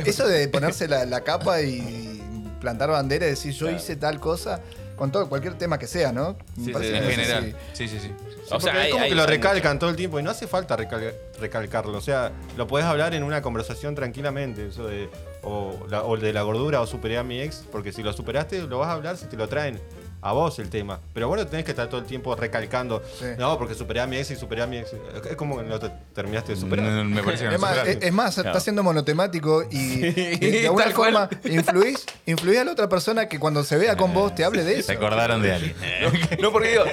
Eso 0.04 0.26
de 0.26 0.48
ponerse 0.48 0.88
la, 0.88 1.04
la 1.04 1.20
capa 1.22 1.60
y 1.62 2.20
plantar 2.60 2.90
bandera 2.90 3.26
y 3.26 3.30
decir 3.30 3.52
yo 3.52 3.70
hice 3.70 3.96
tal 3.96 4.18
cosa, 4.18 4.60
con 4.96 5.12
todo, 5.12 5.28
cualquier 5.28 5.54
tema 5.54 5.78
que 5.78 5.86
sea, 5.86 6.10
¿no? 6.10 6.36
Me 6.56 6.64
Sí, 6.66 6.72
parece 6.72 6.90
sí, 6.92 6.96
En 6.96 7.10
general. 7.10 7.56
Sí, 7.72 7.86
sí, 7.88 7.98
sí. 8.00 8.08
Sí, 8.46 8.52
O 8.52 8.60
sea, 8.60 8.72
hay- 8.74 8.86
es 8.86 8.90
como 8.92 9.04
hay- 9.04 9.10
que 9.10 9.14
lo 9.16 9.22
hay 9.22 9.28
recalcan 9.28 9.78
todo 9.78 9.90
el 9.90 9.96
tiempo 9.96 10.18
y 10.18 10.22
no 10.22 10.30
hace 10.30 10.46
falta 10.46 10.76
recal- 10.76 11.12
recalcarlo. 11.40 11.96
O 11.98 12.00
sea, 12.00 12.32
lo 12.56 12.66
podés 12.66 12.86
hablar 12.86 13.14
en 13.14 13.22
una 13.22 13.42
conversación 13.42 13.94
tranquilamente. 13.94 14.66
Eso 14.68 14.86
de. 14.86 15.08
O, 15.42 15.86
la- 15.88 16.02
o 16.02 16.16
de 16.16 16.32
la 16.32 16.42
gordura 16.42 16.80
o 16.80 16.86
superé 16.86 17.18
a 17.18 17.22
mi 17.22 17.40
ex. 17.40 17.64
Porque 17.70 17.92
si 17.92 18.02
lo 18.02 18.12
superaste, 18.12 18.62
lo 18.62 18.78
vas 18.78 18.88
a 18.88 18.92
hablar 18.92 19.16
si 19.16 19.26
te 19.26 19.36
lo 19.36 19.48
traen 19.48 19.80
a 20.28 20.32
vos 20.32 20.58
el 20.58 20.68
tema. 20.70 21.00
Pero 21.14 21.28
vos 21.28 21.38
no 21.38 21.46
tenés 21.46 21.64
que 21.64 21.70
estar 21.72 21.88
todo 21.88 22.00
el 22.00 22.06
tiempo 22.06 22.34
recalcando. 22.34 23.02
Sí. 23.18 23.26
No, 23.38 23.56
porque 23.58 23.74
superé 23.74 24.00
a 24.00 24.06
mi 24.06 24.16
ex 24.16 24.30
y 24.30 24.36
superé 24.36 24.62
a 24.62 24.66
mi 24.66 24.78
ex. 24.78 24.92
Es 25.30 25.36
como 25.36 25.56
que 25.58 25.64
no 25.64 25.78
te 25.78 25.90
terminaste 26.14 26.54
de 26.54 26.60
superar. 26.60 26.84
No, 26.86 27.04
no, 27.04 27.10
me 27.10 27.22
parece 27.22 27.44
que 27.44 27.50
no 27.50 27.54
Es 27.56 27.60
más, 27.60 27.86
es, 27.86 27.98
es 28.00 28.12
más, 28.12 28.34
Claro. 28.34 28.48
está 28.50 28.60
siendo 28.60 28.82
monotemático 28.82 29.64
y, 29.70 29.76
y 30.06 30.10
de 30.12 30.66
alguna 30.66 30.90
forma 30.90 31.28
influís, 31.44 32.04
influís 32.26 32.58
a 32.58 32.64
la 32.64 32.72
otra 32.72 32.88
persona 32.88 33.28
que 33.28 33.38
cuando 33.38 33.62
se 33.64 33.76
vea 33.76 33.96
con 33.96 34.12
vos 34.12 34.34
te 34.34 34.44
hable 34.44 34.62
de 34.64 34.78
eso. 34.78 34.86
Se 34.88 34.92
acordaron 34.94 35.42
de 35.42 35.52
alguien. 35.54 35.74
No, 36.40 36.52
porque 36.52 36.70
digo, 36.70 36.84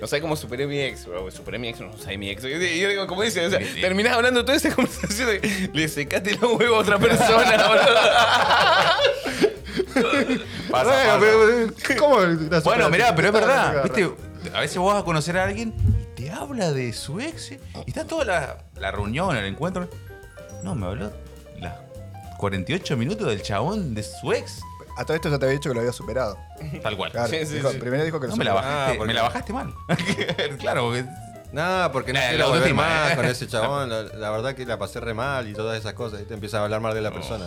no 0.00 0.06
sé 0.06 0.20
cómo 0.20 0.36
superé 0.36 0.64
a 0.64 0.66
mi 0.66 0.78
ex, 0.80 1.06
bro, 1.06 1.30
superé 1.30 1.56
a 1.56 1.60
mi 1.60 1.68
ex, 1.68 1.80
no 1.80 1.96
sé 1.96 2.16
mi 2.16 2.30
ex. 2.30 2.44
Y 2.44 2.80
yo 2.80 2.88
digo, 2.88 3.06
como 3.06 3.22
dice, 3.22 3.44
o 3.46 3.50
sea, 3.50 3.58
terminás 3.80 4.14
hablando 4.14 4.44
toda 4.44 4.56
esa 4.56 4.74
conversación 4.74 5.28
de 5.28 5.70
le 5.72 5.88
secaste 5.88 6.36
los 6.40 6.52
huevos 6.54 6.78
a 6.78 6.80
otra 6.80 6.98
persona, 6.98 7.66
boludo. 7.68 7.82
Pasa, 10.72 10.90
pasa. 11.20 11.96
¿Cómo 11.98 12.16
Bueno, 12.64 12.88
mirá, 12.90 13.14
pero 13.14 13.28
es 13.28 13.34
verdad. 13.34 13.82
¿Viste? 13.84 14.10
A 14.54 14.60
veces 14.60 14.78
vos 14.78 14.92
vas 14.92 15.02
a 15.02 15.04
conocer 15.04 15.38
a 15.38 15.44
alguien 15.44 15.72
y 16.00 16.04
te 16.20 16.30
habla 16.32 16.72
de 16.72 16.92
su 16.92 17.20
ex. 17.20 17.52
¿eh? 17.52 17.60
Y 17.86 17.90
está 17.90 18.04
toda 18.04 18.24
la, 18.24 18.56
la 18.76 18.90
reunión, 18.90 19.36
el 19.36 19.44
encuentro. 19.44 19.88
No, 20.64 20.74
me 20.74 20.86
habló 20.86 21.12
las 21.60 21.74
48 22.38 22.96
minutos 22.96 23.28
del 23.28 23.42
chabón 23.42 23.94
de 23.94 24.02
su 24.02 24.32
ex. 24.32 24.60
A 24.98 25.04
todo 25.04 25.14
esto 25.14 25.30
ya 25.30 25.38
te 25.38 25.44
había 25.46 25.54
dicho 25.58 25.70
que 25.70 25.74
lo 25.74 25.80
había 25.80 25.92
superado. 25.92 26.36
Tal 26.82 26.96
cual. 26.96 27.12
Claro, 27.12 27.28
Sí, 27.28 27.46
sí, 27.46 27.54
dijo- 27.54 27.70
sí. 27.72 27.78
primero 27.78 28.04
dijo 28.04 28.20
que 28.20 28.26
lo 28.26 28.32
No, 28.32 28.36
me 28.36 28.44
la 28.44 28.50
superó. 28.52 28.68
bajaste, 28.68 28.92
Ah, 28.92 28.94
porque- 28.98 29.06
me 29.08 29.14
la 29.14 29.22
bajaste 29.22 29.52
mal. 29.52 29.74
claro, 30.58 30.82
porque 30.84 31.04
No, 31.52 31.90
porque 31.92 32.12
no 32.12 32.18
Eh, 32.18 32.22
quiero 32.30 32.38
la 32.44 32.46
volver 32.54 32.74
más 32.74 33.14
con 33.14 33.24
ese 33.26 33.46
chabón. 33.48 33.88
La, 33.90 34.02
la 34.02 34.30
verdad 34.30 34.54
que 34.54 34.66
la 34.66 34.78
pasé 34.78 35.00
re 35.00 35.14
mal 35.14 35.48
y 35.48 35.52
todas 35.54 35.78
esas 35.78 35.92
cosas. 35.94 36.20
Y 36.20 36.24
te 36.24 36.34
empiezas 36.34 36.60
a 36.60 36.64
hablar 36.64 36.80
mal 36.80 36.94
de 36.94 37.00
la 37.00 37.10
persona. 37.10 37.44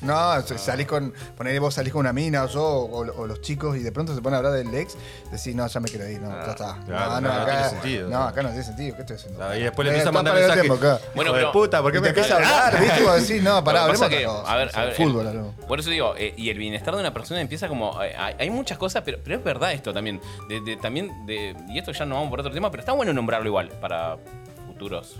No, 0.00 0.40
salís 0.42 0.86
con. 0.86 1.12
Ponele 1.36 1.58
vos 1.58 1.74
salís 1.74 1.92
con 1.92 2.00
una 2.00 2.12
mina 2.12 2.44
o 2.44 2.46
yo 2.46 2.62
o, 2.64 2.98
o 3.20 3.26
los 3.26 3.40
chicos 3.40 3.76
y 3.76 3.80
de 3.80 3.90
pronto 3.90 4.14
se 4.14 4.22
pone 4.22 4.36
a 4.36 4.38
hablar 4.38 4.52
del 4.52 4.72
ex. 4.74 4.96
Decís, 5.32 5.54
no, 5.56 5.66
ya 5.66 5.80
me 5.80 5.88
quiero 5.88 6.08
ir, 6.08 6.20
no, 6.20 6.30
ya 6.30 6.50
está. 6.52 6.76
claro, 6.86 7.10
no, 7.14 7.20
no, 7.20 7.28
no 7.34 7.42
acá, 7.42 7.52
tiene 7.52 7.68
sentido. 7.70 8.08
No, 8.08 8.22
acá 8.22 8.42
no 8.42 8.48
tiene 8.50 8.64
sentido. 8.64 8.94
¿Qué 8.94 9.00
estoy 9.02 9.16
haciendo? 9.16 9.56
Y 9.56 9.62
después 9.62 9.84
le 9.86 9.90
Eh, 9.90 9.94
empieza 9.94 10.08
a 10.10 10.12
mandar 10.12 10.34
mensajes. 10.34 10.62
tiempo 10.62 10.74
acá. 10.78 11.00
Bueno, 11.14 11.30
Hijo 11.30 11.36
de 11.36 11.40
pero- 11.42 11.52
puta, 11.52 11.82
¿por 11.82 11.92
qué 11.92 12.00
me 12.00 12.08
empieza 12.08 12.34
a 12.34 12.36
hablar, 12.36 12.80
¿viste? 12.80 13.02
Vos 13.02 13.28
decís, 13.28 13.42
no, 13.42 13.64
pará, 13.64 13.84
hablemos 13.84 14.08
que, 14.08 14.24
a 14.26 14.56
ver, 14.56 14.70
a 14.74 14.84
ver, 14.84 14.94
Fútbol, 14.94 15.26
el-. 15.26 15.66
Por 15.66 15.80
eso 15.80 15.90
digo, 15.90 16.14
eh, 16.16 16.32
y 16.36 16.50
el 16.50 16.58
bienestar 16.58 16.94
de 16.94 17.00
una 17.00 17.12
persona 17.12 17.40
empieza 17.40 17.66
como. 17.68 18.00
eh, 18.02 18.14
hay, 18.16 18.34
hay 18.38 18.50
muchas 18.50 18.78
cosas, 18.78 19.02
pero, 19.04 19.18
pero 19.22 19.36
es 19.36 19.44
verdad 19.44 19.72
esto 19.72 19.92
también. 19.92 20.20
De, 20.48 20.60
de- 20.60 20.76
también 20.76 21.26
de, 21.26 21.56
y 21.68 21.78
esto 21.78 21.92
ya 21.92 22.04
no 22.06 22.14
vamos 22.14 22.30
por 22.30 22.40
otro 22.40 22.52
tema, 22.52 22.70
pero 22.70 22.80
está 22.82 22.92
bueno 22.92 23.12
nombrarlo 23.12 23.48
igual 23.48 23.68
para 23.80 24.16
futuros 24.66 25.16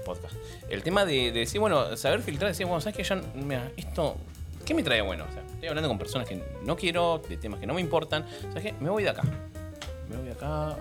podcasts. 0.00 0.36
El 0.68 0.82
tema 0.82 1.04
de, 1.04 1.32
de 1.32 1.40
decir, 1.40 1.60
bueno, 1.60 1.96
saber 1.96 2.20
filtrar, 2.22 2.50
decir, 2.50 2.66
bueno, 2.66 2.80
¿sabes 2.80 2.96
qué? 2.96 3.02
Ya, 3.04 3.20
mira, 3.34 3.70
esto. 3.76 4.16
¿Qué 4.64 4.74
me 4.74 4.82
trae 4.82 5.00
bueno? 5.00 5.24
O 5.28 5.32
sea, 5.32 5.42
estoy 5.42 5.68
hablando 5.68 5.88
con 5.88 5.98
personas 5.98 6.28
que 6.28 6.42
no 6.64 6.76
quiero, 6.76 7.20
de 7.28 7.36
temas 7.36 7.58
que 7.60 7.66
no 7.66 7.74
me 7.74 7.80
importan. 7.80 8.24
¿Sabes 8.48 8.62
qué? 8.64 8.72
Me 8.80 8.90
voy 8.90 9.02
de 9.02 9.10
acá. 9.10 9.22
Me 10.08 10.16
voy 10.16 10.26
de 10.26 10.32
acá. 10.32 10.76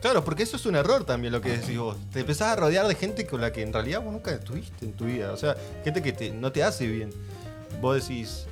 Claro, 0.00 0.24
porque 0.24 0.42
eso 0.42 0.56
es 0.56 0.66
un 0.66 0.74
error 0.76 1.04
también 1.04 1.32
lo 1.32 1.40
que 1.40 1.56
decís 1.56 1.78
vos. 1.78 1.96
Te 2.12 2.20
empezás 2.20 2.48
a 2.52 2.56
rodear 2.56 2.86
de 2.86 2.94
gente 2.96 3.26
con 3.26 3.40
la 3.40 3.52
que 3.52 3.62
en 3.62 3.72
realidad 3.72 4.00
vos 4.02 4.12
nunca 4.12 4.32
estuviste 4.32 4.84
en 4.84 4.92
tu 4.92 5.04
vida. 5.06 5.32
O 5.32 5.36
sea, 5.36 5.56
gente 5.84 6.02
que 6.02 6.12
te- 6.12 6.30
no 6.32 6.50
te 6.52 6.62
hace 6.62 6.86
bien. 6.86 7.10
Vos 7.80 8.06
decís, 8.06 8.46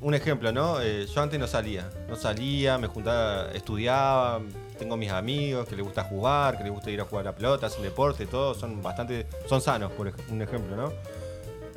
un 0.00 0.14
ejemplo, 0.14 0.52
¿no? 0.52 0.80
Eh, 0.80 1.06
yo 1.06 1.20
antes 1.22 1.38
no 1.38 1.46
salía. 1.46 1.90
No 2.08 2.16
salía, 2.16 2.78
me 2.78 2.86
juntaba, 2.86 3.50
estudiaba, 3.52 4.40
tengo 4.78 4.96
mis 4.96 5.10
amigos 5.10 5.68
que 5.68 5.76
les 5.76 5.84
gusta 5.84 6.04
jugar, 6.04 6.56
que 6.56 6.64
les 6.64 6.72
gusta 6.72 6.90
ir 6.90 7.00
a 7.00 7.04
jugar 7.04 7.26
a 7.26 7.30
la 7.30 7.36
pelota, 7.36 7.66
hacen 7.66 7.82
deporte, 7.82 8.26
todos 8.26 8.56
son 8.56 8.82
bastante, 8.82 9.26
son 9.46 9.60
sanos, 9.60 9.92
por 9.92 10.12
un 10.30 10.42
ejemplo, 10.42 10.76
¿no? 10.76 10.92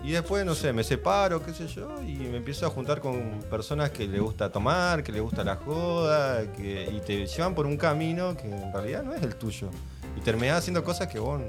Y 0.03 0.11
después, 0.11 0.43
no 0.45 0.55
sé, 0.55 0.73
me 0.73 0.83
separo, 0.83 1.43
qué 1.43 1.53
sé 1.53 1.67
yo, 1.67 2.01
y 2.01 2.15
me 2.15 2.37
empiezo 2.37 2.65
a 2.65 2.69
juntar 2.69 3.01
con 3.01 3.39
personas 3.49 3.91
que 3.91 4.07
les 4.07 4.19
gusta 4.19 4.51
tomar, 4.51 5.03
que 5.03 5.11
les 5.11 5.21
gusta 5.21 5.43
la 5.43 5.57
joda, 5.57 6.51
que, 6.53 6.89
y 6.91 7.01
te 7.01 7.27
llevan 7.27 7.53
por 7.53 7.67
un 7.67 7.77
camino 7.77 8.35
que 8.35 8.47
en 8.47 8.73
realidad 8.73 9.03
no 9.03 9.13
es 9.13 9.21
el 9.21 9.35
tuyo. 9.35 9.69
Y 10.17 10.21
terminás 10.21 10.59
haciendo 10.59 10.83
cosas 10.83 11.07
que 11.07 11.19
vos 11.19 11.39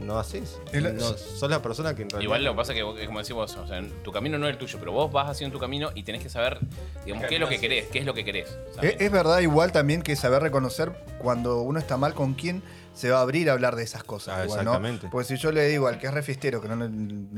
no 0.00 0.18
haces. 0.18 0.58
La- 0.72 0.92
No, 0.92 1.16
sos 1.16 1.50
la 1.50 1.62
persona 1.62 1.94
que 1.94 2.02
en 2.02 2.10
realidad. 2.10 2.24
Igual 2.24 2.44
lo 2.44 2.52
que 2.52 2.56
pasa 2.56 2.72
es 2.72 2.76
que, 2.78 2.82
vos- 2.82 2.98
es 2.98 3.06
como 3.06 3.18
decís 3.20 3.34
vos, 3.34 3.56
o 3.56 3.66
sea, 3.66 3.82
tu 4.02 4.12
camino 4.12 4.38
no 4.38 4.46
es 4.46 4.52
el 4.52 4.58
tuyo, 4.58 4.78
pero 4.78 4.92
vos 4.92 5.10
vas 5.12 5.28
haciendo 5.30 5.54
tu 5.54 5.60
camino 5.60 5.90
y 5.94 6.02
tenés 6.02 6.22
que 6.22 6.28
saber, 6.30 6.58
digamos, 7.04 7.26
qué 7.26 7.34
es 7.36 7.40
lo 7.40 7.48
que 7.48 7.58
querés, 7.60 7.86
qué 7.86 7.98
es 8.00 8.06
lo 8.06 8.14
que 8.14 8.24
querés. 8.24 8.56
¿sabes? 8.74 8.94
Es, 8.94 9.00
es 9.00 9.10
verdad 9.12 9.40
igual 9.40 9.72
también 9.72 10.02
que 10.02 10.16
saber 10.16 10.42
reconocer 10.42 10.92
cuando 11.18 11.60
uno 11.62 11.78
está 11.78 11.96
mal 11.96 12.14
con 12.14 12.34
quién 12.34 12.62
se 12.94 13.10
va 13.10 13.18
a 13.18 13.20
abrir 13.20 13.50
a 13.50 13.52
hablar 13.52 13.76
de 13.76 13.82
esas 13.82 14.02
cosas. 14.04 14.36
Ah, 14.38 14.44
igual, 14.44 14.64
¿no? 14.64 14.70
exactamente. 14.70 15.08
Porque 15.12 15.28
si 15.28 15.36
yo 15.36 15.52
le 15.52 15.68
digo 15.68 15.86
al 15.86 15.98
que 15.98 16.06
es 16.06 16.14
refistero 16.14 16.62
que 16.62 16.68
no 16.68 16.76
le, 16.76 16.88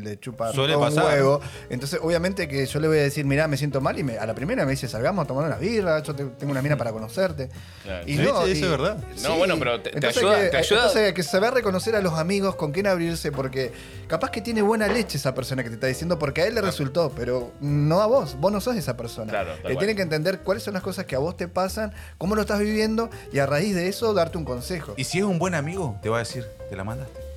le 0.05 0.21
chupa 0.21 0.53
Suele 0.53 0.75
todo 0.75 0.85
un 0.85 0.95
pasar. 0.95 1.05
huevo, 1.13 1.41
entonces 1.69 1.99
obviamente 2.01 2.47
que 2.47 2.65
yo 2.65 2.79
le 2.79 2.87
voy 2.87 2.99
a 2.99 3.03
decir, 3.03 3.25
mirá, 3.25 3.49
me 3.49 3.57
siento 3.57 3.81
mal 3.81 3.99
y 3.99 4.05
me- 4.05 4.19
a 4.19 4.25
la 4.27 4.35
primera 4.37 4.65
me 4.65 4.71
dice, 4.71 4.87
salgamos 4.87 5.25
a 5.25 5.27
tomar 5.27 5.47
una 5.47 5.57
birra, 5.57 6.01
yo 6.01 6.15
te- 6.15 6.27
tengo 6.27 6.53
una 6.53 6.63
mina 6.63 6.77
para 6.77 6.93
conocerte. 6.93 7.49
Claro. 7.83 8.05
Sí, 8.07 8.17
no, 8.19 8.45
sí, 8.47 8.53
eso 8.53 8.65
es 8.67 8.71
verdad. 8.71 8.99
No, 9.25 9.37
bueno, 9.37 9.57
pero 9.59 9.81
te- 9.81 9.91
ayuda- 10.07 10.43
que, 10.45 10.49
te 10.51 10.57
ayuda- 10.59 10.79
Entonces 10.79 11.07
hay 11.09 11.15
que 11.15 11.23
saber 11.25 11.53
reconocer 11.55 11.97
a 11.97 12.03
los 12.03 12.13
amigos 12.15 12.48
con 12.57 12.73
quién 12.73 12.87
abrirse, 12.87 13.33
porque 13.33 13.73
capaz 14.07 14.31
que 14.31 14.41
tiene 14.41 14.63
buena 14.63 14.89
leche 14.89 15.19
esa 15.19 15.35
persona 15.35 15.63
que 15.63 15.69
te 15.69 15.75
está 15.77 15.87
diciendo, 15.87 16.19
porque 16.19 16.43
a 16.43 16.47
él 16.47 16.55
le 16.55 16.61
resultó, 16.61 17.13
pero 17.15 17.53
no 17.61 18.01
a 18.01 18.07
vos, 18.07 18.37
vos 18.39 18.53
no 18.53 18.61
sos 18.61 18.77
esa 18.77 18.97
persona. 18.97 19.31
Claro, 19.31 19.53
cual. 19.63 19.79
tiene 19.79 19.95
que 19.95 20.03
entender 20.03 20.41
cuáles 20.41 20.63
son 20.63 20.75
las 20.75 20.83
cosas 20.83 21.07
que 21.07 21.17
a 21.17 21.19
vos 21.19 21.37
te 21.37 21.49
pasan, 21.49 21.93
cómo 22.17 22.35
lo 22.35 22.43
estás 22.43 22.61
viviendo, 22.61 23.11
y 23.33 23.39
a 23.39 23.47
raíz 23.47 23.75
de 23.75 23.89
eso 23.89 24.15
darte 24.15 24.39
un 24.39 24.45
consejo. 24.45 24.95
Y 24.97 25.05
si 25.05 25.19
es 25.19 25.25
un 25.25 25.39
buen 25.39 25.55
amigo, 25.55 25.99
te 26.03 26.09
va 26.09 26.17
a 26.17 26.21
decir, 26.21 26.47
te 26.69 26.77
la 26.77 26.85
mandaste. 26.85 27.28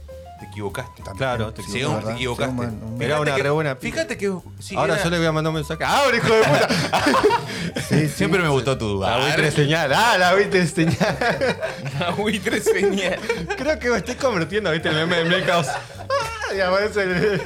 Te 0.42 0.48
equivocaste. 0.48 1.04
Claro, 1.18 1.54
te 1.54 1.62
equivocaste, 1.62 1.94
¿verdad? 1.96 2.08
te 2.10 2.14
equivocaste. 2.16 2.52
Sí, 2.56 2.60
un 2.62 3.02
Era 3.02 3.20
una 3.22 3.36
que, 3.36 3.44
re 3.44 3.50
buena- 3.52 3.76
Fíjate 3.76 4.18
que. 4.18 4.34
sí, 4.60 4.76
Ahora 4.76 4.96
era- 4.96 5.04
yo 5.04 5.10
le 5.12 5.18
voy 5.20 5.28
a 5.28 5.32
mandar 5.32 5.50
un 5.50 5.56
mensaje. 5.56 5.84
¡Ahora, 5.84 6.18
hijo 6.18 6.34
de 6.34 6.42
puta! 6.44 6.68
Sí, 7.88 8.00
sí. 8.02 8.10
Siempre 8.10 8.42
me 8.42 8.50
gustó 8.50 8.76
tu 8.78 9.00
La 9.00 9.18
duda. 9.18 9.26
buitre 9.28 9.52
señal. 9.52 9.94
¡Ah, 9.94 10.18
la 10.18 10.34
buitre 10.34 10.66
señal! 10.68 10.98
Una 11.96 12.10
buitre 12.12 12.60
señal. 12.60 13.20
Creo 13.56 13.78
que 13.80 13.90
me 13.92 13.98
estoy 13.98 14.16
convirtiendo, 14.16 14.72
¿viste? 14.72 14.90
El 14.90 14.96
meme 14.96 15.18
de 15.18 15.26
Milhouse. 15.26 15.68
¡Ah! 16.00 16.56
Y 16.56 16.60
aparece 16.60 17.04
el. 17.04 17.42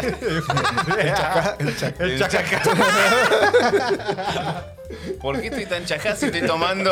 El 0.98 1.14
chaca. 1.16 1.58
El 2.00 2.20
chaca. 2.20 2.62
¿Por 5.22 5.40
qué 5.42 5.48
estoy 5.48 5.66
tan 5.66 5.86
chajá 5.86 6.16
si 6.16 6.26
estoy 6.28 6.46
tomando? 6.46 6.92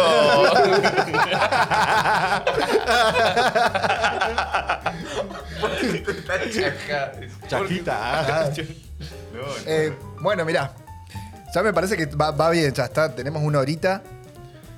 Chaquita. 7.47 7.93
ah. 8.45 8.49
Eh, 9.65 9.93
bueno, 10.21 10.45
mirá. 10.45 10.73
Ya 11.53 11.61
me 11.61 11.73
parece 11.73 11.95
que 11.97 12.05
va, 12.07 12.31
va 12.31 12.49
bien, 12.49 12.73
ya 12.73 12.85
está. 12.85 13.13
Tenemos 13.13 13.43
una 13.43 13.59
horita. 13.59 14.01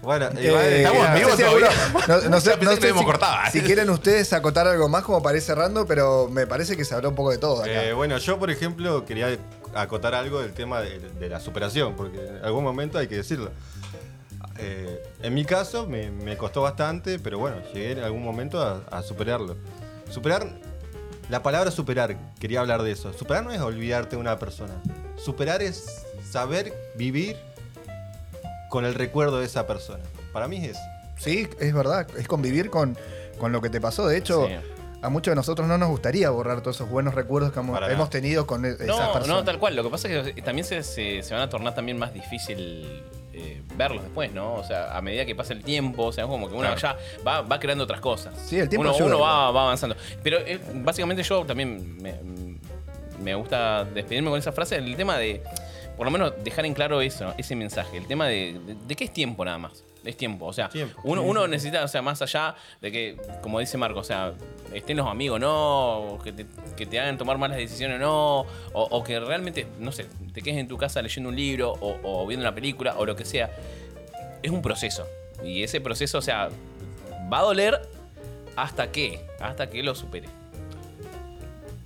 Bueno, 0.01 0.29
Eh, 0.37 0.83
estamos 0.83 1.07
en 1.07 1.13
vivo 1.15 1.29
no 1.31 1.35
sé 1.35 1.43
todavía. 1.43 1.69
No, 2.07 2.21
no 2.29 2.39
sé, 2.41 2.59
que 2.59 2.65
sé 2.67 2.93
si, 2.93 3.03
cortado. 3.05 3.37
si 3.51 3.61
quieren 3.61 3.89
ustedes 3.89 4.31
acotar 4.33 4.67
algo 4.67 4.87
más 4.87 5.03
como 5.03 5.23
para 5.23 5.35
ir 5.37 5.41
cerrando, 5.41 5.87
pero 5.87 6.27
me 6.29 6.45
parece 6.45 6.77
que 6.77 6.85
se 6.85 6.93
habló 6.93 7.09
un 7.09 7.15
poco 7.15 7.31
de 7.31 7.39
todo 7.39 7.61
acá. 7.63 7.83
Eh, 7.85 7.93
bueno, 7.93 8.17
yo 8.19 8.37
por 8.37 8.51
ejemplo 8.51 9.03
quería 9.03 9.35
acotar 9.75 10.15
algo 10.15 10.41
del 10.41 10.53
tema 10.53 10.81
de, 10.81 10.99
de 10.99 11.29
la 11.29 11.39
superación, 11.39 11.95
porque 11.95 12.17
en 12.25 12.43
algún 12.43 12.63
momento 12.63 12.97
hay 12.97 13.07
que 13.07 13.15
decirlo. 13.17 13.51
Eh, 14.57 15.03
en 15.21 15.33
mi 15.33 15.43
caso 15.43 15.85
me, 15.85 16.09
me 16.11 16.37
costó 16.37 16.61
bastante, 16.61 17.19
pero 17.19 17.37
bueno, 17.39 17.57
llegué 17.73 17.91
en 17.91 17.99
algún 17.99 18.23
momento 18.23 18.61
a, 18.61 18.83
a 18.89 19.01
superarlo. 19.03 19.57
Superar, 20.09 20.47
la 21.29 21.43
palabra 21.43 21.71
superar, 21.71 22.15
quería 22.39 22.61
hablar 22.61 22.83
de 22.83 22.91
eso. 22.91 23.11
Superar 23.13 23.43
no 23.43 23.51
es 23.51 23.59
olvidarte 23.59 24.15
de 24.15 24.21
una 24.21 24.39
persona. 24.39 24.73
Superar 25.17 25.61
es 25.61 26.05
saber 26.31 26.73
vivir 26.95 27.35
con 28.69 28.85
el 28.85 28.93
recuerdo 28.93 29.39
de 29.39 29.45
esa 29.45 29.67
persona. 29.67 30.03
Para 30.31 30.47
mí 30.47 30.57
es 30.57 30.71
eso. 30.71 30.79
Sí, 31.17 31.47
es 31.59 31.73
verdad, 31.73 32.07
es 32.17 32.27
convivir 32.27 32.69
con, 32.69 32.97
con 33.39 33.51
lo 33.51 33.61
que 33.61 33.69
te 33.69 33.79
pasó. 33.81 34.07
De 34.07 34.17
hecho, 34.17 34.47
Sí. 34.47 34.53
A 35.05 35.09
muchos 35.09 35.31
de 35.31 35.35
nosotros 35.35 35.67
no 35.67 35.77
nos 35.77 35.89
gustaría 35.89 36.29
borrar 36.29 36.61
todos 36.61 36.75
esos 36.77 36.89
buenos 36.89 37.13
recuerdos 37.15 37.51
que 37.53 37.59
hemos, 37.59 38.09
tenido 38.09 38.45
con 38.47 38.65
e- 38.65 38.69
esas 38.69 38.87
No, 38.87 38.97
personas. 39.13 39.27
no, 39.27 39.43
tal 39.43 39.59
cual. 39.59 39.75
Lo 39.75 39.83
que 39.83 39.89
pasa 39.89 40.07
es 40.09 40.33
que 40.33 40.41
también 40.41 40.65
se, 40.65 40.83
se- 40.83 41.21
se 41.23 41.33
van 41.33 41.43
a 41.43 41.49
tornar 41.49 41.73
también 41.75 41.97
más 41.97 42.13
difícil 42.13 43.03
eh, 43.33 43.61
verlos 43.75 44.01
después, 44.03 44.31
¿no? 44.33 44.53
O 44.55 44.63
sea, 44.63 44.95
a 44.97 45.01
medida 45.01 45.25
que 45.25 45.35
pasa 45.35 45.53
el 45.53 45.63
tiempo, 45.63 46.05
o 46.05 46.11
sea, 46.11 46.25
como 46.25 46.49
que 46.49 46.55
uno 46.55 46.75
ya 46.75 46.97
va, 47.25 47.41
va 47.41 47.59
creando 47.59 47.83
otras 47.83 47.99
cosas. 47.99 48.33
Sí, 48.45 48.57
el 48.59 48.69
tiempo 48.69 48.87
Uno, 48.87 48.95
ayuda, 48.95 49.07
uno 49.07 49.19
va, 49.19 49.47
avanzando. 49.47 49.95
Pero 50.23 50.37
eh, 50.39 50.59
básicamente 50.75 51.21
yo 51.23 51.45
también 51.45 51.97
me, 52.01 52.15
me 53.21 53.35
gusta 53.35 53.83
despedirme 53.85 54.29
con 54.29 54.39
esa 54.39 54.51
frase, 54.51 54.77
el 54.77 54.95
tema 54.95 55.17
de, 55.17 55.41
por 55.97 56.05
lo 56.05 56.11
menos, 56.11 56.33
dejar 56.43 56.65
en 56.65 56.73
claro 56.73 57.01
eso, 57.01 57.33
ese 57.37 57.55
mensaje. 57.55 57.97
El 57.97 58.07
tema 58.07 58.27
de, 58.27 58.59
de, 58.65 58.75
de 58.87 58.95
qué 58.95 59.05
es 59.05 59.13
tiempo 59.13 59.43
nada 59.43 59.57
más. 59.57 59.83
Es 60.05 60.15
tiempo, 60.17 60.45
o 60.45 60.53
sea, 60.53 60.69
Tiempo. 60.69 61.01
uno, 61.03 61.23
uno 61.23 61.47
necesita, 61.47 61.83
o 61.83 61.87
sea, 61.87 62.01
más 62.03 62.21
allá 62.21 62.55
de 62.79 62.91
que, 62.91 63.17
como 63.41 63.59
dice 63.59 63.77
Marco, 63.77 63.99
o 63.99 64.03
sea, 64.03 64.33
estén 64.71 64.97
los 64.97 65.07
amigos, 65.07 65.39
no, 65.39 66.19
que 66.23 66.31
te, 66.31 66.45
que 66.77 66.85
te 66.85 66.99
hagan 66.99 67.17
tomar 67.17 67.37
malas 67.39 67.57
decisiones, 67.57 67.99
no, 67.99 68.41
o, 68.41 68.47
o 68.73 69.03
que 69.03 69.19
realmente, 69.19 69.65
no 69.79 69.91
sé, 69.91 70.05
te 70.33 70.41
quedes 70.43 70.59
en 70.59 70.67
tu 70.67 70.77
casa 70.77 71.01
leyendo 71.01 71.29
un 71.29 71.35
libro 71.35 71.71
o, 71.71 71.97
o 72.03 72.27
viendo 72.27 72.43
una 72.45 72.53
película 72.53 72.95
o 72.97 73.05
lo 73.05 73.15
que 73.15 73.25
sea. 73.25 73.49
es 74.43 74.51
un 74.51 74.61
proceso. 74.61 75.07
Y 75.43 75.63
ese 75.63 75.81
proceso, 75.81 76.19
o 76.19 76.21
sea, 76.21 76.49
va 77.33 77.39
a 77.39 77.43
doler 77.43 77.81
hasta 78.55 78.91
que, 78.91 79.19
hasta 79.39 79.69
que 79.69 79.81
lo 79.83 79.95
supere. 79.95 80.27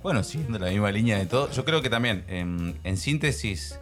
Bueno, 0.02 0.22
siguiendo 0.22 0.58
la 0.58 0.70
misma 0.70 0.90
línea 0.90 1.18
de 1.18 1.26
todo, 1.26 1.50
yo 1.50 1.64
creo 1.64 1.82
que 1.82 1.90
también, 1.90 2.24
en, 2.28 2.78
en 2.84 2.96
síntesis, 2.96 3.78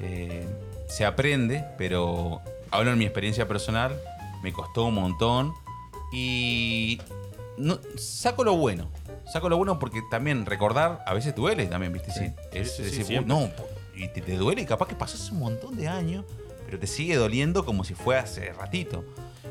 eh, 0.00 0.44
se 0.88 1.04
aprende, 1.04 1.64
pero 1.78 2.40
hablo 2.72 2.90
en 2.92 2.98
mi 2.98 3.04
experiencia 3.04 3.46
personal, 3.46 3.96
me 4.42 4.52
costó 4.52 4.86
un 4.86 4.94
montón 4.94 5.54
y 6.12 7.00
no, 7.56 7.78
saco 7.96 8.42
lo 8.44 8.56
bueno. 8.56 8.90
Saco 9.30 9.48
lo 9.48 9.56
bueno 9.56 9.78
porque 9.78 10.02
también 10.10 10.44
recordar 10.46 11.02
a 11.06 11.14
veces 11.14 11.34
duele 11.34 11.66
también, 11.66 11.92
¿viste? 11.92 12.10
Sí. 12.10 12.32
Es 12.52 12.76
Sí, 12.76 12.82
decir, 12.82 13.26
no, 13.26 13.48
y 13.94 14.08
te, 14.08 14.20
te 14.20 14.36
duele 14.36 14.62
y 14.62 14.66
capaz 14.66 14.88
que 14.88 14.94
pasó 14.94 15.16
hace 15.16 15.32
un 15.32 15.38
montón 15.38 15.76
de 15.76 15.88
años, 15.88 16.24
pero 16.66 16.78
te 16.78 16.86
sigue 16.86 17.16
doliendo 17.16 17.64
como 17.64 17.84
si 17.84 17.94
fue 17.94 18.18
hace 18.18 18.52
ratito. 18.52 19.04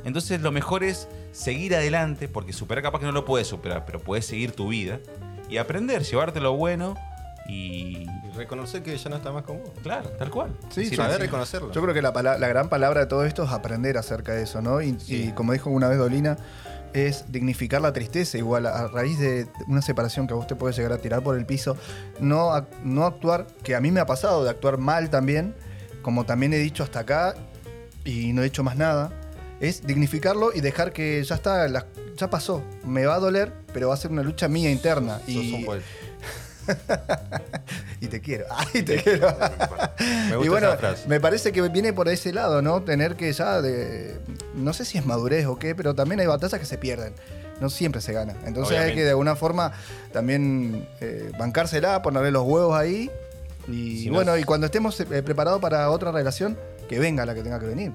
Entonces 0.03 0.41
lo 0.41 0.51
mejor 0.51 0.84
es 0.84 1.07
seguir 1.32 1.76
adelante, 1.76 2.28
porque 2.28 2.53
superar 2.53 2.84
capaz 2.84 2.99
que 2.99 3.05
no 3.05 3.11
lo 3.11 3.24
puedes 3.24 3.47
superar, 3.47 3.86
pero 3.86 3.99
puedes 3.99 4.26
seguir 4.26 4.51
tu 4.51 4.67
vida 4.69 4.99
y 5.49 5.57
aprender, 5.57 6.03
llevarte 6.03 6.39
lo 6.41 6.53
bueno 6.53 6.95
y... 7.51 8.07
Y 8.31 8.33
reconocer 8.33 8.81
que 8.81 8.95
ya 8.97 9.09
no 9.09 9.17
está 9.17 9.31
más 9.33 9.43
con 9.43 9.59
vos. 9.59 9.71
Claro, 9.83 10.09
tal 10.11 10.29
cual. 10.31 10.55
Sí, 10.69 10.83
decir, 10.83 10.95
Saber 10.97 11.17
sí. 11.17 11.21
reconocerlo. 11.23 11.71
Yo 11.73 11.81
creo 11.81 11.93
que 11.93 12.01
la, 12.01 12.11
la 12.37 12.47
gran 12.47 12.69
palabra 12.69 13.01
de 13.01 13.05
todo 13.07 13.25
esto 13.25 13.43
es 13.43 13.51
aprender 13.51 13.97
acerca 13.97 14.31
de 14.33 14.43
eso, 14.43 14.61
¿no? 14.61 14.81
Y, 14.81 14.97
y 15.07 15.31
como 15.33 15.51
dijo 15.51 15.69
una 15.69 15.89
vez 15.89 15.97
Dolina, 15.97 16.37
es 16.93 17.25
dignificar 17.29 17.81
la 17.81 17.91
tristeza. 17.91 18.37
Igual, 18.37 18.67
a 18.67 18.87
raíz 18.87 19.19
de 19.19 19.47
una 19.67 19.81
separación 19.81 20.27
que 20.27 20.33
a 20.33 20.37
vos 20.37 20.47
te 20.47 20.55
puede 20.55 20.73
llegar 20.73 20.93
a 20.93 20.97
tirar 20.99 21.21
por 21.23 21.37
el 21.37 21.45
piso, 21.45 21.75
no, 22.21 22.51
ac- 22.51 22.67
no 22.85 23.05
actuar, 23.05 23.47
que 23.63 23.75
a 23.75 23.81
mí 23.81 23.91
me 23.91 23.99
ha 23.99 24.05
pasado 24.05 24.43
de 24.45 24.49
actuar 24.49 24.77
mal 24.77 25.09
también, 25.09 25.53
como 26.01 26.25
también 26.25 26.53
he 26.53 26.57
dicho 26.57 26.83
hasta 26.83 26.99
acá 27.01 27.35
y 28.05 28.31
no 28.33 28.43
he 28.43 28.45
hecho 28.45 28.63
más 28.63 28.77
nada, 28.77 29.11
es 29.59 29.85
dignificarlo 29.85 30.51
y 30.55 30.61
dejar 30.61 30.93
que 30.93 31.21
ya 31.23 31.35
está, 31.35 31.67
la- 31.67 31.85
ya 32.17 32.29
pasó. 32.29 32.63
Me 32.85 33.05
va 33.05 33.15
a 33.15 33.19
doler, 33.19 33.51
pero 33.73 33.89
va 33.89 33.93
a 33.93 33.97
ser 33.97 34.11
una 34.11 34.23
lucha 34.23 34.47
mía 34.47 34.71
interna. 34.71 35.19
Sos 35.19 35.27
Y. 35.29 35.65
y 38.01 38.07
te 38.07 38.22
quiero. 38.22 38.45
Ay, 38.51 38.84
te 38.84 38.97
quiero. 39.01 39.28
Me 40.30 40.36
gusta 40.36 40.45
y 40.45 40.49
bueno, 40.49 40.68
esa 40.70 40.78
frase. 40.78 41.07
me 41.07 41.20
parece 41.20 41.51
que 41.51 41.62
viene 41.70 41.93
por 41.93 42.07
ese 42.09 42.34
lado, 42.34 42.62
¿no? 42.62 42.82
Tener 42.84 43.16
que 43.16 43.32
ya 43.34 43.62
de. 43.62 44.20
No 44.55 44.74
sé 44.74 44.86
si 44.86 44.97
es 44.97 45.05
madurez 45.05 45.45
o 45.45 45.57
qué, 45.57 45.76
pero 45.76 45.93
también 45.95 46.20
hay 46.20 46.28
batallas 46.28 46.59
que 46.59 46.66
se 46.66 46.78
pierden. 46.78 47.14
No 47.59 47.70
siempre 47.70 48.01
se 48.01 48.12
gana. 48.14 48.34
Entonces 48.45 48.78
hay 48.80 48.95
que 48.95 49.03
de 49.03 49.12
alguna 49.12 49.36
forma 49.36 49.72
también 50.12 50.88
eh, 50.99 51.32
bancársela, 51.38 52.01
ponerle 52.01 52.32
los 52.32 52.43
huevos 52.43 52.76
ahí. 52.78 53.12
Y 53.68 53.99
Si 53.99 54.07
no- 54.07 54.16
bueno, 54.16 54.36
y 54.38 54.43
cuando 54.43 54.66
estemos 54.66 54.99
eh, 54.99 55.05
preparados 55.22 55.62
para 55.62 55.89
otra 55.91 56.12
relación, 56.12 56.57
que 56.89 56.97
venga 56.97 57.26
la 57.26 57.36
que 57.36 57.43
tenga 57.43 57.59
que 57.59 57.68
venir. 57.68 57.91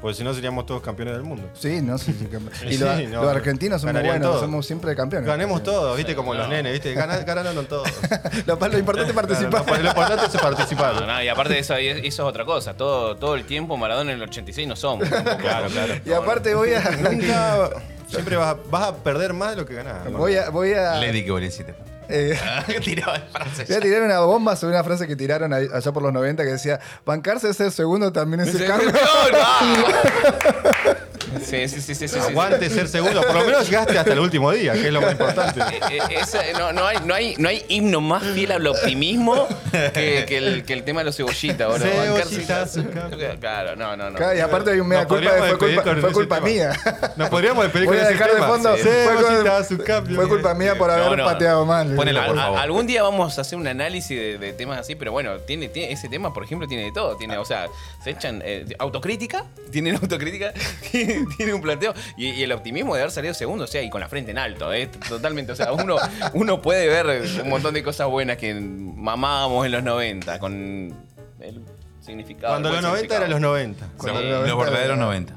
Porque 0.00 0.16
si 0.16 0.24
no 0.24 0.32
seríamos 0.34 0.66
todos 0.66 0.82
campeones 0.82 1.14
del 1.14 1.22
mundo. 1.24 1.48
Sí, 1.54 1.80
no 1.82 1.98
sí, 1.98 2.12
sí, 2.18 2.26
que- 2.26 2.36
Y 2.68 2.74
Sí, 2.74 2.78
los, 2.78 3.02
no, 3.10 3.22
los 3.22 3.30
argentinos 3.36 3.80
somos 3.80 4.02
buenos, 4.02 4.40
somos 4.40 4.66
siempre 4.66 4.94
campeones. 4.94 5.26
Ganemos 5.26 5.62
todos, 5.62 5.96
viste, 5.96 6.14
como 6.14 6.34
los 6.34 6.48
nenes, 6.48 6.72
viste, 6.72 6.94
Gana- 6.94 7.18
ganaron 7.24 7.66
todos. 7.66 7.88
lo, 8.46 8.56
lo 8.56 8.78
importante 8.78 9.10
es 9.10 9.16
participar. 9.16 9.64
Claro, 9.64 9.82
lo 9.82 9.88
importante 9.88 10.26
es 10.26 10.42
participar. 10.42 10.94
No, 10.94 11.06
no, 11.06 11.22
y 11.22 11.28
aparte 11.28 11.54
de 11.54 11.58
eso, 11.60 11.74
eso 11.76 11.98
es 12.06 12.20
otra 12.20 12.44
cosa. 12.44 12.74
Todo, 12.74 13.16
todo 13.16 13.34
el 13.34 13.44
tiempo 13.44 13.76
Maradona 13.76 14.12
en 14.12 14.16
el 14.18 14.22
86 14.28 14.68
no 14.68 14.76
somos. 14.76 15.08
Claro, 15.08 15.68
claro. 15.68 15.94
y 16.04 16.12
aparte 16.12 16.54
voy 16.54 16.72
a. 16.74 16.90
Nunca. 16.90 17.70
Siempre 18.08 18.36
vas 18.36 18.48
a, 18.56 18.58
vas 18.70 18.88
a 18.88 18.96
perder 18.96 19.32
más 19.32 19.50
de 19.50 19.56
lo 19.56 19.66
que 19.66 19.74
ganás. 19.74 20.10
voy 20.12 20.36
a. 20.36 20.50
Voy 20.50 20.72
a 20.74 20.94
Lady 20.96 21.24
que. 21.24 21.91
Eh, 22.08 22.38
Tiraba 22.84 23.18
frases. 23.32 23.68
Voy 23.68 23.76
a 23.76 23.80
tirar 23.80 24.02
una 24.02 24.20
bomba 24.20 24.56
sobre 24.56 24.74
una 24.74 24.84
frase 24.84 25.06
que 25.06 25.16
tiraron 25.16 25.52
allá 25.52 25.92
por 25.92 26.02
los 26.02 26.12
90 26.12 26.44
que 26.44 26.50
decía, 26.50 26.80
bancarse 27.04 27.48
de 27.48 27.54
ser 27.54 27.70
segundo 27.70 28.12
también 28.12 28.40
es 28.40 28.54
el 28.54 28.66
cambio. 28.66 28.92
Sí, 31.52 31.68
sí, 31.68 31.80
sí, 31.82 31.94
sí, 31.94 32.08
sí, 32.08 32.14
sí. 32.14 32.18
Aguante 32.18 32.70
ser 32.70 32.88
segundo. 32.88 33.20
Por 33.22 33.34
lo 33.34 33.44
menos 33.44 33.68
llegaste 33.68 33.98
hasta 33.98 34.12
el 34.12 34.20
último 34.20 34.50
día, 34.52 34.72
que 34.72 34.86
es 34.86 34.92
lo 34.92 35.00
más 35.02 35.12
importante. 35.12 35.60
Eh, 35.60 35.98
eh, 36.10 36.52
no, 36.58 36.72
no 36.72 36.86
hay, 36.86 36.96
no, 37.04 37.14
hay, 37.14 37.34
no 37.38 37.48
hay 37.48 37.64
himno 37.68 38.00
más 38.00 38.22
fiel 38.22 38.52
al 38.52 38.66
optimismo 38.66 39.46
que, 39.92 40.24
que 40.26 40.38
el, 40.38 40.64
que 40.64 40.72
el 40.72 40.82
tema 40.84 41.00
de 41.00 41.04
los 41.06 41.16
cebollitas. 41.16 41.68
Bueno, 41.68 41.84
Cebollita, 41.84 42.64
bancarse- 42.64 42.68
su 42.84 42.90
cambio. 42.90 43.36
Claro, 43.38 43.76
no, 43.76 43.96
no, 43.96 44.10
no. 44.10 44.16
Claro, 44.16 44.36
y 44.36 44.40
aparte 44.40 44.70
hay 44.70 44.80
un 44.80 44.88
mea 44.88 45.06
culpa 45.06 45.32
de 45.32 45.40
fue 45.40 45.58
culpa, 45.58 45.82
fue 46.00 46.12
culpa 46.12 46.40
mía. 46.40 46.72
Nos 47.16 47.28
podríamos 47.28 47.64
despedir 47.64 47.86
Voy 47.86 47.96
con 47.98 48.06
a 48.06 48.08
ese 48.08 48.18
dejar 48.18 48.34
de 48.34 48.42
fondo. 48.42 48.76
Sí. 48.76 48.82
Fue, 48.82 49.16
Cebollita, 49.16 49.58
cul- 49.60 49.64
su 49.68 49.78
cambio. 49.84 50.16
fue 50.16 50.28
culpa 50.28 50.54
mía 50.54 50.74
por 50.78 50.90
haber 50.90 51.18
no. 51.18 51.24
pateado 51.24 51.66
mal. 51.66 51.94
Ponele, 51.94 52.18
Al- 52.20 52.26
por 52.28 52.36
favor. 52.36 52.58
algún 52.58 52.86
día 52.86 53.02
vamos 53.02 53.36
a 53.36 53.40
hacer 53.42 53.58
un 53.58 53.66
análisis 53.66 54.18
de, 54.18 54.38
de 54.38 54.52
temas 54.54 54.78
así, 54.78 54.94
pero 54.94 55.12
bueno, 55.12 55.36
tiene, 55.40 55.68
tiene- 55.68 55.92
ese 55.92 56.08
tema, 56.08 56.32
por 56.32 56.44
ejemplo, 56.44 56.66
tiene 56.66 56.84
de 56.84 56.92
todo. 56.92 57.16
Tiene, 57.16 57.36
o 57.36 57.44
sea, 57.44 57.66
se 58.02 58.10
echan 58.10 58.40
eh, 58.44 58.64
autocrítica, 58.78 59.44
tienen 59.70 59.96
autocrítica, 59.96 60.52
tiene, 61.44 61.54
un 61.54 61.62
planteo. 61.62 61.94
Y, 62.16 62.30
y 62.30 62.42
el 62.42 62.52
optimismo 62.52 62.94
de 62.94 63.02
haber 63.02 63.12
salido 63.12 63.34
segundo, 63.34 63.64
o 63.64 63.66
sea, 63.66 63.82
y 63.82 63.90
con 63.90 64.00
la 64.00 64.08
frente 64.08 64.30
en 64.30 64.38
alto, 64.38 64.72
eh, 64.72 64.88
totalmente. 65.08 65.52
O 65.52 65.56
sea, 65.56 65.72
uno, 65.72 65.96
uno 66.34 66.62
puede 66.62 66.88
ver 66.88 67.22
un 67.42 67.48
montón 67.50 67.74
de 67.74 67.82
cosas 67.82 68.08
buenas 68.08 68.36
que 68.36 68.54
mamábamos 68.54 69.66
en 69.66 69.72
los 69.72 69.82
90, 69.82 70.38
con 70.38 70.94
el 71.40 71.62
significado. 72.00 72.54
Cuando 72.54 72.70
los 72.70 72.80
buen 72.80 72.92
90 72.92 73.16
eran 73.16 73.30
los 73.30 73.40
90. 73.40 73.86
Cuando 73.96 74.20
Sí. 74.20 74.26
los 74.28 74.38
Los 74.40 74.48
90 74.48 74.64
verdaderos 74.70 74.96
era- 74.96 75.04
90. 75.04 75.34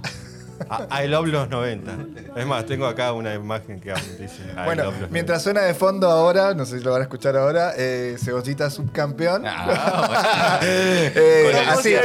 I 0.91 1.03
I 1.05 1.07
love 1.07 1.27
los 1.27 1.49
90. 1.49 1.91
Es 2.35 2.45
más, 2.45 2.65
tengo 2.65 2.85
acá 2.87 3.11
una 3.13 3.33
imagen 3.33 3.79
que 3.79 3.93
dice 4.19 4.41
I 4.55 4.65
Bueno, 4.65 4.83
love 4.85 5.01
los 5.01 5.11
mientras 5.11 5.41
suena 5.43 5.61
de 5.61 5.73
fondo 5.73 6.09
ahora, 6.09 6.53
no 6.53 6.65
sé 6.65 6.79
si 6.79 6.83
lo 6.83 6.91
van 6.91 7.01
a 7.01 7.03
escuchar 7.03 7.35
ahora, 7.37 7.73
eh, 7.77 8.15
Cebollita 8.23 8.69
subcampeón. 8.69 9.43
Ah, 9.45 10.59
Eh, 10.63 11.49
Con 11.51 11.61
el 11.61 11.69
así, 11.69 11.95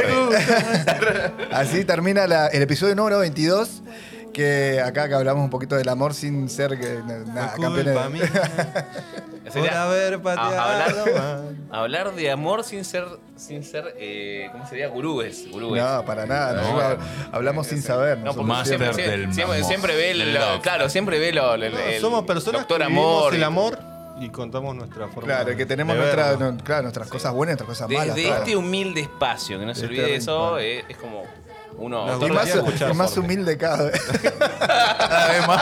así 1.51 1.85
termina 1.85 2.27
la- 2.27 2.47
el 2.47 2.61
episodio 2.61 2.95
número 2.95 3.19
22. 3.19 3.81
Que 4.33 4.81
acá 4.81 5.07
que 5.09 5.13
hablamos 5.15 5.43
un 5.43 5.49
poquito 5.49 5.75
del 5.75 5.89
amor 5.89 6.13
sin 6.13 6.49
ser 6.49 6.79
que, 6.79 6.99
nada, 7.05 7.53
campeones. 7.59 8.09
mía 8.11 8.29
por 9.53 9.69
haber 9.69 10.21
pateado 10.21 10.53
a- 10.61 10.83
hablar, 10.85 11.41
hablar 11.71 12.15
de 12.15 12.31
amor 12.31 12.63
sin 12.63 12.85
ser, 12.85 13.05
sin 13.35 13.63
ser 13.63 13.93
eh, 13.97 14.47
¿cómo 14.53 14.65
sería? 14.67 14.87
Gurúes. 14.87 15.49
gurúes. 15.51 15.81
No, 15.83 16.05
para 16.05 16.25
nada. 16.25 16.61
No. 16.61 16.97
hablamos 17.35 17.67
sin 17.67 17.81
saber. 17.81 18.19
No, 18.19 18.33
porque 18.33 18.53
siempre, 18.65 18.93
siempre- 18.93 18.93
siempre, 18.93 19.17
del 19.17 19.33
siempre, 19.33 19.55
amor. 19.57 19.67
siempre 19.67 19.95
ve 19.97 20.13
lo, 20.13 20.25
love. 20.39 20.61
claro, 20.61 20.89
siempre 20.89 21.19
ve 21.19 21.33
lo, 21.33 21.53
el, 21.55 21.73
No, 21.73 21.79
el 21.79 21.99
somos 22.01 22.23
personas 22.23 22.61
doctor 22.61 22.77
que 22.79 22.83
amor. 22.85 23.35
el 23.35 23.43
amor 23.43 23.79
y 24.21 24.29
contamos 24.29 24.75
nuestra 24.75 25.07
forma. 25.07 25.25
Claro, 25.27 25.57
que 25.57 25.65
tenemos 25.65 25.95
de 25.95 26.01
nuestra, 26.03 26.37
no, 26.37 26.57
claro, 26.63 26.83
nuestras 26.83 27.07
cosas 27.09 27.33
buenas 27.33 27.53
y 27.55 27.57
nuestras 27.57 27.69
cosas 27.69 27.89
De, 27.89 27.97
malas. 27.97 28.15
de 28.15 28.23
claro. 28.23 28.37
este 28.43 28.55
humilde 28.55 29.01
espacio, 29.01 29.59
que 29.59 29.65
no 29.65 29.73
se 29.73 29.81
De 29.81 29.87
olvide 29.87 30.03
este 30.03 30.15
eso, 30.17 30.57
es, 30.59 30.83
es 30.87 30.97
como 30.97 31.23
uno. 31.81 32.05
Nos 32.05 32.29
Y 32.29 32.31
más, 32.31 32.47
escuchar 32.47 32.93
más 32.93 33.17
humilde 33.17 33.57
cada 33.57 33.83
vez. 33.83 34.01
cada 34.39 35.27
vez 35.31 35.47
más. 35.47 35.61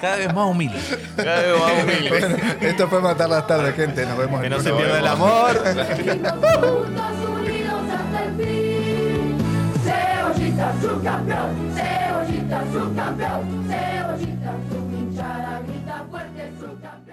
Cada 0.00 0.16
vez 0.16 0.34
más 0.34 0.46
humilde. 0.46 0.78
cada 1.16 1.40
vez 1.42 1.60
más 1.60 1.72
humilde. 1.82 2.08
Bueno, 2.08 2.36
esto 2.60 2.88
fue 2.88 3.00
matar 3.00 3.28
las 3.30 3.46
tardes, 3.46 3.74
gente. 3.74 4.04
Nos 4.06 4.18
vemos 4.18 4.40
Que 4.40 4.46
en 4.46 4.52
no 4.52 4.58
el 4.58 4.62
se 4.62 4.72
pierda 4.72 4.98
el 4.98 5.06
amor. 5.06 5.56
Juntos 5.58 7.12
unidos 7.28 7.82
hasta 7.90 8.24
el 8.24 8.36
fin. 8.36 9.38
Cebollita 9.84 10.74
subcampeón, 10.80 11.74
cebollita 11.74 12.62
subcampeón, 12.72 13.66
cebollita 13.68 14.37